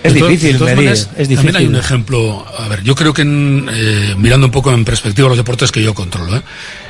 Es 0.07 0.13
De 0.13 0.21
difícil, 0.21 0.59
medir, 0.59 0.75
maneras, 0.75 0.99
es 1.17 1.27
También 1.27 1.39
hay 1.39 1.45
difícil. 1.45 1.67
un 1.69 1.75
ejemplo, 1.75 2.45
a 2.57 2.67
ver, 2.67 2.83
yo 2.83 2.95
creo 2.95 3.13
que 3.13 3.21
en, 3.23 3.69
eh, 3.71 4.15
mirando 4.17 4.47
un 4.47 4.51
poco 4.51 4.71
en 4.73 4.85
perspectiva 4.85 5.27
los 5.27 5.37
deportes 5.37 5.71
que 5.71 5.81
yo 5.83 5.93
controlo, 5.93 6.35
¿eh? 6.37 6.41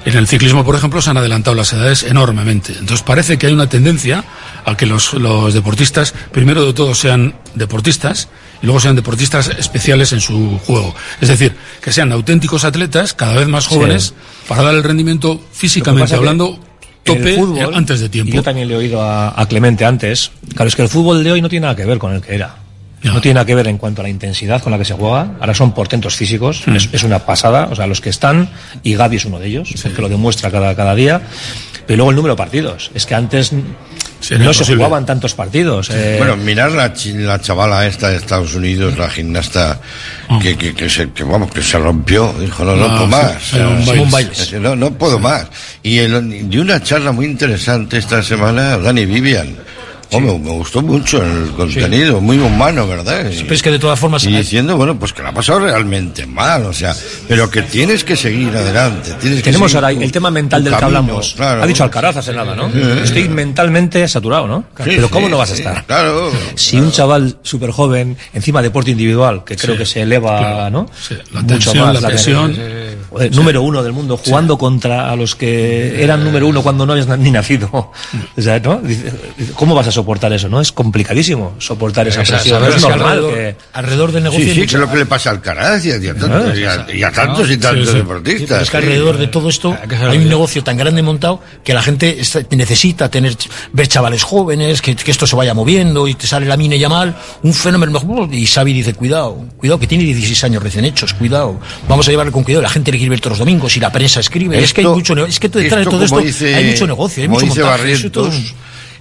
en 0.06 0.16
el 0.18 0.28
ciclismo, 0.28 0.64
por 0.64 0.76
ejemplo, 0.76 1.02
se 1.02 1.10
han 1.10 1.18
adelantado 1.18 1.56
las 1.56 1.74
edades 1.74 2.04
enormemente. 2.04 2.72
Entonces 2.80 3.02
parece 3.04 3.38
que 3.38 3.48
hay 3.48 3.54
una 3.54 3.68
tendencia 3.68 4.24
a 4.66 4.78
que 4.78 4.86
los, 4.86 5.14
los 5.14 5.54
deportistas, 5.54 6.14
primero 6.32 6.66
de 6.66 6.74
todo, 6.74 6.94
sean 6.96 7.34
deportistas 7.56 8.30
y 8.62 8.66
luego 8.66 8.80
sean 8.80 8.96
deportistas 8.96 9.50
especiales 9.50 10.14
en 10.14 10.22
su 10.22 10.60
juego. 10.66 10.96
Es 11.22 11.28
decir, 11.30 11.54
que 11.82 11.92
sean 11.92 12.12
auténticos 12.12 12.64
atletas, 12.64 13.14
cada 13.14 13.34
vez 13.36 13.48
más 13.48 13.66
Sí. 13.66 13.76
jóvenes, 13.76 14.14
para 14.48 14.64
dar 14.64 14.76
el 14.76 14.84
rendimiento 14.84 15.42
físicamente 15.52 16.16
hablando 16.16 16.60
el 17.06 17.14
tope 17.16 17.36
fútbol, 17.36 17.58
eh, 17.58 17.68
antes 17.78 18.00
de 18.00 18.10
tiempo. 18.10 18.32
y 18.34 18.36
Yo 18.36 18.44
también 18.44 18.68
le 18.68 18.74
he 18.74 18.78
oído 18.78 19.02
a, 19.02 19.40
a 19.40 19.46
Clemente 19.48 19.86
antes. 19.86 20.32
Claro, 20.54 20.68
es 20.70 20.76
que 20.76 20.82
el 20.84 20.90
fútbol 20.90 21.24
de 21.24 21.32
hoy 21.32 21.42
no 21.42 21.50
tiene 21.50 21.64
nada 21.66 21.76
que 21.76 21.86
ver 21.86 21.98
con 22.00 22.14
el 22.14 22.22
que 22.22 22.36
era. 22.36 22.56
No 23.04 23.22
tiene 23.22 23.36
nada 23.36 23.46
que 23.46 23.54
ver 23.56 23.68
en 23.68 23.78
cuanto 23.78 24.02
a 24.02 24.04
la 24.04 24.10
intensidad 24.10 24.62
con 24.62 24.72
la 24.72 24.78
que 24.78 24.86
se 24.86 24.94
juega. 24.94 25.32
Ahora 25.40 25.54
son 25.54 25.72
portentos 25.74 26.16
físicos. 26.16 26.64
Mm. 26.66 26.76
Es, 26.76 26.90
es 26.92 27.04
una 27.04 27.20
pasada. 27.20 27.68
O 27.72 27.76
sea, 27.76 27.86
los 27.88 28.02
que 28.02 28.10
están, 28.10 28.50
y 28.84 28.96
Gaby 28.96 29.18
es 29.18 29.26
uno 29.26 29.40
de 29.40 29.48
ellos, 29.48 29.74
porque 29.84 30.02
lo 30.02 30.10
demuestra 30.10 30.50
cada, 30.52 30.76
cada 30.76 30.96
día. 30.96 31.22
Pero 31.86 31.98
luego 31.98 32.10
el 32.10 32.16
número 32.18 32.34
de 32.34 32.38
partidos. 32.38 32.92
Es 32.96 33.06
que 33.06 33.16
antes 33.16 33.54
no 33.54 34.52
se 34.54 34.66
jugaban 34.76 35.06
tantos 35.06 35.36
partidos. 35.36 35.90
eh, 35.92 36.16
Bueno, 36.18 36.36
mirar 36.36 36.72
la, 36.72 36.92
la 37.14 37.40
chavala 37.40 37.86
esta 37.88 38.10
de 38.10 38.18
Estados 38.18 38.56
Unidos, 38.56 38.98
la 38.98 39.10
gimnasta 39.10 39.80
que, 40.42 40.58
que, 40.58 40.74
que 40.74 40.90
se, 40.90 41.12
que, 41.12 41.24
vamos, 41.24 41.52
que 41.52 41.62
se 41.62 41.78
rompió, 41.78 42.34
dijo, 42.40 42.66
no, 42.66 42.76
no 42.76 42.86
Ah, 42.88 42.96
puedo 42.98 43.08
más. 43.08 44.36
sí. 44.36 44.56
No, 44.60 44.76
no 44.76 44.92
puedo 44.92 45.18
más. 45.20 45.46
Y, 45.84 46.00
el, 46.00 46.48
y 46.52 46.58
una 46.58 46.82
charla 46.82 47.12
muy 47.14 47.26
interesante 47.28 48.00
esta 48.00 48.22
semana, 48.24 48.78
Dani 48.80 49.06
Vivian. 49.06 49.56
Me, 50.12 50.20
me 50.20 50.52
gustó 50.52 50.82
mucho 50.82 51.22
el 51.24 51.50
contenido, 51.52 52.22
muy 52.22 52.40
humano, 52.40 52.88
¿verdad? 52.88 53.26
pero 53.30 53.54
es 53.54 53.62
que 53.62 53.72
de 53.72 53.80
todas 53.80 54.00
formas 54.00 54.24
Y 54.24 54.30
diciendo, 54.36 54.78
bueno, 54.78 54.98
pues 54.98 55.12
que 55.14 55.22
la 55.22 55.30
ha 55.30 55.34
pasado 55.34 55.60
realmente 55.60 56.26
mal, 56.26 56.66
o 56.66 56.74
sea, 56.74 56.96
pero 57.28 57.50
que 57.50 57.62
tienes 57.64 58.04
que 58.04 58.16
seguir 58.16 58.56
adelante. 58.56 59.14
Tienes 59.20 59.40
que 59.40 59.44
Tenemos 59.44 59.72
seguir 59.72 59.84
ahora 59.86 59.96
tu- 59.98 60.04
el 60.04 60.12
tema 60.12 60.32
mental 60.32 60.64
del 60.64 60.76
que 60.76 60.86
hablamos. 60.86 61.34
claro. 61.36 61.64
Ha 61.64 61.68
dicho 61.68 61.84
Alcaraz 61.84 62.18
hace 62.18 62.34
nada, 62.34 62.56
¿no? 62.56 62.72
Sí. 62.72 62.82
Estoy 63.04 63.28
mentalmente 63.30 64.08
saturado, 64.08 64.48
¿no? 64.48 64.66
Sí, 64.78 64.84
Pero 64.86 65.10
¿cómo 65.10 65.28
sí, 65.28 65.32
no 65.32 65.38
vas 65.38 65.52
a 65.52 65.56
sí, 65.56 65.62
estar? 65.62 65.86
Claro. 65.86 66.32
Si 66.56 66.78
un 66.80 66.92
chaval 66.92 67.38
súper 67.42 67.72
joven, 67.72 68.18
encima 68.34 68.62
deporte 68.62 68.92
individual, 68.92 69.44
que 69.44 69.56
creo 69.58 69.74
Sí, 69.76 69.80
que 69.80 69.86
se 69.86 70.02
eleva, 70.04 70.38
claro. 70.40 70.70
¿no? 70.70 70.86
Sí, 71.08 71.16
la 71.34 71.42
Mucho 71.42 71.54
tensión, 71.56 71.86
más. 71.86 71.94
la 71.96 72.02
la 72.02 72.08
presión. 72.08 72.54
tensión. 72.56 72.97
Joder, 73.18 73.36
Número 73.36 73.62
uno 73.64 73.82
del 73.84 73.94
mundo, 73.94 74.18
jugando 74.18 74.58
contra 74.58 75.12
a 75.12 75.16
los 75.16 75.36
que 75.36 76.04
eran 76.04 76.24
número 76.24 76.48
uno 76.48 76.62
cuando 76.62 76.86
no 76.86 76.94
habías 76.94 77.08
ni 77.20 77.32
nacido. 77.32 77.70
O 77.72 78.42
sea, 78.42 78.60
¿no? 78.60 78.82
¿Cómo 79.56 79.74
vas 79.76 79.88
a 79.88 79.92
soportar 79.92 80.32
eso, 80.34 80.48
no? 80.50 80.62
Es 80.62 80.72
complicadísimo 80.72 81.54
soportar 81.60 82.08
esa 82.08 82.24
presión. 82.24 82.64
es 82.66 82.82
normal 82.82 83.18
alrededor- 83.20 83.34
que... 83.34 83.56
alrededor 83.74 84.12
del 84.12 84.24
negocio 84.24 84.44
Sí, 84.46 84.52
sí, 84.54 84.60
que 84.62 84.66
es 84.66 84.74
lo 84.74 84.90
que 84.90 84.98
le 84.98 85.06
pasa 85.06 85.30
al 85.32 85.42
Caraz 85.42 85.86
y 85.86 85.92
a, 85.92 85.98
y 85.98 86.08
a 86.08 86.14
tantos, 86.16 86.58
y 86.58 86.64
a- 86.66 86.86
y 86.94 87.04
a 87.04 87.12
tantos 87.12 87.50
y 87.50 87.58
tantos 87.58 87.86
Sí, 87.88 87.92
sí. 87.94 87.98
deportistas. 87.98 88.58
Sí, 88.60 88.64
es 88.64 88.70
que 88.70 88.78
sí. 88.78 88.84
alrededor 88.84 89.18
de 89.18 89.28
todo 89.28 89.50
esto 89.50 89.76
hay 90.10 90.18
un 90.18 90.30
negocio 90.30 90.64
tan 90.64 90.78
grande 90.78 91.02
montado 91.02 91.42
que 91.64 91.74
la 91.74 91.82
gente 91.82 92.20
está- 92.20 92.42
necesita 92.52 93.10
tener 93.10 93.36
ver 93.74 93.88
chavales 93.88 94.24
jóvenes, 94.24 94.82
que, 94.82 94.96
que 94.96 95.12
esto 95.12 95.26
se 95.28 95.36
vaya 95.36 95.54
moviendo 95.54 96.08
y 96.08 96.14
te 96.16 96.28
sale 96.28 96.46
la 96.46 96.58
mina 96.58 96.76
ya 96.76 96.90
mal, 96.90 97.16
un 97.44 97.54
fenómeno 97.54 97.92
mejor. 97.92 98.34
Y 98.34 98.46
Xavi 98.46 98.74
dice, 98.74 98.94
cuidado, 98.94 99.38
cuidado, 99.58 99.80
que 99.80 99.88
tiene 99.88 100.04
16 100.04 100.44
años 100.44 100.62
recién 100.64 100.86
hechos, 100.86 101.14
cuidado. 101.14 101.60
Vamos 101.88 102.08
a 102.08 102.12
llevarle 102.12 102.32
con 102.32 102.44
cuidado. 102.44 102.62
La 102.64 102.70
gente 102.70 102.92
le 102.92 102.98
todos 103.16 103.32
los 103.32 103.40
domingos 103.40 103.76
y 103.78 103.80
la 103.80 103.92
prensa 103.92 104.20
escribe. 104.20 104.62
es 104.62 104.74
que 104.74 104.82
hay 104.82 104.88
mucho, 104.88 105.26
es 105.26 105.40
que 105.40 105.48
detrás 105.48 105.78
de 105.78 105.82
esto, 105.84 105.92
todo 105.92 106.04
esto 106.04 106.20
dice- 106.20 106.56
hay 106.56 106.66
mucho 106.72 106.88
negocio, 106.88 107.24
hay 107.24 107.30
mucho 107.30 107.46
montaje. 107.64 107.94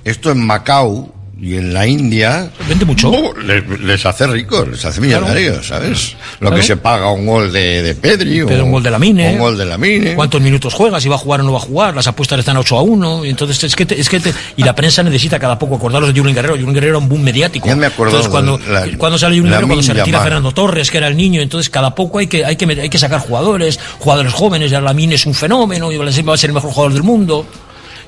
esto 0.05 0.31
en 0.31 0.47
Macao 0.47 1.13
y 1.39 1.57
en 1.57 1.74
la 1.74 1.87
India 1.87 2.51
vende 2.66 2.87
mucho 2.87 3.12
les, 3.43 3.80
les 3.80 4.07
hace 4.07 4.26
ricos 4.26 4.66
les 4.68 4.82
hace 4.87 5.03
millonarios 5.03 5.66
sabes 5.66 6.14
lo 6.41 6.49
Claro. 6.49 6.57
que 6.57 6.62
se 6.62 6.76
paga 6.78 7.11
un 7.11 7.26
gol 7.26 7.53
de, 7.53 7.82
de 7.82 7.95
Pedri 7.95 8.43
Pero 8.47 8.62
o 8.62 8.66
un 8.66 8.72
gol 8.72 8.82
de 8.82 8.91
la 8.91 8.99
Mine. 8.99 9.32
un 9.32 9.39
gol 9.39 9.59
de 9.59 9.64
la 9.66 9.76
Mine 9.76 10.14
¿Cuántos 10.14 10.41
minutos 10.41 10.72
juega? 10.72 10.99
Si 10.99 11.11
va 11.11 11.16
a 11.16 11.18
jugar 11.18 11.41
o 11.41 11.45
no 11.45 11.53
va 11.53 11.59
a 11.59 11.61
jugar. 11.61 11.95
Las 11.95 12.07
apuestas 12.07 12.39
están 12.39 12.57
8 12.57 12.78
a 12.78 12.82
1. 12.82 13.24
Y 13.26 13.28
entonces 13.30 13.62
es 13.64 13.76
que, 13.76 13.84
te- 13.84 14.01
es 14.01 14.09
que 14.09 14.20
te- 14.20 14.32
y 14.57 14.62
la 14.62 14.74
prensa 14.74 15.03
necesita 15.03 15.39
cada 15.39 15.59
poco 15.59 15.76
acordaros 15.76 16.12
de 16.12 16.18
Julen 16.18 16.34
Guerrero. 16.34 16.55
Julen 16.55 16.72
Guerrero 16.74 16.93
era 16.93 16.99
un 16.99 17.09
boom 17.09 17.22
mediático. 17.22 17.66
Ya 17.68 17.76
me 17.76 17.87
acuerdo 17.87 18.12
Entonces 18.16 18.30
cuando, 18.30 18.59
la- 18.70 18.87
cuando 18.97 19.18
sale 19.18 19.37
Julen 19.37 19.51
Guerrero, 19.53 19.66
cuando 19.66 19.82
se 19.82 19.93
retira 19.93 20.07
Yamal. 20.18 20.22
Fernando 20.24 20.53
Torres, 20.53 20.91
que 20.91 20.99
era 20.99 21.09
el 21.09 21.16
niño, 21.16 21.41
entonces 21.43 21.68
cada 21.70 21.95
poco 21.95 22.18
hay 22.18 22.26
que, 22.28 22.45
hay 22.45 22.57
que, 22.57 22.64
hay 22.64 22.89
que 22.89 22.99
sacar 22.99 23.20
jugadores, 23.20 23.78
jugadores 23.99 24.32
jóvenes. 24.32 24.70
Ya 24.70 24.80
la 24.80 24.95
Mine 24.95 25.14
es 25.16 25.26
un 25.26 25.34
fenómeno 25.34 25.93
y 25.93 25.97
va 25.99 26.34
a 26.34 26.37
ser 26.39 26.51
el 26.51 26.55
mejor 26.55 26.70
jugador 26.70 26.93
del 26.95 27.03
mundo. 27.03 27.47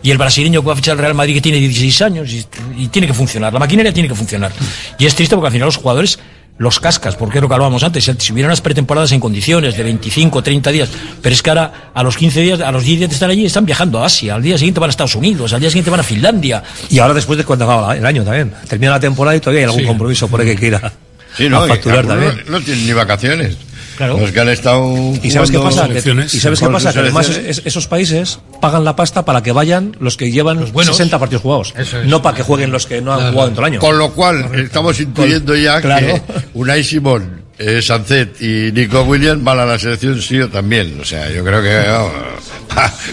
Y 0.03 0.11
el 0.11 0.19
brasileño 0.19 0.61
que 0.63 0.67
va 0.69 0.73
a 0.75 0.77
fichar 0.77 0.93
al 0.93 0.99
Real 0.99 1.15
Madrid 1.15 1.35
que 1.35 1.41
tiene 1.41 1.59
16 1.59 2.03
años 2.03 2.31
y, 2.33 2.45
y 2.77 2.89
tiene 2.89 3.07
que 3.07 3.15
funcionar. 3.15 3.53
La 3.53 3.59
maquinaria 3.59 3.93
tiene 3.93 4.09
que 4.09 4.15
funcionar. 4.15 4.53
Y 4.99 5.07
es 5.07 5.15
triste 5.15 5.35
porque 5.35 5.47
al 5.49 5.53
final 5.53 5.67
los 5.67 5.77
jugadores 5.77 6.19
los 6.61 6.81
cascas, 6.81 7.15
porque 7.15 7.39
es 7.39 7.43
lo 7.43 7.47
que 7.47 7.55
hablábamos 7.55 7.85
antes. 7.85 8.11
Si 8.19 8.33
hubiera 8.33 8.49
unas 8.49 8.61
pretemporadas 8.61 9.13
en 9.13 9.21
condiciones 9.21 9.77
de 9.77 9.83
25, 9.85 10.43
30 10.43 10.71
días, 10.73 10.89
pero 11.23 11.33
es 11.33 11.41
que 11.41 11.51
ahora 11.51 11.91
a 11.95 12.03
los 12.03 12.17
15 12.17 12.41
días, 12.41 12.61
a 12.61 12.73
los 12.73 12.83
10 12.83 12.99
días 12.99 13.11
de 13.11 13.15
estar 13.15 13.31
allí, 13.31 13.47
están 13.47 13.65
viajando 13.65 14.01
a 14.03 14.07
Asia. 14.07 14.35
Al 14.35 14.43
día 14.43 14.59
siguiente 14.59 14.81
van 14.81 14.89
a 14.89 14.91
Estados 14.91 15.15
Unidos, 15.15 15.53
al 15.53 15.61
día 15.61 15.71
siguiente 15.71 15.91
van 15.91 16.01
a 16.01 16.03
Finlandia. 16.03 16.63
Y 16.91 16.99
ahora 16.99 17.15
después 17.15 17.39
de 17.39 17.45
cuando 17.45 17.65
acaba 17.65 17.97
el 17.97 18.05
año 18.05 18.25
también. 18.25 18.53
Termina 18.69 18.91
la 18.91 18.99
temporada 19.01 19.37
y 19.37 19.41
todavía 19.41 19.61
hay 19.61 19.65
algún 19.67 19.83
Sí. 19.83 19.87
compromiso 19.87 20.27
por 20.27 20.41
ahí 20.41 20.47
que 20.49 20.57
quiera 20.57 20.93
Sí, 21.37 21.49
no, 21.49 21.63
a 21.63 21.69
facturar 21.69 22.05
también. 22.05 22.43
no 22.49 22.61
tienen 22.61 22.87
ni 22.87 22.93
vacaciones 22.93 23.57
Claro. 23.99 24.17
los 24.19 24.31
que 24.31 24.41
han 24.41 24.49
estado 24.49 24.95
¿Y 25.23 25.31
sabes 25.31 25.51
qué 25.51 25.59
pasa? 25.59 25.89
Que- 25.89 25.99
¿Y 25.99 26.41
sabes 26.41 26.61
qué 26.61 26.69
pasa? 26.69 26.93
Que 26.93 27.01
además 27.01 27.29
es- 27.29 27.63
esos 27.65 27.87
países 27.89 28.39
pagan 28.61 28.85
la 28.85 28.95
pasta 28.97 29.25
para 29.25 29.43
que 29.43 29.53
vayan 29.53 29.97
los 30.01 30.17
que 30.17 30.31
llevan 30.31 30.73
60 30.73 31.19
partidos 31.19 31.43
jugados. 31.43 31.75
No 32.07 32.23
para 32.23 32.37
que 32.37 32.43
jueguen 32.45 32.71
los 32.71 32.87
que 32.87 33.01
no 33.03 33.13
han 33.13 33.33
jugado 33.33 33.49
en 33.49 33.55
todo 33.55 33.67
el 33.67 33.73
año. 33.73 33.81
Con 33.81 33.99
lo 33.99 34.13
cual, 34.13 34.49
estamos 34.55 34.99
intuyendo 35.01 35.55
ya 35.57 35.81
claro. 35.81 36.07
que 36.07 36.23
Unai 36.55 36.83
Simón, 36.85 37.43
eh, 37.59 37.83
Sancet 37.83 38.41
y 38.41 38.71
Nico 38.73 39.03
Williams 39.03 39.43
van 39.43 39.59
a 39.61 39.67
la 39.67 39.79
selección 39.79 40.21
sí 40.23 40.41
o 40.41 40.49
también. 40.49 40.99
O 41.01 41.05
sea, 41.05 41.31
yo 41.31 41.45
creo 41.45 41.63
que... 41.63 41.77
vamos, 41.89 42.13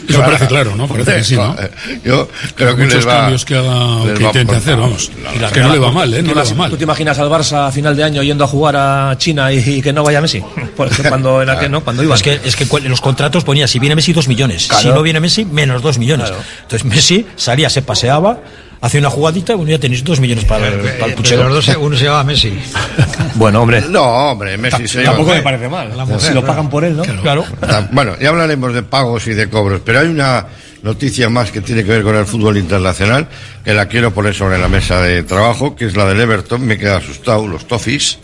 Eso 0.10 0.20
parece 0.22 0.48
claro, 0.48 0.76
¿no? 0.76 0.88
Parece 0.88 1.16
que 1.16 1.24
sí, 1.24 1.36
¿no? 1.36 1.56
Yo 2.04 2.30
creo 2.56 2.76
que 2.76 2.84
Muchos 2.84 2.98
les 2.98 3.08
va... 3.08 3.22
cambios 3.22 3.46
que 3.46 3.56
haga, 3.58 4.06
les 4.06 4.18
que 4.20 4.24
va 4.24 4.32
por- 4.46 4.56
hacer, 4.56 4.78
vamos. 4.78 5.12
La 5.42 5.52
que 5.52 5.60
no 5.62 5.74
le 5.74 5.80
va 5.80 5.92
mal, 5.92 6.14
¿eh? 6.14 6.18
¿tú 6.22 6.28
No 6.28 6.28
te 6.30 6.36
le 6.36 6.36
va 6.36 6.42
imaginas- 6.46 6.58
mal. 6.58 6.70
¿Tú 6.70 6.78
te 6.78 6.84
imaginas 6.84 7.20
al 7.20 7.30
Barça 7.30 7.68
a 7.68 7.72
final 7.72 7.96
de 7.96 8.04
año 8.04 8.22
yendo 8.22 8.44
a 8.44 8.48
jugar 8.48 8.76
a 8.76 9.16
China 9.18 9.52
y, 9.52 9.58
y 9.58 9.82
que 9.82 9.92
no 9.94 10.04
vaya 10.04 10.22
Messi? 10.22 10.44
Pues 10.76 10.96
que 10.96 11.04
cuando 11.10 11.42
en 11.42 11.50
aquel, 11.50 11.72
¿no? 11.72 11.84
Cuando 11.84 12.04
iba. 12.04 12.16
Es 12.16 12.22
que, 12.22 12.40
es 12.44 12.56
que 12.56 12.66
en 12.78 12.90
los 12.90 13.02
contratos 13.02 13.44
ponía, 13.44 13.68
si 13.68 13.80
viene 13.80 13.96
Messi, 13.96 14.14
dos 14.14 14.28
millones. 14.28 14.68
Claro. 14.68 14.82
Si 14.84 14.90
no 14.90 15.02
viene 15.02 15.20
Messi, 15.20 15.46
menos 15.46 15.82
dos 15.82 15.98
millones. 15.98 16.28
Claro. 16.28 16.44
Entonces 16.64 16.86
Messi 16.86 17.26
salía, 17.36 17.70
se 17.70 17.82
paseaba, 17.82 18.40
hacía 18.82 19.00
una 19.00 19.10
jugadita, 19.10 19.56
bueno, 19.56 19.72
ya 19.72 19.80
tenéis 19.80 20.04
dos 20.04 20.20
millones 20.20 20.46
para, 20.46 20.68
el- 20.68 20.80
para 20.80 21.06
el 21.08 21.14
puchero. 21.14 21.44
los 21.46 21.54
dos 21.56 21.66
se- 21.66 21.78
uno 21.78 21.96
se 21.98 22.06
llama 22.06 22.24
Messi. 22.24 22.54
Bueno, 23.36 23.62
hombre. 23.64 23.84
No, 23.90 24.02
hombre, 24.32 24.58
Messi 24.58 24.88
se 24.88 25.04
Tampoco 25.04 25.32
me 25.32 25.42
parece 25.42 25.68
mal. 25.68 25.90
La 25.98 26.06
mujer, 26.06 26.22
si 26.22 26.34
lo 26.34 26.46
pagan 26.46 26.70
por 26.70 26.86
él, 26.86 26.96
¿no? 26.96 27.04
Claro. 27.04 27.44
Bueno, 27.92 28.14
ya 28.20 28.30
hablaremos 28.30 28.74
de 28.74 28.82
pagos 28.84 29.28
y 29.28 29.34
de 29.34 29.50
cobros, 29.50 29.82
pero 29.84 30.00
hay 30.00 30.08
una 30.08 30.46
noticia 30.84 31.28
más 31.30 31.52
que 31.52 31.60
tiene 31.60 31.84
que 31.84 31.90
ver 31.92 32.04
con 32.04 32.16
el 32.16 32.26
fútbol 32.26 32.58
internacional, 32.58 33.28
que 33.66 33.74
la 33.74 33.88
quiero 33.88 34.14
poner 34.14 34.34
sobre 34.34 34.58
la 34.58 34.70
mesa 34.70 35.02
de 35.02 35.24
trabajo, 35.24 35.76
que 35.76 35.86
es 35.86 35.98
la 35.98 36.06
del 36.06 36.22
Everton. 36.22 36.66
Me 36.66 36.78
queda 36.78 36.98
asustado, 36.98 37.46
los 37.46 37.68
Toffees. 37.68 38.20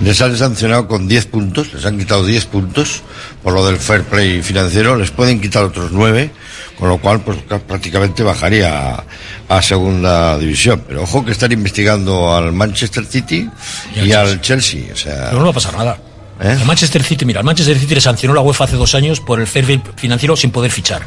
Les 0.00 0.20
han 0.20 0.36
sancionado 0.36 0.88
con 0.88 1.08
10 1.08 1.24
puntos, 1.26 1.72
les 1.72 1.86
han 1.86 1.96
quitado 1.98 2.26
10 2.26 2.44
puntos 2.46 3.02
por 3.42 3.54
lo 3.54 3.64
del 3.66 3.76
fair 3.78 4.02
play 4.02 4.42
financiero, 4.42 4.96
les 4.96 5.10
pueden 5.10 5.40
quitar 5.40 5.62
otros 5.64 5.90
9, 5.92 6.30
con 6.78 6.88
lo 6.88 6.98
cual 6.98 7.20
pues 7.20 7.38
ca- 7.48 7.58
prácticamente 7.58 8.22
bajaría 8.22 8.96
a, 8.96 9.04
a 9.48 9.62
segunda 9.62 10.38
división. 10.38 10.82
Pero 10.86 11.02
ojo 11.02 11.24
que 11.24 11.32
están 11.32 11.52
investigando 11.52 12.34
al 12.34 12.52
Manchester 12.52 13.04
City 13.04 13.48
y, 13.94 14.12
al 14.12 14.40
Chelsea. 14.40 14.92
O 14.92 14.96
sea, 14.96 15.26
Pero 15.26 15.38
no 15.38 15.44
va 15.46 15.50
a 15.50 15.54
pasar 15.54 15.76
nada. 15.76 15.98
¿Eh? 16.40 16.56
El 16.60 16.64
Manchester 16.66 17.02
City, 17.04 17.24
mira, 17.24 17.40
el 17.40 17.46
Manchester 17.46 17.78
City 17.78 17.94
le 17.94 18.00
sancionó 18.00 18.34
la 18.34 18.40
UEFA 18.40 18.64
hace 18.64 18.76
dos 18.76 18.94
años 18.96 19.20
por 19.20 19.40
el 19.40 19.46
fair 19.46 19.80
financiero 19.96 20.36
sin 20.36 20.50
poder 20.50 20.70
fichar. 20.72 21.02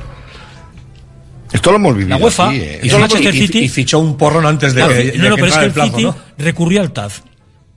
Esto 1.51 1.69
lo 1.71 1.77
hemos 1.77 1.95
vivido 1.95 2.17
La 2.17 2.23
UEFA 2.23 2.47
aquí, 2.49 2.57
¿eh? 2.59 2.79
y, 2.83 2.89
lo 2.89 2.99
Manchester 2.99 3.33
City 3.33 3.59
y 3.59 3.69
fichó 3.69 3.99
un 3.99 4.17
porrón 4.17 4.45
antes 4.45 4.73
de, 4.73 4.81
Claro, 4.81 4.93
de 4.95 5.05
no, 5.05 5.23
que 5.23 5.29
no, 5.29 5.35
pero 5.35 5.47
es 5.47 5.53
que 5.53 5.59
el 5.59 5.65
el 5.65 5.71
plazo, 5.71 5.89
City 5.91 6.03
¿no? 6.03 6.15
recurrió 6.37 6.81
al 6.81 6.91
TAZ. 6.91 7.21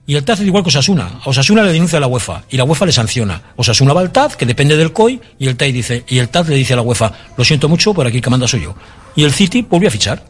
Y 0.07 0.15
el 0.15 0.23
TAZ 0.25 0.39
es 0.41 0.47
igual 0.47 0.63
que 0.63 0.69
Osasuna. 0.69 1.19
A 1.23 1.29
Osasuna 1.29 1.63
le 1.63 1.71
denuncia 1.73 1.97
a 1.97 2.01
la 2.01 2.07
UEFA 2.07 2.43
y 2.49 2.57
la 2.57 2.63
UEFA 2.63 2.85
le 2.87 2.91
sanciona. 2.91 3.41
Osasuna 3.55 3.93
va 3.93 4.01
al 4.01 4.11
TAZ, 4.11 4.35
que 4.35 4.45
depende 4.45 4.75
del 4.75 4.91
COI, 4.91 5.21
y 5.39 5.47
el 5.47 5.55
TAZ 5.55 5.71
dice, 5.71 6.03
y 6.07 6.17
el 6.17 6.29
TAZ 6.29 6.47
le 6.49 6.55
dice 6.55 6.73
a 6.73 6.77
la 6.77 6.81
UEFA, 6.81 7.11
lo 7.37 7.43
siento 7.45 7.69
mucho, 7.69 7.93
por 7.93 8.05
aquí 8.07 8.17
el 8.17 8.23
que 8.23 8.29
manda 8.29 8.47
soy 8.47 8.61
yo. 8.63 8.75
Y 9.15 9.23
el 9.23 9.31
City 9.31 9.65
volvió 9.69 9.87
a 9.87 9.91
fichar. 9.91 10.25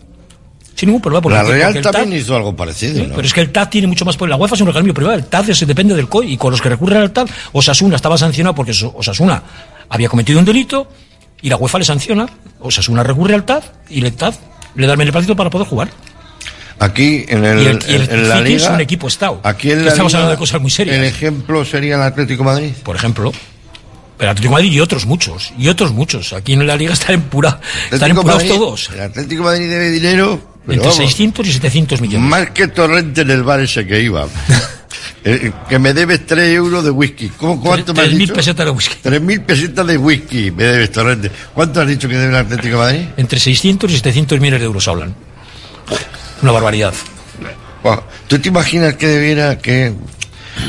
Sin 0.76 0.88
ningún 0.88 1.02
problema. 1.02 1.22
porque- 1.22 1.36
La 1.38 1.42
porque 1.44 1.58
Real 1.58 1.76
el 1.78 1.84
también 1.84 2.10
TAZ 2.12 2.20
hizo 2.20 2.36
algo 2.36 2.56
parecido, 2.56 2.96
Sí, 2.96 3.08
¿no? 3.08 3.16
Pero 3.16 3.28
es 3.28 3.34
que 3.34 3.42
el 3.42 3.52
TAZ 3.52 3.70
tiene 3.70 3.88
mucho 3.88 4.06
más 4.06 4.18
poder. 4.18 4.30
La 4.32 4.36
UEFA 4.38 4.56
es 4.56 4.62
un 4.62 4.68
organismo 4.70 4.94
privado. 4.94 5.16
El 5.18 5.26
TAZ 5.26 5.50
es- 5.50 5.68
depende 5.68 5.96
del 5.96 6.08
COI. 6.10 6.34
Y 6.34 6.38
con 6.38 6.52
los 6.52 6.62
que 6.62 6.70
recurren 6.70 7.02
al 7.02 7.12
TAZ, 7.12 7.30
Osasuna 7.52 7.96
estaba 7.96 8.18
sancionado 8.18 8.56
porque 8.56 8.72
Os- 8.72 8.84
Osasuna 8.96 9.42
había 9.90 10.10
cometido 10.10 10.40
un 10.40 10.46
delito 10.46 10.88
y 11.42 11.50
la 11.50 11.56
UEFA 11.58 11.80
le 11.80 11.86
sanciona. 11.86 12.26
Osasuna 12.62 13.04
recurre 13.04 13.36
al 13.36 13.44
TAZ 13.46 13.66
y 13.90 14.04
el 14.04 14.14
TAZ 14.14 14.38
le 14.76 14.86
da 14.88 14.94
el 14.94 14.98
beneplácito 15.00 15.36
para 15.36 15.50
poder 15.50 15.68
jugar. 15.68 15.90
Aquí 16.82 17.26
en, 17.28 17.46
el, 17.46 17.62
Y 17.62 17.66
el- 17.68 17.80
y 17.88 17.94
el 17.96 18.10
en, 18.10 18.30
la 18.30 18.38
City 18.40 18.54
es 18.54 18.62
liga. 18.64 18.74
un 18.74 18.82
equipo 18.82 19.08
Estado. 19.08 19.40
Aquí 19.44 19.72
en 19.72 19.86
la 19.86 19.92
estamos 19.92 20.12
liga, 20.12 20.20
hablando 20.20 20.32
de 20.32 20.38
cosas 20.40 20.62
muy 20.62 20.72
serias. 20.72 20.98
El 20.98 21.04
ejemplo 21.06 21.64
sería 21.64 21.96
el 21.96 22.02
Atlético 22.02 22.44
Madrid. 22.44 22.72
Por 22.84 22.96
ejemplo. 22.96 23.32
El 24.20 24.28
Atlético 24.28 24.54
Madrid 24.54 24.72
y 24.72 24.80
otros 24.80 25.06
muchos. 25.06 25.54
Y 25.58 25.68
otros 25.68 25.92
muchos. 25.94 26.34
Aquí 26.34 26.54
en 26.54 26.66
la 26.68 26.76
liga 26.76 26.94
están 26.94 27.16
en 27.16 27.22
pura, 27.24 27.60
están 27.92 28.12
empurados 28.12 28.48
todos. 28.48 28.90
El 28.94 29.02
Atlético 29.02 29.44
Madrid 29.44 29.70
debe 29.70 29.90
dinero. 29.92 30.40
pero 30.66 30.74
Entre 30.74 30.90
vamos, 30.90 30.98
600 30.98 31.48
y 31.48 31.54
700 31.54 32.02
millones. 32.02 32.30
Más 32.30 32.50
que 32.52 32.68
Torrente 32.68 33.22
en 33.22 33.32
el 33.32 33.44
bar 33.44 33.60
ese 33.62 33.86
que 33.86 34.02
iba. 34.02 34.28
Eh, 35.24 35.52
que 35.70 35.78
me 35.78 35.94
debes 35.94 36.26
3 36.26 36.50
euros 36.56 36.84
de 36.84 36.90
whisky. 36.90 37.30
¿Cómo, 37.38 37.62
¿Cuánto 37.62 37.94
me 37.94 38.02
has 38.02 38.08
3.000 38.10 38.18
dicho? 38.18 38.34
pesetas 38.34 38.66
de 38.66 38.72
whisky. 38.72 38.96
3.000 39.04 39.46
pesetas 39.46 39.86
de 39.88 39.98
whisky 39.98 40.50
me 40.50 40.64
debes 40.64 40.92
Torrente. 40.92 41.32
¿Cuánto 41.54 41.80
has 41.80 41.88
dicho 41.88 42.10
que 42.10 42.16
debe 42.16 42.30
el 42.32 42.36
Atlético 42.38 42.70
de 42.70 42.94
Madrid? 42.94 43.06
Entre 43.18 43.40
600 43.40 43.92
y 43.92 43.96
700 43.98 44.40
millones 44.40 44.62
de 44.62 44.66
euros 44.66 44.88
hablan. 44.88 45.14
Una 46.42 46.52
barbaridad. 46.52 46.94
¿Tú 48.28 48.40
te 48.40 48.50
imaginas 48.50 48.96
que 48.96 49.08
debiera 49.08 49.58
que, 49.58 49.94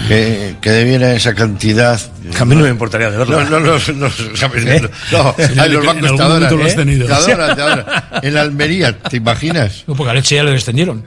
que, 0.09 0.57
que 0.61 0.71
debiera 0.71 1.13
esa 1.15 1.35
cantidad? 1.35 2.01
A 2.41 2.45
mí 2.45 2.57
no 2.57 2.63
me 2.63 2.71
importaría 2.71 3.11
de 3.11 3.19
verlo. 3.19 3.45
No, 3.45 3.61
no, 3.61 3.79
no, 3.79 3.95
no, 3.95 4.11
¿sabes? 4.35 4.65
¿Eh? 4.65 4.89
no, 5.13 5.35
los 5.69 5.87
bancos 5.87 6.17
te 6.17 6.23
adoran, 6.23 6.57
lo 6.57 6.67
¿eh? 6.67 7.07
Te 7.07 7.13
adoran, 7.13 7.57
te 7.57 7.63
adoran. 7.63 7.87
En 8.23 8.37
Almería, 8.37 8.99
¿te 8.99 9.19
imaginas? 9.19 9.85
No, 9.87 9.95
porque 9.95 10.11
a 10.11 10.15
Leche 10.15 10.37
ya 10.37 10.45
le 10.45 10.53
descendieron. 10.53 11.05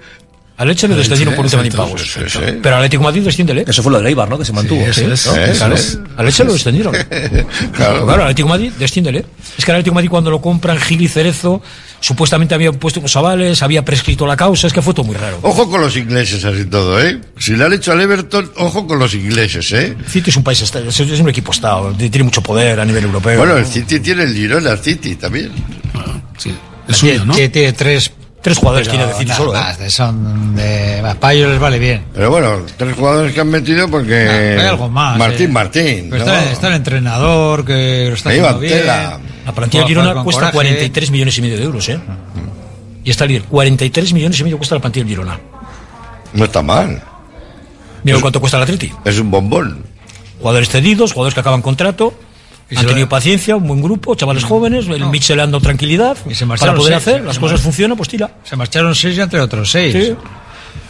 A 0.57 0.63
Leche 0.63 0.87
le 0.87 0.95
descendieron 0.95 1.35
por 1.35 1.43
un 1.43 1.51
tema 1.51 1.63
de 1.63 1.67
impagos. 1.67 2.01
sí, 2.01 2.19
sí. 2.27 2.39
Pero 2.61 2.75
a 2.75 2.77
Atlético 2.77 3.03
Madrid 3.03 3.21
desciéndele. 3.23 3.65
Eso 3.67 3.83
fue 3.83 3.91
lo 3.91 3.99
de 3.99 4.07
Eibar, 4.07 4.29
¿no? 4.29 4.37
Que 4.37 4.45
se 4.45 4.53
mantuvo. 4.53 4.81
Sí, 4.93 5.03
¿no? 5.05 5.13
eso 5.13 5.35
es. 5.35 5.37
¿Eh? 5.37 5.51
Eso 5.51 5.73
es. 5.73 5.99
A 6.15 6.23
Leche 6.23 6.43
lo 6.45 6.53
descendieron. 6.53 6.93
claro. 7.73 8.05
Claro, 8.05 8.13
al 8.13 8.21
Atlético 8.21 8.47
Madrid, 8.47 8.71
desciéndele. 8.79 9.25
Es 9.57 9.65
que 9.65 9.71
al 9.71 9.77
Atlético 9.77 9.95
Madrid 9.95 10.09
cuando 10.09 10.31
lo 10.31 10.39
compran 10.39 10.79
Gil 10.79 11.01
y 11.01 11.07
Cerezo, 11.09 11.61
supuestamente 11.99 12.55
habían 12.55 12.75
puesto 12.75 12.99
unos 12.99 13.15
avales, 13.15 13.61
había 13.63 13.83
prescrito 13.83 14.25
la 14.25 14.37
causa, 14.37 14.67
es 14.67 14.73
que 14.73 14.81
fue 14.81 14.93
todo 14.93 15.05
muy 15.05 15.15
raro. 15.15 15.39
Ojo 15.41 15.69
con 15.69 15.81
los 15.81 15.97
ingleses 15.97 16.45
así 16.45 16.65
todo, 16.65 17.01
¿eh? 17.01 17.19
Si 17.37 17.55
le 17.55 17.65
han 17.65 17.73
hecho 17.73 17.91
al 17.91 17.99
Everton, 17.99 18.51
ojo 18.57 18.87
con 18.87 18.99
los 18.99 19.13
ingleses, 19.13 19.71
¿eh? 19.73 19.95
City 20.07 20.29
es 20.29 20.37
un 20.37 20.43
país, 20.43 20.61
es 20.61 21.19
un 21.19 21.29
equipo 21.29 21.51
estado, 21.51 21.93
tiene 21.93 22.23
mucho 22.23 22.41
poder 22.41 22.79
a 22.79 22.85
nivel 22.85 23.03
europeo. 23.05 23.37
Bueno, 23.37 23.57
el 23.57 23.65
City 23.65 23.99
tiene 23.99 24.23
el 24.23 24.33
Girona, 24.33 24.71
el 24.71 24.79
City 24.79 25.15
también. 25.15 25.51
Sí, 26.37 26.53
es 26.87 26.97
suyo, 26.97 27.25
¿no? 27.25 27.33
Tiene 27.33 27.73
tres, 27.73 28.11
tres 28.45 28.59
jugadores 28.59 28.87
pero 28.87 28.99
tiene 28.99 29.11
de 29.11 29.17
City 29.17 29.29
nada 29.29 29.37
solo, 29.37 29.55
¿eh? 29.55 29.59
más, 29.59 29.91
Son 29.91 30.55
de. 30.55 30.99
Ellos 31.31 31.49
les 31.49 31.59
vale 31.59 31.79
bien. 31.79 32.05
Pero 32.13 32.29
bueno, 32.29 32.61
tres 32.77 32.95
jugadores 32.95 33.33
que 33.33 33.41
han 33.41 33.49
metido 33.49 33.89
porque... 33.89 34.27
Ah, 34.29 34.61
hay 34.61 34.67
algo 34.67 34.87
más, 34.87 35.17
Martín 35.17 35.49
eh. 35.49 35.53
Martín. 35.53 36.07
Pero 36.11 36.25
¿no? 36.25 36.31
está, 36.31 36.51
está 36.51 36.67
el 36.67 36.75
entrenador 36.75 37.65
que 37.65 38.05
lo 38.07 38.13
está 38.13 38.29
haciendo 38.29 38.59
bien. 38.59 38.73
tela. 38.73 39.19
La 39.47 39.51
plantilla 39.51 39.87
Girona 39.87 40.23
cuesta 40.23 40.51
coraje. 40.51 40.53
43 40.53 41.09
millones 41.09 41.35
y 41.39 41.41
medio 41.41 41.57
de 41.57 41.63
euros, 41.63 41.89
¿eh? 41.89 41.99
Y 43.03 43.09
está 43.09 43.25
líder. 43.25 43.45
43 43.45 44.13
millones 44.13 44.39
y 44.39 44.43
medio 44.43 44.57
cuesta 44.57 44.75
la 44.75 44.81
plantilla 44.81 45.07
Girona. 45.07 45.39
No 46.33 46.45
está 46.45 46.61
mal. 46.61 47.01
Mira 48.03 48.19
cuánto 48.21 48.39
cuesta 48.39 48.57
el 48.57 48.63
Atleti. 48.63 48.91
Es 49.05 49.17
un 49.17 49.31
bombón. 49.31 49.83
Jugadores 50.37 50.69
cedidos, 50.69 51.13
jugadores 51.13 51.33
que 51.33 51.39
acaban 51.39 51.63
contrato. 51.63 52.13
Y 52.69 52.77
han 52.77 52.87
tenido 52.87 53.07
paciencia, 53.07 53.55
un 53.55 53.67
buen 53.67 53.81
grupo, 53.81 54.15
chavales 54.15 54.43
jóvenes, 54.43 54.87
el 54.87 55.05
Mitchell 55.05 55.37
le 55.37 55.43
ha 55.43 55.45
dado 55.45 55.59
tranquilidad 55.61 56.17
Y 56.27 56.33
se 56.33 56.39
para 56.45 56.47
marcharon 56.47 56.75
poder 56.77 56.93
seis, 56.93 57.01
hacer, 57.07 57.19
se- 57.21 57.25
las 57.27 57.35
se 57.35 57.41
cosas 57.41 57.61
funcionan, 57.61 57.95
pues 57.97 58.09
tira. 58.09 58.31
Se 58.43 58.55
marcharon 58.55 58.95
seis 58.95 59.17
y 59.17 59.21
entre 59.21 59.39
otros 59.39 59.69
seis. 59.69 59.93
Sí. 59.93 60.15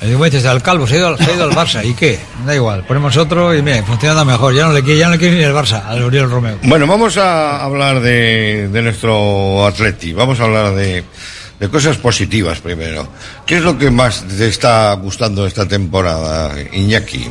Y 0.02 0.08
digo, 0.08 0.24
dices, 0.26 0.46
al 0.46 0.62
calvo, 0.62 0.88
se 0.88 0.96
ha, 0.96 0.98
ido 1.00 1.08
al, 1.08 1.18
se 1.18 1.32
ha 1.32 1.34
ido 1.36 1.44
al 1.46 1.52
Barça. 1.52 1.84
¿Y 1.86 1.94
qué? 1.94 2.20
Da 2.46 2.54
igual, 2.56 2.84
ponemos 2.86 3.16
otro 3.18 3.54
y 3.56 3.62
mira, 3.62 3.82
funcionando 3.84 4.26
mejor. 4.26 4.54
Ya 4.54 4.66
no 4.68 4.74
le 4.74 4.84
quiere, 4.84 5.00
ya 5.00 5.08
no 5.08 5.14
le 5.14 5.20
quiere 5.20 5.38
ni 5.38 5.44
el 5.44 5.54
Barça, 5.54 5.84
al 5.86 6.04
Uriel 6.04 6.30
Romeo. 6.30 6.58
Bueno, 6.64 6.86
vamos 6.88 7.18
a 7.18 7.64
hablar 7.64 8.00
de, 8.02 8.68
de 8.72 8.82
nuestro 8.82 9.66
Atleti. 9.66 10.12
Vamos 10.14 10.40
a 10.40 10.44
hablar 10.46 10.74
de, 10.76 11.04
de 11.60 11.70
cosas 11.70 11.98
positivas 11.98 12.60
primero. 12.60 13.08
¿Qué 13.46 13.58
es 13.58 13.64
lo 13.64 13.78
que 13.78 13.90
más 13.92 14.24
te 14.28 14.48
está 14.48 14.94
gustando 14.94 15.46
esta 15.46 15.68
temporada, 15.68 16.54
Iñaki? 16.74 17.30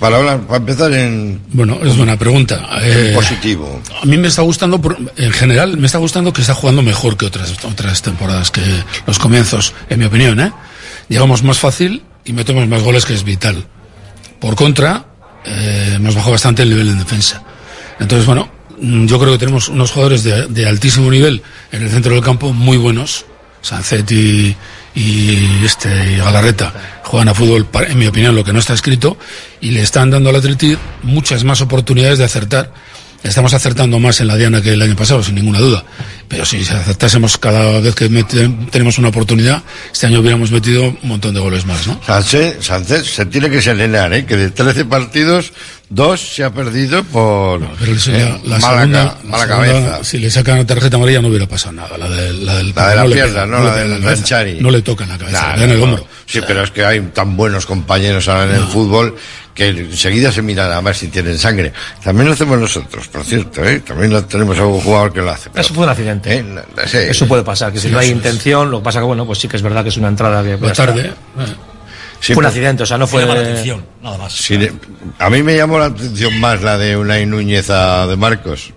Para, 0.00 0.16
hablar, 0.16 0.40
para 0.46 0.56
empezar 0.58 0.92
en, 0.94 1.40
Bueno, 1.52 1.78
es 1.84 1.96
buena 1.96 2.16
pregunta. 2.18 2.66
Eh, 2.82 3.12
positivo. 3.14 3.82
A 4.02 4.06
mí 4.06 4.16
me 4.16 4.28
está 4.28 4.42
gustando, 4.42 4.80
por- 4.80 4.96
en 5.16 5.30
general, 5.32 5.76
me 5.76 5.86
está 5.86 5.98
gustando 5.98 6.32
que 6.32 6.40
está 6.40 6.54
jugando 6.54 6.82
mejor 6.82 7.16
que 7.16 7.26
otras, 7.26 7.52
otras 7.64 8.00
temporadas, 8.02 8.50
que 8.50 8.62
los 9.06 9.18
comienzos, 9.18 9.74
en 9.90 9.98
mi 9.98 10.06
opinión, 10.06 10.40
¿eh? 10.40 10.52
Llegamos 11.08 11.42
más 11.42 11.58
fácil 11.58 12.02
y 12.24 12.32
metemos 12.32 12.66
más 12.66 12.82
goles, 12.82 13.04
que 13.04 13.12
es 13.12 13.24
vital. 13.24 13.66
Por 14.40 14.54
contra, 14.56 15.04
eh, 15.44 15.92
hemos 15.96 16.14
bajado 16.14 16.32
bastante 16.32 16.62
el 16.62 16.70
nivel 16.70 16.88
en 16.88 16.98
defensa. 16.98 17.42
Entonces, 18.00 18.26
bueno, 18.26 18.48
mm, 18.80 19.04
yo 19.06 19.18
creo 19.20 19.32
que 19.32 19.38
tenemos 19.38 19.68
unos 19.68 19.90
jugadores 19.90 20.24
de, 20.24 20.46
de 20.46 20.66
altísimo 20.66 21.10
nivel 21.10 21.42
en 21.72 21.82
el 21.82 21.90
centro 21.90 22.14
del 22.14 22.24
campo, 22.24 22.52
muy 22.54 22.78
buenos. 22.78 23.26
Sancet 23.60 24.10
y, 24.94 25.64
este 25.64 26.16
Galarreta 26.18 26.72
juegan 27.02 27.28
a 27.28 27.34
fútbol, 27.34 27.66
en 27.88 27.98
mi 27.98 28.06
opinión, 28.06 28.34
lo 28.34 28.44
que 28.44 28.52
no 28.52 28.58
está 28.58 28.74
escrito, 28.74 29.16
y 29.60 29.70
le 29.70 29.82
están 29.82 30.10
dando 30.10 30.30
al 30.30 30.36
Atleti 30.36 30.76
muchas 31.02 31.44
más 31.44 31.60
oportunidades 31.60 32.18
de 32.18 32.24
acertar. 32.24 32.72
Estamos 33.22 33.54
acertando 33.54 33.98
más 33.98 34.20
en 34.20 34.26
la 34.26 34.36
diana 34.36 34.60
que 34.60 34.74
el 34.74 34.82
año 34.82 34.94
pasado, 34.94 35.22
sin 35.22 35.34
ninguna 35.34 35.58
duda. 35.58 35.82
Pero 36.28 36.44
si 36.44 36.60
acertásemos 36.60 37.38
cada 37.38 37.80
vez 37.80 37.94
que 37.94 38.08
tenemos 38.70 38.98
una 38.98 39.08
oportunidad, 39.08 39.62
este 39.90 40.06
año 40.06 40.20
hubiéramos 40.20 40.50
metido 40.50 40.82
un 40.84 41.08
montón 41.08 41.32
de 41.32 41.40
goles 41.40 41.64
más, 41.64 41.86
¿no? 41.86 41.98
Sánchez, 42.04 42.58
Sánchez 42.60 43.06
se 43.06 43.24
tiene 43.24 43.48
que 43.48 43.62
serenar, 43.62 44.12
¿eh? 44.12 44.26
que 44.26 44.36
de 44.36 44.50
13 44.50 44.84
partidos, 44.84 45.54
dos 45.94 46.20
se 46.20 46.44
ha 46.44 46.50
perdido 46.52 47.02
por 47.04 47.60
Pero 47.78 47.92
eso 47.92 48.10
ya, 48.10 48.18
eh, 48.30 48.40
la 48.44 48.58
mala, 48.58 48.78
segunda, 48.78 49.04
ca- 49.04 49.18
la 49.22 49.30
mala 49.30 49.46
segunda, 49.46 49.72
cabeza. 49.90 50.04
Si 50.04 50.18
le 50.18 50.30
sacan 50.30 50.66
tarjeta 50.66 50.96
amarilla 50.96 51.22
no 51.22 51.28
hubiera 51.28 51.46
pasado 51.46 51.72
nada. 51.72 51.96
La, 51.96 52.08
de, 52.08 52.32
la 52.32 52.54
del 52.56 52.72
La 52.74 52.88
de 52.90 52.96
la 52.96 53.04
no 53.04 53.10
pierna, 53.10 53.46
no, 53.46 53.58
le 53.58 53.64
la 53.64 53.76
del 53.76 53.88
cabeza. 54.00 54.08
Ranchari. 54.10 54.60
No 54.60 54.70
le 54.70 54.82
toca 54.82 55.04
en 55.04 55.10
la 55.10 55.18
cabeza, 55.18 55.40
Nah, 55.48 55.56
le 55.56 55.64
el 55.72 55.78
no, 55.78 55.84
hombro. 55.84 56.06
Sí, 56.26 56.40
pero 56.46 56.62
es 56.64 56.70
que 56.70 56.84
hay 56.84 57.00
tan 57.00 57.36
buenos 57.36 57.66
compañeros 57.66 58.28
ahora 58.28 58.44
en 58.44 58.56
el 58.62 58.66
fútbol 58.66 59.14
que 59.54 59.68
enseguida 59.68 60.32
se 60.32 60.42
miran 60.42 60.72
a 60.72 60.80
ver 60.80 60.96
si 60.96 61.08
tienen 61.08 61.38
sangre. 61.38 61.72
También 62.02 62.26
lo 62.26 62.32
hacemos 62.34 62.58
nosotros, 62.58 63.06
por 63.08 63.24
cierto, 63.24 63.62
¿eh? 63.64 63.80
También 63.80 64.10
lo- 64.12 64.24
tenemos 64.24 64.58
algún 64.58 64.80
jugador 64.80 65.12
que 65.12 65.20
lo 65.20 65.30
hace. 65.30 65.50
pero- 65.50 65.60
Eso 65.64 65.74
fue 65.74 65.84
un 65.84 65.90
accidente. 65.90 66.34
¿eh? 66.38 66.44
La- 66.76 66.88
sí. 66.88 66.96
Eso 66.98 67.28
puede 67.28 67.44
pasar, 67.44 67.72
que 67.72 67.78
si 67.78 67.86
Sí, 67.88 67.92
no 67.92 67.98
hay 68.00 68.08
intención, 68.08 68.70
lo 68.70 68.78
que 68.78 68.84
pasa 68.84 68.98
que, 68.98 69.04
bueno, 69.04 69.26
pues 69.26 69.38
sí 69.38 69.46
que 69.46 69.56
es 69.56 69.62
verdad 69.62 69.82
que 69.84 69.90
es 69.90 69.96
una 69.96 70.08
entrada 70.08 70.42
que... 70.42 70.54
Está. 70.54 70.72
tarde. 70.86 71.02
eh. 71.38 71.44
Sí, 72.24 72.32
fue 72.34 72.40
un 72.42 72.46
accidente, 72.46 72.82
o 72.84 72.86
sea, 72.86 72.96
no 72.96 73.06
fue... 73.06 73.26
La 73.26 73.32
atención, 73.34 73.84
nada 74.02 74.16
más. 74.16 74.32
Sí, 74.32 74.56
de- 74.56 74.72
a 75.18 75.28
mí 75.28 75.42
me 75.42 75.54
llamó 75.56 75.78
la 75.78 75.86
atención 75.86 76.38
más 76.40 76.62
la 76.62 76.78
de 76.78 76.96
Unai 76.96 77.26
Núñez 77.26 77.68
a 77.70 78.06
de 78.06 78.16
Marcos. 78.16 78.72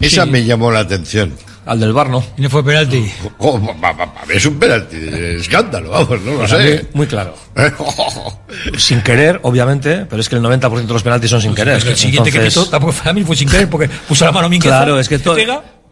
Esa 0.00 0.24
Sí. 0.24 0.30
me 0.30 0.44
llamó 0.44 0.70
la 0.70 0.78
atención. 0.80 1.34
Al 1.66 1.80
del 1.80 1.92
bar, 1.92 2.08
¿no? 2.08 2.24
Y 2.38 2.42
no 2.42 2.48
fue 2.48 2.64
penalti. 2.64 3.12
Oh, 3.38 3.60
va- 3.60 4.14
es 4.32 4.46
un 4.46 4.58
penalti 4.58 4.96
de 4.96 5.36
escándalo, 5.36 5.90
vamos, 5.90 6.20
no 6.22 6.32
lo 6.32 6.38
Para 6.46 6.48
sé. 6.62 6.80
mí, 6.84 6.88
muy 6.94 7.06
claro. 7.06 7.34
Sin 8.78 9.02
querer, 9.02 9.40
obviamente, 9.42 10.06
pero 10.08 10.20
es 10.22 10.28
que 10.28 10.36
el 10.36 10.42
90% 10.42 10.86
de 10.86 10.92
los 10.94 11.02
penaltis 11.02 11.30
son 11.30 11.42
sin 11.42 11.54
querer. 11.54 11.76
Es 11.78 11.84
que 11.84 11.90
el 11.90 11.96
siguiente 11.96 12.30
que 12.32 12.40
quitó 12.42 12.66
tampoco 12.66 12.92
fue 12.92 13.10
a 13.10 13.14
mí, 13.14 13.24
fue 13.24 13.36
sin 13.36 13.48
querer, 13.50 13.68
porque 13.68 13.88
puso 14.08 14.24
la 14.24 14.32
mano 14.32 14.46
a 14.46 14.48
Mingueza. 14.48 14.76
Claro, 14.76 14.98
es 14.98 15.08
que 15.08 15.18
todo... 15.18 15.36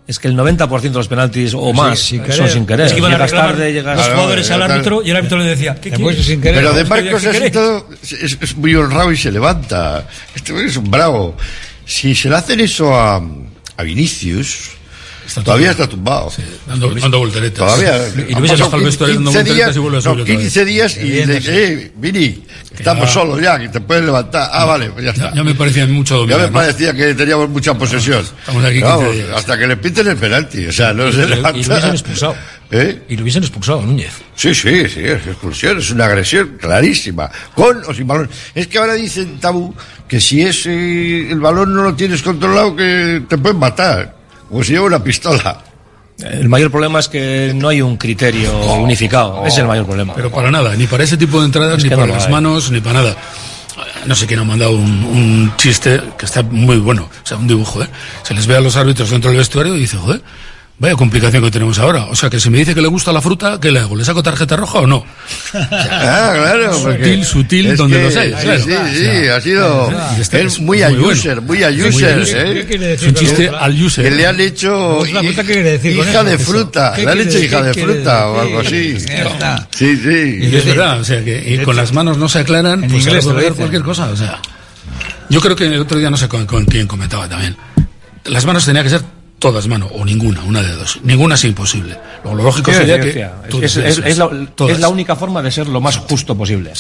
Es 0.07 0.21
que 0.21 0.29
el 0.29 0.37
90% 0.37 0.81
de 0.81 0.91
los 0.91 1.09
penaltis 1.09 1.53
o 1.55 1.73
más 1.73 1.99
sin 1.99 2.25
son 2.33 2.49
sin 2.49 2.65
querer. 2.65 2.87
Es 2.87 2.93
que 2.93 2.99
iban 2.99 3.13
a 3.13 3.19
reclamar 3.19 3.51
tarde, 3.53 3.73
llegas... 3.73 3.97
los 3.97 4.07
Claro, 4.07 4.21
jugadores 4.21 4.51
al 4.53 4.63
árbitro 4.63 5.03
y 5.03 5.11
el 5.11 5.17
árbitro 5.17 5.39
le 5.39 5.45
decía, 5.47 5.75
¿qué 5.81 5.91
quieres? 5.91 6.25
sin 6.25 6.41
querer. 6.41 6.57
Pero 6.63 6.73
de 6.75 6.85
Marcos 6.85 7.23
¿qué 7.23 7.29
así 7.29 7.37
queréis? 7.39 7.53
todo 7.53 7.89
es, 8.03 8.39
es 8.41 8.57
muy 8.57 8.75
honrado 8.77 9.11
y 9.11 9.17
se 9.17 9.33
levanta. 9.33 10.07
Este 10.35 10.53
hombre 10.53 10.69
es 10.69 10.77
un 10.77 10.91
bravo. 10.91 11.37
Si 11.85 12.15
se 12.15 12.29
le 12.29 12.37
hacen 12.37 12.61
eso 12.61 12.95
a, 12.95 13.17
a 13.77 13.83
Vinicius, 13.83 14.76
todavía 15.45 15.71
está 15.73 15.89
tumbado. 15.89 16.33
Dando, 16.67 16.95
dando 16.95 17.19
volteretas. 17.19 17.59
Todavía. 17.59 18.09
Y 18.29 18.35
lo 18.35 18.41
ves 18.41 18.59
bajo 18.61 18.77
el 18.77 18.85
vestuario 18.85 19.15
dando 19.17 19.31
15 19.31 19.39
volteretas 19.45 19.55
días, 19.57 19.77
y 19.77 19.79
vuelve 19.79 19.97
a 19.97 20.01
no, 20.01 20.03
subir 20.03 20.21
otra 20.23 20.35
vez. 20.35 20.41
15 20.43 20.65
días 20.65 20.97
y 20.97 21.27
le 21.27 21.41
sí. 21.41 21.49
eh, 21.51 21.93
Vini, 21.97 22.45
estamos 22.77 23.07
ya- 23.09 23.13
solos 23.15 23.41
ya, 23.43 23.59
que 23.59 23.69
te 23.69 23.81
puedes 23.81 24.05
levantar. 24.05 24.49
Ah, 24.53 24.65
vale, 24.65 24.91
pues 24.91 25.05
ya 25.05 25.11
está. 25.11 25.31
Ya, 25.31 25.37
ya 25.37 25.45
me 25.45 25.55
parecía 25.55 25.87
mucho 25.87 26.15
Ya 26.27 26.37
dominio. 26.37 26.39
me 26.39 26.49
parecía 26.49 26.95
que 26.95 27.15
teníamos 27.15 27.49
mucha 27.49 27.75
posesión. 27.75 28.21
Estamos 28.21 28.65
aquí 28.65 28.81
Vamos, 28.81 29.05
15 29.09 29.23
días. 29.25 29.37
hasta 29.37 29.59
que 29.59 29.67
le 29.67 29.77
piten 29.77 30.07
el 30.09 30.17
penalti. 30.17 30.67
O 30.67 30.73
sea, 30.73 30.93
no 30.93 31.11
se 31.13 31.19
Y 31.19 31.23
lo 31.23 31.29
levanta. 31.37 31.51
hubiesen 31.59 31.91
expulsado. 31.91 32.37
¿Eh? 32.69 33.03
Y 33.09 33.17
lo 33.17 33.23
hubiesen 33.23 33.45
expulsado 33.45 33.81
Núñez. 33.83 34.11
Sí, 34.35 34.53
sí, 34.53 34.89
sí, 34.89 34.99
es 35.01 35.25
expulsión, 35.25 35.79
es 35.79 35.89
una 35.93 36.07
agresión 36.07 36.57
clarísima, 36.61 37.31
con 37.55 37.81
o 37.87 37.95
sin 37.95 38.09
balón. 38.09 38.29
Es 38.57 38.67
que 38.67 38.79
ahora 38.79 38.95
dicen 38.95 39.39
tabú 39.39 39.73
que 40.09 40.21
si 40.21 40.43
es 40.43 40.67
eh, 40.67 41.29
el 41.31 41.39
balón 41.39 41.73
no 41.73 41.85
lo 41.85 41.95
tienes 41.95 42.23
controlado 42.23 42.75
que 42.75 43.23
te 43.29 43.39
pueden 43.39 43.59
matar, 43.61 44.16
como 44.49 44.63
si 44.65 44.73
lleva 44.73 44.87
una 44.87 45.03
pistola. 45.03 45.63
El 46.19 46.49
mayor 46.49 46.71
problema 46.71 46.99
es 46.99 47.09
que 47.09 47.53
no 47.55 47.69
hay 47.69 47.83
un 47.83 47.97
criterio 47.99 48.51
unificado. 48.79 49.45
Es 49.47 49.59
el 49.59 49.67
mayor 49.67 49.85
problema. 49.85 50.15
Pero 50.15 50.31
para 50.31 50.51
nada, 50.51 50.75
ni 50.75 50.87
para 50.87 51.05
ese 51.05 51.17
tipo 51.19 51.41
de 51.41 51.47
entradas, 51.47 51.79
Es 51.79 51.85
ni 51.85 51.91
para 51.91 52.07
no 52.07 52.15
las 52.15 52.27
hay. 52.27 52.33
manos, 52.33 52.71
ni 52.71 52.81
para 52.81 53.01
nada. 53.03 53.17
No 54.07 54.15
sé 54.15 54.27
quién 54.27 54.41
ha 54.41 54.45
mandado 54.45 54.71
un, 54.73 54.81
un 55.05 55.53
chiste 55.59 56.01
que 56.17 56.25
está 56.25 56.43
muy 56.43 56.79
bueno, 56.79 57.03
o 57.23 57.27
sea, 57.27 57.37
un 57.37 57.47
dibujo, 57.47 57.83
¿eh? 57.83 57.89
Se 58.23 58.33
les 58.33 58.47
ve 58.47 58.57
a 58.57 58.61
los 58.61 58.77
árbitros 58.77 59.11
dentro 59.11 59.31
del 59.31 59.37
vestuario 59.39 59.77
y 59.77 59.81
dice, 59.81 59.99
joder, 59.99 60.23
vaya 60.79 60.95
complicación 60.95 61.43
que 61.43 61.51
tenemos 61.51 61.79
ahora. 61.79 62.05
O 62.07 62.15
sea, 62.17 62.29
que 62.29 62.39
si 62.39 62.51
me 62.51 62.59
dice 62.59 62.75
que 62.75 62.83
le 62.83 62.89
gusta 62.89 63.13
la 63.13 63.21
fruta, 63.23 63.59
¿qué 63.61 63.71
le 63.73 63.81
hago? 63.81 63.97
¿Le 63.97 64.05
saco 64.05 64.23
tarjeta 64.23 64.57
roja 64.57 64.81
o 64.81 64.87
no? 64.87 65.05
Ah, 65.89 66.33
claro. 66.35 66.75
Sutil, 66.79 67.25
sutil, 67.25 67.77
donde 67.77 67.97
que- 67.97 68.03
los 68.05 68.17
hay. 68.17 68.31
Sí, 68.33 68.37
claro. 68.43 68.63
sí, 68.65 68.73
O 68.73 68.95
sea, 68.95 69.37
ha 69.37 69.41
sido. 69.41 69.93
es 70.19 70.61
muy 70.61 70.83
a 70.83 70.89
muy 70.91 70.99
bueno. 70.99 71.13
user, 71.19 71.41
muy 71.41 71.63
a 71.63 71.69
user, 71.71 72.19
a. 72.19 72.23
¿eh? 72.23 72.55
¿Qué 72.55 72.67
quiere 72.67 72.87
decir 72.89 73.09
Es 73.09 73.15
un 73.15 73.15
chiste 73.15 73.49
al 73.49 73.83
user. 73.83 74.05
Que 74.05 74.11
le 74.11 74.27
han 74.27 74.41
hecho. 74.41 75.01
Me 75.03 75.15
gusta 75.15 75.23
la 75.23 75.29
fruta, 75.29 75.43
¿qué 75.43 75.45
quiere 75.53 75.63
decir 75.79 75.97
con 75.97 76.09
hija 76.09 76.25
de 76.25 76.39
fruta. 76.39 76.93
¿Qué 76.95 77.05
Le 77.05 77.11
han 77.11 77.21
hecho 77.21 77.39
hija 77.39 77.63
de 77.63 77.75
fruta 77.75 78.29
o 78.29 78.41
algo 78.41 78.61
así. 78.61 78.97
Ya 78.99 79.23
está. 79.25 79.69
Sí, 79.75 79.97
sí. 79.97 80.39
Y 80.51 80.57
es 80.57 80.65
verdad, 80.65 81.01
o 81.01 81.05
sea, 81.05 81.25
que 81.25 81.55
y 81.55 81.59
con 81.65 81.77
las 81.77 81.93
manos 81.93 82.19
no 82.19 82.29
se 82.29 82.41
aclaran, 82.41 82.85
En 82.85 82.91
pues 82.91 83.05
inglés 83.07 83.25
se 83.25 83.29
te 83.31 83.35
lo 83.35 83.35
puede 83.35 83.49
ver 83.49 83.55
cualquier 83.57 83.83
cosa. 83.83 84.07
O 84.11 84.17
sea, 84.17 84.41
yo 85.31 85.41
creo 85.41 85.57
que 85.57 85.67
el 85.67 85.81
otro 85.81 85.99
día 85.99 86.11
no 86.11 86.17
sé 86.17 86.29
con, 86.29 86.45
con 86.47 86.65
quién 86.67 86.87
comentaba 86.87 87.29
también. 87.29 87.57
Las 88.25 88.45
manos 88.45 88.65
tenían 88.65 88.85
que 88.85 88.91
ser 88.91 89.03
todas 89.39 89.67
mano, 89.69 89.87
o 89.93 90.05
ninguna, 90.05 90.43
una 90.45 90.63
de 90.63 90.73
dos. 90.73 90.99
Ninguna 91.03 91.35
es 91.35 91.45
imposible. 91.45 91.97
Lo, 92.25 92.35
lo 92.35 92.43
lógico 92.43 92.71
Sí, 92.73 92.79
sería 92.79 92.97
sí, 92.97 93.03
que. 93.03 93.13
sí, 93.13 93.59
es, 93.63 93.77
es- 93.77 93.99
es 93.99 93.99
es, 94.07 94.19
la, 94.19 94.31
es 94.69 94.81
la 94.81 94.89
única 94.89 95.15
forma 95.15 95.43
de 95.43 95.51
ser 95.51 95.69
lo 95.69 95.81
más 95.81 95.97
justo 95.99 96.37
posible. 96.37 96.73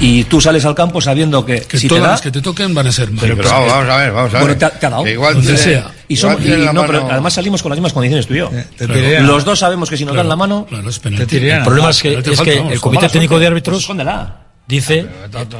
Y 0.00 0.24
tú 0.24 0.40
sales 0.40 0.64
al 0.64 0.74
campo 0.74 1.00
sabiendo 1.00 1.44
que, 1.46 1.60
Que 1.62 1.78
si 1.78 1.88
todas 1.88 2.02
te 2.02 2.06
da, 2.06 2.12
las 2.12 2.20
que 2.20 2.30
te 2.30 2.42
toquen 2.42 2.74
van 2.74 2.86
a 2.88 2.92
ser 2.92 3.08
Pero, 3.18 3.36
malas. 3.36 3.52
vamos, 3.52 3.70
vamos 3.70 3.90
a 3.90 3.96
ver, 3.98 4.12
vamos 4.12 4.30
a 4.30 4.32
ver. 4.38 4.42
Bueno, 4.42 4.58
te 4.58 4.64
ha- 4.64 4.70
te 4.70 4.86
ha 4.86 4.90
dado. 4.90 5.04
Que 5.04 5.12
igual 5.12 5.34
Donde 5.34 5.46
tiene- 5.54 5.62
sea. 5.62 5.90
Y, 6.08 6.14
igual 6.14 6.36
somos- 6.36 6.46
y 6.46 6.50
no, 6.50 6.66
mano- 6.66 6.84
pero 6.86 7.10
además 7.10 7.32
salimos 7.34 7.62
con 7.62 7.70
las 7.70 7.78
mismas 7.78 7.92
condiciones 7.92 8.26
tú 8.26 8.34
y 8.34 8.38
yo. 8.38 8.50
te 8.76 8.86
tirarían. 8.86 9.26
Los 9.26 9.44
dos 9.44 9.58
sabemos 9.58 9.88
que 9.88 9.96
si 9.96 10.04
nos 10.04 10.14
dan 10.16 10.28
la 10.28 10.36
mano, 10.36 10.66
Te 10.68 11.26
tirarían 11.26 11.58
El 11.58 11.64
problema 11.64 11.90
es 11.90 12.02
que, 12.02 12.16
te 12.22 12.32
es 12.32 12.40
que 12.40 12.58
el 12.58 12.80
Comité 12.80 13.08
Técnico 13.08 13.38
de 13.38 13.46
Árbitros 13.46 13.80
escóndela. 13.82 14.40
dice... 14.66 15.06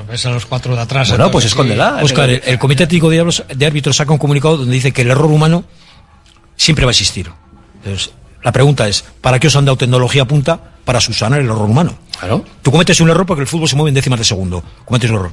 Ves 0.08 0.26
a 0.26 0.30
los 0.30 0.44
cuatro 0.46 0.74
de 0.74 0.82
atrás. 0.82 1.08
Bueno, 1.10 1.30
pues 1.30 1.44
entonces, 1.44 1.52
escóndela. 1.52 2.00
Oscar, 2.02 2.28
el, 2.30 2.42
el 2.44 2.58
Comité 2.58 2.86
Técnico 2.86 3.06
Árbitros, 3.08 3.44
de 3.54 3.66
Árbitros 3.66 3.96
saca 3.96 4.12
un 4.12 4.18
comunicado 4.18 4.56
donde 4.58 4.74
dice 4.74 4.92
que 4.92 5.02
el 5.02 5.10
error 5.10 5.30
humano 5.30 5.64
siempre 6.56 6.84
va 6.84 6.90
a 6.90 6.92
existir. 6.92 7.30
Entonces, 7.76 8.12
la 8.42 8.52
pregunta 8.52 8.88
es, 8.88 9.04
¿para 9.20 9.38
qué 9.38 9.48
os 9.48 9.56
han 9.56 9.64
dado 9.64 9.76
tecnología 9.76 10.24
punta 10.24 10.60
para 10.84 11.00
subsanar 11.00 11.40
el 11.40 11.46
error 11.46 11.68
humano? 11.68 11.96
Claro. 12.18 12.44
Tú 12.62 12.70
cometes 12.70 13.00
un 13.00 13.10
error 13.10 13.26
porque 13.26 13.42
el 13.42 13.48
fútbol 13.48 13.68
se 13.68 13.76
mueve 13.76 13.90
en 13.90 13.94
décimas 13.94 14.18
de 14.18 14.24
segundo. 14.24 14.62
Cometes 14.84 15.10
un 15.10 15.16
error. 15.16 15.32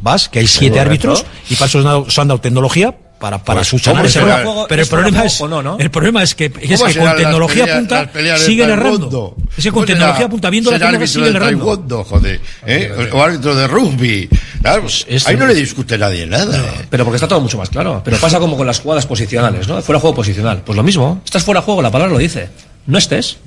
Vas, 0.00 0.28
que 0.28 0.38
hay 0.38 0.46
siete 0.46 0.80
árbitros 0.80 1.24
y 1.48 1.54
para 1.54 1.66
eso 1.66 1.78
os 1.78 2.18
han 2.18 2.28
dado 2.28 2.40
tecnología 2.40 2.94
para, 3.24 3.38
para 3.42 3.60
Pues, 3.60 3.68
subsanar 3.68 4.02
¿cómo 4.02 4.08
ese 4.08 4.20
será? 4.20 4.40
error. 4.40 4.58
¿Es 4.60 4.66
Pero 4.68 4.82
el 4.82 4.88
problema 4.88 5.24
es, 5.24 5.36
juego 5.38 5.56
o 5.56 5.62
no, 5.62 5.70
no? 5.70 5.78
el 5.82 5.90
problema 5.90 6.22
es 6.22 6.34
que, 6.34 6.44
es 6.60 6.78
¿Cómo 6.78 6.92
que 6.92 6.98
con 6.98 7.16
tecnología 7.16 7.64
peleas- 7.64 7.78
punta 7.78 8.38
siguen 8.44 8.70
errando. 8.70 9.36
Es 9.56 9.64
que 9.64 9.70
con 9.70 9.72
¿Cómo 9.72 9.86
será 9.86 9.98
tecnología 9.98 10.28
punta, 10.28 10.50
viendo 10.50 10.70
la 10.70 10.78
tecnología 10.78 11.06
siguen 11.06 11.36
errando. 11.36 12.04
joder, 12.04 12.40
¿eh? 12.66 13.08
o 13.12 13.22
árbitro 13.22 13.54
de 13.54 13.66
rugby. 13.66 14.28
Claro, 14.60 14.82
Pues 14.82 15.26
ahí 15.26 15.36
no 15.36 15.46
le 15.46 15.54
discute 15.54 15.96
nadie 15.96 16.26
nada. 16.26 16.58
¿eh? 16.58 16.86
Pero 16.90 17.04
porque 17.04 17.16
está 17.16 17.26
todo 17.28 17.40
mucho 17.40 17.56
más 17.56 17.70
claro. 17.70 18.02
Pero 18.04 18.18
pasa 18.18 18.38
como 18.38 18.58
con 18.58 18.66
las 18.66 18.80
jugadas 18.80 19.06
posicionales, 19.06 19.66
¿no? 19.68 19.80
Fuera 19.80 19.98
juego 20.00 20.16
posicional. 20.16 20.62
Pues 20.66 20.76
lo 20.76 20.82
mismo. 20.82 21.22
Estás 21.24 21.44
fuera 21.44 21.60
de 21.60 21.64
juego, 21.64 21.80
la 21.80 21.90
palabra 21.90 22.12
lo 22.12 22.18
dice. 22.18 22.50
No 22.86 22.98
estés. 22.98 23.38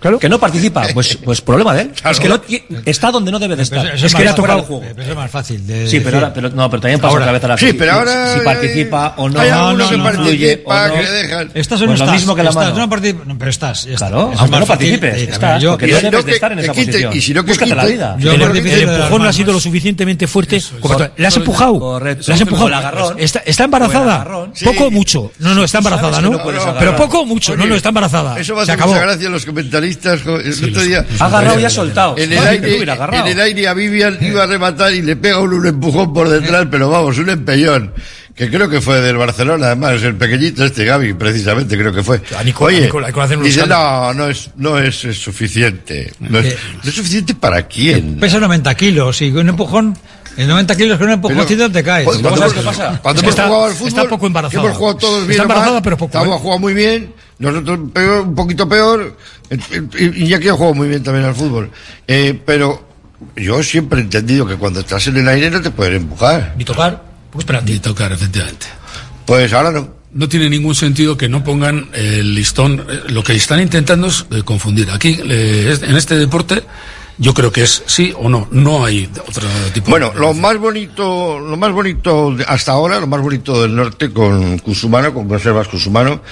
Claro. 0.00 0.18
Que 0.18 0.28
no 0.28 0.38
participa, 0.38 0.86
pues, 0.94 1.16
pues 1.24 1.40
problema 1.40 1.74
de 1.74 1.82
él. 1.82 1.92
Es 2.10 2.18
que 2.18 2.28
no, 2.28 2.40
está 2.86 3.10
donde 3.10 3.30
no 3.30 3.38
debe 3.38 3.54
de 3.56 3.62
estar. 3.62 3.86
Es 3.94 4.02
más 4.02 4.14
que 4.14 4.22
le 4.22 4.28
ha 4.28 4.32
fácil, 4.32 4.34
tocado 4.36 4.58
el 4.60 4.64
juego. 4.64 4.82
pero 4.96 5.10
es 5.10 5.16
más 5.16 5.30
fácil. 5.30 5.66
de 5.66 5.86
Sí, 5.88 6.00
pero, 6.00 6.16
ahora, 6.18 6.32
pero, 6.32 6.48
no, 6.50 6.70
pero 6.70 6.80
también 6.80 7.00
pasa 7.00 7.12
Ahora. 7.12 7.24
otra 7.24 7.32
vez 7.32 7.44
a 7.44 7.48
la 7.48 7.58
Sí, 7.58 7.66
si- 7.66 7.72
pero 7.74 7.92
ahora, 7.92 8.32
Si, 8.34 8.38
eh, 8.38 8.42
participa 8.42 9.14
o 9.18 9.28
no. 9.28 9.38
hay 9.40 9.50
no, 9.50 9.56
que 9.56 9.76
no, 9.76 9.84
o 9.84 10.12
no. 10.12 10.94
que 10.94 11.02
le 11.02 11.10
dejan. 11.10 11.50
Estás 11.54 11.80
o 11.80 11.84
no 11.84 11.88
Pues 11.90 11.98
lo 12.00 12.04
estás. 12.06 12.12
mismo 12.20 12.34
que 12.34 12.42
la 12.42 12.48
estás, 12.50 12.64
mano. 12.74 12.86
no 13.26 13.38
pero 13.38 13.50
estás. 13.50 13.84
ya 13.84 13.92
está. 13.94 14.08
Claro, 14.08 14.32
es 14.32 14.38
aunque 14.40 14.58
no 14.58 14.66
fácil. 14.66 14.68
participes, 15.00 15.14
Eh, 15.14 15.28
estás, 15.32 15.62
yo- 15.62 15.70
porque 15.72 15.86
no 15.88 15.98
si 15.98 16.04
no 16.04 16.10
debes 16.10 16.24
que- 16.24 16.30
de 16.30 16.34
estar 16.36 16.52
en 16.52 16.58
esa 16.60 16.72
quite- 16.72 16.86
posición. 16.86 17.16
y 17.16 17.20
si 17.20 17.34
no 17.34 17.44
que 17.44 17.50
Búscate 17.50 17.74
la 17.74 17.84
vida. 17.84 18.16
Yo 18.18 18.32
el, 18.32 18.42
empujón 18.42 19.22
no 19.22 19.28
ha 19.28 19.32
sido 19.32 19.52
lo 19.52 19.60
suficientemente 19.60 20.26
fuerte. 20.26 20.62
¿Le 21.16 21.26
has 21.26 21.36
empujado? 21.36 21.78
Correcto. 21.78 22.24
¿Le 22.28 22.34
has 22.34 22.40
empujado? 22.40 22.74
Agarrón. 22.74 23.16
¿Está, 23.18 23.64
embarazada? 23.64 24.24
¿Poco 24.64 24.84
o 24.86 24.90
mucho? 24.90 25.30
No, 25.40 25.54
no, 25.54 25.62
está 25.64 25.78
embarazada, 25.78 26.20
¿no? 26.22 26.40
Pero 26.78 26.96
poco 26.96 27.20
o 27.20 27.26
mucho. 27.26 27.54
No, 27.56 27.66
no, 27.66 27.74
está 27.74 27.90
embarazada. 27.90 28.38
Eso 28.40 28.54
me 28.54 28.60
Se 28.60 28.62
hace 28.62 28.72
acabó. 28.72 28.92
mucha 28.92 29.02
gracia 29.04 29.28
a 29.28 29.30
los 29.30 29.44
comentaristas. 29.44 29.89
El 29.92 30.64
otro 30.70 30.82
día. 30.82 31.04
Ha 31.18 31.26
agarrado 31.26 31.60
y 31.60 31.64
ha 31.64 31.70
soltado. 31.70 32.16
En 32.18 32.32
el, 32.32 32.38
aire, 32.38 32.76
en 32.76 33.26
el 33.26 33.40
aire 33.40 33.68
a 33.68 33.74
Vivian 33.74 34.18
iba 34.20 34.42
a 34.42 34.46
rematar 34.46 34.92
y 34.94 35.02
le 35.02 35.16
pega 35.16 35.38
un, 35.40 35.52
un 35.52 35.66
empujón 35.66 36.12
por 36.12 36.28
detrás, 36.28 36.66
pero 36.70 36.88
vamos, 36.88 37.18
un 37.18 37.30
empellón. 37.30 37.92
Que 38.34 38.48
creo 38.48 38.70
que 38.70 38.80
fue 38.80 39.00
del 39.02 39.18
Barcelona, 39.18 39.66
además, 39.66 40.02
el 40.02 40.14
pequeñito 40.14 40.64
este 40.64 40.84
Gaby, 40.86 41.12
precisamente, 41.12 41.76
creo 41.76 41.92
que 41.92 42.02
fue. 42.02 42.22
A 42.34 42.38
a 42.40 42.64
Oye, 42.64 42.88
a 42.88 43.36
un 43.36 43.42
dice, 43.42 43.66
no, 43.66 44.14
no 44.14 44.28
es, 44.28 44.50
no 44.56 44.78
es, 44.78 45.04
es 45.04 45.18
suficiente. 45.18 46.10
No 46.20 46.38
es, 46.38 46.46
Eh, 46.46 46.58
no 46.82 46.88
es 46.88 46.94
suficiente 46.94 47.34
para 47.34 47.66
quién. 47.66 48.16
Pesa 48.18 48.40
90 48.40 48.74
kilos 48.76 49.20
y 49.20 49.30
con 49.30 49.40
un 49.42 49.48
empujón, 49.50 49.98
en 50.38 50.48
90 50.48 50.74
kilos 50.76 50.96
con 50.96 51.08
un 51.08 51.14
empujoncito 51.14 51.70
te 51.70 51.82
caes. 51.82 52.06
Joder, 52.06 52.22
¿Cómo 52.22 52.36
cuando, 52.36 52.48
sabes 52.48 52.62
qué 52.62 52.66
pasa? 52.66 52.98
cuando 53.02 53.20
Es 53.20 53.22
que 53.22 53.26
hemos 53.26 53.30
está- 53.38 53.46
jugado 53.48 53.64
al 53.66 53.72
fútbol, 53.72 53.88
está 53.88 54.08
poco 54.08 54.26
embarazada. 54.26 54.64
hemos 54.64 54.76
jugado 54.78 54.96
todos 54.96 55.20
bien 55.26 55.30
Está 55.32 55.42
o 55.42 55.48
mal, 55.48 55.56
embarazada, 55.56 55.82
pero 55.82 55.96
poco, 55.98 56.16
¿eh? 56.18 56.20
ha 56.34 56.38
jugado 56.38 56.58
muy 56.60 56.72
bien, 56.72 57.12
nosotros 57.40 57.80
peor, 57.92 58.22
un 58.28 58.34
poquito 58.34 58.68
peor, 58.68 59.16
y 59.98 60.26
ya 60.28 60.38
que 60.38 60.50
ha 60.50 60.52
jugado 60.52 60.74
muy 60.74 60.88
bien 60.88 61.02
también 61.02 61.24
al 61.26 61.34
fútbol. 61.34 61.70
Eh, 62.06 62.40
pero 62.44 62.88
yo 63.36 63.62
siempre 63.62 63.98
he 64.00 64.02
entendido 64.02 64.46
que 64.46 64.56
cuando 64.56 64.80
estás 64.80 65.06
en 65.08 65.16
el 65.16 65.26
aire 65.28 65.50
no 65.50 65.60
te 65.60 65.70
pueden 65.70 65.94
empujar. 65.96 66.54
Ni 66.56 66.64
tocar, 66.64 67.02
pues 67.30 67.42
espérate. 67.44 67.72
Ni 67.72 67.78
tocar, 67.78 68.12
efectivamente. 68.12 68.66
Pues 69.26 69.52
ahora 69.52 69.70
no. 69.72 70.00
No 70.12 70.28
tiene 70.28 70.50
ningún 70.50 70.74
sentido 70.74 71.16
que 71.16 71.28
no 71.28 71.44
pongan 71.44 71.88
el 71.94 72.34
listón. 72.34 72.84
eh, 72.90 73.00
Lo 73.10 73.22
que 73.22 73.32
están 73.34 73.60
intentando 73.60 74.08
es 74.08 74.26
eh, 74.32 74.42
confundir. 74.42 74.90
Aquí, 74.90 75.16
eh, 75.24 75.78
en 75.82 75.96
este 75.96 76.16
deporte, 76.16 76.64
yo 77.18 77.34
creo 77.34 77.52
que 77.52 77.62
es 77.62 77.82
sí 77.86 78.12
o 78.16 78.28
no. 78.28 78.48
No 78.50 78.84
hay 78.84 79.10
otro 79.28 79.46
tipo 79.74 79.90
Bueno, 79.90 80.10
de. 80.10 80.20
lo 80.20 80.34
más 80.34 80.56
bonito, 80.58 81.38
lo 81.38 81.56
más 81.56 81.72
bonito 81.72 82.34
hasta 82.46 82.72
ahora, 82.72 82.98
lo 83.00 83.06
más 83.06 83.20
bonito 83.20 83.60
del 83.62 83.74
norte 83.76 84.12
con 84.12 84.58
Cusumano, 84.58 85.12
con 85.12 85.28
Conservas 85.28 85.68
Cusumano, 85.68 86.22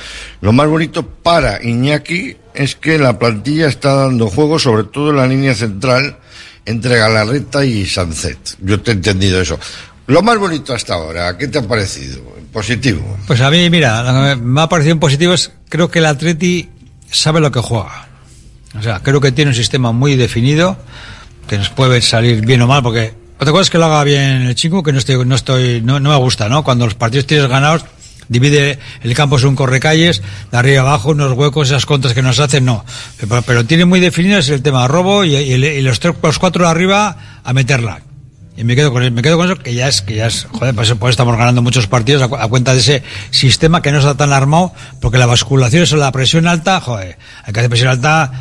lo 0.41 0.53
más 0.53 0.69
bonito 0.69 1.07
para 1.07 1.63
Iñaki 1.63 2.37
es 2.55 2.75
que 2.77 2.99
la 2.99 3.19
plantilla 3.19 3.69
está 3.69 3.95
dando 3.95 4.29
juego, 4.29 4.59
sobre 4.59 4.85
todo 4.85 5.11
en 5.11 5.17
la 5.17 5.27
línea 5.27 5.55
central, 5.55 6.19
entre 6.65 6.99
Galarreta 6.99 7.65
y 7.65 7.87
Sancet. 7.87 8.57
Yo 8.61 8.81
te 8.81 8.91
he 8.91 8.95
entendido 8.95 9.41
eso. 9.41 9.59
Lo 10.07 10.23
más 10.23 10.39
bonito 10.39 10.73
hasta 10.75 10.95
ahora, 10.95 11.37
¿qué 11.37 11.49
te 11.49 11.59
ha 11.59 11.63
parecido? 11.63 12.23
Positivo. 12.53 13.19
Pues 13.27 13.43
a 13.43 13.51
mí, 13.51 13.69
mira, 13.69 14.03
lo 14.03 14.37
que 14.37 14.43
me 14.43 14.61
ha 14.63 14.69
parecido 14.69 14.95
en 14.95 15.01
positivo 15.01 15.35
es, 15.35 15.53
creo 15.69 15.91
que 15.91 15.99
el 15.99 16.07
Atleti 16.07 16.69
sabe 17.11 17.41
lo 17.41 17.53
que 17.53 17.61
juega. 17.61 18.08
O 18.79 18.83
sea, 18.83 19.01
creo 19.01 19.21
que 19.21 19.33
tiene 19.33 19.51
un 19.51 19.55
sistema 19.55 19.93
muy 19.93 20.17
definido, 20.17 20.77
que 21.47 21.59
nos 21.59 21.71
puede 21.71 22.01
salir 22.01 22.45
bien 22.45 22.63
o 22.63 22.67
mal, 22.67 22.83
porque 22.83 23.15
otra 23.41 23.53
cosa 23.53 23.63
es 23.63 23.71
que 23.71 23.79
lo 23.79 23.87
haga 23.87 24.05
bien 24.05 24.43
el 24.43 24.55
chico, 24.55 24.83
que 24.83 24.93
no 24.93 24.99
estoy, 24.99 25.25
no 25.25 25.35
estoy, 25.35 25.81
no, 25.81 26.01
no 26.01 26.11
me 26.11 26.17
gusta, 26.17 26.49
¿no? 26.49 26.65
Cuando 26.65 26.85
los 26.85 26.95
partidos 26.95 27.27
tienes 27.27 27.49
ganados, 27.49 27.85
divide 28.29 28.79
el 29.03 29.15
campo 29.15 29.37
es 29.37 29.45
un 29.45 29.57
correcalles, 29.57 30.23
de 30.51 30.59
arriba 30.59 30.83
abajo, 30.83 31.11
unos 31.11 31.33
huecos, 31.33 31.69
esas 31.69 31.87
contras 31.87 32.15
que 32.15 32.23
nos 32.23 32.39
hacen, 32.39 32.65
no. 32.65 32.85
Pero, 33.47 33.65
tiene 33.65 33.85
muy 33.85 34.01
definido 34.01 34.39
es 34.39 34.49
el 34.49 34.63
tema 34.63 34.87
robo 34.87 35.25
y, 35.25 35.35
y 35.35 35.55
y 35.55 35.83
los 35.83 36.01
tres, 36.01 36.15
los 36.23 36.39
cuatro 36.39 36.65
de 36.65 36.71
arriba 36.71 37.41
a 37.43 37.53
meterla. 37.53 38.03
Y 38.59 38.65
me 38.65 38.75
quedo 38.75 38.93
con 38.93 39.15
me 39.15 39.23
quedo 39.23 39.37
con 39.37 39.47
eso 39.49 39.57
que 39.57 39.73
ya 39.73 39.87
es 39.87 40.03
que 40.03 40.17
ya 40.17 40.27
es 40.27 40.49
joder 40.51 40.75
pues, 40.75 40.91
estamos 40.91 41.39
ganando 41.39 41.63
muchos 41.63 41.87
partidos 41.87 42.23
a, 42.23 42.43
a 42.43 42.49
cuenta 42.49 42.73
de 42.73 42.81
ese 42.81 43.05
sistema 43.31 43.81
que 43.83 43.93
no 43.93 43.99
está 43.99 44.17
tan 44.17 44.33
armado 44.33 44.73
porque 45.01 45.17
la 45.17 45.27
basculación 45.27 45.85
es 45.85 45.93
la 45.93 46.11
presión 46.11 46.49
alta 46.49 46.81
joder 46.81 47.19
hay 47.45 47.53
que 47.53 47.61
hacer 47.61 47.71
presión 47.71 47.91
alta 47.91 48.33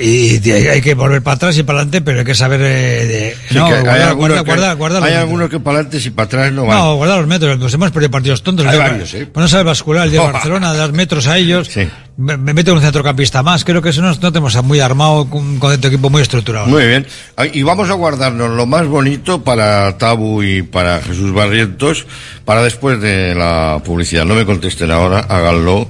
y, 0.00 0.50
hay, 0.50 0.80
que 0.82 0.94
volver 0.94 1.22
para 1.22 1.36
atrás 1.36 1.56
y 1.58 1.62
para 1.62 1.78
adelante 1.80 2.00
pero 2.02 2.20
hay 2.20 2.24
que 2.24 2.34
saber 2.34 2.60
eh, 2.62 3.06
de, 3.06 3.36
Sí, 3.48 3.54
no 3.54 3.68
que 3.68 3.74
hay 3.74 3.82
guardar, 3.82 4.08
algunos 4.08 4.16
guardar, 4.16 4.44
que- 4.44 4.50
guardar, 4.50 4.76
guardar 4.76 5.02
hay 5.04 5.14
algunos 5.14 5.48
que 5.50 5.60
para 5.60 5.78
adelante 5.78 6.06
y 6.06 6.10
para 6.10 6.26
atrás 6.26 6.52
no 6.52 6.66
van. 6.66 6.78
no, 6.78 6.96
guardar 6.96 7.18
los 7.18 7.26
metros, 7.26 7.56
pues 7.58 7.72
hemos 7.74 7.90
perdido 7.90 8.10
partidos 8.10 8.42
tontos. 8.42 8.66
Hay 8.66 8.78
varios, 8.78 9.14
¿eh? 9.14 9.26
Pues 9.32 9.42
no 9.42 9.48
sabe 9.48 9.64
bascular, 9.64 10.06
el 10.06 10.12
de 10.12 10.18
Barcelona, 10.32 10.72
dar 10.74 10.92
metros 10.92 11.26
a 11.26 11.38
ellos. 11.38 11.70
Me, 12.16 12.36
me 12.36 12.52
meto 12.52 12.74
un 12.74 12.80
centrocampista 12.80 13.42
más. 13.42 13.64
Creo 13.64 13.80
que 13.80 13.88
eso 13.88 14.02
no, 14.02 14.10
no 14.10 14.32
tenemos 14.32 14.62
muy 14.62 14.80
armado, 14.80 15.26
un 15.30 15.58
concepto 15.58 15.88
de 15.88 15.94
equipo 15.94 16.10
muy 16.10 16.22
estructurado. 16.22 16.66
Muy 16.66 16.86
bien. 16.86 17.06
Ay, 17.36 17.50
Y 17.54 17.62
vamos 17.62 17.88
a 17.90 17.94
guardarnos 17.94 18.50
lo 18.50 18.66
más 18.66 18.86
bonito 18.86 19.42
para 19.42 19.96
Tabu 19.98 20.42
y 20.42 20.62
para 20.62 21.00
Jesús 21.00 21.32
Barrientos 21.32 22.06
para 22.44 22.62
después 22.62 23.00
de 23.00 23.34
la 23.34 23.80
publicidad. 23.84 24.24
No 24.24 24.34
me 24.34 24.44
contesten 24.44 24.90
ahora, 24.90 25.20
háganlo 25.20 25.88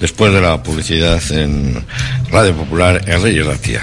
después 0.00 0.32
de 0.32 0.40
la 0.40 0.62
publicidad 0.62 1.20
en 1.32 1.84
Radio 2.30 2.54
Popular, 2.54 3.02
El 3.06 3.22
Rey 3.22 3.36
y 3.36 3.42
la 3.44 3.56
Tía. 3.56 3.82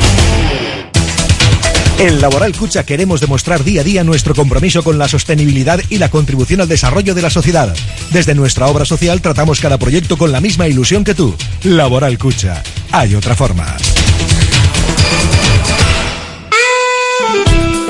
En 2.01 2.19
Laboral 2.19 2.57
Cucha 2.57 2.83
queremos 2.83 3.21
demostrar 3.21 3.63
día 3.63 3.81
a 3.81 3.83
día 3.83 4.03
nuestro 4.03 4.33
compromiso 4.33 4.83
con 4.83 4.97
la 4.97 5.07
sostenibilidad 5.07 5.79
y 5.87 5.99
la 5.99 6.09
contribución 6.09 6.59
al 6.59 6.67
desarrollo 6.67 7.13
de 7.13 7.21
la 7.21 7.29
sociedad. 7.29 7.75
Desde 8.09 8.33
nuestra 8.33 8.65
obra 8.65 8.85
social 8.85 9.21
tratamos 9.21 9.59
cada 9.59 9.77
proyecto 9.77 10.17
con 10.17 10.31
la 10.31 10.41
misma 10.41 10.67
ilusión 10.67 11.03
que 11.03 11.13
tú. 11.13 11.35
Laboral 11.63 12.17
Cucha. 12.17 12.63
Hay 12.91 13.13
otra 13.13 13.35
forma. 13.35 13.77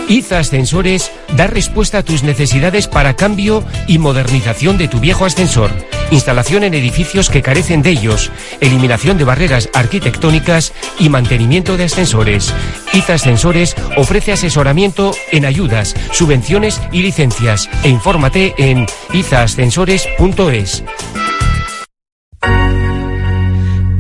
IZA 0.10 0.40
Ascensores 0.40 1.10
da 1.38 1.48
respuesta 1.48 2.00
a 2.00 2.04
tus 2.04 2.22
necesidades 2.22 2.90
para 2.90 3.16
cambio 3.16 3.64
y 3.88 3.98
modernización 3.98 4.78
de 4.78 4.90
tu 4.90 5.00
viejo 5.00 5.24
ascensor, 5.24 5.72
instalación 6.12 6.64
en 6.64 6.74
edificios 6.74 7.30
que 7.30 7.42
carecen 7.42 7.82
de 7.82 7.92
ellos, 7.92 8.32
eliminación 8.60 9.18
de 9.18 9.24
barreras 9.24 9.70
arquitectónicas 9.74 10.74
y 11.00 11.10
mantenimiento 11.10 11.78
de 11.78 11.86
ascensores. 11.86 12.54
IZA 12.94 13.16
Ascensores 13.16 13.76
ofrece 13.98 14.32
asesoramiento 14.32 15.14
en 15.32 15.46
ayudas, 15.46 15.96
subvenciones 16.12 16.82
y 16.92 17.02
licencias 17.02 17.70
e 17.84 17.90
infórmate 17.90 18.54
en 18.58 18.86
izaascensores.es. 19.14 20.84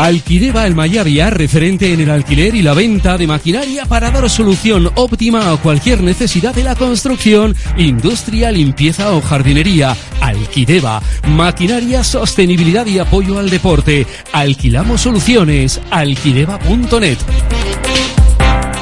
Alquideva 0.00 0.66
el 0.66 0.74
Mayavia, 0.74 1.28
referente 1.28 1.92
en 1.92 2.00
el 2.00 2.10
alquiler 2.10 2.54
y 2.54 2.62
la 2.62 2.72
venta 2.72 3.18
de 3.18 3.26
maquinaria 3.26 3.84
para 3.84 4.10
dar 4.10 4.30
solución 4.30 4.90
óptima 4.94 5.52
a 5.52 5.58
cualquier 5.58 6.00
necesidad 6.00 6.54
de 6.54 6.64
la 6.64 6.74
construcción, 6.74 7.54
industria, 7.76 8.50
limpieza 8.50 9.12
o 9.12 9.20
jardinería. 9.20 9.94
Alquideva, 10.22 11.02
maquinaria, 11.28 12.02
sostenibilidad 12.02 12.86
y 12.86 12.98
apoyo 12.98 13.38
al 13.38 13.50
deporte. 13.50 14.06
Alquilamos 14.32 15.02
soluciones. 15.02 15.78
Alquideva.net. 15.90 17.18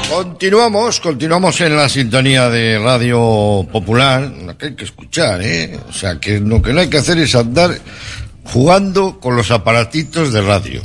Continuamos, 0.09 1.01
continuamos 1.01 1.59
en 1.59 1.75
la 1.75 1.89
sintonía 1.89 2.49
de 2.49 2.79
Radio 2.79 3.67
Popular, 3.69 4.31
la 4.45 4.57
que 4.57 4.67
hay 4.67 4.75
que 4.75 4.85
escuchar, 4.85 5.41
¿eh? 5.41 5.77
O 5.89 5.91
sea, 5.91 6.17
que 6.17 6.39
lo 6.39 6.61
que 6.61 6.71
no 6.71 6.79
hay 6.79 6.87
que 6.87 6.97
hacer 6.97 7.17
es 7.17 7.35
andar 7.35 7.77
jugando 8.53 9.19
con 9.19 9.35
los 9.35 9.51
aparatitos 9.51 10.33
de 10.33 10.41
radio. 10.41 10.81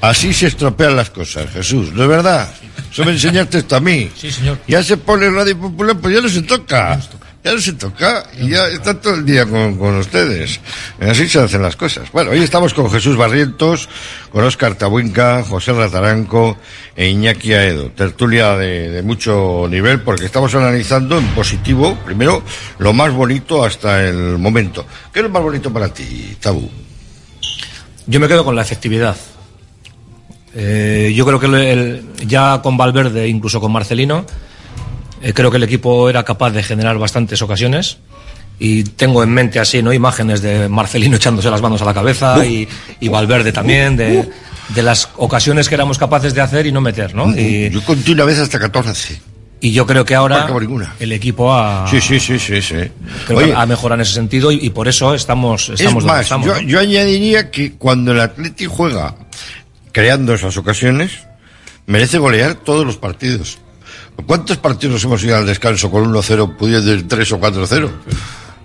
Así 0.00 0.32
se 0.32 0.46
estropean 0.46 0.96
las 0.96 1.10
cosas, 1.10 1.50
Jesús, 1.50 1.92
¿no 1.92 2.02
es 2.02 2.08
verdad? 2.08 2.48
Eso 2.90 3.04
me 3.04 3.12
enseñaste 3.12 3.58
esto 3.58 3.76
a 3.76 3.80
mí. 3.80 4.10
Sí, 4.16 4.30
señor. 4.30 4.58
Ya 4.68 4.82
se 4.82 4.96
pone 4.96 5.30
Radio 5.30 5.58
Popular, 5.58 5.96
pues 5.98 6.14
ya 6.14 6.20
no 6.20 6.28
se 6.28 6.42
toca. 6.42 7.00
Ya 7.44 7.54
no 7.54 7.60
se 7.60 7.72
toca 7.72 8.24
y 8.38 8.50
ya 8.50 8.68
está 8.68 9.00
todo 9.00 9.14
el 9.14 9.26
día 9.26 9.44
con, 9.46 9.76
con 9.76 9.96
ustedes. 9.96 10.60
Así 11.00 11.28
se 11.28 11.40
hacen 11.40 11.60
las 11.60 11.74
cosas. 11.74 12.12
Bueno, 12.12 12.30
hoy 12.30 12.38
estamos 12.38 12.72
con 12.72 12.88
Jesús 12.88 13.16
Barrientos, 13.16 13.88
con 14.30 14.44
Óscar 14.44 14.76
Tabuinca, 14.76 15.42
José 15.42 15.72
Rataranco 15.72 16.56
e 16.94 17.08
Iñaki 17.08 17.52
Aedo. 17.52 17.90
Tertulia 17.90 18.56
de, 18.56 18.90
de 18.90 19.02
mucho 19.02 19.66
nivel 19.68 20.02
porque 20.02 20.26
estamos 20.26 20.54
analizando 20.54 21.18
en 21.18 21.26
positivo, 21.34 21.98
primero, 22.04 22.44
lo 22.78 22.92
más 22.92 23.12
bonito 23.12 23.64
hasta 23.64 24.04
el 24.04 24.38
momento. 24.38 24.86
¿Qué 25.12 25.18
es 25.18 25.24
lo 25.24 25.30
más 25.30 25.42
bonito 25.42 25.72
para 25.72 25.88
ti, 25.88 26.36
Tabu? 26.40 26.70
Yo 28.06 28.20
me 28.20 28.28
quedo 28.28 28.44
con 28.44 28.54
la 28.56 28.62
efectividad. 28.62 29.16
Eh, 30.54 31.12
yo 31.14 31.24
creo 31.24 31.40
que 31.40 31.46
el- 31.46 31.54
el- 31.54 32.02
ya 32.26 32.60
con 32.62 32.76
Valverde, 32.76 33.26
incluso 33.28 33.60
con 33.60 33.72
Marcelino, 33.72 34.26
eh, 35.22 35.32
creo 35.32 35.50
que 35.50 35.56
el 35.56 35.62
equipo 35.62 36.10
era 36.10 36.22
capaz 36.24 36.50
de 36.50 36.62
generar 36.62 36.98
bastantes 36.98 37.40
ocasiones. 37.42 37.98
Y 38.58 38.84
tengo 38.84 39.22
en 39.22 39.30
mente 39.30 39.58
así, 39.58 39.82
¿no? 39.82 39.92
Imágenes 39.92 40.42
de 40.42 40.68
Marcelino 40.68 41.16
echándose 41.16 41.50
las 41.50 41.62
manos 41.62 41.80
a 41.82 41.84
la 41.84 41.94
cabeza 41.94 42.44
y, 42.44 42.68
y 43.00 43.08
Valverde 43.08 43.50
también, 43.50 43.96
de, 43.96 44.28
de 44.68 44.82
las 44.82 45.08
ocasiones 45.16 45.68
que 45.68 45.74
éramos 45.74 45.98
capaces 45.98 46.34
de 46.34 46.42
hacer 46.42 46.66
y 46.66 46.72
no 46.72 46.80
meter, 46.80 47.14
¿no? 47.14 47.30
Y, 47.36 47.70
Yo 47.70 47.82
conté 47.84 48.12
una 48.12 48.24
vez 48.24 48.38
hasta 48.38 48.58
14. 48.58 49.20
Y 49.62 49.70
yo 49.70 49.86
creo 49.86 50.04
que 50.04 50.16
ahora 50.16 50.48
el 50.98 51.12
equipo 51.12 51.54
ha, 51.54 51.86
Sí, 51.88 52.00
sí, 52.00 52.18
sí, 52.18 52.36
sí, 52.36 52.60
sí. 52.60 52.74
Oye, 53.32 53.54
ha 53.54 53.64
mejorado 53.64 53.94
en 53.94 54.00
ese 54.00 54.14
sentido 54.14 54.50
y, 54.50 54.56
y 54.56 54.70
por 54.70 54.88
eso 54.88 55.14
estamos, 55.14 55.68
estamos 55.68 56.02
es 56.02 56.06
más, 56.08 56.22
estamos, 56.22 56.48
yo, 56.48 56.54
¿no? 56.54 56.60
yo 56.62 56.80
añadiría 56.80 57.48
que 57.52 57.74
cuando 57.74 58.10
el 58.10 58.20
Atleti 58.20 58.66
juega 58.66 59.14
creando 59.92 60.34
esas 60.34 60.56
ocasiones, 60.56 61.12
merece 61.86 62.18
golear 62.18 62.56
todos 62.56 62.84
los 62.84 62.96
partidos. 62.96 63.58
¿Cuántos 64.26 64.56
partidos 64.56 65.04
hemos 65.04 65.22
ido 65.22 65.36
al 65.36 65.46
descanso 65.46 65.92
con 65.92 66.12
1-0 66.12 66.56
pudiendo 66.56 66.92
ir 66.92 67.06
3 67.06 67.32
o 67.32 67.40
4-0? 67.40 67.90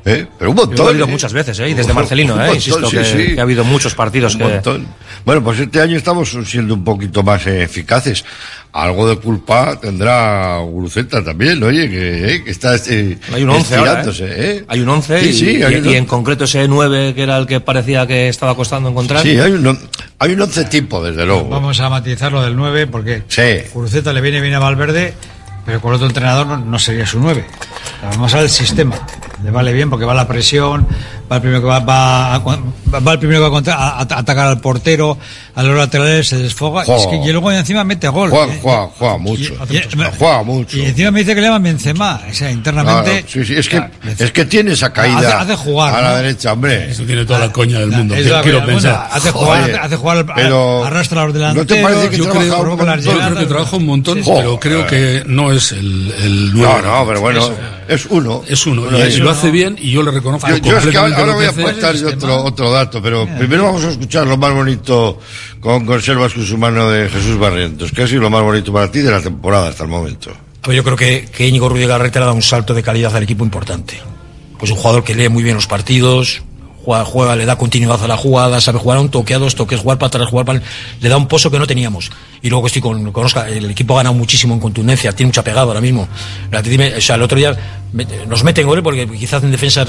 ¿Eh? 0.06 0.26
Pero 0.40 0.52
un 0.52 0.58
Yo 0.58 0.66
montón. 0.66 0.86
lo 0.86 0.92
he 0.92 0.94
oído 0.96 1.06
¿eh? 1.06 1.10
muchas 1.12 1.34
veces, 1.34 1.60
¿eh? 1.60 1.70
Y 1.70 1.74
desde 1.74 1.92
Un 1.92 1.96
Marcelino, 1.98 2.36
montón, 2.36 2.52
¿eh? 2.52 2.56
Insisto 2.56 2.90
sí, 2.90 2.98
que, 2.98 3.04
sí. 3.06 3.34
que 3.36 3.40
ha 3.40 3.44
habido 3.44 3.64
muchos 3.66 3.94
partidos 3.94 4.36
Un 4.36 4.40
que... 4.42 4.48
montón. 4.48 4.88
Bueno, 5.26 5.44
pues 5.44 5.60
este 5.60 5.82
año 5.82 5.98
estamos 5.98 6.36
siendo 6.46 6.74
un 6.74 6.84
poquito 6.84 7.24
más 7.24 7.46
eficaces. 7.48 8.24
Algo 8.72 9.10
de 9.10 9.18
culpa 9.18 9.80
tendrá 9.82 10.60
Guruceta 10.60 11.24
también, 11.24 11.62
oye, 11.64 11.90
que, 11.90 12.36
eh, 12.36 12.44
que 12.44 12.52
está 12.52 12.76
eh, 12.76 13.18
Hay 13.34 13.44
un 13.44 13.50
11 13.50 13.76
ahora, 13.76 13.92
estirándose, 14.04 14.26
¿eh? 14.26 14.58
¿eh? 14.58 14.66
Hay 14.68 14.80
un 14.82 14.90
11 14.90 15.20
Sí, 15.22 15.28
y, 15.30 15.34
sí, 15.34 15.64
hay 15.64 15.74
y- 15.74 15.78
un 15.80 15.90
y 15.90 15.96
en 15.96 16.06
concreto 16.06 16.44
ese 16.44 16.68
9 16.68 17.14
que 17.16 17.24
era 17.24 17.38
el 17.38 17.48
que 17.48 17.60
parecía 17.60 18.06
que 18.06 18.30
estaba 18.30 18.56
costando 18.56 18.90
encontrar. 18.90 19.22
Sí, 19.24 19.38
hay 19.40 19.52
un, 19.52 19.78
hay 20.20 20.32
un 20.34 20.42
once 20.42 20.64
tipo, 20.66 21.04
desde 21.04 21.26
luego. 21.26 21.50
Vamos 21.50 21.80
a 21.80 21.90
matizar 21.90 22.32
lo 22.32 22.42
del 22.44 22.56
9 22.56 22.88
porque 22.88 23.24
Sí. 23.28 23.68
Guruceta 23.74 24.14
le 24.14 24.22
viene 24.22 24.40
bien 24.42 24.54
a 24.54 24.60
Valverde, 24.60 25.14
pero 25.66 25.82
con 25.82 25.94
otro 25.94 26.06
entrenador 26.08 26.46
no, 26.46 26.58
no 26.58 26.78
sería 26.80 27.06
su 27.08 27.20
9. 27.20 27.46
Vamos 28.04 28.34
al 28.36 28.50
sistema. 28.50 28.96
Le 29.44 29.52
vale 29.52 29.72
bien 29.72 29.90
porque 29.90 30.04
va 30.06 30.16
la 30.16 30.28
presión, 30.28 30.88
va 31.32 31.36
el 31.36 31.42
primero 31.44 31.62
que 31.62 31.68
va, 31.68 31.80
va, 31.80 32.34
a- 32.36 32.40
va 32.40 33.14
el 33.14 33.20
primero 33.20 33.40
que 33.40 33.42
va 33.44 33.48
a, 33.48 33.52
contra- 33.52 33.76
a- 33.76 33.90
a 34.00 34.02
atacar 34.02 34.48
al 34.48 34.60
portero, 34.60 35.16
a 35.54 35.62
los 35.64 35.78
laterales 35.78 36.28
se 36.28 36.38
desfoga 36.38 36.82
es 36.84 37.06
que, 37.08 37.18
y 37.18 37.32
luego 37.32 37.52
encima 37.52 37.84
mete 37.84 38.08
gol. 38.08 38.32
Juega, 38.32 38.54
¿eh? 38.54 38.60
juega, 38.62 38.88
juega 38.98 39.18
mucho. 39.18 39.54
Y- 39.70 39.82
juega 40.18 40.42
mucho. 40.44 40.78
Y 40.78 40.86
encima 40.86 41.12
me 41.12 41.20
dice 41.20 41.36
que 41.36 41.42
le 41.42 41.48
llaman 41.48 41.62
Benzema, 41.64 42.20
o 42.30 42.34
sea, 42.34 42.50
internamente. 42.52 43.12
Claro, 43.12 43.28
sí, 43.28 43.46
sí, 43.46 43.56
es 43.56 43.70
que, 43.70 43.84
es 44.18 44.32
que 44.32 44.46
tiene 44.46 44.72
esa 44.74 44.92
caída 44.92 45.20
Hace- 45.20 45.54
hace 45.54 45.56
jugar, 45.56 45.94
a 45.96 46.02
la 46.02 46.10
¿no? 46.10 46.16
derecha, 46.18 46.54
hombre. 46.54 46.90
Eso 46.90 47.04
tiene 47.04 47.24
toda 47.24 47.40
la 47.40 47.52
coña 47.52 47.80
del 47.80 47.92
mundo. 47.92 48.16
Quiero 48.16 48.42
quiero 48.42 48.58
bueno, 48.62 48.74
pensar. 48.74 49.08
hace 49.12 49.32
jugar, 49.32 49.62
hace, 49.62 49.76
hace 49.76 49.96
jugar, 49.98 50.18
al- 50.18 50.26
pero 50.34 50.84
arrastra 50.84 51.22
a 51.22 51.26
los 51.26 51.34
¿no 51.36 51.40
delanteros. 51.40 51.68
te 51.68 51.84
parece 51.84 52.10
que 52.10 52.18
yo 52.18 52.24
trabaja 52.24 52.40
creo, 52.48 52.62
un 52.64 53.00
yo 53.02 53.12
creo 53.12 53.36
que 53.38 53.46
trabaja 53.46 53.76
un 53.78 53.86
montón, 53.86 54.24
Joder. 54.24 54.42
pero 54.44 54.60
creo 54.60 54.88
que 54.88 55.24
no 55.28 55.52
es 55.52 55.72
el, 55.74 56.12
el 56.24 56.54
No, 56.54 56.60
nuevo. 56.64 56.82
no, 56.82 57.06
pero 57.08 57.22
bueno, 57.22 57.50
es 57.88 58.06
uno. 58.08 58.42
Es 58.48 58.66
uno, 58.66 58.82
Uno 59.27 59.27
lo 59.28 59.34
hace 59.34 59.52
bien 59.52 59.78
y 59.80 59.92
yo 59.92 60.04
le 60.04 60.12
reconozco 60.12 60.48
Yo, 60.50 60.58
yo 60.58 60.78
es 60.78 60.88
que 60.88 60.98
ahora, 60.98 61.34
voy 61.34 61.46
a 61.46 61.50
aportar 61.50 61.96
otro, 61.96 62.44
otro 62.44 62.72
dato, 62.72 63.02
pero 63.02 63.28
primero 63.38 63.66
vamos 63.66 63.84
a 63.84 63.92
escuchar 63.92 64.26
lo 64.26 64.38
más 64.38 64.54
bonito 64.54 65.20
con 65.60 65.86
Conservas 65.86 66.34
con 66.34 66.46
su 66.46 66.58
mano 66.58 66.90
de 66.90 67.10
Jesús 67.10 67.38
Barrientos, 67.38 67.92
que 67.92 68.04
ha 68.04 68.08
sido 68.08 68.22
lo 68.22 68.30
más 68.30 68.44
bonito 68.44 68.72
para 68.72 68.92
ti 68.92 69.00
de 69.00 69.12
la 69.12 69.22
temporada 69.22 69.70
hasta 69.70 69.84
el 69.84 69.90
momento. 69.90 70.32
A 70.62 70.68
ver, 70.68 70.78
yo 70.78 70.84
creo 70.84 70.98
que, 70.98 71.28
que 71.32 71.48
Íñigo 71.48 71.70
Ruiz 71.70 71.88
Garreta 71.88 72.20
le 72.20 72.24
ha 72.24 72.28
dado 72.28 72.36
un 72.36 72.42
salto 72.42 72.74
de 72.74 72.84
calidad 72.84 73.16
al 73.16 73.24
equipo 73.24 73.44
importante. 73.44 74.00
Pues 74.58 74.72
un 74.72 74.78
jugador 74.78 75.04
que 75.04 75.16
lee 75.16 75.30
muy 75.30 75.44
bien 75.44 75.56
los 75.56 75.68
partidos, 75.68 76.42
juega, 76.88 77.04
juega, 77.04 77.36
le 77.36 77.46
da 77.46 77.58
continuidad 77.58 78.02
a 78.02 78.08
la 78.08 78.16
jugada, 78.16 78.62
sabe 78.62 78.80
jugar 78.80 78.98
a 78.98 79.02
un 79.02 79.10
toque, 79.10 79.34
a 79.34 79.40
dos 79.40 79.56
toques, 79.56 79.78
jugar 79.82 79.98
para 79.98 80.08
atrás, 80.08 80.30
jugar 80.30 80.46
para... 80.46 80.62
Le 81.02 81.10
da 81.10 81.18
un 81.18 81.28
pozo 81.28 81.52
que 81.52 81.60
no 81.60 81.68
teníamos. 81.68 82.10
Y 82.42 82.50
luego 82.50 82.64
que 82.64 82.68
estoy 82.68 82.82
con, 82.82 83.12
con 83.12 83.26
Oscar, 83.26 83.50
el 83.50 83.70
equipo 83.70 83.96
ha 83.96 83.98
ganado 83.98 84.16
muchísimo 84.16 84.54
en 84.54 84.62
contundencia, 84.62 85.12
tiene 85.12 85.28
mucha 85.28 85.44
pegada 85.44 85.64
ahora 85.64 85.82
mismo. 85.82 86.08
O 86.98 87.02
sea, 87.02 87.18
el 87.18 87.22
otro 87.24 87.38
día 87.38 87.58
nos 88.28 88.44
meten 88.46 88.66
goles 88.68 88.84
porque 88.84 89.06
quizás 89.08 89.44
en 89.44 89.52
defensa 89.52 89.86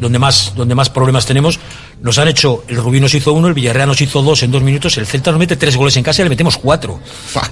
donde 0.00 0.18
más, 0.20 0.52
donde 0.54 0.76
más 0.76 0.88
problemas 0.88 1.26
tenemos. 1.26 1.58
Nos 2.02 2.18
han 2.18 2.28
hecho, 2.28 2.62
el 2.68 2.76
Rubí 2.76 3.00
nos 3.00 3.14
hizo 3.14 3.32
uno, 3.32 3.48
el 3.48 3.54
Villarreal 3.54 3.88
nos 3.88 4.00
hizo 4.02 4.20
dos 4.22 4.42
en 4.42 4.50
dos 4.52 4.62
minutos, 4.62 4.98
el 4.98 5.06
Celta 5.06 5.30
nos 5.30 5.40
mete 5.40 5.56
tres 5.56 5.76
goles 5.76 5.96
en 5.96 6.02
casa 6.04 6.20
y 6.20 6.24
le 6.24 6.28
metemos 6.28 6.58
cuatro. 6.58 7.00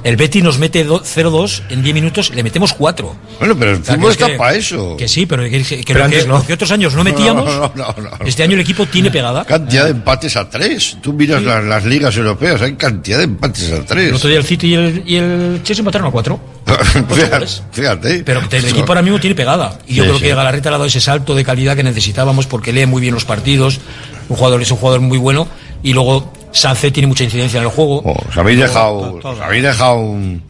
El 0.04 0.16
Betty 0.16 0.42
nos 0.42 0.58
mete 0.58 0.84
do- 0.84 1.02
0-2 1.02 1.62
en 1.70 1.82
diez 1.82 1.94
minutos, 1.94 2.30
le 2.34 2.42
metemos 2.42 2.74
cuatro. 2.74 3.16
Bueno, 3.38 3.56
pero 3.58 3.72
el 3.72 3.80
O 3.80 3.84
sea, 3.84 3.94
fútbol 3.94 4.10
está 4.12 4.36
para 4.36 4.54
eso. 4.54 4.96
Que 4.98 5.08
sí, 5.08 5.24
pero 5.24 5.44
que, 5.44 5.62
que- 5.62 5.82
Pero 5.86 6.08
que, 6.10 6.26
no. 6.26 6.46
que 6.46 6.52
otros 6.52 6.70
años 6.70 6.92
no 6.94 7.02
metíamos, 7.02 7.46
No, 7.54 7.72
no, 7.74 7.94
no, 7.96 8.10
no. 8.18 8.26
este 8.26 8.42
año 8.42 8.52
el 8.54 8.60
equipo 8.60 8.83
tiene 8.86 9.10
pegada. 9.10 9.44
Cantidad 9.44 9.84
de 9.84 9.90
empates 9.90 10.36
a 10.36 10.48
tres. 10.48 10.96
Tú 11.02 11.12
miras 11.12 11.42
las, 11.42 11.64
las 11.64 11.84
ligas 11.84 12.16
europeas, 12.16 12.60
hay 12.62 12.74
cantidad 12.74 13.18
de 13.18 13.24
empates 13.24 13.72
a 13.72 13.76
El 13.76 13.84
tres. 13.84 14.12
otro 14.14 14.28
día 14.28 14.38
el 14.38 14.44
City 14.44 14.68
y 14.68 14.74
el, 14.74 15.02
y 15.06 15.16
el 15.16 15.60
Chelsea 15.62 15.80
empataron 15.82 16.08
a 16.08 16.10
cuatro. 16.10 16.40
fíjate, 17.08 17.46
fíjate. 17.72 18.22
Pero 18.24 18.40
el 18.50 18.64
equipo 18.64 18.86
ahora 18.88 19.02
mismo 19.02 19.18
tiene 19.20 19.34
pegada. 19.36 19.78
Y 19.86 19.94
yo 19.94 20.04
Sí, 20.04 20.08
creo 20.08 20.18
sí. 20.18 20.24
que 20.24 20.34
Galarreta 20.34 20.70
le 20.70 20.74
ha 20.76 20.78
dado 20.78 20.86
ese 20.86 21.00
salto 21.00 21.34
de 21.34 21.44
calidad 21.44 21.76
que 21.76 21.82
necesitábamos 21.82 22.46
porque 22.46 22.72
lee 22.72 22.86
muy 22.86 23.00
bien 23.00 23.14
los 23.14 23.24
partidos. 23.24 23.80
Un 24.28 24.36
jugador 24.36 24.62
es 24.62 24.70
un 24.70 24.78
jugador 24.78 25.00
muy 25.00 25.18
bueno. 25.18 25.46
Y 25.82 25.92
luego 25.92 26.32
Sánchez 26.52 26.92
tiene 26.92 27.06
mucha 27.08 27.24
incidencia 27.24 27.58
en 27.58 27.64
el 27.64 27.70
juego. 27.70 28.00
Os 28.02 28.36
habéis 28.36 28.58
dejado, 28.60 29.20
os 29.22 29.40
habéis 29.40 29.62
dejado 29.64 29.96
un- 29.96 30.42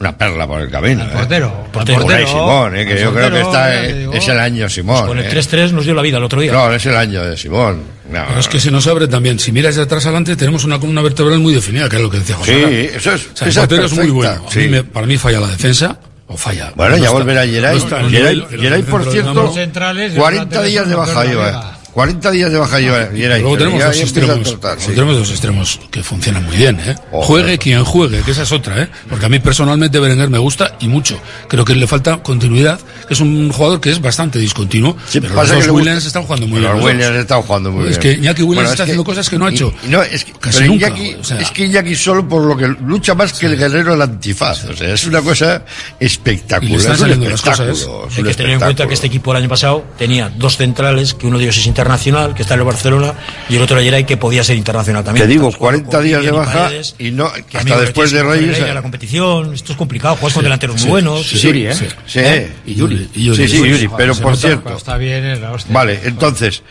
una 0.00 0.16
perla 0.16 0.46
por 0.46 0.62
el 0.62 0.70
camino. 0.70 1.04
¿eh? 1.04 1.08
portero. 1.12 1.66
Portero. 1.70 2.04
Unai 2.06 2.26
Simón, 2.26 2.74
¿eh? 2.74 2.86
que 2.86 2.92
El 2.94 2.98
yo 3.00 3.12
creo 3.12 3.30
que 3.30 3.40
portero, 3.42 3.46
está, 3.50 3.84
eh, 3.84 3.92
digo. 3.98 4.12
es 4.14 4.28
el 4.28 4.38
año 4.40 4.68
Simón. 4.70 5.06
Con 5.06 5.18
el 5.18 5.26
¿eh? 5.26 5.30
3-3 5.30 5.72
nos 5.72 5.84
dio 5.84 5.92
la 5.94 6.00
vida 6.00 6.16
el 6.16 6.24
otro 6.24 6.40
día. 6.40 6.52
No, 6.52 6.72
es 6.72 6.86
el 6.86 6.96
año 6.96 7.22
de 7.22 7.36
Simón. 7.36 7.82
No, 8.10 8.24
Pero 8.26 8.40
es 8.40 8.48
que 8.48 8.58
se 8.58 8.70
nos 8.70 8.86
abre 8.86 9.08
también. 9.08 9.38
Si 9.38 9.52
miras 9.52 9.76
de 9.76 9.82
atrás 9.82 10.06
adelante, 10.06 10.34
tenemos 10.36 10.64
una 10.64 10.80
columna 10.80 11.02
vertebral 11.02 11.38
muy 11.38 11.52
definida, 11.52 11.86
que 11.88 11.96
es 11.96 12.02
lo 12.02 12.10
que 12.10 12.18
decía 12.18 12.34
José. 12.36 12.66
Sí, 12.90 12.96
eso 12.96 13.12
es- 13.12 13.26
O 13.26 13.36
sea, 13.36 13.44
el 13.44 13.50
esa 13.50 13.60
es 13.60 13.66
portero 13.68 13.84
es 13.86 13.92
muy 13.92 14.08
bueno. 14.10 14.46
A 14.48 14.50
sí. 14.50 14.58
mí 14.60 14.68
me- 14.68 14.84
para 14.84 15.06
mí 15.06 15.18
falla 15.18 15.38
la 15.40 15.48
defensa, 15.48 15.98
o 16.26 16.36
falla. 16.36 16.72
Bueno, 16.74 16.92
No 16.92 16.96
ya 16.96 17.02
está- 17.04 17.12
volverá 17.18 17.46
Geray. 17.46 17.78
no 17.78 18.08
Geray, 18.08 18.80
el 18.80 18.84
por 18.84 19.02
cierto, 19.04 19.30
digamos. 19.32 19.54
centrales 19.54 20.12
y 20.12 20.14
los 20.14 20.22
40 20.24 20.44
laterales 20.46 20.70
días 20.72 20.88
de 20.88 20.94
baja 20.94 21.24
lleva. 21.26 21.78
40 21.92 22.30
días 22.30 22.50
de 22.52 22.58
baja 22.58 22.78
lleva 22.78 23.06
Geray. 23.14 23.40
Luego 23.42 23.56
pero 23.56 23.70
tenemos 23.70 23.84
dos 23.84 24.00
extremos, 24.02 24.36
luego 24.62 24.76
sí. 24.80 24.90
tenemos 24.92 25.16
dos 25.18 25.30
extremos 25.30 25.80
que 25.90 26.02
funcionan 26.02 26.44
muy 26.46 26.56
bien, 26.56 26.78
¿eh? 26.80 26.94
Juegue 27.10 27.58
quien 27.58 27.84
juegue, 27.84 28.20
que 28.22 28.30
esa 28.30 28.42
es 28.42 28.52
otra, 28.52 28.82
¿eh? 28.82 28.88
Porque 29.08 29.26
a 29.26 29.28
mí 29.28 29.38
personalmente 29.40 29.98
Berenguer 29.98 30.30
me 30.30 30.38
gusta 30.38 30.76
y 30.80 30.88
mucho. 30.88 31.18
Creo 31.48 31.64
que 31.64 31.74
le 31.74 31.86
falta 31.86 32.22
continuidad, 32.22 32.78
que 33.08 33.14
es 33.14 33.20
un 33.20 33.50
jugador 33.52 33.80
que 33.80 33.90
es 33.90 34.00
bastante 34.00 34.38
discontinuo, 34.38 34.96
pero 35.12 35.28
los 35.28 35.34
pasa 35.36 35.54
que 35.56 35.62
dos 35.66 35.70
Williams 35.70 36.04
están 36.06 36.22
jugando 36.22 36.46
muy 36.46 36.60
Pero 36.60 36.72
bien. 36.74 36.76
los 36.76 36.84
los 36.84 36.94
Williams 36.94 37.16
están 37.22 37.42
jugando 37.42 37.70
muy 37.72 37.88
Es 37.88 37.98
bien. 37.98 38.00
que 38.00 38.12
Iñaki 38.22 38.42
Williams 38.42 38.46
Bueno, 38.54 38.60
está 38.70 38.72
es 38.72 38.76
que- 38.76 38.82
haciendo 38.82 39.04
cosas 39.04 39.28
que 39.30 39.38
no 39.38 39.46
ha 39.46 39.50
hecho. 39.50 39.74
y- 39.82 39.86
y 39.86 39.90
no, 39.90 40.02
es 40.02 40.24
que, 40.24 40.32
casi 40.32 40.58
pero 40.58 40.72
nunca. 40.72 40.88
Iñaki, 40.88 41.14
o 41.14 41.24
sea, 41.24 41.40
es 41.40 41.50
que 41.50 41.64
Iñaki 41.66 41.94
solo 41.96 42.28
por 42.28 42.42
lo 42.42 42.56
que 42.56 42.68
lucha 42.86 43.14
más 43.14 43.32
que 43.32 43.46
el 43.46 43.56
guerrero 43.56 43.94
el 43.94 44.02
antifaz. 44.02 44.64
O 44.64 44.76
sea, 44.76 44.94
es 44.94 45.04
una 45.06 45.22
cosa 45.22 45.64
espectacular. 45.98 46.70
Y 46.70 46.72
le 46.72 46.78
están 46.78 46.94
es 46.94 47.00
saliendo 47.00 47.28
las 47.28 47.42
cosas, 47.42 47.68
es 47.68 47.88
Hay 48.16 48.22
que 48.24 48.34
tener 48.34 48.52
en 48.52 48.60
cuenta 48.60 48.86
que 48.86 48.94
este 48.94 49.06
equipo 49.08 49.32
el 49.32 49.38
año 49.38 49.48
pasado 49.48 49.84
tenía 49.98 50.28
dos 50.28 50.56
centrales, 50.56 51.14
que 51.14 51.26
uno 51.26 51.38
de 51.38 51.44
ellos 51.44 51.56
es 51.58 51.66
internacional, 51.80 52.34
que 52.34 52.42
está 52.42 52.54
en 52.54 52.60
el 52.60 52.66
Barcelona, 52.66 53.14
y 53.48 53.56
el 53.56 53.62
otro 53.62 53.78
ayer 53.78 53.94
hay 53.94 54.04
que 54.04 54.16
podía 54.16 54.44
ser 54.44 54.56
internacional 54.56 55.02
también. 55.02 55.26
Te 55.26 55.32
digo, 55.32 55.48
Estamos 55.48 55.56
jugando 55.56 55.90
40 55.90 55.96
con 55.96 56.04
días 56.04 56.24
de 56.24 56.30
baja 56.30 56.58
Paredes, 56.64 56.94
y 56.98 57.10
no, 57.10 57.32
que 57.32 57.40
hasta 57.40 57.60
amigo, 57.60 57.80
después 57.80 58.10
de 58.10 58.22
Reyes. 58.22 58.60
a 58.60 58.74
la 58.74 58.82
competición, 58.82 59.54
esto 59.54 59.72
es 59.72 59.78
complicado, 59.78 60.16
juegas 60.16 60.34
con 60.34 60.42
delanteros 60.44 60.80
muy 60.82 60.90
buenos. 60.90 61.26
Sí, 61.26 61.38
sí, 61.38 61.66
¿eh? 61.66 61.74
Sí, 62.06 62.20
Y 62.66 62.74
Yuri. 62.74 63.08
Sí, 63.14 63.48
sí, 63.48 63.58
Yuri, 63.58 63.88
pero 63.96 64.14
por 64.14 64.32
nota, 64.32 64.36
cierto. 64.36 64.76
Está 64.76 64.96
bien, 64.96 65.42
hostia. 65.44 65.72
Vale, 65.72 66.00
entonces, 66.04 66.62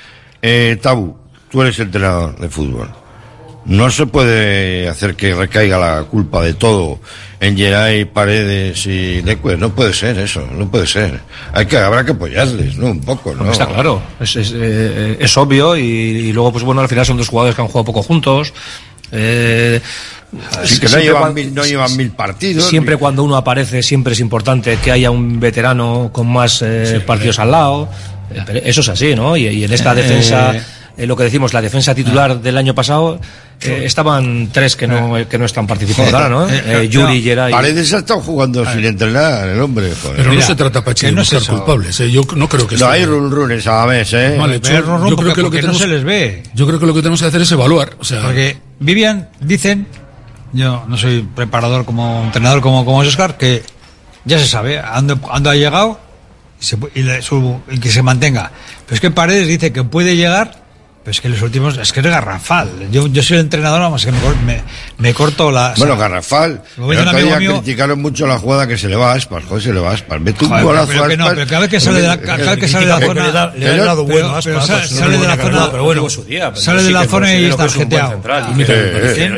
eh, 0.42 0.78
Tabu, 0.82 1.18
tú 1.52 1.62
eres 1.62 1.80
entrenador 1.80 2.38
de 2.40 2.50
fútbol. 2.50 2.90
No 3.66 3.92
se 3.92 4.06
puede 4.08 4.88
hacer 4.88 5.16
que 5.16 5.36
recaiga 5.36 5.78
la 5.78 6.04
culpa 6.04 6.42
de 6.42 6.54
todo 6.54 7.00
en 7.40 7.56
Geray, 7.58 8.06
Paredes 8.06 8.86
y 8.88 9.22
Leque. 9.22 9.58
No 9.58 9.76
puede 9.76 9.94
ser 9.94 10.18
eso, 10.18 10.48
no 10.52 10.70
puede 10.72 10.88
ser. 10.88 11.20
Hay 11.54 11.66
que, 11.66 11.78
habrá 11.78 12.04
que 12.04 12.12
apoyarles, 12.12 12.78
¿no? 12.78 12.88
Un 12.88 13.02
poco, 13.02 13.36
¿no? 13.36 13.52
Está 13.52 13.68
claro, 13.68 14.02
es, 14.20 14.36
es, 14.38 14.54
eh, 14.56 15.18
es 15.20 15.38
obvio 15.38 15.76
y, 15.78 15.82
y 15.84 16.34
luego, 16.34 16.52
pues 16.52 16.64
bueno, 16.64 16.82
al 16.82 16.88
final 16.90 17.06
son 17.06 17.18
dos 17.18 17.28
jugadores 17.28 17.56
que 17.56 17.62
han 17.62 17.68
jugado 17.68 17.86
poco 17.86 18.02
juntos. 18.04 18.54
Eh, 19.12 19.80
Sí, 20.64 20.78
que 20.80 20.84
no 20.84 20.90
siempre 20.90 21.02
llevan, 21.04 21.34
mil, 21.34 21.56
no 21.56 21.64
llevan 21.66 21.98
mil 21.98 22.12
partidos. 22.12 22.66
Siempre 22.70 22.98
cuando 22.98 23.24
uno 23.24 23.36
aparece, 23.36 23.82
siempre 23.82 24.14
es 24.14 24.20
importante 24.20 24.78
que 24.78 24.92
haya 24.92 25.10
un 25.10 25.40
veterano 25.40 26.12
con 26.14 26.28
más 26.28 26.62
eh, 26.62 27.02
partidos 27.04 27.40
al 27.40 27.50
lado. 27.50 27.90
Pero 28.46 28.60
eso 28.60 28.82
es 28.82 28.90
así, 28.90 29.16
¿no? 29.16 29.36
Y, 29.36 29.48
y 29.48 29.64
en 29.64 29.74
esta 29.74 29.94
Eh, 29.94 29.96
defensa, 29.96 30.54
eh, 31.00 31.08
lo 31.08 31.16
que 31.16 31.24
decimos, 31.24 31.54
la 31.54 31.62
defensa 31.62 31.96
titular 31.96 32.40
del 32.42 32.58
año 32.58 32.76
pasado, 32.76 33.20
eh, 33.62 33.82
estaban 33.86 34.50
tres 34.52 34.76
que 34.76 34.88
no, 34.88 35.16
que 35.28 35.38
no 35.38 35.46
están 35.46 35.66
participando 35.66 36.18
ahora, 36.18 36.30
¿no? 36.30 36.48
Eh, 36.50 36.88
Yuri, 36.90 37.22
Geray. 37.22 37.52
Paredes 37.52 37.94
ha 37.94 37.98
estado 38.00 38.20
jugando 38.22 38.64
sin 38.72 38.86
entrenar, 38.86 39.48
el 39.50 39.60
hombre. 39.62 39.92
joder. 40.02 40.18
Pero 40.18 40.30
Mira, 40.30 40.42
no 40.42 40.48
se 40.48 40.56
trata, 40.56 40.84
Pachi, 40.84 41.08
de 41.08 41.12
no 41.14 41.22
es 41.22 41.28
buscar 41.32 41.42
eso. 41.42 41.52
culpables. 41.58 42.00
¿eh? 42.02 42.12
Yo 42.12 42.22
no 42.36 42.48
creo 42.48 42.68
que 42.68 42.76
No 42.76 42.80
sea- 42.80 42.92
hay 42.92 43.06
run 43.06 43.32
runes 43.32 43.66
a 43.68 43.72
la 43.78 43.86
vez, 43.88 44.14
¿eh? 44.14 44.36
Mal 44.38 44.54
hecho. 44.54 44.70
Pero 44.72 44.82
ron, 44.86 45.02
ron, 45.02 45.10
Yo 45.10 45.16
creo 45.18 45.34
que 45.34 45.42
lo 45.42 45.50
que 45.52 45.58
no 45.58 45.62
tenemos 45.62 45.78
se 45.82 45.88
les 45.88 46.04
ve. 46.04 46.44
Yo 46.54 46.68
creo 46.68 46.80
que 46.80 46.86
lo 46.86 46.94
que 46.94 47.00
tenemos 47.02 47.22
que 47.22 47.28
hacer 47.28 47.42
es 47.42 47.52
evaluar. 47.52 47.92
O 48.00 48.04
sea, 48.04 48.22
Porque 48.22 48.58
Vivian, 48.80 49.30
dicen, 49.40 49.88
yo 50.54 50.84
no 50.88 50.98
soy 50.98 51.28
preparador 51.36 51.86
como 51.86 52.24
entrenador 52.26 52.62
como, 52.62 52.84
como 52.86 53.02
es 53.04 53.10
Oscar, 53.10 53.38
que 53.38 53.64
ya 54.26 54.38
se 54.40 54.48
sabe, 54.48 54.80
a 54.80 54.96
dónde, 54.96 55.14
a 55.30 55.34
dónde 55.36 55.50
ha 55.50 55.56
llegado 55.56 56.00
y, 56.62 56.66
se 56.66 56.78
pu- 56.78 56.90
y 56.96 57.04
le- 57.04 57.22
su- 57.22 57.60
y 57.70 57.80
que 57.80 57.90
se 57.92 58.02
mantenga. 58.04 58.52
Pero 58.86 58.96
es 58.96 59.02
que 59.02 59.12
Paredes 59.12 59.48
dice 59.48 59.72
que 59.72 59.84
puede 59.84 60.16
llegar, 60.16 60.59
pero 61.10 61.18
es 61.18 61.22
que 61.22 61.30
los 61.30 61.42
últimos, 61.42 61.76
es 61.80 61.92
que 61.92 62.02
es 62.02 62.06
garrafal. 62.06 62.70
Yo, 62.92 63.08
yo 63.08 63.24
soy 63.24 63.38
el 63.38 63.42
entrenador, 63.46 63.80
vamos, 63.82 64.06
que 64.06 64.12
me, 64.12 64.20
me, 64.46 64.62
me 65.00 65.12
corto 65.12 65.50
la... 65.50 65.74
Bueno, 65.76 65.98
Garrafal. 65.98 66.62
Como 66.76 66.94
El 66.94 67.00
otro 67.00 67.10
amigo 67.10 67.28
día 67.30 67.40
mío- 67.40 67.62
criticaron 67.62 68.00
mucho 68.00 68.28
la 68.28 68.38
jugada 68.38 68.68
que 68.68 68.78
se 68.78 68.88
le 68.88 68.96
va 68.96 69.14
a 69.14 69.16
Aspas. 69.16 69.44
Joder, 69.46 69.64
se 69.64 69.74
le 69.74 69.80
va 69.80 69.90
a 69.90 69.94
Aspas. 69.96 70.22
Mete 70.22 70.46
un 70.46 70.62
golazo 70.62 70.88
pero 70.90 71.04
a 71.06 71.08
que 71.08 71.18
no, 71.18 71.24
Aspas. 71.24 71.36
pero 71.40 71.50
cada 71.50 71.62
vez 71.62 71.70
que 71.72 71.80
sale 71.80 72.02
de 72.02 72.08
la, 72.08 72.22
cada 72.22 72.38
vez 72.52 72.60
que 72.60 72.68
sale 72.68 72.86
de 72.86 72.92
la 72.92 73.00
zona, 73.00 73.26
le 73.26 73.32
da- 73.32 73.54
le 73.56 73.66
da 73.66 73.72
el 73.76 73.86
lado 73.86 74.04
bueno 74.06 74.36
a 74.36 74.42
pero 74.42 74.60
Aspas, 74.60 74.68
sale, 74.88 74.88
sale 75.00 75.12
le 75.14 75.18
de 75.18 75.28
la 75.28 75.38
zona, 75.38 75.72
pero 75.72 75.84
bueno, 75.84 76.08
su 76.12 76.24
día, 76.26 76.50
pero 76.52 76.62
sale 76.62 76.84
de 76.84 76.92
la 76.92 77.08
zona 77.08 77.34
y 77.34 77.46
está 77.46 77.68
central, 77.70 78.46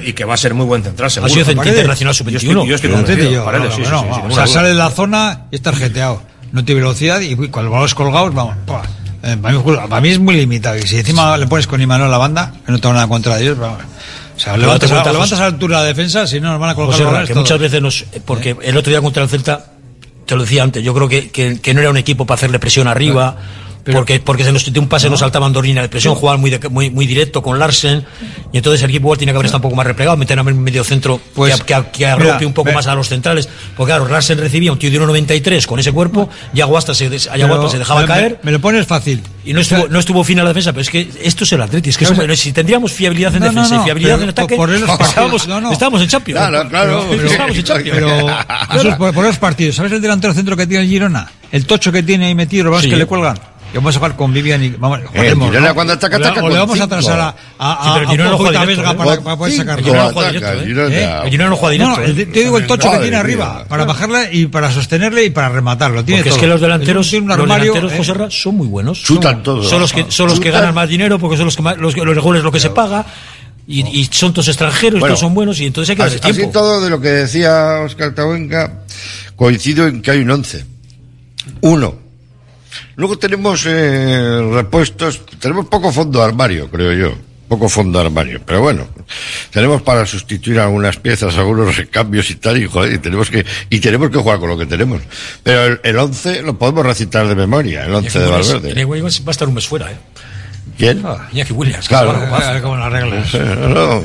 y, 0.03 0.09
y 0.09 0.13
que 0.13 0.25
va 0.25 0.33
a 0.33 0.37
ser 0.37 0.53
muy 0.53 0.65
buen 0.65 0.83
central, 0.83 1.09
seguro. 1.09 1.31
Ha 1.31 1.33
sido 1.33 1.55
Paredes. 1.55 1.77
internacional 1.77 2.13
Yo 2.13 2.21
estoy- 2.23 2.37
sub-21. 2.41 2.67
Yo 2.67 2.75
estoy 2.75 2.89
Pero 2.89 3.01
convencido, 3.01 3.29
tío, 3.29 3.45
Paredes, 3.45 3.69
no, 3.69 3.75
sí, 3.75 3.81
no, 3.89 4.01
sí, 4.01 4.07
eh, 9.23 9.37
para 9.37 10.01
mí 10.01 10.09
es 10.09 10.19
muy 10.19 10.35
limitado. 10.35 10.77
Y 10.77 10.83
si 10.83 10.97
encima 10.97 11.37
le 11.37 11.47
pones 11.47 11.67
con 11.67 11.81
Imanol 11.81 12.07
a 12.07 12.11
la 12.11 12.17
banda, 12.17 12.53
que 12.65 12.71
no 12.71 12.79
tengo 12.79 12.93
nada 12.93 13.07
contra 13.07 13.39
ellos, 13.39 13.57
pero. 13.59 13.77
O 14.35 14.39
sea, 14.43 14.57
levantas, 14.57 14.89
cuenta, 14.89 15.09
a, 15.09 15.13
levantas 15.13 15.39
a 15.39 15.43
la 15.43 15.47
altura 15.47 15.77
de 15.77 15.83
la 15.83 15.87
defensa, 15.89 16.25
si 16.25 16.39
no 16.39 16.49
nos 16.51 16.59
van 16.59 16.71
a 16.71 16.75
colocar 16.75 16.99
José, 16.99 17.27
que 17.27 17.35
muchas 17.35 17.59
veces 17.59 17.81
nos. 17.81 18.01
Eh, 18.01 18.21
porque 18.25 18.51
¿Eh? 18.51 18.57
el 18.63 18.77
otro 18.77 18.89
día 18.89 19.01
contra 19.01 19.21
el 19.21 19.29
Celta, 19.29 19.65
te 20.25 20.35
lo 20.35 20.41
decía 20.41 20.63
antes, 20.63 20.83
yo 20.83 20.93
creo 20.95 21.07
que, 21.07 21.29
que, 21.29 21.59
que 21.59 21.73
no 21.73 21.81
era 21.81 21.91
un 21.91 21.97
equipo 21.97 22.25
para 22.25 22.35
hacerle 22.35 22.57
presión 22.57 22.87
arriba. 22.87 23.35
Claro 23.35 23.61
pero, 23.83 23.97
porque, 23.97 24.19
porque 24.19 24.43
se 24.43 24.51
nos 24.51 24.71
dio 24.71 24.81
un 24.81 24.87
pase, 24.87 25.07
no. 25.07 25.11
nos 25.11 25.21
saltaban 25.21 25.51
dos 25.53 25.63
líneas 25.63 25.83
de 25.83 25.89
presión, 25.89 26.13
jugaban 26.15 26.39
muy, 26.39 26.51
de, 26.51 26.69
muy, 26.69 26.89
muy 26.89 27.07
directo 27.07 27.41
con 27.41 27.57
Larsen. 27.57 28.05
Y 28.53 28.57
entonces 28.57 28.83
el 28.83 28.89
equipo 28.89 29.15
tiene 29.17 29.31
que 29.31 29.37
haber 29.37 29.45
estado 29.47 29.59
un 29.59 29.63
poco 29.63 29.75
más 29.75 29.87
replegado, 29.87 30.17
meter 30.17 30.37
a 30.37 30.43
un 30.43 30.59
medio 30.61 30.83
centro 30.83 31.19
pues, 31.33 31.61
que, 31.63 31.73
que, 31.73 31.83
que 31.91 32.05
arrope 32.05 32.45
un 32.45 32.53
poco 32.53 32.67
mira. 32.67 32.77
más 32.77 32.87
a 32.87 32.95
los 32.95 33.09
centrales. 33.09 33.49
Porque 33.75 33.91
claro, 33.91 34.07
Larsen 34.07 34.37
recibía 34.37 34.71
un 34.71 34.77
tío 34.77 34.91
de 34.91 34.99
1.93 34.99 35.65
con 35.65 35.79
ese 35.79 35.91
cuerpo, 35.91 36.29
y 36.53 36.61
Aguasta 36.61 36.93
se, 36.93 37.05
Ayahuasca 37.31 37.69
se 37.69 37.79
dejaba 37.79 38.01
me, 38.01 38.07
caer. 38.07 38.39
Me, 38.43 38.51
lo 38.51 38.61
pones 38.61 38.85
fácil. 38.85 39.21
Y 39.43 39.53
no 39.53 39.61
estuvo, 39.61 39.79
o 39.79 39.83
sea, 39.83 39.91
no 39.91 39.99
estuvo 39.99 40.23
fin 40.23 40.39
a 40.39 40.43
la 40.43 40.49
defensa, 40.49 40.71
pero 40.71 40.81
es 40.81 40.89
que 40.89 41.09
esto 41.23 41.43
es 41.43 41.51
el 41.53 41.61
Atleti. 41.61 41.89
Es 41.89 41.97
que 41.97 42.05
claro, 42.05 42.35
si 42.35 42.51
tendríamos 42.51 42.91
fiabilidad 42.91 43.33
en 43.33 43.41
no, 43.41 43.47
defensa 43.47 43.77
y 43.77 43.83
fiabilidad 43.83 44.15
pero, 44.15 44.23
en 44.23 44.29
ataque, 44.29 44.55
por, 44.55 44.69
por 44.69 44.97
pues 44.97 45.09
estábamos, 45.09 45.71
estábamos, 45.71 46.01
en 46.01 46.07
Champions. 46.07 46.39
Claro, 46.39 46.69
claro. 46.69 47.05
Pero, 47.09 47.27
estábamos 47.27 47.57
en 47.57 47.63
Champions. 47.63 47.99
Pero, 48.71 48.97
por, 48.97 49.13
por 49.13 49.25
los 49.25 49.37
partidos, 49.37 49.75
¿sabes 49.75 49.91
el 49.91 50.01
delantero 50.01 50.33
centro 50.33 50.55
que 50.55 50.67
tiene 50.67 50.83
el 50.83 50.89
Girona? 50.89 51.31
El 51.51 51.65
tocho 51.65 51.91
que 51.91 52.03
tiene 52.03 52.27
ahí 52.27 52.35
metido, 52.35 52.65
lo 52.65 52.79
sí. 52.79 52.89
que 52.89 52.95
le 52.95 53.05
cuelgan. 53.05 53.37
Y 53.73 53.75
vamos 53.75 53.95
a 53.95 53.99
jugar 53.99 54.15
con 54.17 54.33
Vivian 54.33 54.61
y 54.61 54.69
vamos, 54.69 54.99
jugaremos, 55.05 55.47
eh, 55.47 55.51
Girona 55.51 55.69
¿no? 55.69 55.75
cuando 55.75 55.93
ataca, 55.93 56.17
ataca 56.17 56.43
o, 56.43 56.49
le 56.49 56.57
vamos 56.57 56.79
a 56.79 56.83
atrasar 56.83 57.19
a, 57.19 57.35
a, 57.57 57.93
a, 57.95 57.99
sí, 57.99 58.05
pero 58.09 58.25
a, 58.25 58.29
no 58.31 58.37
juega 58.37 58.61
directo, 58.65 58.97
para, 58.97 59.13
¿eh? 59.13 59.21
para, 59.23 59.37
poder 59.37 59.53
sacarlo. 59.53 59.79
El 59.79 59.85
Girona 59.85 60.03
no 60.03 60.13
juega 60.13 60.31
directo. 60.31 60.51
¿eh? 60.51 61.21
El 61.23 61.33
¿Eh? 61.33 61.37
no 61.37 61.55
juega 61.55 61.71
directo. 61.71 62.01
No, 62.01 62.05
eh. 62.05 62.25
te 62.25 62.39
digo 62.41 62.57
el 62.57 62.67
tocho 62.67 62.91
que 62.91 62.97
tiene 62.97 63.15
arriba, 63.15 63.65
para 63.69 63.85
bajarla 63.85 64.29
y 64.29 64.47
para 64.47 64.71
sostenerle 64.71 65.23
y 65.23 65.29
para 65.29 65.47
rematarlo. 65.49 66.03
Tiene 66.03 66.21
porque 66.21 66.31
todo. 66.31 66.37
es 66.37 66.41
que 66.41 66.47
los 66.47 66.59
delanteros, 66.59 67.09
tiene 67.09 67.25
un 67.25 67.31
armario, 67.31 67.73
los 67.73 67.91
delanteros 67.91 68.09
¿eh? 68.09 68.19
José 68.19 68.41
son 68.41 68.57
muy 68.57 68.67
buenos. 68.67 69.01
Chutan 69.01 69.35
son, 69.35 69.43
todos. 69.43 69.69
Son 69.69 69.79
los 69.79 69.93
que, 69.93 70.05
son 70.09 70.27
los 70.27 70.39
que 70.41 70.51
ganan 70.51 70.73
más 70.73 70.89
dinero 70.89 71.17
porque 71.17 71.37
son 71.37 71.45
los 71.45 71.55
que 71.55 71.61
más, 71.61 71.77
los, 71.77 71.95
los 71.95 72.19
goles 72.19 72.43
lo 72.43 72.51
que 72.51 72.59
se 72.59 72.71
paga. 72.71 73.05
Y, 73.67 73.87
y, 73.87 74.09
son 74.11 74.33
todos 74.33 74.49
extranjeros, 74.49 74.99
bueno, 74.99 75.13
todos 75.13 75.19
son 75.21 75.33
buenos 75.33 75.57
y 75.61 75.67
entonces 75.67 75.91
hay 75.91 75.95
que 75.95 76.01
darse 76.01 76.19
tiempo. 76.19 76.41
Así 76.41 76.51
todo 76.51 76.81
de 76.81 76.89
lo 76.89 76.99
que 76.99 77.07
decía 77.07 77.79
Oscar 77.85 78.13
Tahuenca, 78.13 78.81
coincido 79.37 79.87
en 79.87 80.01
que 80.01 80.11
hay 80.11 80.19
un 80.19 80.31
once. 80.31 80.65
Uno, 81.61 82.00
Luego 82.95 83.17
tenemos 83.17 83.65
eh, 83.67 84.49
repuestos, 84.53 85.21
tenemos 85.39 85.67
poco 85.67 85.91
fondo 85.91 86.21
armario, 86.21 86.69
creo 86.69 86.93
yo, 86.93 87.15
poco 87.47 87.67
fondo 87.67 87.99
armario, 87.99 88.41
pero 88.45 88.61
bueno, 88.61 88.87
tenemos 89.51 89.81
para 89.81 90.05
sustituir 90.05 90.59
algunas 90.59 90.97
piezas, 90.97 91.37
algunos 91.37 91.75
recambios 91.75 92.29
y 92.29 92.35
tal, 92.35 92.57
y, 92.57 92.67
joder, 92.67 92.93
y 92.93 92.97
tenemos 92.99 93.29
que 93.29 93.45
y 93.69 93.79
tenemos 93.79 94.09
que 94.09 94.17
jugar 94.17 94.39
con 94.39 94.49
lo 94.49 94.57
que 94.57 94.65
tenemos. 94.65 95.01
Pero 95.43 95.79
el, 95.83 95.97
11 95.97 96.43
lo 96.43 96.57
podemos 96.57 96.85
recitar 96.85 97.27
de 97.27 97.35
memoria, 97.35 97.85
el 97.85 97.93
11 97.93 98.19
de 98.19 98.27
Valverde. 98.27 98.71
El 98.71 98.91
va 98.91 99.07
a 99.07 99.31
estar 99.31 99.47
un 99.47 99.53
mes 99.53 99.67
fuera, 99.67 99.91
¿eh? 99.91 99.97
¿Quién? 100.77 101.03
Ah, 101.05 101.27
Jackie 101.33 101.53
Williams, 101.53 101.87
claro. 101.87 102.11
A 102.11 102.53
ver 102.53 102.61
cómo 102.61 102.77
lo 102.77 102.83
arreglas. 102.85 103.33
No. 103.33 104.03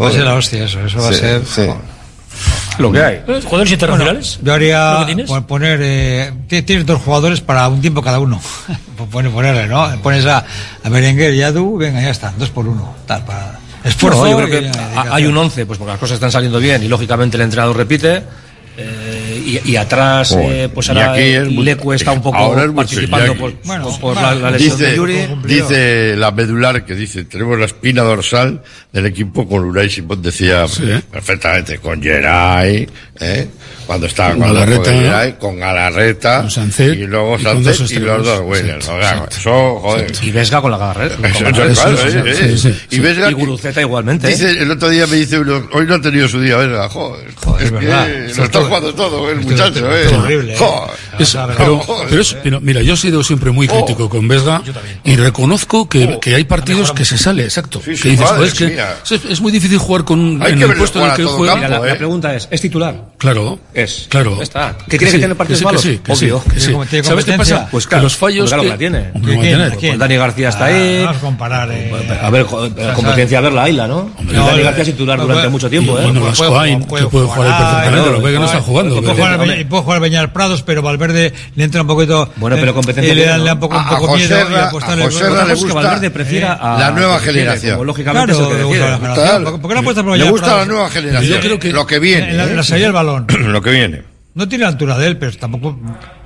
Va 0.00 0.08
a 0.08 0.10
ser 0.10 0.24
la 0.24 0.34
hostia 0.34 0.64
eso, 0.64 0.84
eso 0.84 0.98
va 0.98 1.08
a 1.08 1.12
ser... 1.12 1.42
Lo 2.78 2.92
que 2.92 3.02
hay. 3.02 3.14
Eh, 3.26 3.40
¿Jugadores 3.44 3.72
internacionales? 3.72 4.38
Bueno, 4.40 4.46
yo 4.46 4.54
haría 4.54 5.06
tienes? 5.06 5.28
Pues, 5.28 5.42
poner. 5.44 5.80
Eh, 5.82 6.32
tienes 6.48 6.86
dos 6.86 7.00
jugadores 7.00 7.40
para 7.40 7.68
un 7.68 7.80
tiempo 7.80 8.02
cada 8.02 8.18
uno. 8.18 8.40
Pues 8.96 9.08
poner, 9.08 9.32
ponerle, 9.32 9.66
¿no? 9.66 9.90
Pones 10.02 10.24
a, 10.26 10.44
a 10.84 10.88
Berenguer 10.88 11.34
y 11.34 11.42
a 11.42 11.50
Du, 11.50 11.76
venga, 11.76 12.00
ya 12.00 12.10
está, 12.10 12.32
dos 12.38 12.50
por 12.50 12.68
uno. 12.68 12.94
Tal, 13.06 13.24
para 13.24 13.58
esfuerzo. 13.82 14.24
No, 14.24 14.30
yo 14.30 14.46
creo 14.46 14.48
que 14.48 14.70
hay 14.94 15.26
un 15.26 15.36
11, 15.36 15.66
pues 15.66 15.78
porque 15.78 15.92
las 15.92 15.98
cosas 15.98 16.14
están 16.14 16.30
saliendo 16.30 16.60
bien 16.60 16.82
y 16.84 16.88
lógicamente 16.88 17.36
el 17.36 17.42
entrenador 17.42 17.76
repite 17.76 18.22
eh, 18.74 19.60
y, 19.66 19.76
atrás, 19.76 20.34
eh, 20.38 20.70
pues 20.72 20.88
ahora 20.88 21.14
le 21.14 21.76
cuesta 21.76 22.10
un 22.12 22.22
poco 22.22 22.58
es 22.58 22.70
participando 22.72 23.34
por, 23.34 23.52
bueno, 23.64 23.98
la, 24.14 24.50
lesión 24.50 24.78
dice, 24.78 24.90
de 24.90 24.96
Yuri. 24.96 25.28
Dice 25.44 26.16
la 26.16 26.30
medular 26.30 26.86
que 26.86 26.94
dice, 26.94 27.24
tenemos 27.24 27.58
la 27.58 27.66
espina 27.66 28.02
dorsal 28.02 28.62
del 28.90 29.06
equipo 29.06 29.46
con 29.46 29.64
Unai 29.64 29.90
Simón, 29.90 30.22
decía 30.22 30.64
eh, 30.80 31.02
perfectamente, 31.10 31.78
con 31.78 32.02
Geray, 32.02 32.88
cuando 33.86 34.06
estaba 34.06 34.34
con, 34.34 34.44
Alarreta, 34.44 34.82
con, 34.84 35.00
Geray, 35.00 35.38
con 35.38 35.60
Galarreta, 35.60 36.40
con 36.40 36.50
Sancet, 36.50 36.94
y 36.94 37.06
luego 37.06 37.38
Sancet 37.38 37.90
y, 37.90 37.94
y, 37.94 37.98
los 37.98 38.24
dos 38.24 38.40
Williams. 38.42 38.90
Y 40.22 40.30
Vesga 40.30 40.62
con 40.62 40.70
la 40.70 40.78
Galarreta. 40.78 41.16
Y 42.90 43.00
Vesga. 43.00 43.30
Y 43.30 43.34
Guruceta 43.34 43.82
igualmente. 43.82 44.32
El 44.32 44.70
otro 44.70 44.88
día 44.88 45.06
me 45.06 45.16
dice 45.16 45.38
uno, 45.38 45.68
hoy 45.72 45.84
no 45.84 45.96
ha 45.96 46.00
tenido 46.00 46.26
su 46.26 46.40
día 46.40 46.56
Vesga, 46.56 46.88
joder. 46.88 47.34
joder 47.34 47.72
es 48.30 48.38
jugando 48.66 48.94
todo 48.94 49.30
el 49.30 49.40
muchacho, 49.40 49.90
¿eh? 49.92 50.02
eh. 50.02 50.06
Es 50.06 50.12
horrible. 50.12 50.54
Eh. 50.54 52.38
pero, 52.42 52.60
mira, 52.60 52.82
yo 52.82 52.94
he 52.94 52.96
sido 52.96 53.22
siempre 53.22 53.50
muy 53.50 53.68
oh. 53.70 53.74
crítico 53.74 54.04
oh, 54.04 54.08
con 54.08 54.28
Vesga 54.28 54.62
y 55.04 55.16
reconozco 55.16 55.88
que, 55.88 56.04
oh, 56.04 56.20
que 56.20 56.34
hay 56.34 56.44
partidos 56.44 56.92
que 56.92 57.04
se 57.04 57.18
sale, 57.18 57.44
exacto. 57.44 57.80
Sí, 57.84 57.96
sí, 57.96 58.02
que 58.02 58.08
dices, 58.10 58.30
madre, 58.30 58.46
es, 58.46 58.54
que 58.54 59.14
es, 59.14 59.24
es, 59.24 59.40
muy 59.40 59.52
difícil 59.52 59.78
jugar 59.78 60.04
con 60.04 60.42
en 60.42 60.62
el 60.62 60.74
puesto 60.74 61.00
en 61.00 61.10
el 61.10 61.16
que 61.16 61.24
juega. 61.24 61.52
Campo, 61.54 61.68
mira, 61.68 61.80
la, 61.80 61.86
eh. 61.86 61.92
la, 61.92 61.98
pregunta 61.98 62.34
es, 62.34 62.48
¿es 62.50 62.60
titular? 62.60 63.12
Claro. 63.18 63.58
Es. 63.74 64.06
Claro. 64.08 64.42
Está. 64.42 64.76
¿Que 64.88 64.98
tiene 64.98 65.12
que, 65.12 65.18
tener 65.20 65.36
partidos 65.36 65.62
malos? 65.62 65.86
Obvio. 66.08 66.42
¿Sabes 67.02 67.24
qué 67.24 67.32
pasa? 67.34 67.68
Pues 67.70 67.86
claro, 67.86 68.04
los 68.04 68.16
fallos 68.16 68.52
que 68.52 68.64
la 68.64 68.78
tiene. 68.78 69.12
Dani 69.98 70.16
García 70.16 70.48
está 70.48 70.66
ahí. 70.66 71.04
A 71.06 71.14
comparar. 71.14 71.70
Eh. 71.72 71.92
A 72.20 72.30
ver, 72.30 72.46
competencia 72.46 73.38
a 73.38 73.40
ver 73.40 73.52
la 73.52 73.64
Aila, 73.64 73.86
¿no? 73.86 74.10
Dani 74.20 74.62
García 74.62 74.82
es 74.82 74.90
titular 74.90 75.20
durante 75.20 75.48
mucho 75.48 75.68
tiempo, 75.68 75.98
¿eh? 75.98 76.02
Bueno, 76.04 76.26
Lascoain, 76.26 76.80
que 76.80 76.86
puede 76.86 77.26
jugar 77.26 77.58
perfectamente, 77.58 78.10
lo 78.10 78.22
que 78.22 78.38
no 78.38 78.48
está 78.52 78.64
jugando. 78.64 79.00
Puede 79.00 79.14
jugar, 79.14 79.38
Peñal, 79.38 79.66
puede 79.66 79.82
jugar, 79.82 80.00
Peñal 80.00 80.32
Prados, 80.32 80.62
pero 80.62 80.82
Valverde 80.82 81.32
le 81.54 81.64
entra 81.64 81.82
un 81.82 81.86
poquito. 81.86 82.30
Bueno, 82.36 82.56
pero 82.56 82.72
eh, 82.72 82.74
competencia. 82.74 83.12
Eh, 83.12 83.16
le, 83.16 83.26
da, 83.26 83.38
le 83.38 83.44
da, 83.44 83.54
un 83.54 83.60
poco, 83.60 83.76
un 83.76 83.88
poco 83.88 84.12
a 84.12 84.16
miedo 84.16 84.36
José 84.36 84.52
y 84.52 84.56
apostarle. 84.56 85.02
A 85.02 85.06
José 85.06 85.26
el... 85.26 85.48
le 85.48 85.54
gusta 85.54 85.66
que 85.68 85.72
Valverde 85.74 86.10
prefiera 86.10 86.52
eh, 86.54 86.58
a, 86.60 86.78
la 86.78 86.90
nueva 86.90 87.18
generación. 87.20 87.72
Como, 87.74 87.84
lógicamente 87.84 88.32
claro, 88.32 88.46
es 88.46 88.52
el 88.52 88.56
que 88.56 88.64
prefiere. 88.64 89.58
¿Por 89.58 89.68
qué 89.68 89.74
no 89.74 89.80
apuesta 89.80 90.02
por 90.02 90.16
Le 90.16 90.30
gusta 90.30 90.46
Prados? 90.46 90.66
la 90.66 90.72
nueva 90.72 90.90
generación. 90.90 91.32
Yo 91.32 91.40
creo 91.40 91.58
que 91.58 91.72
lo 91.72 91.86
que 91.86 91.98
viene. 91.98 92.30
En 92.30 92.36
la, 92.36 92.44
en 92.44 92.56
la 92.56 92.62
¿eh? 92.62 92.64
salida 92.64 92.86
del 92.86 92.94
balón. 92.94 93.26
lo 93.46 93.62
que 93.62 93.70
viene. 93.70 94.02
No 94.34 94.48
tiene 94.48 94.62
la 94.62 94.68
altura 94.68 94.98
de 94.98 95.06
él, 95.06 95.16
pero 95.18 95.36
tampoco. 95.36 95.78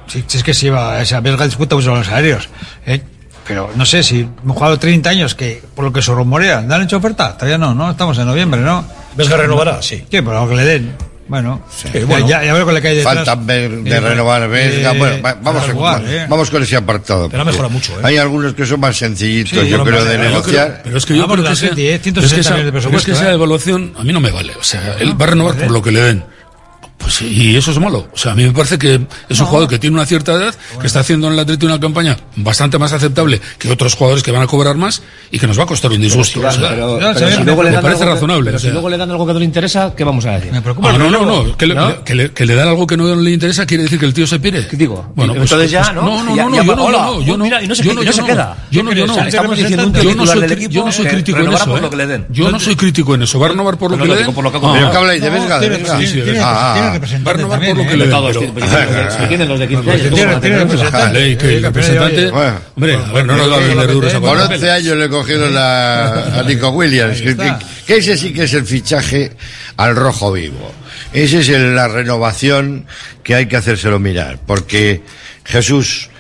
Si, 0.07 0.25
si 0.27 0.39
es 0.39 0.45
que 0.45 0.55
se 0.55 0.67
iba. 0.67 1.01
Esa 1.01 1.21
belga 1.21 1.45
disputa 1.45 1.75
mucho 1.75 1.95
los 1.95 2.09
aéreos. 2.09 2.49
¿eh? 2.87 3.03
pero 3.47 3.71
no 3.77 3.87
sé 3.87 4.03
si 4.03 4.23
un 4.23 4.53
jugador 4.53 4.79
30 4.79 5.09
años 5.09 5.35
que, 5.35 5.63
por 5.75 5.85
lo 5.85 5.93
que 5.93 6.03
se 6.03 6.13
rumorea, 6.13 6.63
¿le 6.63 6.75
han 6.75 6.83
hecho 6.83 6.97
oferta? 6.97 7.35
Todavía 7.35 7.59
no, 7.59 7.75
¿no? 7.75 7.91
Estamos 7.91 8.19
en 8.19 8.27
noviembre, 8.27 8.61
¿no? 8.61 8.85
¿Vesga 9.17 9.37
renovará? 9.37 9.81
Sí. 9.83 10.05
¿Qué? 10.11 10.23
Pero 10.23 10.49
que 10.49 10.57
le 10.57 10.65
den. 10.65 10.97
Bueno, 11.29 11.61
sí. 11.75 11.89
Eh, 11.89 12.01
eh, 12.01 12.05
bueno 12.05 12.29
ya, 12.29 12.45
ya, 12.45 12.53
veo 12.55 12.65
con 12.65 12.75
la 12.75 12.81
calle 12.81 12.97
detrás. 12.97 13.27
Falta 13.27 13.37
de, 13.37 13.69
de 13.69 14.01
renovar 14.01 14.49
Vesga. 14.49 14.93
Eh, 14.93 14.99
bueno, 14.99 15.17
vamos, 15.43 15.69
a, 15.69 15.73
jugar, 15.73 16.05
eh. 16.07 16.27
vamos 16.29 16.51
con 16.51 16.63
ese 16.63 16.77
apartado. 16.77 17.29
Pero 17.29 17.43
ha 17.43 17.45
mejorado 17.45 17.71
mucho. 17.71 17.93
Eh. 17.99 18.03
Hay 18.05 18.17
algunos 18.17 18.55
que 18.55 18.65
son 18.65 18.79
más 18.79 18.97
sencillitos, 18.97 19.59
sí, 19.59 19.69
yo 19.69 19.83
creo, 19.83 20.05
de 20.05 20.19
negociar. 20.19 20.83
Pero 20.85 20.99
es 20.99 21.05
que 21.07 21.17
yo 21.17 21.27
creo 21.27 21.45
que, 21.45 21.57
sea, 21.57 21.75
160 21.75 22.21
es 22.21 22.33
que 22.33 22.41
esa, 22.41 22.57
de 22.57 22.71
presupuesto, 22.71 23.11
es 23.13 23.19
que 23.19 23.25
esa 23.25 23.33
evaluación 23.33 23.93
a 23.99 24.05
mí 24.05 24.13
no 24.13 24.21
me 24.21 24.31
vale. 24.31 24.55
O 24.55 24.63
sea, 24.63 24.97
él 25.01 25.21
va 25.21 25.25
a 25.25 25.29
renovar 25.29 25.57
por 25.57 25.71
lo 25.71 25.83
que 25.83 25.91
le 25.91 26.01
den. 26.01 26.36
Pues, 27.07 27.23
y 27.23 27.57
eso 27.57 27.71
es 27.71 27.79
malo. 27.79 28.09
O 28.13 28.19
sea, 28.19 28.33
a 28.33 28.35
mí 28.35 28.45
me 28.45 28.51
parece 28.51 28.79
que 28.79 29.01
es 29.29 29.39
un 29.39 29.47
jugador 29.47 29.69
que 29.69 29.79
tiene 29.79 29.95
una 29.95 30.05
cierta 30.07 30.33
edad, 30.33 30.53
bueno. 30.71 30.81
que 30.81 30.89
está 30.89 30.99
haciendo 30.99 31.29
en 31.29 31.35
el 31.35 31.39
Atlético 31.39 31.67
una 31.67 31.79
campaña 31.79 32.17
bastante 32.35 32.79
más 32.79 32.93
aceptable 32.93 33.41
que 33.61 33.71
otros 33.71 33.95
jugadores 33.95 34.25
que 34.25 34.33
van 34.33 34.43
a 34.43 34.49
cobrar 34.49 34.75
más 34.75 35.03
y 35.31 35.39
que 35.39 35.47
nos 35.47 35.57
va 35.57 35.63
a 35.63 35.67
costar 35.67 35.93
un 35.93 36.01
disgusto. 36.01 36.41
Pero, 36.41 36.49
o 36.49 36.53
sea, 36.53 36.71
pero, 36.71 36.99
pero, 36.99 37.15
si 37.15 37.45
me, 37.45 37.55
parece 37.55 38.03
algo, 38.03 38.15
razonable. 38.15 38.47
Pero 38.47 38.59
si 38.59 38.67
o 38.67 38.67
sea. 38.67 38.73
luego 38.73 38.89
le 38.89 38.97
dan 38.97 39.09
algo 39.09 39.25
que 39.25 39.33
no 39.35 39.39
le 39.39 39.45
interesa, 39.45 39.95
¿qué 39.97 40.03
vamos 40.03 40.27
a 40.27 40.33
decir? 40.33 40.51
Me 40.51 40.61
preocupa. 40.61 40.91
Ah, 40.91 40.99
no, 40.99 41.09
no, 41.09 41.25
no, 41.25 41.57
que 41.57 41.67
le. 41.67 41.77
Que, 42.05 42.17
le, 42.17 42.33
que 42.33 42.45
le, 42.45 42.57
dan 42.57 42.67
algo 42.67 42.89
que 42.89 42.97
no 42.97 43.15
le 43.15 43.31
interesa 43.31 43.67
quiere 43.67 43.85
decir 43.85 44.01
que 44.01 44.07
el 44.07 44.13
tío 44.13 44.27
se 44.27 44.41
pire. 44.41 44.67
¿Qué 44.67 44.77
digo? 44.77 45.13
Bueno, 45.15 45.35
pues, 45.35 45.45
entonces 45.45 45.71
ya, 45.71 45.85
pues, 45.85 45.95
¿no? 45.95 46.03
No, 46.03 46.25
no, 46.25 46.37
ya, 46.37 46.45
no, 46.45 46.57
ya, 46.57 46.65
yo, 46.65 46.73
hola, 46.73 46.99
no 46.99 47.21
yo 47.21 47.37
no, 47.37 47.47
yo 47.47 47.69
no. 47.69 47.75
Yo 47.75 47.95
no, 47.95 48.03
yo 48.03 48.13
no. 48.35 48.57
Yo 48.71 48.83
no, 48.83 48.93
yo 48.93 49.07
no. 49.07 49.15
Yo 50.69 50.85
no 50.85 50.91
soy 50.91 51.07
crítico 51.07 51.39
en 51.39 51.53
eso. 51.53 51.77
¿eh? 51.77 52.25
Yo 52.31 52.51
no 52.51 52.59
soy 52.59 52.75
crítico 52.75 53.15
en 53.15 53.23
eso. 53.23 53.39
Va 53.39 53.47
a 53.47 53.51
renovar 53.51 53.79
por 53.79 53.93
lo 53.93 53.97
que 53.97 54.07
le 54.09 54.17
den. 54.17 54.35
Pero 54.35 54.91
que 54.91 54.97
habláis 54.97 55.23
de 55.23 55.31
Vesga 55.31 56.96
representante 56.97 57.43
no 57.43 57.49
también, 57.49 57.77
por 57.77 57.85
lo 57.85 57.91
que 57.91 57.95
¿eh? 57.95 57.99
le 57.99 58.07
todos 58.09 58.37
este 58.37 59.27
tienen 59.29 59.49
los 59.49 59.59
de 59.59 59.69
15 59.69 59.91
años. 59.91 60.41
Tiene 60.41 60.59
representante. 60.59 61.61
representante. 61.61 62.31
Hombre, 62.75 62.95
a 62.95 63.13
ver, 63.13 63.27
no 63.27 63.37
nos 63.37 63.51
va 63.51 63.57
a 63.57 63.61
vender 63.61 63.93
duros 63.93 64.15
a 64.15 64.21
Por 64.21 64.39
11 64.39 64.71
años 64.71 64.97
le 64.97 65.09
cogieron 65.09 65.55
la, 65.55 66.39
a 66.39 66.43
Nico 66.43 66.71
Williams. 66.71 67.21
Que, 67.23 67.97
ese 67.97 68.17
sí 68.17 68.33
que 68.33 68.45
es 68.45 68.55
el 68.55 68.67
fichaje 68.67 69.33
al 69.77 69.95
rojo 69.97 70.33
vivo. 70.33 70.73
Esa 71.13 71.39
es 71.39 71.49
la 71.49 71.89
renovación 71.89 72.87
que 73.23 73.35
hay 73.35 73.47
que 73.47 73.57
hacérselo 73.57 73.99
mirar. 73.99 74.39
Porque, 74.45 75.03
Jesús, 75.45 76.11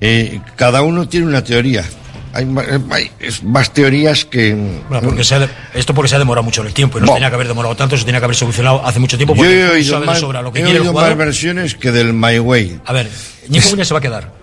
eh, 0.00 0.40
cada 0.56 0.82
uno 0.82 1.08
tiene 1.08 1.26
una 1.26 1.44
teoría. 1.44 1.84
Hay, 2.32 2.46
hay 2.90 3.10
más 3.42 3.72
teorías 3.72 4.24
que... 4.24 4.54
Bueno, 4.88 5.08
porque 5.08 5.24
se 5.24 5.34
ha 5.34 5.40
de- 5.40 5.48
esto 5.74 5.94
porque 5.94 6.08
se 6.08 6.16
ha 6.16 6.18
demorado 6.18 6.44
mucho 6.44 6.60
en 6.60 6.68
el 6.68 6.74
tiempo 6.74 6.98
y 6.98 7.00
no 7.00 7.08
Bo. 7.08 7.14
tenía 7.14 7.28
que 7.28 7.34
haber 7.34 7.48
demorado 7.48 7.74
tanto, 7.76 7.96
se 7.96 8.04
tenía 8.04 8.20
que 8.20 8.24
haber 8.24 8.36
solucionado 8.36 8.86
hace 8.86 9.00
mucho 9.00 9.16
tiempo 9.16 9.34
Yo 9.34 9.38
porque 9.38 9.62
he 9.62 9.66
tú 9.66 9.72
oído, 9.72 10.00
más, 10.00 10.18
sobra 10.20 10.42
lo 10.42 10.52
que 10.52 10.60
he 10.60 10.64
oído 10.66 10.92
más 10.92 11.16
versiones 11.16 11.74
que 11.74 11.90
del 11.90 12.12
My 12.12 12.38
Way. 12.38 12.80
A 12.84 12.92
ver, 12.92 13.10
Nico 13.48 13.68
Muñoz 13.70 13.88
se 13.88 13.94
va 13.94 13.98
a 13.98 14.02
quedar 14.02 14.39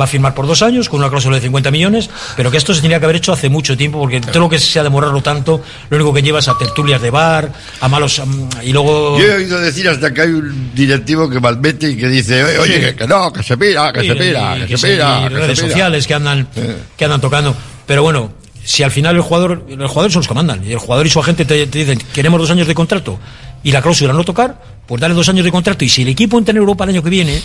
va 0.00 0.04
a 0.04 0.08
firmar 0.08 0.34
por 0.34 0.46
dos 0.46 0.62
años 0.62 0.88
con 0.88 1.00
una 1.00 1.08
cláusula 1.08 1.36
de 1.36 1.42
50 1.42 1.70
millones, 1.70 2.08
pero 2.36 2.50
que 2.50 2.56
esto 2.56 2.72
se 2.72 2.80
tenía 2.80 2.98
que 2.98 3.04
haber 3.04 3.16
hecho 3.16 3.32
hace 3.32 3.48
mucho 3.48 3.76
tiempo, 3.76 3.98
porque 3.98 4.20
todo 4.20 4.40
lo 4.40 4.48
que 4.48 4.58
se 4.58 4.80
ha 4.80 4.82
demorado 4.82 5.20
tanto, 5.22 5.62
lo 5.90 5.96
único 5.96 6.14
que 6.14 6.22
lleva 6.22 6.38
es 6.38 6.48
a 6.48 6.56
tertulias 6.56 7.02
de 7.02 7.10
bar, 7.10 7.52
a 7.80 7.88
malos. 7.88 8.20
Mm, 8.24 8.48
y 8.62 8.72
luego. 8.72 9.18
Yo 9.18 9.24
he 9.26 9.34
oído 9.36 9.60
decir 9.60 9.88
hasta 9.88 10.12
que 10.12 10.22
hay 10.22 10.30
un 10.30 10.70
directivo 10.74 11.28
que 11.28 11.38
malmete 11.38 11.90
y 11.90 11.96
que 11.96 12.08
dice, 12.08 12.42
oye, 12.58 12.94
que, 12.94 13.06
no, 13.06 13.32
que 13.32 13.42
se 13.42 13.56
pira, 13.56 13.92
que 13.92 14.02
se 14.02 14.16
pira, 14.16 14.66
que, 14.66 14.78
se 14.78 14.88
pira. 14.88 15.28
redes 15.28 15.58
sociales 15.58 16.06
que 16.06 16.14
andan, 16.14 16.48
que 16.96 17.04
andan 17.04 17.20
tocando. 17.20 17.54
Pero 17.86 18.02
bueno, 18.02 18.32
si 18.64 18.82
al 18.82 18.90
final 18.90 19.16
el 19.16 19.22
jugador, 19.22 19.66
los 19.68 19.90
jugadores 19.90 20.12
son 20.12 20.20
los 20.20 20.28
que 20.28 20.34
mandan, 20.34 20.64
y 20.64 20.72
el 20.72 20.78
jugador 20.78 21.06
y 21.06 21.10
su 21.10 21.20
agente 21.20 21.44
te, 21.44 21.66
te, 21.66 21.78
dicen, 21.78 21.98
queremos 22.12 22.40
dos 22.40 22.50
años 22.50 22.66
de 22.66 22.74
contrato, 22.74 23.18
y 23.62 23.72
la 23.72 23.82
cláusula 23.82 24.12
no 24.12 24.24
tocar, 24.24 24.62
pues 24.86 25.00
dale 25.00 25.14
dos 25.14 25.28
años 25.28 25.44
de 25.44 25.50
contrato, 25.50 25.84
y 25.84 25.88
si 25.88 26.02
el 26.02 26.08
equipo 26.08 26.38
entra 26.38 26.52
en 26.52 26.58
Europa 26.58 26.84
el 26.84 26.90
año 26.90 27.02
que 27.02 27.10
viene, 27.10 27.42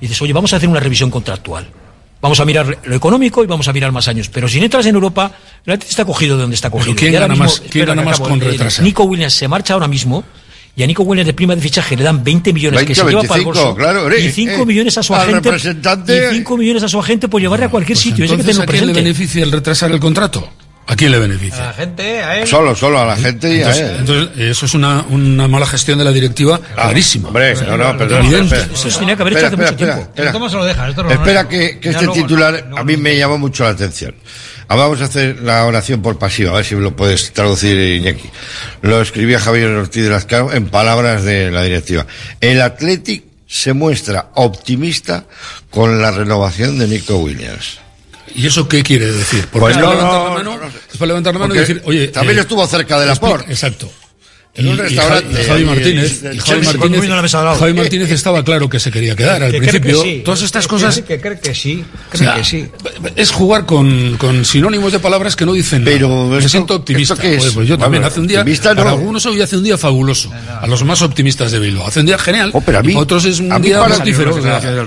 y 0.00 0.06
dices, 0.06 0.20
oye, 0.22 0.32
vamos 0.32 0.52
a 0.52 0.56
hacer 0.56 0.68
una 0.68 0.80
revisión 0.80 1.10
contractual. 1.10 1.68
Vamos 2.20 2.40
a 2.40 2.44
mirar 2.44 2.78
lo 2.84 2.96
económico 2.96 3.44
y 3.44 3.46
vamos 3.46 3.68
a 3.68 3.72
mirar 3.72 3.92
más 3.92 4.08
años. 4.08 4.28
Pero 4.28 4.48
si 4.48 4.58
entras 4.58 4.86
en 4.86 4.94
Europa, 4.94 5.30
el 5.64 5.72
Atlético 5.72 5.90
está 5.90 6.04
cogido 6.04 6.36
de 6.36 6.42
donde 6.42 6.56
está 6.56 6.68
cogido. 6.68 6.96
¿Quién 6.96 7.12
gana 7.12 7.28
mismo, 7.28 7.44
más, 7.44 7.62
¿quién 7.70 7.86
gana 7.86 8.02
más 8.02 8.18
con 8.18 8.40
retraso? 8.40 8.82
Nico 8.82 9.04
Williams 9.04 9.34
se 9.34 9.46
marcha 9.46 9.74
ahora 9.74 9.86
mismo 9.86 10.24
y 10.74 10.82
a 10.82 10.86
Nico 10.86 11.04
Williams 11.04 11.26
de 11.26 11.34
prima 11.34 11.54
de 11.54 11.60
fichaje 11.60 11.96
le 11.96 12.02
dan 12.02 12.22
20 12.22 12.52
millones 12.52 12.78
20, 12.78 12.88
que 12.88 12.94
se 12.94 13.04
25, 13.04 13.22
lleva 13.22 13.28
para 13.28 13.40
el 13.40 13.44
bolso 13.44 13.74
claro, 13.74 14.12
eh, 14.12 14.26
y 14.26 14.30
5 14.30 14.52
eh, 14.52 14.66
millones 14.66 14.98
a 14.98 15.02
su 15.02 15.14
agente 15.14 15.50
y 15.56 16.34
5 16.36 16.56
millones 16.56 16.82
a 16.82 16.88
su 16.88 16.98
agente 16.98 17.28
por 17.28 17.40
llevarle 17.40 17.66
a 17.66 17.68
cualquier 17.68 17.96
pues 17.96 18.02
sitio. 18.02 18.24
Entonces, 18.24 18.48
Ese 18.48 18.58
que 18.58 18.62
¿a 18.64 18.66
quién 18.66 18.86
le 18.86 18.92
beneficia 18.92 19.42
el 19.42 19.52
retrasar 19.52 19.90
el 19.90 20.00
contrato? 20.00 20.48
¿A 20.90 20.96
quién 20.96 21.10
le 21.10 21.18
beneficia? 21.18 21.64
A 21.64 21.66
la 21.66 21.72
gente, 21.74 22.22
a 22.22 22.38
él. 22.38 22.48
Solo, 22.48 22.74
solo 22.74 22.98
a 22.98 23.04
la 23.04 23.14
gente 23.14 23.52
y 23.52 23.58
entonces, 23.58 23.82
a 23.82 23.90
él. 23.90 23.96
Entonces, 24.00 24.38
eso 24.38 24.64
es 24.64 24.74
una, 24.74 25.02
una 25.10 25.46
mala 25.46 25.66
gestión 25.66 25.98
de 25.98 26.04
la 26.04 26.12
directiva 26.12 26.58
ah, 26.72 26.84
clarísima. 26.84 27.28
Hombre, 27.28 27.54
no, 27.56 27.76
no, 27.76 27.96
perdón. 27.98 28.26
Eso 28.26 28.90
se 28.90 28.98
tenía 28.98 29.14
que 29.14 29.20
haber 29.20 29.34
espera, 29.34 29.48
hecho 29.48 29.62
hace 29.62 29.74
espera, 29.74 29.96
mucho 29.96 30.08
tiempo. 30.14 30.32
¿Cómo 30.32 30.48
se 30.48 30.56
lo 30.56 30.64
deja? 30.64 30.88
Esto 30.88 31.10
espera 31.10 31.42
lo 31.42 31.48
que, 31.50 31.78
que 31.78 31.90
este 31.90 32.06
luego, 32.06 32.22
titular 32.22 32.66
no, 32.70 32.78
a 32.78 32.84
mí 32.84 32.96
me 32.96 33.14
llamó 33.18 33.36
mucho 33.36 33.64
la 33.64 33.70
atención. 33.70 34.14
Ahora 34.66 34.84
vamos 34.84 35.02
a 35.02 35.04
hacer 35.04 35.42
la 35.42 35.66
oración 35.66 36.00
por 36.00 36.18
pasiva, 36.18 36.52
a 36.52 36.54
ver 36.54 36.64
si 36.64 36.74
lo 36.74 36.96
puedes 36.96 37.34
traducir, 37.34 37.78
Iñaki. 37.78 38.30
Lo 38.80 39.02
escribía 39.02 39.38
Javier 39.38 39.68
Ortiz 39.68 40.04
de 40.04 40.08
Lascano 40.08 40.52
en 40.54 40.68
palabras 40.68 41.22
de 41.22 41.50
la 41.50 41.62
directiva. 41.64 42.06
El 42.40 42.62
Athletic 42.62 43.24
se 43.46 43.74
muestra 43.74 44.30
optimista 44.34 45.26
con 45.68 46.00
la 46.00 46.12
renovación 46.12 46.78
de 46.78 46.86
Nico 46.86 47.18
Williams. 47.18 47.78
¿Y 48.34 48.46
eso 48.46 48.68
qué 48.68 48.82
quiere 48.82 49.12
decir? 49.12 49.46
Pues. 49.50 49.76
Es 49.76 50.96
para 50.98 51.06
levantar 51.06 51.34
la 51.34 51.40
mano 51.40 51.54
y 51.54 51.58
decir, 51.58 51.82
oye. 51.84 52.08
También 52.08 52.38
eh, 52.38 52.42
estuvo 52.42 52.66
cerca 52.66 52.98
de 52.98 53.06
la 53.06 53.14
Exacto. 53.48 53.90
En 54.58 54.76
restaurante. 54.76 55.40
Y 55.40 55.46
Javi 55.46 55.64
Martínez. 55.64 56.22
Y 56.32 56.38
Javi 56.38 57.74
Martínez, 57.74 58.10
estaba 58.10 58.42
claro 58.42 58.68
que 58.68 58.80
se 58.80 58.90
quería 58.90 59.14
quedar 59.14 59.42
al 59.42 59.52
principio. 59.52 60.02
Que 60.02 60.22
Todas 60.24 60.42
estas 60.42 60.66
cosas. 60.66 61.00
Que 61.00 61.18
que 61.18 61.54
sí. 61.54 61.84
Cree 62.10 62.34
que 62.34 62.44
sí. 62.44 62.68
Es 63.14 63.30
jugar 63.30 63.66
con, 63.66 64.18
sinónimos 64.44 64.92
de 64.92 64.98
palabras 64.98 65.36
que 65.36 65.46
no 65.46 65.52
dicen 65.52 65.84
Pero. 65.84 66.26
Me 66.26 66.48
siento 66.48 66.76
optimista. 66.76 67.16
Qué 67.16 67.36
es? 67.36 67.52
Pues 67.52 67.68
yo 67.68 67.78
también. 67.78 68.04
Hace 68.04 68.20
un 68.20 68.26
día. 68.26 68.44
No. 68.44 68.88
Algunos 68.88 69.24
hoy 69.26 69.40
hace 69.40 69.56
un 69.56 69.64
día 69.64 69.78
fabuloso. 69.78 70.30
A 70.60 70.66
los 70.66 70.84
más 70.84 71.02
optimistas 71.02 71.52
de 71.52 71.58
Bilbao. 71.58 71.86
Hace 71.86 72.00
un 72.00 72.06
día 72.06 72.18
genial. 72.18 72.50
Oh, 72.52 72.60
pero 72.60 72.82
mí, 72.82 72.94
otros 72.96 73.24
es 73.24 73.38
un 73.38 73.62
día 73.62 73.84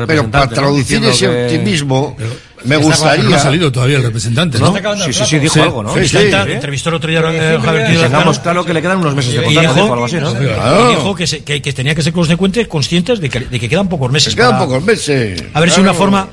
Pero 0.05 0.29
para 0.29 0.47
traducir 0.49 1.03
ese 1.05 1.27
optimismo. 1.27 2.17
Me 2.63 2.77
gustaría. 2.77 3.29
No 3.29 3.35
ha 3.35 3.39
salido 3.39 3.71
todavía 3.71 3.97
el 3.97 4.03
representante, 4.03 4.59
¿no? 4.59 4.73
Sí, 5.05 5.13
sí, 5.13 5.25
sí, 5.25 5.39
dijo 5.39 5.53
sí. 5.53 5.59
algo, 5.59 5.83
¿no? 5.83 5.93
Sí, 5.93 6.07
sí, 6.07 6.17
¿eh? 6.17 6.53
entrevistó 6.53 6.89
el 6.89 6.95
otro 6.95 7.09
día 7.09 7.19
a 7.19 7.33
eh, 7.33 7.59
Javier 7.63 8.01
Tengamos 8.01 8.39
claro 8.39 8.65
que 8.65 8.73
le 8.73 8.81
quedan 8.81 8.97
unos 8.97 9.15
meses 9.15 9.33
de 9.33 9.43
contrato, 9.43 9.73
dijo, 9.73 9.87
o 9.87 9.93
algo 9.93 10.05
así, 10.05 10.17
¿no? 10.17 10.33
Claro. 10.33 10.91
Y 10.91 10.95
dijo 10.95 11.15
que, 11.15 11.27
se, 11.27 11.43
que, 11.43 11.61
que, 11.61 11.73
tenía 11.73 11.95
que 11.95 12.01
ser 12.01 12.13
consecuentes, 12.13 12.67
conscientes 12.67 13.19
de 13.19 13.29
que, 13.29 13.39
de 13.41 13.59
que 13.59 13.69
quedan 13.69 13.87
pocos 13.87 14.11
meses. 14.11 14.33
Que 14.33 14.41
quedan 14.41 14.51
para... 14.51 14.65
pocos 14.65 14.83
meses. 14.83 15.41
A 15.53 15.59
ver 15.59 15.69
claro. 15.69 15.75
si 15.75 15.81
una 15.81 15.93
forma 15.93 16.27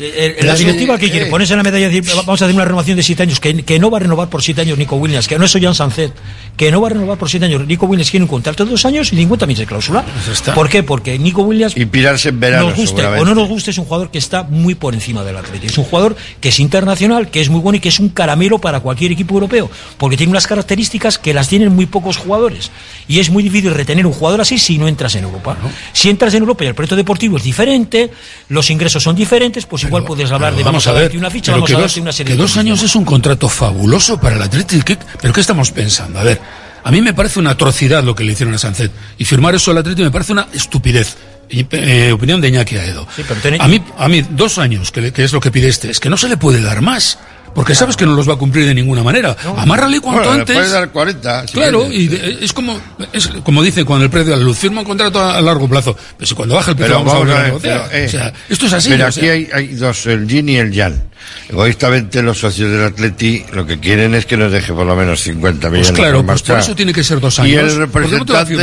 eh, 0.00 0.36
eh, 0.38 0.44
la 0.44 0.54
directiva 0.54 0.96
que 0.96 1.10
quiere 1.10 1.26
eh. 1.26 1.30
ponerse 1.30 1.54
en 1.54 1.56
la 1.56 1.64
medalla 1.64 1.88
y 1.88 1.92
decir 1.92 2.14
vamos 2.14 2.40
a 2.40 2.44
hacer 2.44 2.54
una 2.54 2.64
renovación 2.64 2.96
de 2.96 3.02
siete 3.02 3.24
años, 3.24 3.40
que, 3.40 3.78
no 3.80 3.90
va 3.90 3.98
a 3.98 4.00
renovar 4.00 4.28
por 4.28 4.42
siete 4.42 4.60
años 4.60 4.78
Nico 4.78 4.94
Williams, 4.94 5.26
que 5.26 5.36
no 5.38 5.44
es 5.44 5.52
Jan 5.52 5.74
Sancet, 5.74 6.12
que 6.56 6.70
no 6.70 6.80
va 6.80 6.86
a 6.86 6.90
renovar 6.90 7.18
por 7.18 7.28
siete 7.28 7.46
años. 7.46 7.66
Nico 7.66 7.86
Williams 7.86 8.10
tiene 8.10 8.24
un 8.24 8.28
contrato 8.28 8.64
de 8.64 8.70
dos 8.70 8.84
años 8.84 9.12
y 9.12 9.16
50 9.16 9.46
millones 9.46 9.58
de 9.60 9.66
cláusula. 9.66 10.04
Pues 10.04 10.40
¿Por 10.54 10.68
qué? 10.68 10.84
Porque 10.84 11.18
Nico 11.18 11.42
Williams. 11.42 11.76
Inspirarse 11.76 12.30
verano. 12.30 12.68
Nos 12.68 12.76
guste 12.76 13.04
o 13.04 13.24
no 13.24 13.34
nos 13.34 13.48
guste, 13.48 13.72
es 13.72 13.78
un 13.78 13.86
jugador 13.86 14.10
que 14.10 14.18
está 14.18 14.44
muy 14.44 14.76
por 14.76 14.94
encima 14.94 15.24
del 15.24 15.36
Atlético. 15.36 15.66
Es 15.66 15.78
un 15.78 15.84
jugador 15.84 16.16
que 16.40 16.50
es 16.50 16.60
internacional, 16.60 17.28
que 17.30 17.40
es 17.40 17.48
muy 17.48 17.60
bueno 17.60 17.78
y 17.78 17.80
que 17.80 17.88
es 17.88 17.98
un 17.98 18.10
caramelo 18.10 18.58
para 18.58 18.80
cualquier 18.80 19.10
equipo 19.10 19.34
europeo, 19.34 19.68
porque 19.96 20.16
tiene 20.16 20.30
unas 20.30 20.46
características 20.46 21.18
que 21.18 21.34
las 21.34 21.48
tienen 21.48 21.74
muy 21.74 21.86
pocos 21.86 22.16
jugadores. 22.16 22.70
Y 23.08 23.18
es 23.18 23.30
muy 23.30 23.42
difícil 23.42 23.74
retener 23.74 24.06
un 24.06 24.12
jugador 24.12 24.40
así 24.40 24.58
si 24.58 24.78
no 24.78 24.86
entras 24.86 25.16
en 25.16 25.24
Europa. 25.24 25.56
Si 25.92 26.08
entras 26.08 26.34
en 26.34 26.42
Europa 26.42 26.62
y 26.64 26.68
el 26.68 26.74
proyecto 26.74 26.94
deportivo 26.94 27.36
es 27.36 27.42
diferente, 27.42 28.10
los 28.48 28.70
ingresos 28.70 29.02
son 29.02 29.16
diferentes, 29.16 29.66
pues 29.66 29.87
igual 29.88 30.04
puedes 30.04 30.30
hablar 30.30 30.54
de 30.54 30.62
vamos, 30.62 30.84
vamos 30.84 30.86
a, 30.86 31.00
ver, 31.00 31.16
una 31.16 31.30
ficha, 31.30 31.52
vamos 31.52 31.70
a 31.70 31.72
darte 31.72 31.82
dos, 31.82 31.96
una 31.98 32.12
serie 32.12 32.34
que 32.34 32.40
dos 32.40 32.56
años 32.56 32.82
es 32.82 32.94
un 32.94 33.04
contrato 33.04 33.48
fabuloso 33.48 34.20
para 34.20 34.36
el 34.36 34.42
Atlético. 34.42 34.94
¿Pero 35.20 35.32
qué 35.32 35.40
estamos 35.40 35.70
pensando? 35.72 36.18
A 36.18 36.22
ver, 36.22 36.40
a 36.84 36.90
mí 36.90 37.02
me 37.02 37.12
parece 37.12 37.38
una 37.38 37.50
atrocidad 37.50 38.02
lo 38.02 38.14
que 38.14 38.24
le 38.24 38.32
hicieron 38.32 38.54
a 38.54 38.58
Sancet. 38.58 38.92
Y 39.18 39.24
firmar 39.24 39.54
eso 39.54 39.70
al 39.70 39.78
Atlético 39.78 40.04
me 40.04 40.10
parece 40.10 40.32
una 40.32 40.48
estupidez. 40.52 41.16
Eh, 41.50 42.12
opinión 42.12 42.40
de 42.40 42.48
Iñaki 42.48 42.76
Aedo. 42.76 43.06
Sí, 43.14 43.24
pero. 43.26 43.62
A 43.62 43.68
mí, 43.68 43.82
a 43.96 44.08
mí 44.08 44.22
dos 44.30 44.58
años, 44.58 44.92
que, 44.92 45.00
le, 45.00 45.12
que 45.12 45.24
es 45.24 45.32
lo 45.32 45.40
que 45.40 45.50
pide 45.50 45.68
este, 45.68 45.90
es 45.90 45.98
que 45.98 46.10
no 46.10 46.16
se 46.16 46.28
le 46.28 46.36
puede 46.36 46.60
dar 46.60 46.82
más. 46.82 47.18
Porque 47.58 47.72
claro. 47.72 47.86
sabes 47.86 47.96
que 47.96 48.06
no 48.06 48.14
los 48.14 48.28
va 48.28 48.34
a 48.34 48.36
cumplir 48.36 48.66
de 48.66 48.72
ninguna 48.72 49.02
manera. 49.02 49.36
No. 49.42 49.58
Amárrale 49.58 49.98
cuanto 49.98 50.20
bueno, 50.20 50.42
antes. 50.42 50.54
Le 50.54 50.60
puedes 50.60 50.70
dar 50.70 50.92
40. 50.92 51.48
Si 51.48 51.54
claro, 51.54 51.88
quieres. 51.88 51.98
y 51.98 52.06
de, 52.06 52.38
es 52.44 52.52
como 52.52 52.80
es 53.12 53.26
como 53.42 53.64
dicen 53.64 53.84
cuando 53.84 54.04
el 54.04 54.12
precio 54.12 54.30
de 54.30 54.38
la 54.38 54.44
luz 54.44 54.58
firma 54.58 54.82
un 54.82 54.86
contrato 54.86 55.18
a, 55.18 55.36
a 55.36 55.40
largo 55.42 55.68
plazo. 55.68 55.96
Pero 56.16 56.28
si 56.28 56.36
cuando 56.36 56.54
baja 56.54 56.70
el 56.70 56.76
precio 56.76 56.94
pero 56.94 57.04
vamos, 57.04 57.28
vamos, 57.28 57.36
a, 57.36 57.42
ver, 57.42 57.52
a 57.52 57.58
pero, 57.58 57.98
eh, 57.98 58.06
o 58.06 58.08
sea, 58.08 58.28
eh, 58.28 58.32
esto 58.48 58.66
es 58.66 58.72
así. 58.74 58.90
Pero 58.90 59.06
aquí 59.06 59.18
o 59.18 59.22
sea. 59.22 59.32
hay, 59.32 59.48
hay, 59.52 59.66
dos, 59.74 60.06
el 60.06 60.28
yin 60.28 60.48
y 60.50 60.56
el 60.56 60.70
yang. 60.70 61.02
Egoístamente 61.48 62.22
los 62.22 62.38
socios 62.38 62.70
del 62.70 62.84
Atleti 62.84 63.44
lo 63.52 63.66
que 63.66 63.78
quieren 63.78 64.14
es 64.14 64.26
que 64.26 64.36
nos 64.36 64.52
deje 64.52 64.72
por 64.72 64.86
lo 64.86 64.94
menos 64.94 65.20
50 65.22 65.60
pues 65.60 65.72
millones. 65.72 65.90
Pues 65.90 65.98
claro, 65.98 66.24
pues 66.24 66.42
por 66.42 66.58
eso 66.58 66.74
tiene 66.74 66.92
que 66.92 67.04
ser 67.04 67.20
dos 67.20 67.38
años. 67.38 67.52
Y 67.52 67.56
el 67.56 67.76
representante, 67.76 68.54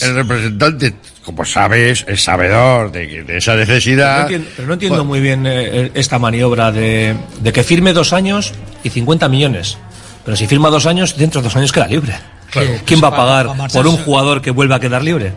el 0.00 0.14
representante 0.14 0.94
como 1.24 1.44
sabes, 1.44 2.04
es 2.08 2.24
sabedor 2.24 2.90
de, 2.90 3.24
de 3.24 3.36
esa 3.36 3.54
necesidad. 3.54 4.26
Pero 4.28 4.66
no 4.66 4.74
entiendo, 4.74 5.04
muy 5.04 5.20
bien 5.20 5.46
eh, 5.46 5.90
esta 5.94 6.18
maniobra 6.18 6.72
de, 6.72 7.16
que 7.52 7.62
firme 7.62 7.92
dos 7.92 8.12
años 8.12 8.52
y 8.82 8.90
50 8.90 9.28
millones. 9.28 9.78
Pero 10.24 10.36
si 10.36 10.46
firma 10.46 10.70
dos 10.70 10.86
años, 10.86 11.16
dentro 11.16 11.40
de 11.40 11.44
dos 11.44 11.56
años 11.56 11.72
queda 11.72 11.86
libre. 11.86 12.14
¿Quién 12.50 12.80
pues 12.84 13.02
va 13.02 13.08
a 13.08 13.16
pagar 13.16 13.70
por 13.72 13.86
un 13.86 13.96
jugador 13.96 14.42
que 14.42 14.50
vuelva 14.50 14.76
a 14.76 14.80
quedar 14.80 15.04
libre? 15.04 15.32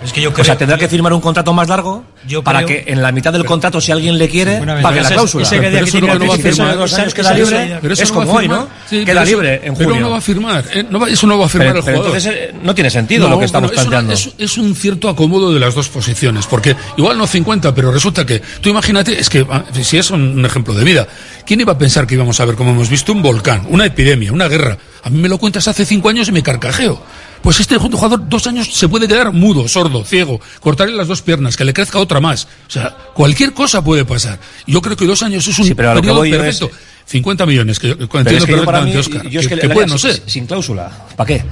O 0.00 0.44
sea, 0.44 0.56
tendrá 0.56 0.78
que 0.78 0.88
firmar 0.88 1.12
un 1.12 1.20
contrato 1.20 1.52
más 1.52 1.68
largo 1.68 2.04
para 2.44 2.64
que 2.64 2.84
en 2.86 3.02
la 3.02 3.10
mitad 3.10 3.32
del 3.32 3.44
contrato, 3.44 3.80
si 3.80 3.90
alguien 3.90 4.16
le 4.16 4.28
quiere, 4.28 4.60
pague 4.82 5.02
la 5.02 5.08
cláusula. 5.08 5.44
Ese, 5.44 5.56
ese 5.56 6.00
que. 6.00 6.52
Dos 6.78 6.94
años 6.94 7.14
queda 7.14 7.34
libre, 7.34 7.78
pero 7.80 7.94
es 7.94 8.12
como 8.12 8.24
no 8.24 8.32
hoy, 8.32 8.48
¿no? 8.48 8.68
Queda 8.88 9.24
libre 9.24 9.60
en 9.64 9.74
junio. 9.74 9.90
Pero 9.92 10.00
no 10.00 10.10
va 10.10 10.18
a 10.18 10.20
firmar. 10.20 10.64
Eh, 10.72 10.84
no 10.88 11.00
va, 11.00 11.08
eso 11.08 11.26
no 11.26 11.38
va 11.38 11.46
a 11.46 11.48
firmar 11.48 11.76
el 11.76 11.82
jugador. 11.82 12.06
Entonces 12.06 12.32
eh, 12.32 12.54
no 12.62 12.74
tiene 12.74 12.90
sentido 12.90 13.28
lo 13.28 13.38
que 13.38 13.46
estamos 13.46 13.70
planteando. 13.72 14.12
Es, 14.12 14.58
un 14.58 14.74
cierto 14.74 15.08
acomodo 15.08 15.52
de 15.52 15.60
las 15.60 15.74
dos 15.74 15.88
posiciones, 15.88 16.46
porque 16.46 16.74
igual 16.96 17.16
no 17.16 17.26
50, 17.26 17.74
pero 17.74 17.92
resulta 17.92 18.24
que 18.24 18.40
tú 18.60 18.68
imagínate, 18.68 19.18
es 19.18 19.28
que 19.28 19.46
ah, 19.50 19.64
si 19.82 19.98
es 19.98 20.10
un, 20.10 20.38
un 20.38 20.44
ejemplo 20.44 20.74
de 20.74 20.84
vida, 20.84 21.06
¿quién 21.46 21.60
iba 21.60 21.72
a 21.72 21.78
pensar 21.78 22.06
que 22.06 22.14
íbamos 22.14 22.38
a 22.40 22.44
ver, 22.44 22.56
como 22.56 22.70
hemos 22.70 22.88
visto, 22.88 23.12
un 23.12 23.22
volcán, 23.22 23.66
una 23.68 23.86
epidemia, 23.86 24.32
una 24.32 24.48
guerra? 24.48 24.78
A 25.02 25.10
mí 25.10 25.18
me 25.18 25.28
lo 25.28 25.38
cuentas 25.38 25.68
hace 25.68 25.84
cinco 25.84 26.08
años 26.08 26.28
y 26.28 26.32
me 26.32 26.42
carcajeo. 26.42 27.00
Pues 27.42 27.60
este 27.60 27.76
jugador 27.76 28.28
dos 28.28 28.46
años 28.46 28.68
se 28.72 28.88
puede 28.88 29.06
quedar 29.06 29.32
mudo, 29.32 29.68
sordo, 29.68 30.04
ciego, 30.04 30.40
cortarle 30.60 30.94
las 30.94 31.08
dos 31.08 31.22
piernas, 31.22 31.56
que 31.56 31.64
le 31.64 31.72
crezca 31.72 31.98
otra 31.98 32.20
más. 32.20 32.48
O 32.66 32.70
sea, 32.70 32.96
cualquier 33.14 33.52
cosa 33.52 33.82
puede 33.82 34.04
pasar. 34.04 34.38
Yo 34.66 34.82
creo 34.82 34.96
que 34.96 35.06
dos 35.06 35.22
años 35.22 35.46
es 35.46 35.58
un 35.58 35.66
sí, 35.66 35.74
perfecto. 35.74 36.70
50 37.06 37.46
millones, 37.46 37.78
que, 37.78 37.96
pero 37.96 38.18
entiendo 38.20 38.44
es 38.44 38.44
que 38.44 38.52
yo 38.92 39.00
Oscar, 39.00 39.28
yo 39.28 39.40
es 39.40 39.48
que, 39.48 39.58
que 39.58 39.70
puede 39.70 39.86
no 39.86 39.96
ser. 39.96 40.22
Sin 40.26 40.46
cláusula, 40.46 40.90
¿para 41.16 41.26
qué? 41.26 41.44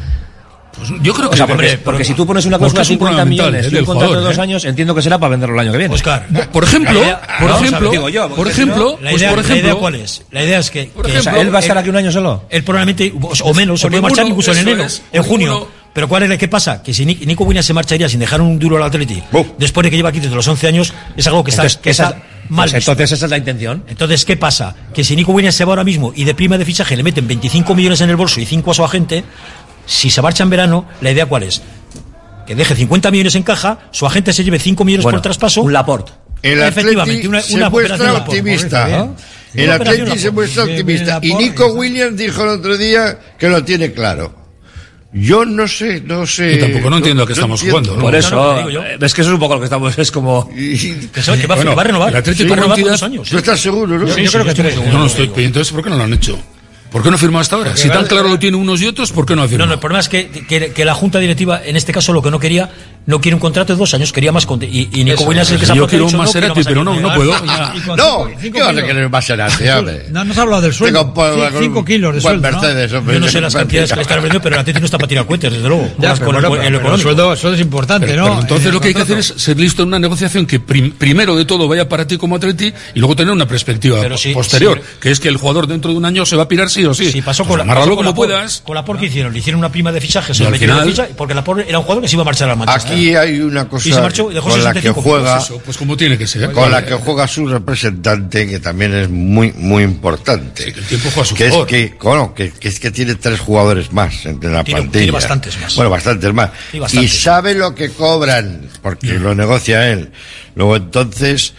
Pues 0.76 0.90
yo 1.02 1.14
creo 1.14 1.30
que. 1.30 1.34
O 1.34 1.36
sea, 1.36 1.78
porque, 1.82 2.04
si 2.04 2.14
tú 2.14 2.26
pones 2.26 2.44
una 2.44 2.58
cláusula 2.58 2.82
de 2.82 2.86
50 2.86 3.24
millones 3.24 3.66
eh, 3.66 3.70
y 3.72 3.76
un 3.76 3.84
contrato 3.86 4.14
de 4.16 4.20
dos 4.20 4.36
eh. 4.36 4.42
años, 4.42 4.64
entiendo 4.64 4.94
que 4.94 5.00
será 5.00 5.18
para 5.18 5.30
venderlo 5.30 5.54
el 5.54 5.60
año 5.60 5.72
que 5.72 5.78
viene. 5.78 5.94
Oscar, 5.94 6.26
por 6.52 6.64
ejemplo, 6.64 7.00
por 7.40 7.50
ejemplo, 7.50 7.90
por 8.36 8.48
ejemplo, 8.48 8.98
pues, 9.00 9.02
la 9.02 9.12
idea, 9.12 9.36
la 9.36 9.56
idea 9.56 9.74
cuál 9.74 9.94
es. 9.94 10.22
La 10.30 10.44
idea 10.44 10.58
es 10.58 10.70
que, 10.70 10.82
él 10.82 11.54
va 11.54 11.58
a 11.58 11.60
eh, 11.60 11.62
estar 11.62 11.78
aquí 11.78 11.88
un 11.88 11.96
año 11.96 12.12
solo. 12.12 12.44
Él 12.50 12.62
probablemente 12.62 13.12
o 13.14 13.54
menos 13.54 13.80
se 13.80 13.88
puede 13.88 14.26
incluso 14.26 14.52
en 14.52 14.58
enero, 14.58 14.86
en 15.12 15.22
junio. 15.22 15.68
Pero 15.96 16.08
¿cuál 16.08 16.24
es 16.24 16.28
la 16.28 16.36
que 16.36 16.46
pasa? 16.46 16.82
Que 16.82 16.92
si 16.92 17.06
Nico 17.06 17.44
Williams 17.44 17.64
se 17.64 17.72
marcharía 17.72 18.06
sin 18.06 18.20
dejar 18.20 18.42
un 18.42 18.58
duro 18.58 18.76
al 18.76 18.82
Atleti, 18.82 19.22
después 19.56 19.82
de 19.82 19.90
que 19.90 19.96
lleva 19.96 20.10
aquí 20.10 20.20
desde 20.20 20.34
los 20.34 20.46
11 20.46 20.66
años, 20.66 20.92
es 21.16 21.26
algo 21.26 21.42
que 21.42 21.50
está, 21.50 21.62
mal. 22.50 22.68
Pues 22.70 22.86
entonces 22.86 23.12
esa 23.12 23.24
es 23.24 23.30
la 23.30 23.38
intención. 23.38 23.82
Entonces, 23.88 24.26
¿qué 24.26 24.36
pasa? 24.36 24.76
Que 24.92 25.02
si 25.02 25.16
Nico 25.16 25.32
Williams 25.32 25.54
se 25.54 25.64
va 25.64 25.72
ahora 25.72 25.84
mismo 25.84 26.12
y 26.14 26.24
de 26.24 26.34
prima 26.34 26.58
de 26.58 26.66
fichaje 26.66 26.98
le 26.98 27.02
meten 27.02 27.26
25 27.26 27.74
millones 27.74 28.02
en 28.02 28.10
el 28.10 28.16
bolso 28.16 28.42
y 28.42 28.44
5 28.44 28.72
a 28.72 28.74
su 28.74 28.84
agente, 28.84 29.24
si 29.86 30.10
se 30.10 30.20
marcha 30.20 30.42
en 30.42 30.50
verano, 30.50 30.86
¿la 31.00 31.12
idea 31.12 31.24
cuál 31.24 31.44
es? 31.44 31.62
Que 32.46 32.54
deje 32.54 32.76
50 32.76 33.10
millones 33.10 33.34
en 33.34 33.42
caja, 33.42 33.78
su 33.90 34.04
agente 34.04 34.34
se 34.34 34.44
lleve 34.44 34.58
5 34.58 34.84
millones 34.84 35.02
bueno, 35.02 35.16
por 35.16 35.22
traspaso. 35.22 35.62
Un 35.62 35.72
Laporte. 35.72 36.12
El 36.42 36.60
Efectivamente, 36.60 37.26
una, 37.26 37.40
se 37.40 37.70
muestra 37.70 38.12
optimista. 38.12 39.08
El 39.54 39.72
Atlético 39.72 40.14
se 40.18 40.30
muestra 40.30 40.64
optimista. 40.64 41.20
Y 41.22 41.32
Nico 41.32 41.68
Williams 41.68 42.18
dijo 42.18 42.42
el 42.42 42.50
otro 42.50 42.76
día 42.76 43.18
que 43.38 43.48
lo 43.48 43.64
tiene 43.64 43.92
claro 43.92 44.44
yo 45.18 45.46
no 45.46 45.66
sé, 45.66 46.02
no 46.04 46.26
sé. 46.26 46.56
Yo 46.56 46.66
tampoco 46.66 46.90
no 46.90 46.96
entiendo 46.98 47.20
no, 47.20 47.24
a 47.24 47.26
qué 47.26 47.32
estamos 47.32 47.62
no 47.64 47.70
jugando. 47.70 47.96
¿no? 47.96 48.02
Por 48.02 48.14
eso, 48.14 48.54
ves 48.98 49.12
eh, 49.12 49.14
que 49.14 49.20
eso 49.22 49.30
es 49.30 49.34
un 49.34 49.38
poco 49.38 49.54
lo 49.54 49.60
que 49.60 49.64
estamos, 49.64 49.98
es 49.98 50.10
como. 50.10 50.50
Y... 50.54 50.94
Que, 51.08 51.22
sabe, 51.22 51.40
que, 51.40 51.46
va, 51.46 51.54
bueno, 51.54 51.70
que, 51.70 51.76
va, 51.76 51.82
a 51.82 51.84
renovar. 51.86 52.10
El 52.10 52.16
Atlético 52.16 52.42
sí, 52.42 52.48
va 52.50 52.52
a 52.54 52.60
renovar 52.60 52.92
dos 52.92 53.02
años. 53.02 53.28
¿Tú 53.28 53.36
¿eh? 53.36 53.38
estás 53.38 53.58
seguro, 53.58 53.98
no? 53.98 54.06
Sí, 54.08 54.24
yo, 54.24 54.24
yo 54.24 54.30
creo 54.32 54.44
que 54.44 54.50
estoy 54.50 54.70
seguro. 54.72 54.92
No, 54.92 54.98
no 54.98 55.06
estoy. 55.06 55.30
Entonces, 55.36 55.72
¿por 55.72 55.82
qué 55.82 55.90
no 55.90 55.96
lo 55.96 56.04
han 56.04 56.12
hecho? 56.12 56.38
¿Por 56.96 57.02
qué 57.02 57.10
no 57.10 57.18
firmó 57.18 57.40
hasta 57.40 57.56
ahora? 57.56 57.76
Si 57.76 57.90
tan 57.90 58.06
claro 58.06 58.26
lo 58.26 58.38
tiene 58.38 58.56
unos 58.56 58.80
y 58.80 58.86
otros, 58.86 59.12
¿por 59.12 59.26
qué 59.26 59.36
no 59.36 59.42
ha 59.42 59.48
firmado? 59.48 59.66
No, 59.66 59.68
no, 59.68 59.74
el 59.74 59.80
problema 59.80 60.00
es 60.00 60.08
que, 60.08 60.30
que, 60.74 60.84
la 60.86 60.94
Junta 60.94 61.18
Directiva, 61.18 61.60
en 61.62 61.76
este 61.76 61.92
caso, 61.92 62.14
lo 62.14 62.22
que 62.22 62.30
no 62.30 62.38
quería, 62.38 62.70
no 63.04 63.20
quiere 63.20 63.34
un 63.34 63.40
contrato 63.40 63.74
de 63.74 63.78
dos 63.78 63.92
años, 63.92 64.14
quería 64.14 64.32
más. 64.32 64.46
Con, 64.46 64.62
y, 64.62 64.88
y 64.94 65.04
Nico 65.04 65.24
Williams 65.24 65.48
es 65.48 65.52
el 65.52 65.60
que 65.60 65.66
se 65.66 65.72
ha 65.72 65.74
Yo 65.74 65.86
quiero 65.86 66.06
un 66.06 66.16
Maserati, 66.16 66.64
pero 66.64 66.82
no, 66.82 66.98
no 66.98 67.14
puedo. 67.14 67.34
No, 67.96 68.26
¿qué 68.40 68.50
vas 68.50 68.76
a 68.76 68.82
querer 68.82 69.04
un 69.04 69.10
Maserati? 69.10 69.64
No, 70.10 70.24
no 70.24 70.32
se 70.32 70.40
ha 70.40 70.42
hablado 70.42 70.62
del 70.62 70.72
sueldo. 70.72 71.12
Cinco 71.58 71.84
kilos 71.84 72.14
de 72.14 72.20
sueldo. 72.22 72.50
Mercedes, 72.50 72.92
¿no? 72.92 73.12
Yo 73.12 73.20
no 73.20 73.28
sé 73.28 73.42
las 73.42 73.54
cantidades 73.54 73.92
que 73.92 74.00
están 74.00 74.16
vendiendo, 74.22 74.40
pero 74.40 74.56
el 74.56 74.60
Atlético 74.60 74.80
no 74.80 74.86
está 74.86 74.96
para 74.96 75.08
tirar 75.08 75.26
cuentas, 75.26 75.52
desde 75.52 75.68
luego. 75.68 75.86
Ya, 75.98 76.12
el, 76.12 77.00
sueldo, 77.00 77.32
es 77.32 77.60
importante, 77.60 78.16
¿no? 78.16 78.40
entonces 78.40 78.72
lo 78.72 78.80
que 78.80 78.88
hay 78.88 78.94
que 78.94 79.02
hacer 79.02 79.18
es 79.18 79.34
ser 79.36 79.58
listo 79.58 79.82
en 79.82 79.88
una 79.88 79.98
negociación 79.98 80.46
que 80.46 80.60
primero 80.60 81.36
de 81.36 81.44
todo 81.44 81.68
vaya 81.68 81.88
para 81.88 82.06
ti 82.06 82.16
como 82.16 82.36
Atleti 82.36 82.72
y 82.94 82.98
luego 83.00 83.16
tener 83.16 83.32
una 83.32 83.46
perspectiva 83.46 84.00
posterior, 84.32 84.80
que 85.00 85.10
es 85.10 85.20
que 85.20 85.28
el 85.28 85.36
jugador 85.36 85.66
dentro 85.66 85.90
de 85.90 85.98
un 85.98 86.04
año 86.04 86.24
se 86.24 86.36
va 86.36 86.44
a 86.44 86.48
pirarse 86.48 86.85
partido, 86.88 86.94
sí. 86.94 87.12
Sí, 87.12 87.22
pasó 87.22 87.44
pues 87.44 87.58
con 87.58 87.66
pues 87.66 87.88
la, 87.88 87.96
como 87.96 88.14
puedas. 88.14 88.62
Con 88.64 88.74
la 88.74 88.84
POR 88.84 88.98
que 88.98 89.06
hicieron, 89.06 89.32
le 89.32 89.38
hicieron 89.38 89.58
una 89.58 89.70
prima 89.70 89.92
de 89.92 90.00
fichaje, 90.00 90.34
se 90.34 90.46
al 90.46 90.56
final, 90.56 90.88
ficha, 90.88 91.08
porque 91.16 91.34
la 91.34 91.44
POR 91.44 91.60
era 91.60 91.78
un 91.78 91.84
jugador 91.84 92.02
que 92.02 92.08
se 92.08 92.14
iba 92.14 92.22
a 92.22 92.24
marchar 92.24 92.50
al 92.50 92.56
Manchester. 92.56 92.92
Aquí 92.92 93.10
¿eh? 93.10 93.18
hay 93.18 93.40
una 93.40 93.68
cosa 93.68 93.88
y 93.88 93.92
se 93.92 94.00
marchó, 94.00 94.28
dejó 94.30 94.50
con 94.50 94.64
la 94.64 94.72
que 94.74 94.90
juega, 94.90 95.44
pues, 95.46 95.60
pues, 95.64 95.76
como 95.76 95.96
tiene 95.96 96.18
que 96.18 96.26
ser. 96.26 96.44
¿eh? 96.44 96.52
Con 96.52 96.70
la 96.70 96.84
que 96.84 96.94
juega 96.94 97.26
su 97.26 97.46
representante, 97.46 98.46
que 98.46 98.60
también 98.60 98.94
es 98.94 99.08
muy, 99.08 99.52
muy 99.52 99.82
importante. 99.82 100.64
Sí, 100.64 100.72
el 100.76 100.86
tiempo 100.86 101.10
juega 101.12 101.28
su 101.28 101.34
que 101.34 101.48
favor. 101.50 101.66
Es 101.66 101.90
que, 101.90 101.94
bueno, 102.02 102.34
que, 102.34 102.50
que, 102.50 102.68
es 102.68 102.80
que 102.80 102.90
tiene 102.90 103.14
tres 103.14 103.40
jugadores 103.40 103.92
más 103.92 104.26
entre 104.26 104.50
la 104.50 104.64
tiene, 104.64 104.80
plantilla. 104.80 105.02
Tiene 105.04 105.12
bastantes 105.12 105.60
más. 105.60 105.74
Bueno, 105.76 105.90
bastantes 105.90 106.32
más. 106.32 106.50
Y, 106.72 106.98
y 106.98 107.08
sabe 107.08 107.54
lo 107.54 107.74
que 107.74 107.90
cobran, 107.90 108.68
porque 108.82 109.08
sí. 109.08 109.18
lo 109.18 109.34
negocia 109.34 109.90
él. 109.90 110.10
Luego 110.54 110.76
entonces, 110.76 111.54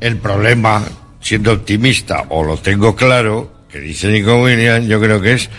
el 0.00 0.16
problema 0.16 0.82
siendo 1.22 1.52
optimista 1.52 2.24
o 2.28 2.42
lo 2.42 2.56
tengo 2.58 2.94
claro, 2.94 3.51
que 3.72 3.80
dice 3.80 4.08
Nico 4.08 4.42
Williams, 4.42 4.86
yo 4.86 5.00
creo 5.00 5.20
que 5.20 5.32
es 5.32 5.50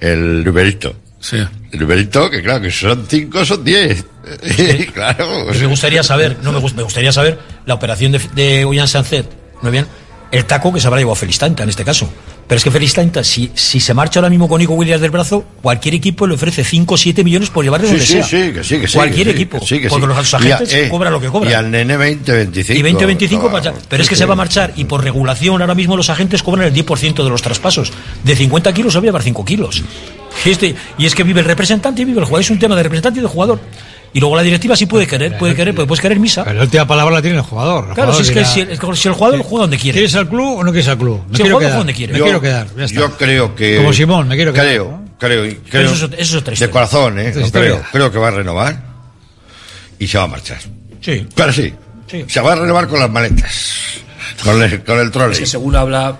el 0.00 0.44
numerito. 0.44 0.94
Sí. 1.20 1.36
El 1.70 1.80
numerito, 1.80 2.28
que 2.28 2.42
claro, 2.42 2.60
que 2.62 2.70
son 2.70 3.06
cinco, 3.08 3.44
son 3.44 3.64
diez. 3.64 4.04
Sí. 4.44 4.86
claro. 4.92 5.44
Pues 5.46 5.60
me 5.60 5.66
gustaría 5.66 6.02
saber, 6.02 6.36
no 6.42 6.52
me, 6.52 6.58
gusta 6.58 6.76
me 6.76 6.82
gustaría 6.82 7.10
saber 7.10 7.38
la 7.66 7.74
operación 7.74 8.12
de, 8.12 8.20
de 8.34 8.64
Ollán 8.64 8.86
Sancet, 8.86 9.26
¿no 9.62 9.70
bien? 9.70 9.86
el 10.30 10.44
taco 10.44 10.72
que 10.72 10.80
se 10.80 10.86
habrá 10.86 11.00
llevado 11.00 11.14
Felistanta 11.14 11.62
en 11.62 11.68
este 11.68 11.84
caso. 11.84 12.08
Pero 12.46 12.56
es 12.56 12.64
que 12.64 12.70
Felistanta, 12.72 13.22
si, 13.22 13.52
si 13.54 13.78
se 13.78 13.94
marcha 13.94 14.18
ahora 14.18 14.28
mismo 14.28 14.48
con 14.48 14.58
Nico 14.58 14.74
Williams 14.74 15.00
del 15.00 15.12
brazo, 15.12 15.44
cualquier 15.62 15.94
equipo 15.94 16.26
le 16.26 16.34
ofrece 16.34 16.64
5 16.64 16.94
o 16.94 16.96
7 16.96 17.22
millones 17.22 17.48
por 17.48 17.62
llevarle 17.62 17.86
sí, 17.86 17.92
donde 17.92 18.06
sí, 18.06 18.12
sea. 18.14 18.24
Sí, 18.24 18.52
que 18.52 18.64
sí, 18.64 18.80
que 18.80 18.88
sí. 18.88 18.94
Cualquier 18.94 19.28
equipo. 19.28 19.60
Sí, 19.64 19.80
que 19.80 19.88
porque 19.88 20.06
los 20.08 20.34
agentes 20.34 20.72
eh, 20.74 20.88
cobran 20.90 21.12
lo 21.12 21.20
que 21.20 21.28
cobran. 21.28 21.48
Y 21.48 21.54
al 21.54 21.70
nene 21.70 21.96
20, 21.96 22.32
25. 22.32 22.78
Y 22.78 22.82
20, 22.82 23.06
25 23.06 23.44
no, 23.44 23.52
para... 23.52 23.72
Pero 23.88 24.02
es 24.02 24.08
que 24.08 24.16
se 24.16 24.26
va 24.26 24.32
a 24.32 24.36
marchar 24.36 24.72
y 24.74 24.84
por 24.84 25.04
regulación 25.04 25.60
ahora 25.60 25.76
mismo 25.76 25.96
los 25.96 26.10
agentes 26.10 26.42
cobran 26.42 26.66
el 26.66 26.74
10% 26.74 27.22
de 27.22 27.30
los 27.30 27.40
traspasos. 27.40 27.92
De 28.24 28.34
50 28.34 28.72
kilos 28.72 28.92
se 28.94 28.98
va 28.98 29.02
a 29.02 29.06
llevar 29.06 29.22
5 29.22 29.44
kilos. 29.44 29.84
Este, 30.44 30.74
y 30.98 31.06
es 31.06 31.14
que 31.14 31.22
vive 31.22 31.40
el 31.40 31.46
representante 31.46 32.02
y 32.02 32.04
vive 32.04 32.18
el 32.18 32.24
jugador. 32.24 32.42
Es 32.42 32.50
un 32.50 32.58
tema 32.58 32.74
de 32.74 32.82
representante 32.82 33.20
y 33.20 33.22
de 33.22 33.28
jugador. 33.28 33.60
Y 34.12 34.18
luego 34.18 34.34
la 34.34 34.42
directiva 34.42 34.74
sí 34.74 34.86
puede 34.86 35.06
querer, 35.06 35.38
puede 35.38 35.54
querer, 35.54 35.74
puede, 35.74 35.86
puedes 35.86 36.00
querer 36.00 36.18
misa. 36.18 36.42
Pero 36.44 36.56
la 36.56 36.64
última 36.64 36.86
palabra 36.86 37.16
la 37.16 37.22
tiene 37.22 37.36
el 37.36 37.42
jugador. 37.42 37.94
Claro, 37.94 38.12
si, 38.12 38.22
es 38.22 38.30
que 38.30 38.44
si, 38.44 38.60
el, 38.60 39.14
jugador 39.14 39.40
juega 39.42 39.62
donde 39.62 39.78
quiere. 39.78 39.98
¿Quieres 39.98 40.14
al 40.16 40.28
club 40.28 40.58
o 40.58 40.64
no 40.64 40.72
quieres 40.72 40.88
al 40.88 40.98
club? 40.98 41.22
Me 41.28 41.36
si 41.36 41.42
quiero 41.42 41.58
el 41.58 41.64
jugador 41.64 41.86
quedar, 41.86 41.96
quiere. 41.96 42.12
Me 42.12 42.18
yo, 42.18 42.24
quiero 42.24 42.40
quedar. 42.40 42.66
Yo 42.88 43.16
creo 43.16 43.54
que. 43.54 43.76
Como 43.76 43.92
Simón, 43.92 44.26
me 44.26 44.34
quiero 44.34 44.52
creo, 44.52 44.64
quedar. 44.64 44.74
Creo, 44.74 44.90
¿no? 44.90 45.48
creo, 45.48 45.56
creo. 45.70 45.92
Eso, 45.92 46.10
es 46.16 46.34
otra. 46.34 46.54
De 46.54 46.70
corazón, 46.70 47.18
¿eh? 47.20 47.32
Creo, 47.52 47.82
creo 47.92 48.10
que 48.10 48.18
va 48.18 48.28
a 48.28 48.32
renovar 48.32 48.82
y 49.98 50.06
se 50.08 50.18
va 50.18 50.24
a 50.24 50.28
marchar. 50.28 50.58
Sí. 51.00 51.26
Pero 51.34 51.52
sí. 51.52 51.72
Se 52.26 52.40
va 52.40 52.52
a 52.52 52.56
renovar 52.56 52.88
con 52.88 52.98
las 52.98 53.10
maletas. 53.10 54.00
Con 54.42 54.60
el, 54.62 54.82
con 54.82 54.98
el 54.98 55.10
trolley. 55.10 55.46
Según 55.46 55.76
habla 55.76 56.18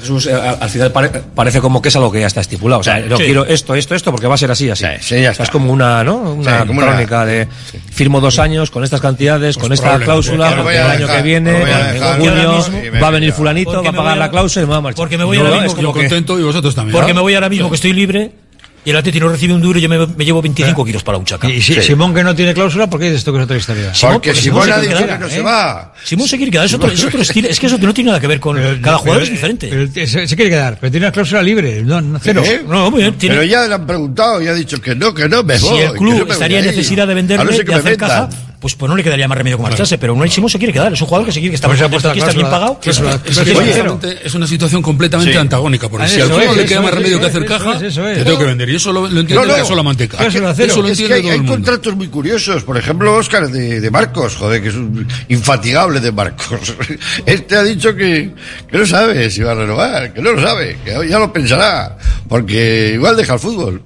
Jesús, 0.00 0.26
eh, 0.26 0.34
al 0.34 0.68
final 0.70 0.92
pare, 0.92 1.10
parece 1.34 1.60
como 1.60 1.80
que 1.80 1.88
es 1.88 1.96
algo 1.96 2.10
que 2.10 2.20
ya 2.20 2.26
está 2.26 2.40
estipulado. 2.40 2.80
O 2.80 2.84
sea, 2.84 3.06
yo 3.06 3.16
sí. 3.16 3.24
quiero 3.24 3.44
esto, 3.44 3.74
esto, 3.74 3.94
esto, 3.94 4.10
porque 4.10 4.26
va 4.26 4.34
a 4.34 4.38
ser 4.38 4.50
así, 4.50 4.70
así. 4.70 4.84
Sí, 5.00 5.20
ya 5.20 5.30
está. 5.30 5.44
Es 5.44 5.50
como 5.50 5.72
una, 5.72 6.04
¿no? 6.04 6.16
Una 6.16 6.62
sí, 6.62 6.68
crónica 6.68 7.24
de 7.24 7.48
firmo 7.90 8.20
dos 8.20 8.38
años 8.38 8.70
con 8.70 8.84
estas 8.84 9.00
cantidades, 9.00 9.56
con 9.56 9.72
esta 9.72 9.98
cláusula, 9.98 10.56
porque 10.56 10.76
el 10.76 10.86
año 10.86 11.06
que 11.06 11.22
viene, 11.22 11.62
en 11.62 12.02
junio, 12.18 12.64
va 13.02 13.08
a 13.08 13.10
venir 13.10 13.32
fulanito, 13.32 13.82
va 13.82 13.90
a 13.90 13.92
pagar 13.92 14.18
la 14.18 14.30
cláusula 14.30 14.64
y 14.64 14.66
me 14.66 14.72
va 14.72 14.78
a 14.78 14.82
marchar. 14.82 14.96
Porque 14.96 15.18
me 15.18 15.24
voy 15.24 15.38
ahora 15.38 15.60
mismo. 15.60 15.80
Yo 15.80 15.92
contento 15.92 16.38
y 16.38 16.42
vosotros 16.42 16.74
también. 16.74 16.96
Porque 16.96 17.14
me 17.14 17.20
voy 17.20 17.34
ahora 17.34 17.48
mismo 17.48 17.68
que 17.68 17.76
estoy 17.76 17.92
libre 17.92 18.45
y 18.86 18.90
el 18.90 18.96
Atleti 18.96 19.18
no 19.18 19.28
recibe 19.28 19.52
un 19.52 19.60
duro, 19.60 19.80
yo 19.80 19.88
me, 19.88 20.24
llevo 20.24 20.40
25 20.40 20.80
eh. 20.80 20.84
kilos 20.86 21.02
para 21.02 21.18
un 21.18 21.24
chaca. 21.24 21.50
Y, 21.50 21.60
si. 21.60 21.74
Simón 21.82 22.14
que 22.14 22.22
no 22.22 22.36
tiene 22.36 22.54
cláusula, 22.54 22.88
¿por 22.88 23.00
qué 23.00 23.06
dices 23.06 23.18
esto 23.18 23.32
que 23.32 23.38
es 23.38 23.44
otra 23.44 23.56
historia? 23.56 23.92
Simón, 23.92 24.12
porque, 24.14 24.32
Simón, 24.32 24.62
Simón 24.62 24.80
se 24.80 25.06
que 25.08 25.18
no 25.18 25.28
se 25.28 25.42
va. 25.42 25.92
¿eh? 25.92 25.98
Simón 26.04 26.28
se 26.28 26.36
quiere 26.36 26.52
quedar, 26.52 26.66
es 26.66 26.74
otro, 26.74 26.88
es 26.88 27.02
estilo, 27.02 27.48
es 27.48 27.58
que 27.58 27.66
eso 27.66 27.78
no 27.78 27.92
tiene 27.92 28.10
nada 28.10 28.20
que 28.20 28.28
ver 28.28 28.38
con 28.38 28.54
pero, 28.54 28.80
cada 28.80 28.98
jugador 28.98 29.24
es 29.24 29.30
diferente. 29.30 29.88
Se, 30.06 30.36
quiere 30.36 30.50
quedar, 30.50 30.78
pero 30.80 30.92
tiene 30.92 31.06
una 31.06 31.12
cláusula 31.12 31.42
libre, 31.42 31.82
no, 31.82 32.00
no 32.00 32.20
¿Eh? 32.24 32.62
No, 32.64 32.88
muy 32.92 33.00
bien, 33.00 33.14
tiene... 33.14 33.34
Pero 33.34 33.44
ya 33.48 33.66
le 33.66 33.74
han 33.74 33.86
preguntado 33.88 34.40
y 34.40 34.46
ha 34.46 34.54
dicho 34.54 34.80
que 34.80 34.94
no, 34.94 35.12
que 35.12 35.28
no 35.28 35.42
me 35.42 35.58
voy. 35.58 35.78
Si 35.78 35.82
el 35.82 35.92
club 35.94 36.30
estaría 36.30 36.60
en 36.60 36.66
necesidad 36.66 37.08
de 37.08 37.14
venderme, 37.14 37.56
y 37.56 37.72
hacer 37.72 37.96
caja, 37.96 38.28
pues, 38.60 38.74
pues 38.74 38.88
no 38.88 38.96
le 38.96 39.02
quedaría 39.02 39.28
más 39.28 39.36
remedio 39.36 39.56
que 39.56 39.62
marcharse, 39.62 39.98
pero 39.98 40.14
Unai 40.14 40.30
Simón 40.30 40.50
se 40.50 40.58
quiere 40.58 40.72
quedar, 40.72 40.92
es 40.92 41.00
un 41.00 41.06
jugador 41.06 41.26
que 41.26 41.32
se 41.32 41.40
que 41.40 41.54
está, 41.54 41.68
bien 41.68 42.48
pagado. 42.48 42.80
Es, 42.82 44.34
una 44.34 44.46
situación 44.46 44.82
completamente 44.82 45.36
antagónica, 45.38 45.88
por 45.88 46.06
si 46.08 46.20
al 46.20 46.56
le 46.56 46.64
queda 46.64 46.82
más 46.82 46.94
remedio 46.94 47.20
que 47.20 47.26
hacer 47.26 47.44
caja, 47.44 47.78
le 47.78 48.24
tengo 48.24 48.38
que 48.38 48.44
vender, 48.44 48.68
y 48.68 48.76
eso 48.76 48.92
lo, 48.92 49.06
entiendo 49.06 49.42
el 49.42 49.50
caso 49.50 49.74
la 49.74 49.82
manteca. 49.82 50.18
Hay 50.18 51.44
contratos 51.46 51.94
muy 51.96 52.08
curiosos, 52.08 52.64
por 52.64 52.76
ejemplo, 52.76 53.14
Oscar 53.14 53.48
de 53.48 53.90
Marcos, 53.90 54.36
joder, 54.36 54.62
que 54.62 54.68
es 54.68 54.74
un 54.74 55.06
infatigable 55.28 56.00
de 56.00 56.12
Marcos. 56.12 56.74
Este 57.26 57.56
ha 57.56 57.62
dicho 57.62 57.94
que, 57.94 58.32
que 58.70 58.78
no 58.78 58.86
sabe 58.86 59.30
si 59.30 59.42
va 59.42 59.52
a 59.52 59.54
renovar, 59.54 60.12
que 60.12 60.20
no 60.20 60.32
lo 60.32 60.42
sabe, 60.42 60.78
que 60.84 61.08
ya 61.08 61.18
lo 61.18 61.32
pensará, 61.32 61.96
porque 62.28 62.92
igual 62.94 63.16
deja 63.16 63.34
el 63.34 63.40
fútbol. 63.40 63.82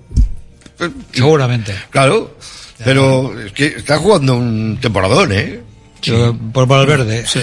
Seguramente. 1.13 1.75
Claro. 1.91 2.37
Pero 2.85 3.39
es 3.41 3.53
que 3.53 3.67
está 3.67 3.99
jugando 3.99 4.37
un 4.37 4.79
temporadón, 4.81 5.33
¿eh? 5.33 5.61
Yo, 6.03 6.35
por 6.53 6.67
Valverde. 6.67 7.27
Sí. 7.27 7.41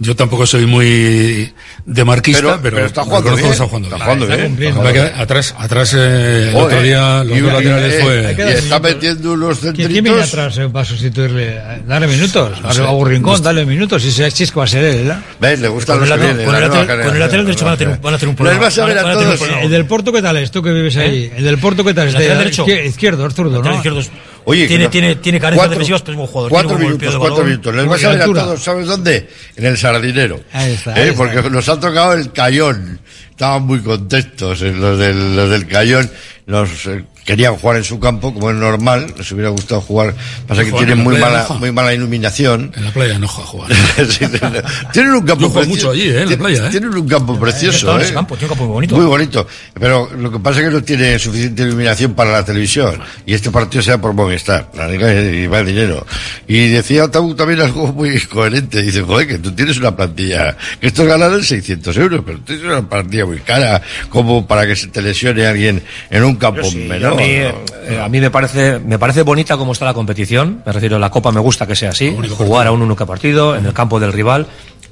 Yo 0.00 0.14
tampoco 0.14 0.46
soy 0.46 0.64
muy 0.64 1.52
de 1.84 2.04
marquista, 2.04 2.40
pero, 2.40 2.62
pero, 2.62 2.76
pero 2.76 2.86
está, 2.86 3.02
jugando 3.02 3.34
bien, 3.34 3.50
está 3.50 3.66
jugando. 3.66 3.88
Está 3.88 4.04
jugando 4.04 4.26
bien. 4.28 4.62
Está. 4.62 5.22
Atrás, 5.22 5.54
atrás 5.58 5.94
eh, 5.98 6.50
el 6.50 6.56
otro 6.56 6.80
día 6.80 7.24
los 7.24 7.36
y, 7.36 7.40
dos 7.40 7.52
laterales 7.52 7.94
y, 7.98 8.02
fue... 8.04 8.30
Eh, 8.30 8.36
y 8.38 8.58
está 8.58 8.78
metiendo 8.78 9.32
unos 9.32 9.58
centritos... 9.58 9.92
¿Quién 9.92 10.04
viene 10.04 10.22
atrás 10.22 10.56
eh, 10.58 10.68
para 10.68 10.84
sustituirle? 10.84 11.60
Dale 11.84 12.06
minutos. 12.06 12.62
No 12.62 12.72
sé, 12.72 12.82
a 12.82 12.90
un 12.90 13.08
rincón, 13.08 13.42
dale 13.42 13.66
minutos. 13.66 14.00
Si 14.00 14.12
se 14.12 14.30
chisco 14.30 14.60
va 14.60 14.66
a 14.66 14.68
ser 14.68 14.84
él, 14.84 14.98
¿verdad? 14.98 15.20
¿Ves? 15.40 15.60
Le 15.60 15.68
gusta 15.68 15.96
los 15.96 16.08
que. 16.08 16.44
Con 16.44 16.54
el 16.54 17.18
lateral 17.18 17.44
derecho 17.44 17.64
van 17.64 17.74
a 17.74 17.76
tener 17.76 18.28
un 18.28 18.36
problema. 18.36 18.60
Vas 18.60 18.78
a 18.78 18.84
ver 18.84 18.98
a 18.98 19.12
todos. 19.12 19.40
¿El 19.62 19.70
del 19.70 19.86
Porto 19.86 20.12
qué 20.12 20.22
tal 20.22 20.36
es? 20.36 20.52
Tú 20.52 20.62
que 20.62 20.70
vives 20.70 20.94
¿Eh? 20.94 21.00
ahí. 21.00 21.32
¿El 21.36 21.42
del 21.42 21.58
Porto 21.58 21.82
qué 21.82 21.92
tal 21.92 22.06
es? 22.06 22.14
Este? 22.14 22.86
Izquierdo, 22.86 23.28
zurdo, 23.32 23.60
¿no? 23.60 23.74
Izquierdo 23.74 24.00
Oye, 24.48 24.66
tiene, 24.66 24.84
no, 24.84 24.90
tiene, 24.90 25.14
tiene 25.16 25.38
carencias 25.38 25.68
defensivas, 25.68 26.00
pero 26.00 26.14
es 26.14 26.20
un 26.20 26.26
jugador. 26.26 26.50
Cuatro 26.50 26.70
tiene 26.70 26.84
minutos, 26.86 27.16
cuatro 27.18 27.44
minutos. 27.44 27.74
Les 27.74 27.86
vas 27.86 28.04
a 28.04 28.08
ver 28.08 28.22
a 28.22 28.24
todos, 28.24 28.62
¿sabes 28.62 28.86
dónde? 28.86 29.28
En 29.56 29.66
el 29.66 29.76
sardinero. 29.76 30.40
Ahí 30.52 30.72
está, 30.72 30.94
¿eh? 30.98 31.12
Porque 31.14 31.50
nos 31.50 31.68
ha 31.68 31.78
tocado 31.78 32.14
el 32.14 32.32
cayón. 32.32 32.98
Estaban 33.28 33.64
muy 33.64 33.80
contentos 33.80 34.62
eh, 34.62 34.72
los 34.72 34.98
del, 34.98 35.36
los 35.36 35.50
del 35.50 35.66
cayón. 35.66 36.10
Los 36.46 36.86
eh, 36.86 37.04
querían 37.28 37.56
jugar 37.56 37.76
en 37.76 37.84
su 37.84 38.00
campo, 38.00 38.32
como 38.32 38.48
es 38.48 38.56
normal, 38.56 39.12
les 39.18 39.30
hubiera 39.32 39.50
gustado 39.50 39.82
jugar, 39.82 40.14
pasa 40.46 40.64
que 40.64 40.72
tienen 40.72 40.96
muy 40.96 41.18
mala, 41.18 41.46
muy 41.60 41.70
mala 41.70 41.92
iluminación. 41.92 42.72
En 42.74 42.84
la 42.86 42.90
playa 42.90 43.18
no 43.18 43.28
juega 43.28 43.68
sí, 44.08 44.26
tienen, 44.28 44.62
tienen 44.94 45.12
un 45.12 45.26
campo 45.26 45.52
precioso. 45.52 45.68
mucho 45.68 45.90
allí, 45.90 46.08
¿eh? 46.08 46.22
en 46.22 46.30
la 46.30 46.36
playa. 46.38 46.66
¿eh? 46.66 46.70
Tienen 46.70 46.88
un 46.88 47.06
campo 47.06 47.34
eh, 47.34 47.38
precioso. 47.38 48.00
Eh, 48.00 48.12
campo, 48.14 48.34
tiene 48.34 48.50
un 48.50 48.56
campo 48.56 48.64
muy 48.64 48.72
bonito. 48.72 48.96
Muy 48.96 49.04
bonito, 49.04 49.46
pero 49.78 50.08
lo 50.16 50.32
que 50.32 50.38
pasa 50.38 50.60
es 50.60 50.68
que 50.68 50.72
no 50.72 50.82
tiene 50.82 51.18
suficiente 51.18 51.64
iluminación 51.64 52.14
para 52.14 52.32
la 52.32 52.42
televisión, 52.46 52.98
y 53.26 53.34
este 53.34 53.50
partido 53.50 53.82
sea 53.82 54.00
por 54.00 54.14
Movistar, 54.14 54.70
la 54.74 54.88
liga 54.88 55.12
y 55.12 55.46
va 55.46 55.58
el 55.58 55.66
dinero. 55.66 56.06
Y 56.46 56.68
decía 56.68 57.10
Tabú 57.10 57.34
también 57.34 57.60
algo 57.60 57.92
muy 57.92 58.18
coherente, 58.22 58.80
dice, 58.80 59.02
joder, 59.02 59.28
que 59.28 59.36
tú 59.36 59.52
tienes 59.52 59.76
una 59.76 59.94
plantilla, 59.94 60.56
que 60.80 60.86
estos 60.86 61.06
ganaron 61.06 61.44
600 61.44 61.94
euros, 61.98 62.22
pero 62.24 62.38
tienes 62.40 62.64
una 62.64 62.88
plantilla 62.88 63.26
muy 63.26 63.40
cara, 63.40 63.82
como 64.08 64.46
para 64.46 64.66
que 64.66 64.74
se 64.74 64.86
te 64.86 65.02
lesione 65.02 65.46
alguien 65.46 65.82
en 66.08 66.24
un 66.24 66.36
campo 66.36 66.70
menor. 66.72 67.17
Eh, 67.20 68.00
a 68.02 68.08
mí 68.08 68.20
me 68.20 68.30
parece, 68.30 68.78
me 68.78 68.98
parece 68.98 69.22
bonita 69.22 69.56
como 69.56 69.72
está 69.72 69.84
la 69.84 69.94
competición. 69.94 70.62
Me 70.64 70.72
refiero 70.72 70.96
a 70.96 70.98
la 70.98 71.10
Copa, 71.10 71.32
me 71.32 71.40
gusta 71.40 71.66
que 71.66 71.74
sea 71.74 71.90
así. 71.90 72.16
Jugar 72.36 72.66
a 72.66 72.72
un 72.72 72.82
único 72.82 73.06
partido 73.06 73.56
en 73.56 73.66
el 73.66 73.72
campo 73.72 74.00
del 74.00 74.12
rival, 74.12 74.46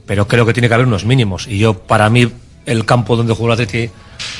pero 0.06 0.26
creo 0.26 0.46
que 0.46 0.52
tiene 0.52 0.68
que 0.68 0.74
haber 0.74 0.86
unos 0.86 1.04
mínimos. 1.04 1.46
Y 1.46 1.58
yo, 1.58 1.74
para 1.74 2.08
mí, 2.10 2.30
el 2.64 2.84
campo 2.84 3.16
donde 3.16 3.34
jugó 3.34 3.48
el 3.48 3.52
Atleti 3.52 3.90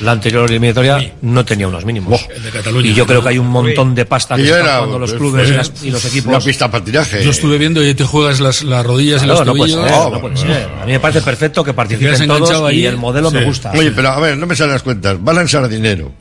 la 0.01 0.12
anterior 0.12 0.48
eliminatoria 0.48 1.01
sí. 1.01 1.12
no 1.23 1.44
tenía 1.44 1.69
unos 1.69 1.85
mínimos. 1.85 2.27
Oh. 2.28 2.40
De 2.40 2.51
Cataluña, 2.51 2.90
y 2.90 2.94
yo 2.94 3.07
creo 3.07 3.23
que 3.23 3.31
hay 3.31 3.39
un 3.39 3.48
montón 3.48 3.94
de 3.94 4.05
pasta 4.05 4.36
que 4.36 4.43
y 4.43 4.48
jugando 4.48 4.98
los 4.98 5.11
pues, 5.11 5.20
clubes 5.20 5.48
y, 5.48 5.53
eh, 5.53 5.57
las, 5.57 5.73
y, 5.85 5.90
los 5.90 6.05
equipos. 6.05 6.28
Una 6.28 6.40
pista 6.40 6.70
patinaje. 6.70 7.23
Yo 7.23 7.31
estuve 7.31 7.59
viendo 7.59 7.86
y 7.86 7.94
te 7.94 8.05
juegas 8.05 8.40
las, 8.40 8.62
las 8.62 8.85
rodillas 8.85 9.23
claro, 9.23 9.35
y 9.35 9.39
los 9.39 9.47
no 9.47 9.53
tobillos. 9.53 9.78
Puede 9.78 9.89
ser, 9.89 9.98
oh, 9.98 10.11
no 10.11 10.20
puede 10.20 10.36
ser. 10.36 10.69
A 10.82 10.86
mí 10.86 10.93
me 10.93 11.01
parece 11.01 11.20
perfecto 11.23 11.65
que 11.65 11.74
participen 11.74 12.27
todos 12.28 12.69
ahí. 12.69 12.81
y 12.81 12.86
el 12.86 12.97
modelo 12.97 13.31
sí. 13.31 13.36
me 13.36 13.44
gusta. 13.44 13.73
Oye, 13.73 13.90
pero 13.93 14.09
a 14.11 14.20
ver, 14.20 14.36
no 14.36 14.47
me 14.47 14.55
salen 14.55 14.73
las 14.73 14.82
cuentas. 14.82 15.23
Van 15.23 15.39
a 15.39 15.69
dinero. 15.69 16.12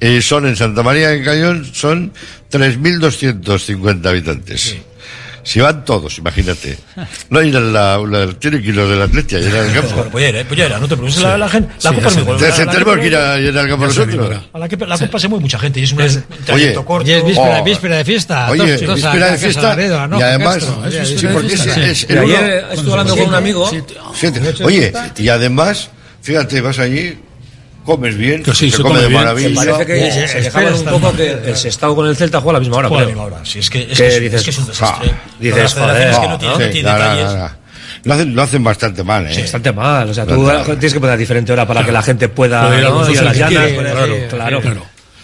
Eh, 0.00 0.20
son 0.20 0.46
en 0.46 0.56
Santa 0.56 0.82
María 0.82 1.08
de 1.10 1.22
Cayón 1.22 1.64
son 1.72 2.12
3.250 2.50 4.06
habitantes. 4.06 4.60
Sí. 4.60 4.82
Si 5.44 5.60
van 5.60 5.84
todos, 5.84 6.18
imagínate. 6.18 6.78
No 7.28 7.38
hay 7.38 7.52
la, 7.52 7.98
la, 7.98 8.32
tiene 8.38 8.62
que 8.62 8.68
ir 8.68 8.76
los 8.76 8.88
del 8.88 9.02
Atletia 9.02 9.38
y 9.38 9.44
al 9.44 9.72
campo. 9.72 9.94
Bueno, 9.94 10.10
pues 10.10 10.32
ya, 10.32 10.40
eh, 10.40 10.44
pues 10.46 10.58
ya, 10.58 10.68
no 10.70 10.88
te 10.88 10.96
preocupes. 10.96 11.22
La, 11.22 11.36
la 11.36 11.48
gente, 11.48 11.74
la 11.82 11.90
sí, 11.90 11.96
copa 11.96 12.08
es 12.08 12.16
muy 12.16 12.36
Tenemos 12.36 12.98
que 12.98 13.06
ir 13.06 13.16
a 13.16 13.36
llenar 13.36 13.64
el 13.64 13.70
campo 13.70 13.86
nosotros. 13.86 14.40
La, 14.54 14.68
que, 14.68 14.76
la 14.78 14.98
copa 14.98 15.18
se 15.18 15.28
mueve 15.28 15.42
mucha 15.42 15.58
gente 15.58 15.80
y 15.80 15.82
es 15.84 15.92
un 15.92 15.98
pues, 15.98 16.20
oye, 16.50 16.74
corto. 16.74 17.04
Oye, 17.04 17.18
es 17.18 17.24
víspera, 17.24 17.60
oh, 17.60 17.64
víspera 17.64 17.96
de 17.98 18.04
fiesta. 18.04 18.50
Oye, 18.50 18.78
Todos, 18.78 18.94
víspera 18.96 19.30
de 19.32 19.38
fiesta. 19.38 19.60
Salaredo, 19.60 20.08
¿no? 20.08 20.18
Y 20.18 20.22
además, 20.22 20.66
Ayer 20.84 21.02
estuve 22.72 22.90
hablando 22.92 23.16
con 23.16 23.28
un 23.28 23.34
amigo. 23.34 23.70
Oye, 24.64 24.92
y 25.18 25.28
además, 25.28 25.90
fíjate, 26.22 26.60
vas 26.62 26.78
allí 26.78 27.18
comes 27.84 28.16
bien, 28.16 28.44
se, 28.44 28.70
come, 28.82 29.00
de 29.00 29.08
maravilla. 29.08 29.54
Parece 29.54 29.86
que 29.86 30.50
se, 30.50 30.74
un 30.74 30.84
poco 30.84 31.12
que 31.16 31.30
el 31.30 31.56
Sestao 31.56 31.94
con 31.94 32.06
el 32.06 32.16
Celta 32.16 32.40
juega 32.40 32.58
a 32.58 32.60
la 32.60 32.66
misma 32.66 32.78
hora. 32.78 33.42
Es, 33.42 33.70
que, 33.70 33.88
es, 33.90 34.20
dices, 34.20 34.58
un 34.58 34.66
desastre. 34.66 35.14
Joder, 35.40 36.84
no 36.84 37.54
lo 38.04 38.14
hacen, 38.14 38.34
lo 38.34 38.42
hacen 38.42 38.62
bastante 38.62 39.02
mal, 39.02 39.26
¿eh? 39.26 39.40
Bastante 39.40 39.72
mal. 39.72 40.10
O 40.10 40.14
sea, 40.14 40.26
tú 40.26 40.46
tienes 40.64 40.92
que 40.92 41.00
poner 41.00 41.14
a 41.14 41.16
diferente 41.16 41.52
hora 41.52 41.66
para 41.66 41.84
que 41.84 41.92
la 41.92 42.02
gente 42.02 42.28
pueda 42.28 42.78
ir 42.78 43.22
las 43.22 43.36
llanas. 43.36 43.72
Claro, 44.28 44.60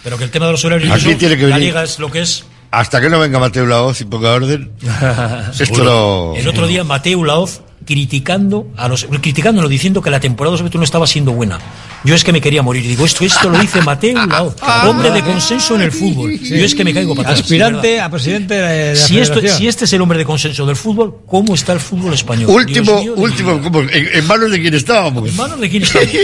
Pero 0.03 0.19
que 0.19 0.25
el 0.25 0.31
tema 0.31 0.47
de 0.47 0.53
los 0.53 0.65
horarios, 0.65 0.91
Aquí 0.91 1.15
tiene 1.15 1.37
que 1.37 1.47
venir. 1.47 1.75
la 1.75 1.85
lo 1.99 2.11
que 2.11 2.23
es. 2.23 2.45
Hasta 2.73 3.01
que 3.01 3.11
no 3.11 3.19
venga 3.19 3.41
Mateo 3.41 3.67
Laoz 3.67 4.01
y 4.01 4.05
ponga 4.05 4.33
orden. 4.33 4.71
El 5.59 6.49
otro 6.49 6.69
día 6.69 6.85
Mateo 6.85 7.25
Laoz 7.25 7.63
criticando 7.85 8.69
a 8.77 8.89
los 8.89 9.05
criticándolo 9.05 9.69
diciendo 9.69 10.03
que 10.03 10.11
la 10.11 10.21
temporada 10.21 10.57
sobre 10.57 10.77
no 10.77 10.85
estaba 10.85 11.07
siendo 11.07 11.33
buena. 11.33 11.59
Yo 12.05 12.15
es 12.15 12.25
que 12.25 12.33
me 12.33 12.41
quería 12.41 12.63
morir. 12.63 12.83
Digo, 12.87 13.05
esto 13.05 13.25
esto 13.25 13.51
lo 13.51 13.59
dice 13.59 13.83
Mateo 13.83 14.27
Lao, 14.27 14.55
hombre 14.87 15.11
de 15.11 15.23
consenso 15.23 15.75
en 15.75 15.83
el 15.83 15.93
fútbol. 15.93 16.39
Yo 16.39 16.65
es 16.65 16.75
que 16.75 16.85
me 16.85 16.95
caigo 16.95 17.15
para 17.15 17.31
atrás. 17.31 17.41
Aspirante 17.45 18.01
a 18.01 18.11
presidente 18.11 18.55
de 18.55 18.95
la 18.95 18.97
si, 18.97 19.19
esto, 19.19 19.41
si 19.41 19.69
este 19.69 19.85
es 19.85 19.93
el 19.93 20.01
hombre 20.01 20.19
de 20.19 20.25
consenso 20.25 20.65
del 20.67 20.77
fútbol, 20.77 21.19
¿cómo 21.27 21.55
está 21.55 21.73
el 21.73 21.81
fútbol 21.81 22.15
español? 22.15 22.51
Último, 22.51 23.01
último, 23.17 23.61
¿En, 23.91 24.27
manos 24.27 24.51
de 24.51 24.61
quién 24.61 24.75
estábamos. 24.75 25.29
En 25.29 25.37
manos 25.37 25.61
de 25.61 25.69
quién 25.69 25.83
estábamos. 25.83 26.15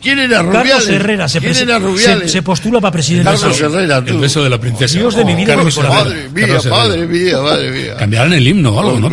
¿Quién 0.00 0.18
era 0.18 0.42
Rubiales? 0.42 0.72
Carlos 0.72 0.88
Herrera 0.88 1.28
se, 1.28 1.40
¿Quién 1.40 1.56
era 1.56 1.78
Rubiales? 1.78 2.32
Se, 2.32 2.42
postula 2.42 2.80
para 2.80 2.92
presidente. 2.92 3.30
Carlos 3.30 3.60
Herrera, 3.60 4.04
tú. 4.04 4.14
El 4.14 4.20
beso 4.20 4.42
de 4.42 4.50
la 4.50 4.58
princesa. 4.58 4.98
Dios 4.98 5.14
de 5.14 5.24
mi 5.24 5.34
vida. 5.34 5.56
Oh, 5.56 6.70
madre 6.70 7.06
mía, 7.06 7.38
madre 7.40 7.70
mía. 7.70 7.96
Cambiarán 7.96 8.32
el 8.32 8.46
himno 8.46 8.70
o 8.70 8.80
algo, 8.80 8.98
¿no? 9.00 9.10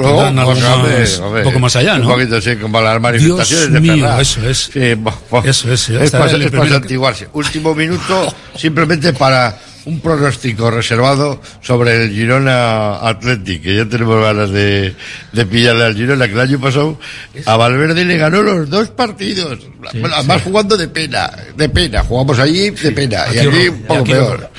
joder. 1.30 1.46
Un 1.46 1.52
poco 1.52 1.60
más 1.60 1.76
allá, 1.76 1.98
¿no? 1.98 2.08
Un 2.08 2.14
poquito, 2.14 2.42
sí, 2.42 2.56
como 2.58 2.82
las 2.82 3.00
manifestaciones 3.00 3.72
Dios 3.72 3.74
de 3.74 3.80
mío, 3.80 4.20
eso 4.20 4.50
es. 4.50 4.70
Sí, 4.74 4.94
bueno, 4.96 5.18
eso 5.46 5.72
es. 5.72 5.90
Es 5.90 6.12
para, 6.12 6.32
es 6.32 6.52
para 6.52 6.70
santiguarse. 6.70 7.28
Último 7.34 7.74
minuto, 7.74 8.34
simplemente 8.56 9.14
para 9.14 9.58
un 9.86 10.00
pronóstico 10.02 10.70
reservado 10.70 11.42
sobre 11.62 12.04
el 12.04 12.12
Girona 12.12 12.98
Athletic, 12.98 13.64
que 13.64 13.76
ya 13.76 13.86
tenemos 13.86 14.22
ganas 14.22 14.50
de, 14.52 14.94
de 15.32 15.46
pillarle 15.46 15.86
al 15.86 15.96
Girona, 15.96 16.28
que 16.28 16.34
el 16.34 16.40
año 16.40 16.60
pasado 16.60 17.00
a 17.46 17.58
Valverde 17.58 18.06
le 18.06 18.18
ganó 18.18 18.44
los 18.44 18.70
dos 18.70 18.90
partidos, 18.90 19.60
sí, 19.92 20.02
además 20.14 20.38
sí. 20.38 20.44
jugando 20.50 20.78
de 20.78 20.88
pena, 20.88 21.32
de 21.56 21.70
pena, 21.70 22.04
jugamos 22.04 22.38
allí 22.40 22.70
de 22.70 22.92
pena, 22.92 23.26
y 23.34 23.40
aquí 23.40 23.68
un 23.70 23.82
poco 23.84 24.02
aquí 24.02 24.12
peor. 24.12 24.52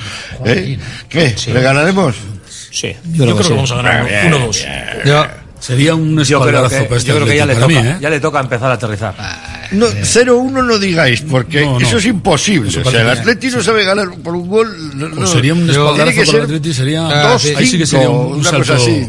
¿Eh? 0.45 0.79
¿Qué? 1.07 1.35
¿Le 1.53 1.61
ganaremos? 1.61 2.15
Sí, 2.71 2.95
yo, 3.11 3.25
creo, 3.25 3.27
yo 3.27 3.35
creo 3.35 3.37
que, 3.37 3.43
que 3.43 3.53
vamos 3.53 3.71
a 3.71 3.75
ganar 3.75 4.07
1-2. 4.07 5.40
Sería 5.61 5.93
un 5.93 6.19
espaldarazo 6.19 6.69
yo 6.69 6.87
creo 6.87 6.89
que, 6.89 6.95
este 6.95 7.09
yo 7.09 7.15
creo 7.15 7.27
que 7.27 7.37
ya, 7.37 7.45
le 7.45 7.55
toca, 7.55 7.73
¿eh? 7.73 7.97
ya 8.01 8.09
le 8.09 8.19
toca 8.19 8.39
empezar 8.39 8.71
a 8.71 8.73
aterrizar. 8.73 9.13
Ah, 9.19 9.67
no, 9.71 9.87
eh. 9.87 10.01
0-1 10.01 10.51
no 10.51 10.79
digáis, 10.79 11.21
porque 11.21 11.69
eso 11.79 11.97
es 11.97 12.05
imposible. 12.07 12.69
O 12.79 12.89
sea, 12.89 13.01
el 13.01 13.09
Atleti 13.09 13.49
no 13.49 13.61
sabe 13.61 13.85
ganar 13.85 14.09
por 14.23 14.35
un 14.35 14.47
gol. 14.47 14.97
No, 14.97 15.09
pues 15.11 15.29
sería 15.29 15.53
un 15.53 15.69
espaldarazo 15.69 16.25
para 16.25 16.37
el 16.39 16.43
Atleti, 16.45 16.73
sería, 16.73 17.01
dos, 17.01 17.45
ahí 17.55 17.67
sí 17.67 17.77
que 17.77 17.85
sería 17.85 18.09
un, 18.09 18.43
salto 18.43 18.73
así, 18.73 19.05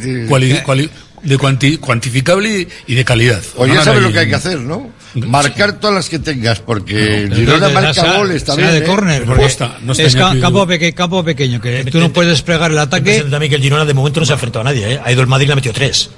de 1.23 1.39
cuanti, 1.39 1.79
cuantificable 1.79 2.69
y, 2.87 2.95
de 2.95 3.05
calidad. 3.05 3.41
O 3.57 3.66
ya 3.66 3.83
sabes 3.83 4.03
lo 4.03 4.12
que 4.12 4.19
hay 4.19 4.29
que 4.29 4.35
hacer, 4.35 4.61
¿no? 4.61 4.91
Marcar 5.15 5.79
todas 5.79 5.95
las 5.95 6.09
que 6.11 6.19
tengas, 6.19 6.61
porque 6.61 7.29
no, 7.29 7.37
Girona 7.37 7.69
marca 7.70 8.19
goles 8.19 8.45
también. 8.45 8.69
Sea 8.69 8.79
de 8.79 8.85
¿eh? 8.85 8.89
córner, 8.89 9.24
porque 9.24 9.47
es 9.47 10.16
campo, 10.16 10.66
peque 10.66 10.93
campo, 10.93 11.24
pequeño, 11.24 11.61
que 11.61 11.85
tú 11.85 11.99
no 11.99 12.12
puedes 12.12 12.43
plegar 12.43 12.70
el 12.70 12.79
ataque. 12.79 13.24
También 13.31 13.49
que 13.49 13.57
el 13.57 13.62
Girona 13.62 13.87
de 13.87 13.95
momento 13.95 14.20
no 14.20 14.27
se 14.27 14.33
ha 14.33 14.35
enfrentado 14.35 14.61
a 14.61 14.65
nadie, 14.65 14.95
¿eh? 14.95 15.01
ha 15.03 15.11
ido 15.11 15.23
el 15.23 15.29
Madrid 15.29 15.45
y 15.45 15.47
le 15.49 15.53
ha 15.53 15.57
metido 15.57 15.73
tres. 15.73 16.11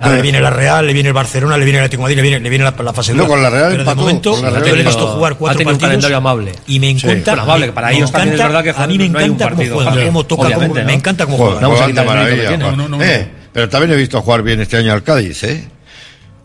Ahora 0.00 0.16
le 0.16 0.22
viene 0.22 0.40
la 0.40 0.50
Real, 0.50 0.86
le 0.86 0.92
viene 0.94 1.08
el 1.08 1.12
Barcelona, 1.12 1.58
le 1.58 1.64
viene 1.64 1.78
el 1.78 1.84
Atlético 1.84 2.08
le 2.08 2.22
viene, 2.22 2.40
le 2.40 2.48
viene 2.48 2.64
la, 2.64 2.74
la 2.82 2.92
fase 2.92 3.12
no, 3.12 3.26
con 3.26 3.42
la 3.42 3.50
Real 3.50 3.72
Pero 3.72 3.84
de 3.84 3.94
momento, 3.94 4.32
con 4.32 4.42
la 4.42 4.50
Real 4.50 4.64
yo 4.64 4.74
le 4.74 4.80
he 4.80 4.84
visto 4.84 5.06
jugar 5.08 5.36
cuatro 5.36 5.64
partidos. 5.64 6.04
Un 6.04 6.14
amable. 6.14 6.52
Y 6.66 6.80
me 6.80 6.90
encanta. 6.90 7.34
Sí. 7.34 8.62
que 8.62 8.70
A 8.76 8.86
mí 8.86 8.98
me 8.98 9.06
encanta 9.06 9.50
cómo 9.50 9.62
juega, 9.72 10.06
cómo 10.06 10.24
toca, 10.24 10.54
cómo, 10.54 10.74
¿no? 10.74 10.84
me 10.84 10.94
encanta 10.94 11.24
cómo 11.26 11.36
juega. 11.36 11.60
No, 11.60 11.70
vamos 11.70 11.94
maravilla. 12.04 12.58
Eh, 13.02 13.28
pero 13.52 13.68
también 13.68 13.92
he 13.92 13.96
visto 13.96 14.20
jugar 14.22 14.42
bien 14.42 14.60
este 14.60 14.76
año 14.76 14.92
al 14.92 15.02
Cádiz, 15.02 15.42
¿eh? 15.44 15.68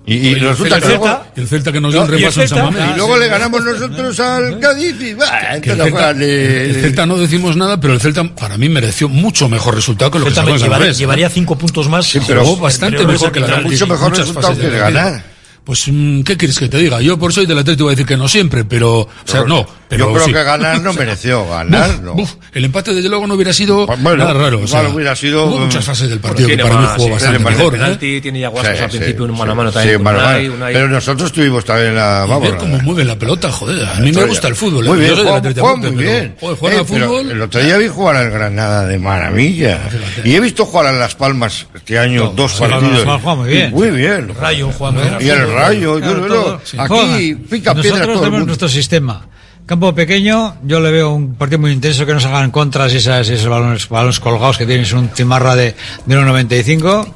Y, 0.08 0.14
y 0.14 0.36
resulta 0.36 0.76
el 0.76 0.84
que 0.84 1.42
el 1.42 1.48
Celta 1.48 1.72
que 1.72 1.82
nos 1.82 1.92
dio 1.92 2.04
un 2.04 2.08
repaso 2.08 2.42
en 2.42 2.48
San 2.48 2.66
Mamés. 2.66 2.80
Y 2.80 2.92
ah, 2.92 2.94
luego 2.96 3.18
le 3.18 3.28
ganamos 3.28 3.64
nosotros 3.64 4.20
al 4.20 4.60
Cádiz 4.60 5.02
y 5.02 5.14
bah, 5.16 5.60
que 5.62 5.72
el, 5.72 5.82
Celta, 5.82 6.12
el, 6.12 6.76
Celta, 6.76 7.06
no 7.08 7.18
decimos 7.18 7.58
nada, 7.58 7.80
pero 7.80 7.94
el 7.94 8.00
Celta 8.00 8.24
para 8.24 8.58
mí 8.58 8.70
mereció 8.70 9.10
mucho 9.10 9.50
mejor 9.50 9.74
resultado 9.74 10.12
que 10.12 10.20
lo 10.20 10.26
que 10.26 10.32
sacó. 10.32 10.56
Llevaría 10.56 11.28
¿eh? 11.28 11.32
cinco 11.34 11.58
puntos 11.58 11.90
más. 11.90 12.16
Pero 12.28 12.56
bastante 12.58 13.06
mejor 13.06 13.32
que 13.32 13.40
la 13.40 13.62
Mucho 13.62 13.88
mejor 13.88 14.16
resultado 14.16 14.58
que 14.58 14.70
ganar. 14.70 15.35
Pues, 15.66 15.88
mm, 15.88 16.22
¿qué 16.22 16.38
quieres 16.38 16.60
que 16.60 16.70
te 16.70 16.78
diga? 16.78 17.02
Yo 17.02 17.18
por 17.18 17.34
soy 17.34 17.48
del 17.48 17.58
Atlético 17.58 17.86
voy 17.86 17.94
a 17.94 17.96
decir 17.96 18.06
que 18.06 18.18
no 18.18 18.28
siempre, 18.28 18.66
pero, 18.66 19.00
o 19.00 19.10
sea, 19.26 19.44
pero, 19.44 19.48
no. 19.48 19.68
Pero 19.88 20.08
yo 20.08 20.14
creo 20.14 20.26
sí. 20.26 20.34
que 20.34 20.44
ganar 20.44 20.82
no 20.82 20.94
mereció, 20.94 21.48
ganar 21.48 21.92
buf, 21.92 22.02
no. 22.02 22.14
Buf, 22.14 22.34
el 22.54 22.66
empate 22.66 22.94
desde 22.94 23.10
luego 23.10 23.26
no 23.26 23.34
hubiera 23.34 23.52
sido 23.52 23.88
bueno, 23.88 24.18
nada 24.18 24.34
raro. 24.34 24.62
O 24.62 24.68
sea, 24.68 24.88
hubiera 24.90 25.16
sido... 25.16 25.46
Hubo 25.46 25.60
muchas 25.60 25.84
fases 25.84 26.10
del 26.10 26.20
partido 26.20 26.50
que 26.50 26.58
para 26.58 26.76
más, 26.76 26.84
mí 26.84 26.90
jugó 26.96 27.06
sí, 27.06 27.12
bastante 27.12 27.40
mejor. 27.40 27.74
¿eh? 27.74 27.78
Penalti, 27.78 28.16
¿eh? 28.16 28.22
Tiene 28.22 28.40
yaguascos 28.42 28.78
sí, 28.78 28.84
al 28.84 28.90
principio, 28.90 29.26
un 29.26 29.38
mano 29.38 29.52
a 29.52 29.56
mano 29.56 29.72
también. 29.72 30.04
Mano, 30.04 30.20
Unai, 30.20 30.50
Unai. 30.50 30.74
Pero 30.74 30.88
nosotros 30.88 31.32
tuvimos 31.32 31.66
también 31.66 31.96
la... 31.96 32.26
Vamos, 32.28 32.42
ver 32.42 32.58
cómo 32.58 32.78
¿eh? 32.78 32.82
mueven 32.84 33.08
la 33.08 33.18
pelota, 33.18 33.52
joder. 33.52 33.86
A 33.86 33.96
mí 33.96 34.12
me 34.12 34.24
gusta 34.26 34.48
el 34.48 34.56
fútbol. 34.56 34.86
¿eh? 34.86 34.90
Muy 34.90 35.00
bien, 35.00 35.16
juega 35.16 35.76
muy 35.76 35.92
bien. 35.92 36.36
Juega 36.40 36.86
fútbol... 36.86 37.32
El 37.32 37.42
otro 37.42 37.62
día 37.62 37.78
vi 37.78 37.88
jugar 37.88 38.18
al 38.18 38.30
Granada 38.30 38.86
de 38.86 39.00
maravilla. 39.00 39.80
Ah, 39.84 40.22
y 40.24 40.36
he 40.36 40.40
visto 40.40 40.66
jugar 40.66 40.88
a 40.88 40.92
Las 40.94 41.16
Palmas 41.16 41.66
este 41.74 41.98
año 41.98 42.34
dos 42.36 42.54
partidos. 42.54 43.06
Muy 43.24 43.50
bien. 43.50 43.72
Muy 43.72 43.90
bien. 43.90 44.32
Rayo 44.40 44.72
juega 44.72 44.92
muy 44.92 45.24
bien 45.24 45.55
rayos, 45.56 46.00
claro, 46.00 46.22
yo 46.22 46.28
todo, 46.28 46.62
sí. 46.64 46.78
Aquí 46.80 47.36
pica 47.50 47.74
Nosotros 47.74 48.14
todo 48.14 48.26
el 48.26 48.32
mundo. 48.32 48.46
nuestro 48.48 48.70
sistema. 48.70 49.26
Campo 49.66 49.96
pequeño, 49.96 50.58
yo 50.64 50.80
le 50.80 50.92
veo 50.92 51.12
un 51.12 51.34
partido 51.36 51.58
muy 51.60 51.72
intenso 51.72 52.06
que 52.06 52.14
no 52.14 52.20
se 52.20 52.28
hagan 52.28 52.52
contras 52.52 52.94
esas, 52.94 53.28
esos 53.30 53.48
balones, 53.48 54.20
colgados 54.20 54.58
que 54.60 54.66
tienes 54.68 54.94
un 54.94 55.10
cimarra 55.10 55.56
de, 55.56 55.76
de 56.06 56.16
1,95. 56.16 57.08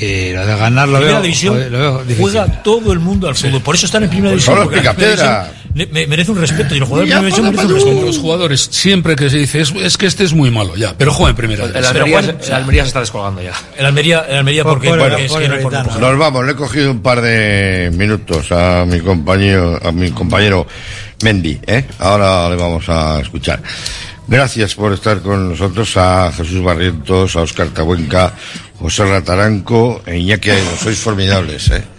Y 0.00 0.32
lo 0.32 0.46
de 0.46 0.56
ganar 0.56 0.88
lo, 0.88 1.00
veo, 1.00 1.08
lo 1.08 1.20
veo, 1.78 1.98
difícil. 2.04 2.16
Juega 2.18 2.62
todo 2.62 2.92
el 2.92 2.98
mundo 2.98 3.28
al 3.28 3.34
fútbol, 3.34 3.60
por 3.62 3.74
eso 3.74 3.86
están 3.86 4.02
en 4.02 4.10
primera 4.10 4.34
pues 4.34 4.44
división. 4.44 4.70
Son 4.70 4.72
los 4.72 5.61
me, 5.74 6.06
merece 6.06 6.30
un 6.30 6.38
respeto. 6.38 6.74
Y 6.74 6.78
los 6.78 6.88
jugadores, 8.18 8.68
siempre 8.70 9.16
que 9.16 9.30
se 9.30 9.38
dice 9.38 9.60
es, 9.60 9.96
que 9.96 10.06
este 10.06 10.24
es 10.24 10.32
muy 10.32 10.50
malo, 10.50 10.76
ya, 10.76 10.94
pero 10.96 11.12
juega 11.12 11.30
en 11.30 11.36
primera. 11.36 11.64
El, 11.64 11.84
Almería, 11.84 12.82
se 12.82 12.88
está 12.88 13.00
descolgando 13.00 13.42
ya. 13.42 13.52
El 13.76 13.86
Almería, 13.86 14.24
el 14.28 14.36
Almería 14.36 14.64
porque, 14.64 14.88
por, 14.88 14.98
porque 14.98 15.28
por, 15.28 15.42
es 15.42 15.62
por, 15.62 16.00
Nos 16.00 16.18
vamos, 16.18 16.44
le 16.44 16.52
he 16.52 16.56
cogido 16.56 16.90
un 16.90 17.00
par 17.00 17.20
de 17.20 17.90
minutos 17.94 18.52
a 18.52 18.84
mi 18.86 19.00
compañero, 19.00 19.78
a 19.82 19.92
mi 19.92 20.10
compañero 20.10 20.66
Mendy, 21.22 21.60
¿eh? 21.66 21.84
Ahora 21.98 22.48
le 22.50 22.56
vamos 22.56 22.88
a 22.88 23.20
escuchar. 23.20 23.62
Gracias 24.26 24.74
por 24.74 24.92
estar 24.92 25.20
con 25.20 25.50
nosotros 25.50 25.96
a 25.96 26.32
Jesús 26.32 26.62
Barrientos, 26.62 27.36
a 27.36 27.42
Óscar 27.42 27.68
Tabuenca, 27.68 28.32
José 28.78 29.04
Rataranco 29.04 30.02
e 30.06 30.18
Iñaki 30.18 30.50
Sois 30.78 30.98
formidables, 30.98 31.70
¿eh? 31.70 31.91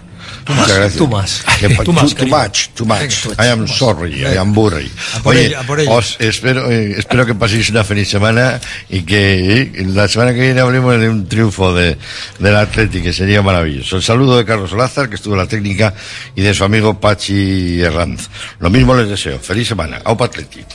Too 0.44 0.54
much. 0.54 0.96
Too 0.98 1.08
much. 1.08 1.44
Too 1.60 1.94
much, 1.94 2.16
too, 2.16 2.28
much, 2.28 2.70
too 2.76 2.86
much. 2.86 3.40
I 3.40 3.48
am 3.48 3.68
sorry, 3.68 4.26
I 4.26 4.38
am 4.38 4.54
burry. 4.54 4.92
Oye, 5.24 5.56
os 5.88 6.18
espero, 6.20 6.70
eh, 6.70 6.96
espero 6.98 7.26
que 7.26 7.34
paséis 7.34 7.70
una 7.70 7.84
feliz 7.84 8.10
semana 8.10 8.60
y 8.90 9.04
que 9.04 9.62
eh, 9.62 9.86
la 9.88 10.08
semana 10.08 10.34
que 10.34 10.42
viene 10.42 10.60
hablemos 10.60 11.00
de 11.00 11.10
un 11.10 11.28
triunfo 11.28 11.74
de, 11.74 11.98
del 12.40 12.56
Atlético, 12.56 13.06
que 13.06 13.14
sería 13.14 13.42
maravilloso. 13.42 13.96
El 13.96 14.04
saludo 14.04 14.38
de 14.38 14.46
Carlos 14.46 14.74
Lázaro, 14.74 15.10
que 15.10 15.16
estuvo 15.16 15.36
en 15.36 15.40
la 15.40 15.48
técnica, 15.48 15.94
y 16.36 16.42
de 16.42 16.54
su 16.54 16.64
amigo 16.64 17.00
Pachi 17.00 17.82
Herranz. 17.82 18.30
Lo 18.60 18.70
mismo 18.70 18.96
les 18.96 19.08
deseo. 19.08 19.40
Feliz 19.40 19.68
semana. 19.68 20.02
Aupa 20.04 20.26
Atlético. 20.26 20.68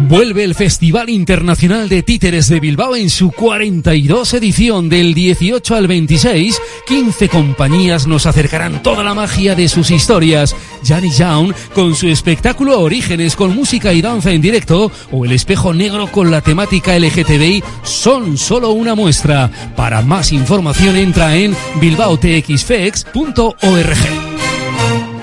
Vuelve 0.00 0.44
el 0.44 0.54
Festival 0.54 1.10
Internacional 1.10 1.88
de 1.88 2.04
Títeres 2.04 2.48
de 2.48 2.60
Bilbao 2.60 2.94
en 2.94 3.10
su 3.10 3.32
42 3.32 4.32
edición 4.34 4.88
del 4.88 5.12
18 5.12 5.74
al 5.74 5.88
26. 5.88 6.62
15 6.86 7.28
compañías 7.28 8.06
nos 8.06 8.26
acercarán 8.26 8.80
toda 8.80 9.02
la 9.02 9.14
magia 9.14 9.56
de 9.56 9.68
sus 9.68 9.90
historias. 9.90 10.54
Janny 10.84 11.10
Young 11.10 11.52
con 11.74 11.96
su 11.96 12.06
espectáculo 12.06 12.80
Orígenes 12.80 13.34
con 13.34 13.56
música 13.56 13.92
y 13.92 14.00
danza 14.00 14.30
en 14.30 14.40
directo 14.40 14.92
o 15.10 15.24
El 15.24 15.32
Espejo 15.32 15.74
Negro 15.74 16.06
con 16.12 16.30
la 16.30 16.42
temática 16.42 16.96
LGTBI 16.96 17.64
son 17.82 18.38
solo 18.38 18.70
una 18.70 18.94
muestra. 18.94 19.50
Para 19.74 20.00
más 20.02 20.30
información 20.32 20.96
entra 20.96 21.34
en 21.34 21.56
bilbaotxfex.org. 21.80 23.98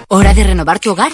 ¿Hora 0.09 0.33
de 0.33 0.43
renovar 0.43 0.79
tu 0.79 0.91
hogar? 0.91 1.13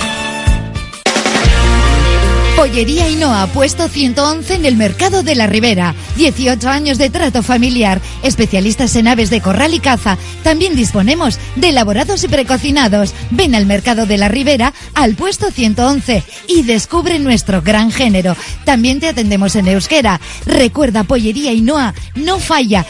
Pollería 2.61 3.09
Hinoa, 3.09 3.47
puesto 3.47 3.87
111 3.87 4.53
en 4.53 4.65
el 4.65 4.75
mercado 4.77 5.23
de 5.23 5.33
la 5.33 5.47
Ribera. 5.47 5.95
18 6.15 6.69
años 6.69 6.99
de 6.99 7.09
trato 7.09 7.41
familiar. 7.41 7.99
Especialistas 8.21 8.95
en 8.95 9.07
aves 9.07 9.31
de 9.31 9.41
corral 9.41 9.73
y 9.73 9.79
caza. 9.79 10.15
También 10.43 10.75
disponemos 10.75 11.39
de 11.55 11.69
elaborados 11.69 12.23
y 12.23 12.27
precocinados. 12.27 13.15
Ven 13.31 13.55
al 13.55 13.65
mercado 13.65 14.05
de 14.05 14.19
la 14.19 14.27
Ribera, 14.27 14.75
al 14.93 15.15
puesto 15.15 15.49
111 15.49 16.23
y 16.47 16.61
descubre 16.61 17.17
nuestro 17.17 17.63
gran 17.63 17.89
género. 17.89 18.37
También 18.63 18.99
te 18.99 19.07
atendemos 19.07 19.55
en 19.55 19.67
euskera. 19.67 20.21
Recuerda, 20.45 21.03
Pollería 21.03 21.53
Hinoa, 21.53 21.95
no 22.13 22.37
falla. 22.37 22.85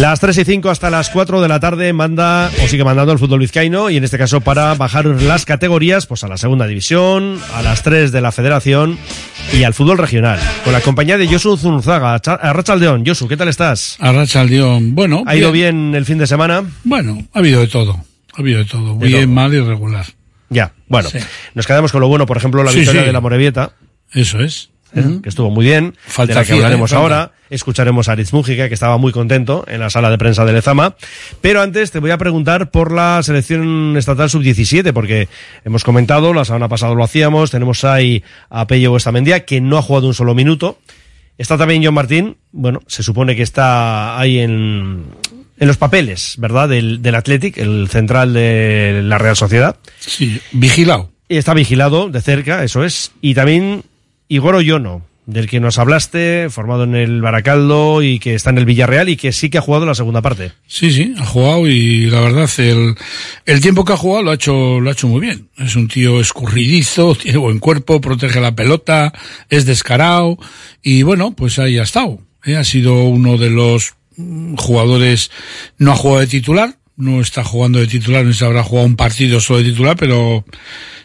Las 0.00 0.18
3 0.18 0.36
y 0.38 0.44
5 0.44 0.70
hasta 0.70 0.90
las 0.90 1.08
4 1.10 1.40
de 1.40 1.48
la 1.48 1.60
tarde 1.60 1.92
manda 1.92 2.50
o 2.62 2.68
sigue 2.68 2.82
mandando 2.84 3.12
el 3.12 3.18
fútbol 3.18 3.38
vizcaíno 3.38 3.90
y 3.90 3.96
en 3.96 4.02
este 4.04 4.18
caso 4.18 4.40
para 4.40 4.74
bajar 4.74 5.06
las 5.06 5.44
categorías 5.44 6.06
pues 6.06 6.24
a 6.24 6.28
la 6.28 6.36
segunda 6.36 6.66
división, 6.66 7.38
a 7.54 7.62
las 7.62 7.84
3 7.84 8.10
de 8.10 8.20
la 8.20 8.32
federación 8.32 8.98
y 9.52 9.62
al 9.62 9.72
fútbol 9.72 9.98
regional. 9.98 10.40
Con 10.64 10.72
la 10.72 10.80
compañía 10.80 11.16
de 11.16 11.28
Josu 11.28 11.56
Zunzaga, 11.56 12.14
Arrachaldeón. 12.14 13.06
Josu, 13.06 13.28
¿qué 13.28 13.36
tal 13.36 13.48
estás? 13.48 13.96
Arrachaldeón, 14.00 14.96
bueno. 14.96 15.22
¿Ha 15.26 15.36
ido 15.36 15.52
bien 15.52 15.94
el 15.94 16.04
fin 16.04 16.18
de 16.18 16.26
semana? 16.26 16.64
Bueno, 16.82 17.24
ha 17.32 17.38
habido 17.38 17.60
de 17.60 17.68
todo. 17.68 17.94
Ha 18.36 18.40
habido 18.40 18.58
de 18.58 18.64
todo. 18.64 18.98
De 18.98 19.06
bien, 19.06 19.22
todo. 19.26 19.34
mal 19.34 19.54
y 19.54 19.60
regular. 19.60 20.06
Ya, 20.50 20.72
bueno. 20.88 21.08
Sí. 21.08 21.18
Nos 21.54 21.66
quedamos 21.68 21.92
con 21.92 22.00
lo 22.00 22.08
bueno, 22.08 22.26
por 22.26 22.36
ejemplo, 22.36 22.64
la 22.64 22.72
Sí, 22.72 22.78
victoria 22.78 23.02
sí. 23.02 23.06
de 23.06 23.12
la 23.12 23.20
Morevieta. 23.20 23.72
Eso 24.12 24.40
es. 24.40 24.70
¿Eh? 24.94 25.20
Que 25.22 25.28
estuvo 25.28 25.50
muy 25.50 25.64
bien, 25.64 25.94
Falta 26.06 26.34
de 26.34 26.40
la 26.40 26.44
que 26.46 26.52
hablaremos 26.52 26.90
¿eh? 26.92 26.94
Falta. 26.94 27.02
ahora. 27.02 27.32
Escucharemos 27.50 28.08
a 28.08 28.12
Aritz 28.12 28.32
Mújica, 28.32 28.68
que 28.68 28.74
estaba 28.74 28.96
muy 28.96 29.12
contento 29.12 29.64
en 29.68 29.78
la 29.78 29.90
sala 29.90 30.10
de 30.10 30.18
prensa 30.18 30.44
de 30.44 30.52
Lezama. 30.52 30.96
Pero 31.40 31.60
antes 31.62 31.90
te 31.90 31.98
voy 32.00 32.10
a 32.10 32.18
preguntar 32.18 32.70
por 32.70 32.90
la 32.90 33.22
selección 33.22 33.96
estatal 33.96 34.30
sub-17, 34.30 34.92
porque 34.92 35.28
hemos 35.64 35.84
comentado, 35.84 36.32
la 36.32 36.44
semana 36.44 36.68
pasada 36.68 36.94
lo 36.94 37.04
hacíamos, 37.04 37.50
tenemos 37.50 37.84
ahí 37.84 38.24
a 38.50 38.66
Pello 38.66 38.90
Buestamendia, 38.90 39.44
que 39.44 39.60
no 39.60 39.76
ha 39.78 39.82
jugado 39.82 40.06
un 40.06 40.14
solo 40.14 40.34
minuto. 40.34 40.78
Está 41.36 41.58
también 41.58 41.84
John 41.84 41.94
Martín, 41.94 42.38
bueno, 42.50 42.80
se 42.86 43.02
supone 43.02 43.36
que 43.36 43.42
está 43.42 44.18
ahí 44.18 44.38
en, 44.38 45.04
en 45.58 45.68
los 45.68 45.76
papeles, 45.76 46.36
¿verdad? 46.38 46.68
Del, 46.68 47.02
del 47.02 47.14
Athletic, 47.14 47.58
el 47.58 47.88
central 47.88 48.32
de 48.32 49.00
la 49.04 49.18
Real 49.18 49.36
Sociedad. 49.36 49.76
Sí, 49.98 50.40
vigilado. 50.52 51.10
Está 51.28 51.54
vigilado 51.54 52.08
de 52.08 52.20
cerca, 52.20 52.64
eso 52.64 52.84
es. 52.84 53.12
Y 53.20 53.34
también 53.34 53.82
Igor 54.28 54.54
Oyono, 54.54 55.02
del 55.26 55.48
que 55.48 55.60
nos 55.60 55.78
hablaste, 55.78 56.48
formado 56.50 56.84
en 56.84 56.94
el 56.94 57.22
Baracaldo 57.22 58.02
y 58.02 58.18
que 58.18 58.34
está 58.34 58.50
en 58.50 58.58
el 58.58 58.66
Villarreal 58.66 59.08
y 59.08 59.16
que 59.16 59.32
sí 59.32 59.48
que 59.48 59.58
ha 59.58 59.62
jugado 59.62 59.86
la 59.86 59.94
segunda 59.94 60.20
parte. 60.22 60.52
Sí, 60.66 60.92
sí, 60.92 61.14
ha 61.18 61.24
jugado 61.24 61.66
y 61.66 62.06
la 62.06 62.20
verdad 62.20 62.50
el, 62.58 62.94
el 63.46 63.60
tiempo 63.60 63.84
que 63.84 63.94
ha 63.94 63.96
jugado 63.96 64.24
lo 64.24 64.30
ha 64.30 64.34
hecho 64.34 64.80
lo 64.80 64.88
ha 64.88 64.92
hecho 64.92 65.08
muy 65.08 65.20
bien. 65.20 65.48
Es 65.56 65.76
un 65.76 65.88
tío 65.88 66.20
escurridizo, 66.20 67.14
tiene 67.20 67.38
buen 67.38 67.58
cuerpo, 67.58 68.00
protege 68.00 68.40
la 68.40 68.54
pelota, 68.54 69.12
es 69.48 69.64
descarado 69.66 70.38
y 70.82 71.02
bueno, 71.02 71.34
pues 71.34 71.58
ahí 71.58 71.78
ha 71.78 71.84
estado. 71.84 72.18
¿eh? 72.44 72.56
Ha 72.56 72.64
sido 72.64 73.04
uno 73.04 73.38
de 73.38 73.50
los 73.50 73.94
mm, 74.16 74.56
jugadores, 74.56 75.30
no 75.78 75.92
ha 75.92 75.96
jugado 75.96 76.20
de 76.20 76.26
titular, 76.26 76.76
no 76.96 77.20
está 77.20 77.42
jugando 77.44 77.78
de 77.80 77.86
titular, 77.86 78.24
no 78.24 78.32
se 78.32 78.44
habrá 78.44 78.62
jugado 78.62 78.86
un 78.86 78.96
partido 78.96 79.40
solo 79.40 79.58
de 79.60 79.70
titular, 79.70 79.96
pero 79.96 80.44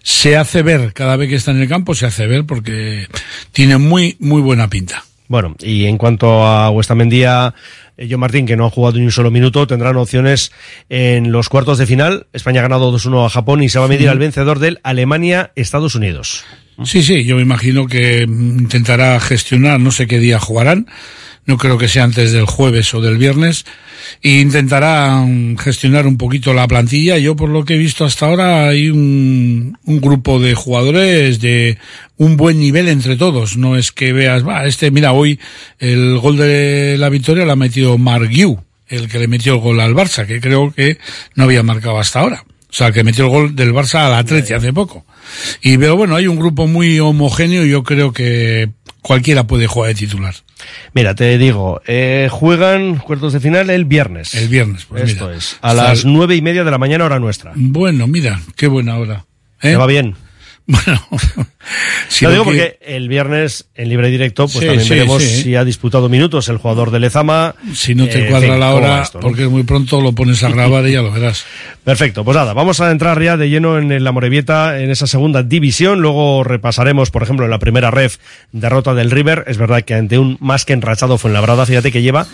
se 0.03 0.37
hace 0.37 0.61
ver 0.61 0.93
cada 0.93 1.15
vez 1.15 1.29
que 1.29 1.35
está 1.35 1.51
en 1.51 1.61
el 1.61 1.67
campo, 1.67 1.95
se 1.95 2.05
hace 2.05 2.27
ver 2.27 2.45
porque 2.45 3.07
tiene 3.51 3.77
muy, 3.77 4.15
muy 4.19 4.41
buena 4.41 4.69
pinta. 4.69 5.03
Bueno, 5.27 5.55
y 5.59 5.85
en 5.85 5.97
cuanto 5.99 6.43
a 6.45 6.71
Huestamendía, 6.71 7.53
eh, 7.97 8.07
John 8.09 8.19
Martín, 8.19 8.47
que 8.47 8.55
no 8.57 8.65
ha 8.65 8.69
jugado 8.71 8.97
ni 8.97 9.05
un 9.05 9.11
solo 9.11 9.29
minuto, 9.29 9.67
tendrán 9.67 9.95
opciones 9.97 10.51
en 10.89 11.31
los 11.31 11.49
cuartos 11.49 11.77
de 11.77 11.85
final. 11.85 12.25
España 12.33 12.61
ha 12.61 12.63
ganado 12.63 12.91
2-1 12.91 13.25
a 13.25 13.29
Japón 13.29 13.61
y 13.61 13.69
se 13.69 13.77
va 13.77 13.85
a 13.85 13.87
medir 13.89 14.03
Sí. 14.03 14.07
al 14.07 14.17
vencedor 14.17 14.57
del 14.57 14.79
Alemania-Estados 14.81 15.93
Unidos. 15.93 16.45
Sí, 16.83 17.03
sí, 17.03 17.25
yo 17.25 17.35
me 17.35 17.41
imagino 17.43 17.85
que 17.85 18.25
mm, 18.25 18.59
intentará 18.59 19.19
gestionar, 19.19 19.79
no 19.79 19.91
sé 19.91 20.07
qué 20.07 20.17
día 20.17 20.39
jugarán, 20.39 20.87
no 21.49 21.57
creo 21.57 21.79
que 21.79 21.87
sea 21.87 22.03
antes 22.03 22.31
del 22.31 22.45
jueves 22.45 22.93
o 22.93 23.01
del 23.01 23.17
viernes, 23.17 23.65
e 24.21 24.39
intentará 24.39 25.15
mm, 25.17 25.57
gestionar 25.57 26.05
un 26.05 26.15
poquito 26.15 26.53
la 26.53 26.67
plantilla. 26.67 27.17
Yo, 27.17 27.35
por 27.35 27.49
lo 27.49 27.65
que 27.65 27.73
he 27.73 27.77
visto 27.79 28.05
hasta 28.05 28.27
ahora, 28.27 28.69
hay 28.69 28.91
un, 28.91 29.75
un 29.83 29.99
grupo 29.99 30.39
de 30.39 30.53
jugadores 30.53 31.41
de 31.41 31.79
un 32.17 32.37
buen 32.37 32.59
nivel 32.59 32.87
entre 32.87 33.15
todos. 33.15 33.57
No 33.57 33.77
es 33.77 33.91
que 33.91 34.13
veas, 34.13 34.47
va, 34.47 34.67
este, 34.67 34.91
mira, 34.91 35.11
hoy 35.11 35.39
el 35.79 36.19
gol 36.19 36.37
de 36.37 36.97
la 36.99 37.09
victoria 37.09 37.45
lo 37.45 37.53
ha 37.53 37.55
metido 37.55 37.97
Mark 37.97 38.29
Yu, 38.29 38.59
el 38.87 39.09
que 39.09 39.17
le 39.17 39.27
metió 39.27 39.55
el 39.55 39.59
gol 39.59 39.79
al 39.79 39.95
Barça, 39.95 40.27
que 40.27 40.39
creo 40.39 40.71
que 40.71 40.99
no 41.33 41.45
había 41.45 41.63
marcado 41.63 41.97
hasta 41.97 42.19
ahora. 42.19 42.43
O 42.71 42.73
sea, 42.73 42.91
que 42.91 43.03
metió 43.03 43.25
el 43.25 43.31
gol 43.31 43.55
del 43.55 43.73
Barça 43.73 44.05
al 44.05 44.13
Atleti 44.13 44.53
hace 44.53 44.71
poco. 44.71 45.03
Y 45.63 45.79
pero 45.79 45.97
bueno, 45.97 46.15
hay 46.15 46.27
un 46.27 46.37
grupo 46.37 46.67
muy 46.67 46.99
homogéneo 46.99 47.65
y 47.65 47.71
yo 47.71 47.81
creo 47.81 48.13
que 48.13 48.69
cualquiera 49.01 49.45
puede 49.45 49.67
jugar 49.67 49.89
de 49.89 49.95
titular. 49.95 50.35
Mira, 50.93 51.15
te 51.15 51.37
digo, 51.37 51.81
eh, 51.87 52.27
juegan 52.31 52.97
cuartos 52.97 53.33
de 53.33 53.39
final 53.39 53.69
el 53.69 53.85
viernes. 53.85 54.33
El 54.35 54.49
viernes, 54.49 54.85
pues 54.85 55.03
Esto 55.03 55.25
mira. 55.27 55.37
es. 55.37 55.57
A 55.61 55.73
las 55.73 56.05
nueve 56.05 56.35
y 56.35 56.41
media 56.41 56.63
de 56.63 56.71
la 56.71 56.77
mañana, 56.77 57.05
hora 57.05 57.19
nuestra. 57.19 57.53
Bueno, 57.55 58.07
mira, 58.07 58.41
qué 58.55 58.67
buena 58.67 58.97
hora. 58.97 59.25
¿eh? 59.61 59.71
¿Te 59.71 59.75
va 59.75 59.85
bien? 59.85 60.15
Bueno, 60.71 61.01
lo 62.21 62.31
digo 62.31 62.43
que- 62.43 62.49
porque 62.49 62.79
el 62.81 63.07
viernes 63.09 63.67
en 63.75 63.89
libre 63.89 64.09
directo 64.09 64.43
pues 64.45 64.59
Sí, 64.59 64.65
también 64.65 64.83
sí, 64.83 64.89
veremos 64.89 65.23
sí. 65.23 65.43
si 65.43 65.55
ha 65.55 65.63
disputado 65.63 66.09
minutos 66.09 66.49
el 66.49 66.57
jugador 66.57 66.91
de 66.91 66.99
Lezama. 66.99 67.55
Si 67.73 67.95
no 67.95 68.07
te 68.07 68.25
Eh, 68.25 68.29
cuadra 68.29 68.51
fin, 68.51 68.59
la 68.59 68.73
hora, 68.73 69.01
esto, 69.01 69.19
¿no? 69.19 69.21
porque 69.27 69.47
muy 69.47 69.63
pronto 69.63 70.01
lo 70.01 70.11
pones 70.13 70.43
a 70.43 70.49
grabar 70.49 70.87
y 70.87 70.93
ya 70.93 71.01
lo 71.01 71.11
verás. 71.11 71.45
Perfecto, 71.83 72.23
pues 72.23 72.37
nada, 72.37 72.53
vamos 72.53 72.81
a 72.81 72.91
entrar 72.91 73.21
ya 73.21 73.37
de 73.37 73.49
lleno 73.49 73.77
en 73.79 74.03
la 74.03 74.11
Morevieta, 74.11 74.79
en 74.79 74.91
esa 74.91 75.07
segunda 75.07 75.41
división. 75.43 76.01
Luego 76.01 76.43
repasaremos, 76.43 77.09
por 77.11 77.23
ejemplo, 77.23 77.45
en 77.45 77.51
la 77.51 77.59
primera 77.59 77.89
ref, 77.91 78.17
derrota 78.51 78.93
del 78.93 79.09
River. 79.11 79.45
Es 79.47 79.57
verdad 79.57 79.81
que 79.83 79.95
ante 79.95 80.19
un 80.19 80.37
más 80.39 80.65
que 80.65 80.73
enrachado 80.73 81.17
fue 81.17 81.29
en 81.29 81.33
la 81.33 81.41
Brada, 81.41 81.65
fíjate 81.65 81.91
que 81.91 82.01
lleva 82.01 82.27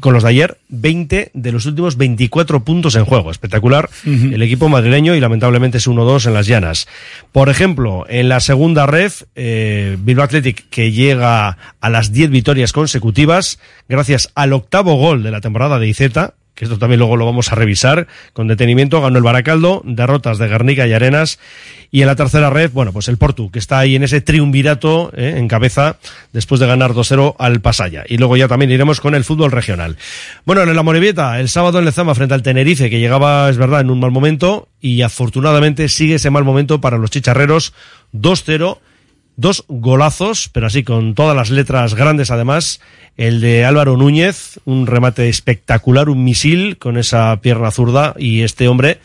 con 0.00 0.12
los 0.12 0.24
de 0.24 0.30
ayer 0.30 0.58
20 0.68 1.30
de 1.32 1.52
los 1.52 1.64
últimos 1.64 1.96
24 1.96 2.64
puntos 2.64 2.96
en 2.96 3.04
juego. 3.04 3.30
Espectacular 3.30 3.88
el 4.04 4.42
equipo 4.42 4.68
madrileño 4.68 5.14
y 5.14 5.20
lamentablemente 5.20 5.78
es 5.78 5.86
1-2 5.86 6.26
en 6.26 6.34
las 6.34 6.46
llanas. 6.46 6.88
Por 7.32 7.48
ejemplo, 7.48 8.04
en 8.08 8.28
la 8.28 8.40
segunda 8.40 8.77
ref, 8.86 9.24
eh, 9.34 9.96
Bilbao 9.98 10.24
Athletic 10.24 10.68
que 10.70 10.92
llega 10.92 11.56
a 11.80 11.90
las 11.90 12.12
10 12.12 12.30
victorias 12.30 12.72
consecutivas 12.72 13.58
gracias 13.88 14.30
al 14.34 14.52
octavo 14.52 14.94
gol 14.96 15.22
de 15.22 15.30
la 15.30 15.40
temporada 15.40 15.78
de 15.78 15.88
Izeta, 15.88 16.34
que 16.58 16.64
esto 16.64 16.76
también 16.76 16.98
luego 16.98 17.16
lo 17.16 17.24
vamos 17.24 17.52
a 17.52 17.54
revisar 17.54 18.08
con 18.32 18.48
detenimiento, 18.48 19.00
ganó 19.00 19.16
el 19.16 19.22
Baracaldo, 19.22 19.80
derrotas 19.84 20.38
de 20.38 20.48
Guernica 20.48 20.88
y 20.88 20.92
Arenas, 20.92 21.38
y 21.92 22.00
en 22.00 22.08
la 22.08 22.16
tercera 22.16 22.50
red, 22.50 22.72
bueno, 22.72 22.92
pues 22.92 23.06
el 23.06 23.16
Portu, 23.16 23.52
que 23.52 23.60
está 23.60 23.78
ahí 23.78 23.94
en 23.94 24.02
ese 24.02 24.20
triunvirato 24.20 25.12
eh, 25.16 25.34
en 25.36 25.46
cabeza 25.46 25.98
después 26.32 26.60
de 26.60 26.66
ganar 26.66 26.94
2-0 26.94 27.36
al 27.38 27.60
Pasaya. 27.60 28.02
Y 28.08 28.18
luego 28.18 28.36
ya 28.36 28.48
también 28.48 28.72
iremos 28.72 29.00
con 29.00 29.14
el 29.14 29.22
fútbol 29.22 29.52
regional. 29.52 29.98
Bueno, 30.44 30.62
en 30.62 30.74
la 30.74 30.82
Morevieta, 30.82 31.38
el 31.38 31.48
sábado 31.48 31.78
en 31.78 31.84
Lezama 31.84 32.16
frente 32.16 32.34
al 32.34 32.42
Tenerife, 32.42 32.90
que 32.90 32.98
llegaba, 32.98 33.48
es 33.48 33.56
verdad, 33.56 33.82
en 33.82 33.90
un 33.90 34.00
mal 34.00 34.10
momento, 34.10 34.66
y 34.80 35.02
afortunadamente 35.02 35.88
sigue 35.88 36.16
ese 36.16 36.30
mal 36.30 36.42
momento 36.42 36.80
para 36.80 36.98
los 36.98 37.12
chicharreros, 37.12 37.72
2-0, 38.14 38.78
dos 39.38 39.64
golazos, 39.68 40.50
pero 40.52 40.66
así 40.66 40.82
con 40.82 41.14
todas 41.14 41.34
las 41.34 41.48
letras 41.48 41.94
grandes 41.94 42.30
además. 42.30 42.80
El 43.16 43.40
de 43.40 43.64
Álvaro 43.64 43.96
Núñez, 43.96 44.58
un 44.64 44.86
remate 44.86 45.28
espectacular, 45.28 46.08
un 46.08 46.24
misil 46.24 46.76
con 46.76 46.98
esa 46.98 47.40
pierna 47.40 47.70
zurda 47.70 48.14
y 48.18 48.42
este 48.42 48.68
hombre 48.68 48.98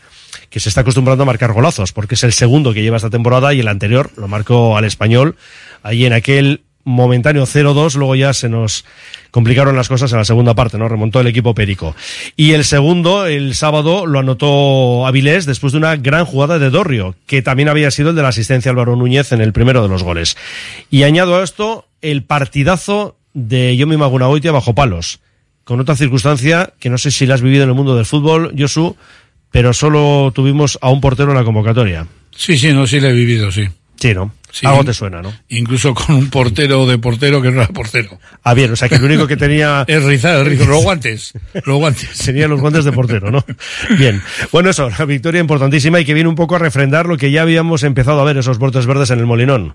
que 0.50 0.58
se 0.58 0.68
está 0.68 0.82
acostumbrando 0.82 1.22
a 1.22 1.26
marcar 1.26 1.52
golazos, 1.52 1.92
porque 1.92 2.16
es 2.16 2.24
el 2.24 2.32
segundo 2.32 2.74
que 2.74 2.82
lleva 2.82 2.96
esta 2.96 3.10
temporada 3.10 3.54
y 3.54 3.60
el 3.60 3.68
anterior 3.68 4.10
lo 4.16 4.26
marcó 4.26 4.76
al 4.76 4.84
español, 4.84 5.36
ahí 5.84 6.04
en 6.04 6.12
aquel 6.12 6.62
momentáneo 6.84 7.44
0-2, 7.44 7.96
luego 7.96 8.14
ya 8.14 8.32
se 8.32 8.48
nos 8.48 8.84
complicaron 9.30 9.74
las 9.74 9.88
cosas 9.88 10.12
en 10.12 10.18
la 10.18 10.24
segunda 10.24 10.54
parte, 10.54 10.78
¿no? 10.78 10.88
Remontó 10.88 11.20
el 11.20 11.26
equipo 11.26 11.54
Perico. 11.54 11.96
Y 12.36 12.52
el 12.52 12.64
segundo, 12.64 13.26
el 13.26 13.54
sábado, 13.54 14.06
lo 14.06 14.20
anotó 14.20 15.06
Avilés 15.06 15.46
después 15.46 15.72
de 15.72 15.78
una 15.78 15.96
gran 15.96 16.24
jugada 16.24 16.58
de 16.58 16.70
Dorrio, 16.70 17.16
que 17.26 17.42
también 17.42 17.68
había 17.68 17.90
sido 17.90 18.10
el 18.10 18.16
de 18.16 18.22
la 18.22 18.28
asistencia 18.28 18.70
Álvaro 18.70 18.96
Núñez 18.96 19.32
en 19.32 19.40
el 19.40 19.52
primero 19.52 19.82
de 19.82 19.88
los 19.88 20.02
goles. 20.02 20.36
Y 20.90 21.02
añado 21.02 21.36
a 21.36 21.42
esto 21.42 21.88
el 22.00 22.22
partidazo 22.22 23.16
de 23.32 23.76
Yomi 23.76 23.96
Magunagoitia 23.96 24.52
bajo 24.52 24.74
palos, 24.74 25.20
con 25.64 25.80
otra 25.80 25.96
circunstancia 25.96 26.72
que 26.78 26.90
no 26.90 26.98
sé 26.98 27.10
si 27.10 27.26
la 27.26 27.34
has 27.34 27.42
vivido 27.42 27.64
en 27.64 27.70
el 27.70 27.74
mundo 27.74 27.96
del 27.96 28.06
fútbol, 28.06 28.54
Josu, 28.56 28.96
pero 29.50 29.72
solo 29.72 30.32
tuvimos 30.34 30.78
a 30.80 30.90
un 30.90 31.00
portero 31.00 31.30
en 31.30 31.38
la 31.38 31.44
convocatoria. 31.44 32.06
Sí, 32.36 32.58
sí, 32.58 32.72
no, 32.72 32.86
sí 32.86 33.00
lo 33.00 33.08
he 33.08 33.12
vivido, 33.12 33.50
sí. 33.50 33.68
Sí, 33.96 34.14
¿no? 34.14 34.32
Sí. 34.54 34.64
Algo 34.68 34.84
te 34.84 34.94
suena, 34.94 35.20
¿no? 35.20 35.34
Incluso 35.48 35.92
con 35.92 36.14
un 36.14 36.30
portero 36.30 36.86
de 36.86 36.96
portero 36.96 37.42
que 37.42 37.50
no 37.50 37.60
era 37.60 37.66
portero. 37.66 38.20
Ah, 38.44 38.54
bien, 38.54 38.70
o 38.70 38.76
sea 38.76 38.88
que 38.88 38.94
el 38.94 39.02
único 39.02 39.26
que 39.26 39.36
tenía... 39.36 39.84
Es 39.88 40.04
rizar, 40.04 40.36
el 40.36 40.46
rizo, 40.46 40.64
los 40.66 40.80
guantes, 40.84 41.32
los 41.64 41.76
guantes. 41.76 42.16
Tenía 42.18 42.46
los 42.46 42.60
guantes 42.60 42.84
de 42.84 42.92
portero, 42.92 43.32
¿no? 43.32 43.44
Bien. 43.98 44.22
Bueno, 44.52 44.70
eso, 44.70 44.86
una 44.86 45.04
victoria 45.06 45.40
importantísima 45.40 45.98
y 45.98 46.04
que 46.04 46.14
viene 46.14 46.28
un 46.28 46.36
poco 46.36 46.54
a 46.54 46.60
refrendar 46.60 47.06
lo 47.06 47.16
que 47.16 47.32
ya 47.32 47.42
habíamos 47.42 47.82
empezado 47.82 48.20
a 48.20 48.24
ver, 48.24 48.36
esos 48.36 48.60
brotes 48.60 48.86
verdes 48.86 49.10
en 49.10 49.18
el 49.18 49.26
Molinón. 49.26 49.74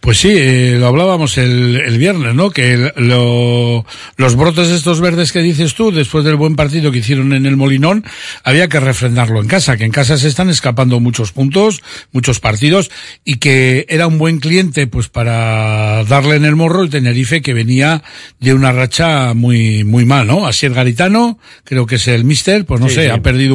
Pues 0.00 0.18
sí, 0.18 0.30
eh, 0.32 0.76
lo 0.78 0.86
hablábamos 0.86 1.36
el, 1.36 1.76
el 1.84 1.98
viernes, 1.98 2.32
¿no? 2.34 2.50
Que 2.50 2.74
el- 2.74 2.92
lo- 2.96 3.84
los 4.16 4.36
brotes 4.36 4.68
estos 4.68 5.00
verdes 5.00 5.32
que 5.32 5.40
dices 5.40 5.74
tú, 5.74 5.90
después 5.90 6.24
del 6.24 6.36
buen 6.36 6.54
partido 6.54 6.92
que 6.92 6.98
hicieron 6.98 7.32
en 7.32 7.44
el 7.44 7.56
Molinón, 7.56 8.04
había 8.44 8.68
que 8.68 8.78
refrendarlo 8.78 9.40
en 9.40 9.48
casa, 9.48 9.76
que 9.76 9.84
en 9.84 9.90
casa 9.90 10.16
se 10.16 10.28
están 10.28 10.48
escapando 10.48 11.00
muchos 11.00 11.32
puntos, 11.32 11.82
muchos 12.12 12.38
partidos, 12.38 12.90
y 13.24 13.36
que 13.38 13.84
era 13.88 14.06
un 14.06 14.18
buen 14.18 14.38
cliente, 14.38 14.86
pues 14.86 15.08
para 15.08 16.04
darle 16.04 16.36
en 16.36 16.44
el 16.44 16.54
morro 16.54 16.82
el 16.82 16.90
Tenerife 16.90 17.42
que 17.42 17.52
venía 17.54 18.04
de 18.38 18.54
una 18.54 18.70
racha 18.70 19.34
muy, 19.34 19.82
muy 19.82 20.04
mal, 20.04 20.26
¿no? 20.28 20.46
Así 20.46 20.66
el 20.66 20.74
Garitano, 20.74 21.38
creo 21.64 21.84
que 21.86 21.96
es 21.96 22.06
el 22.06 22.24
mister, 22.24 22.64
pues 22.64 22.80
no 22.80 22.88
Sí, 22.88 22.94
sé, 22.96 23.04
sí. 23.06 23.10
ha 23.10 23.22
perdido 23.22 23.54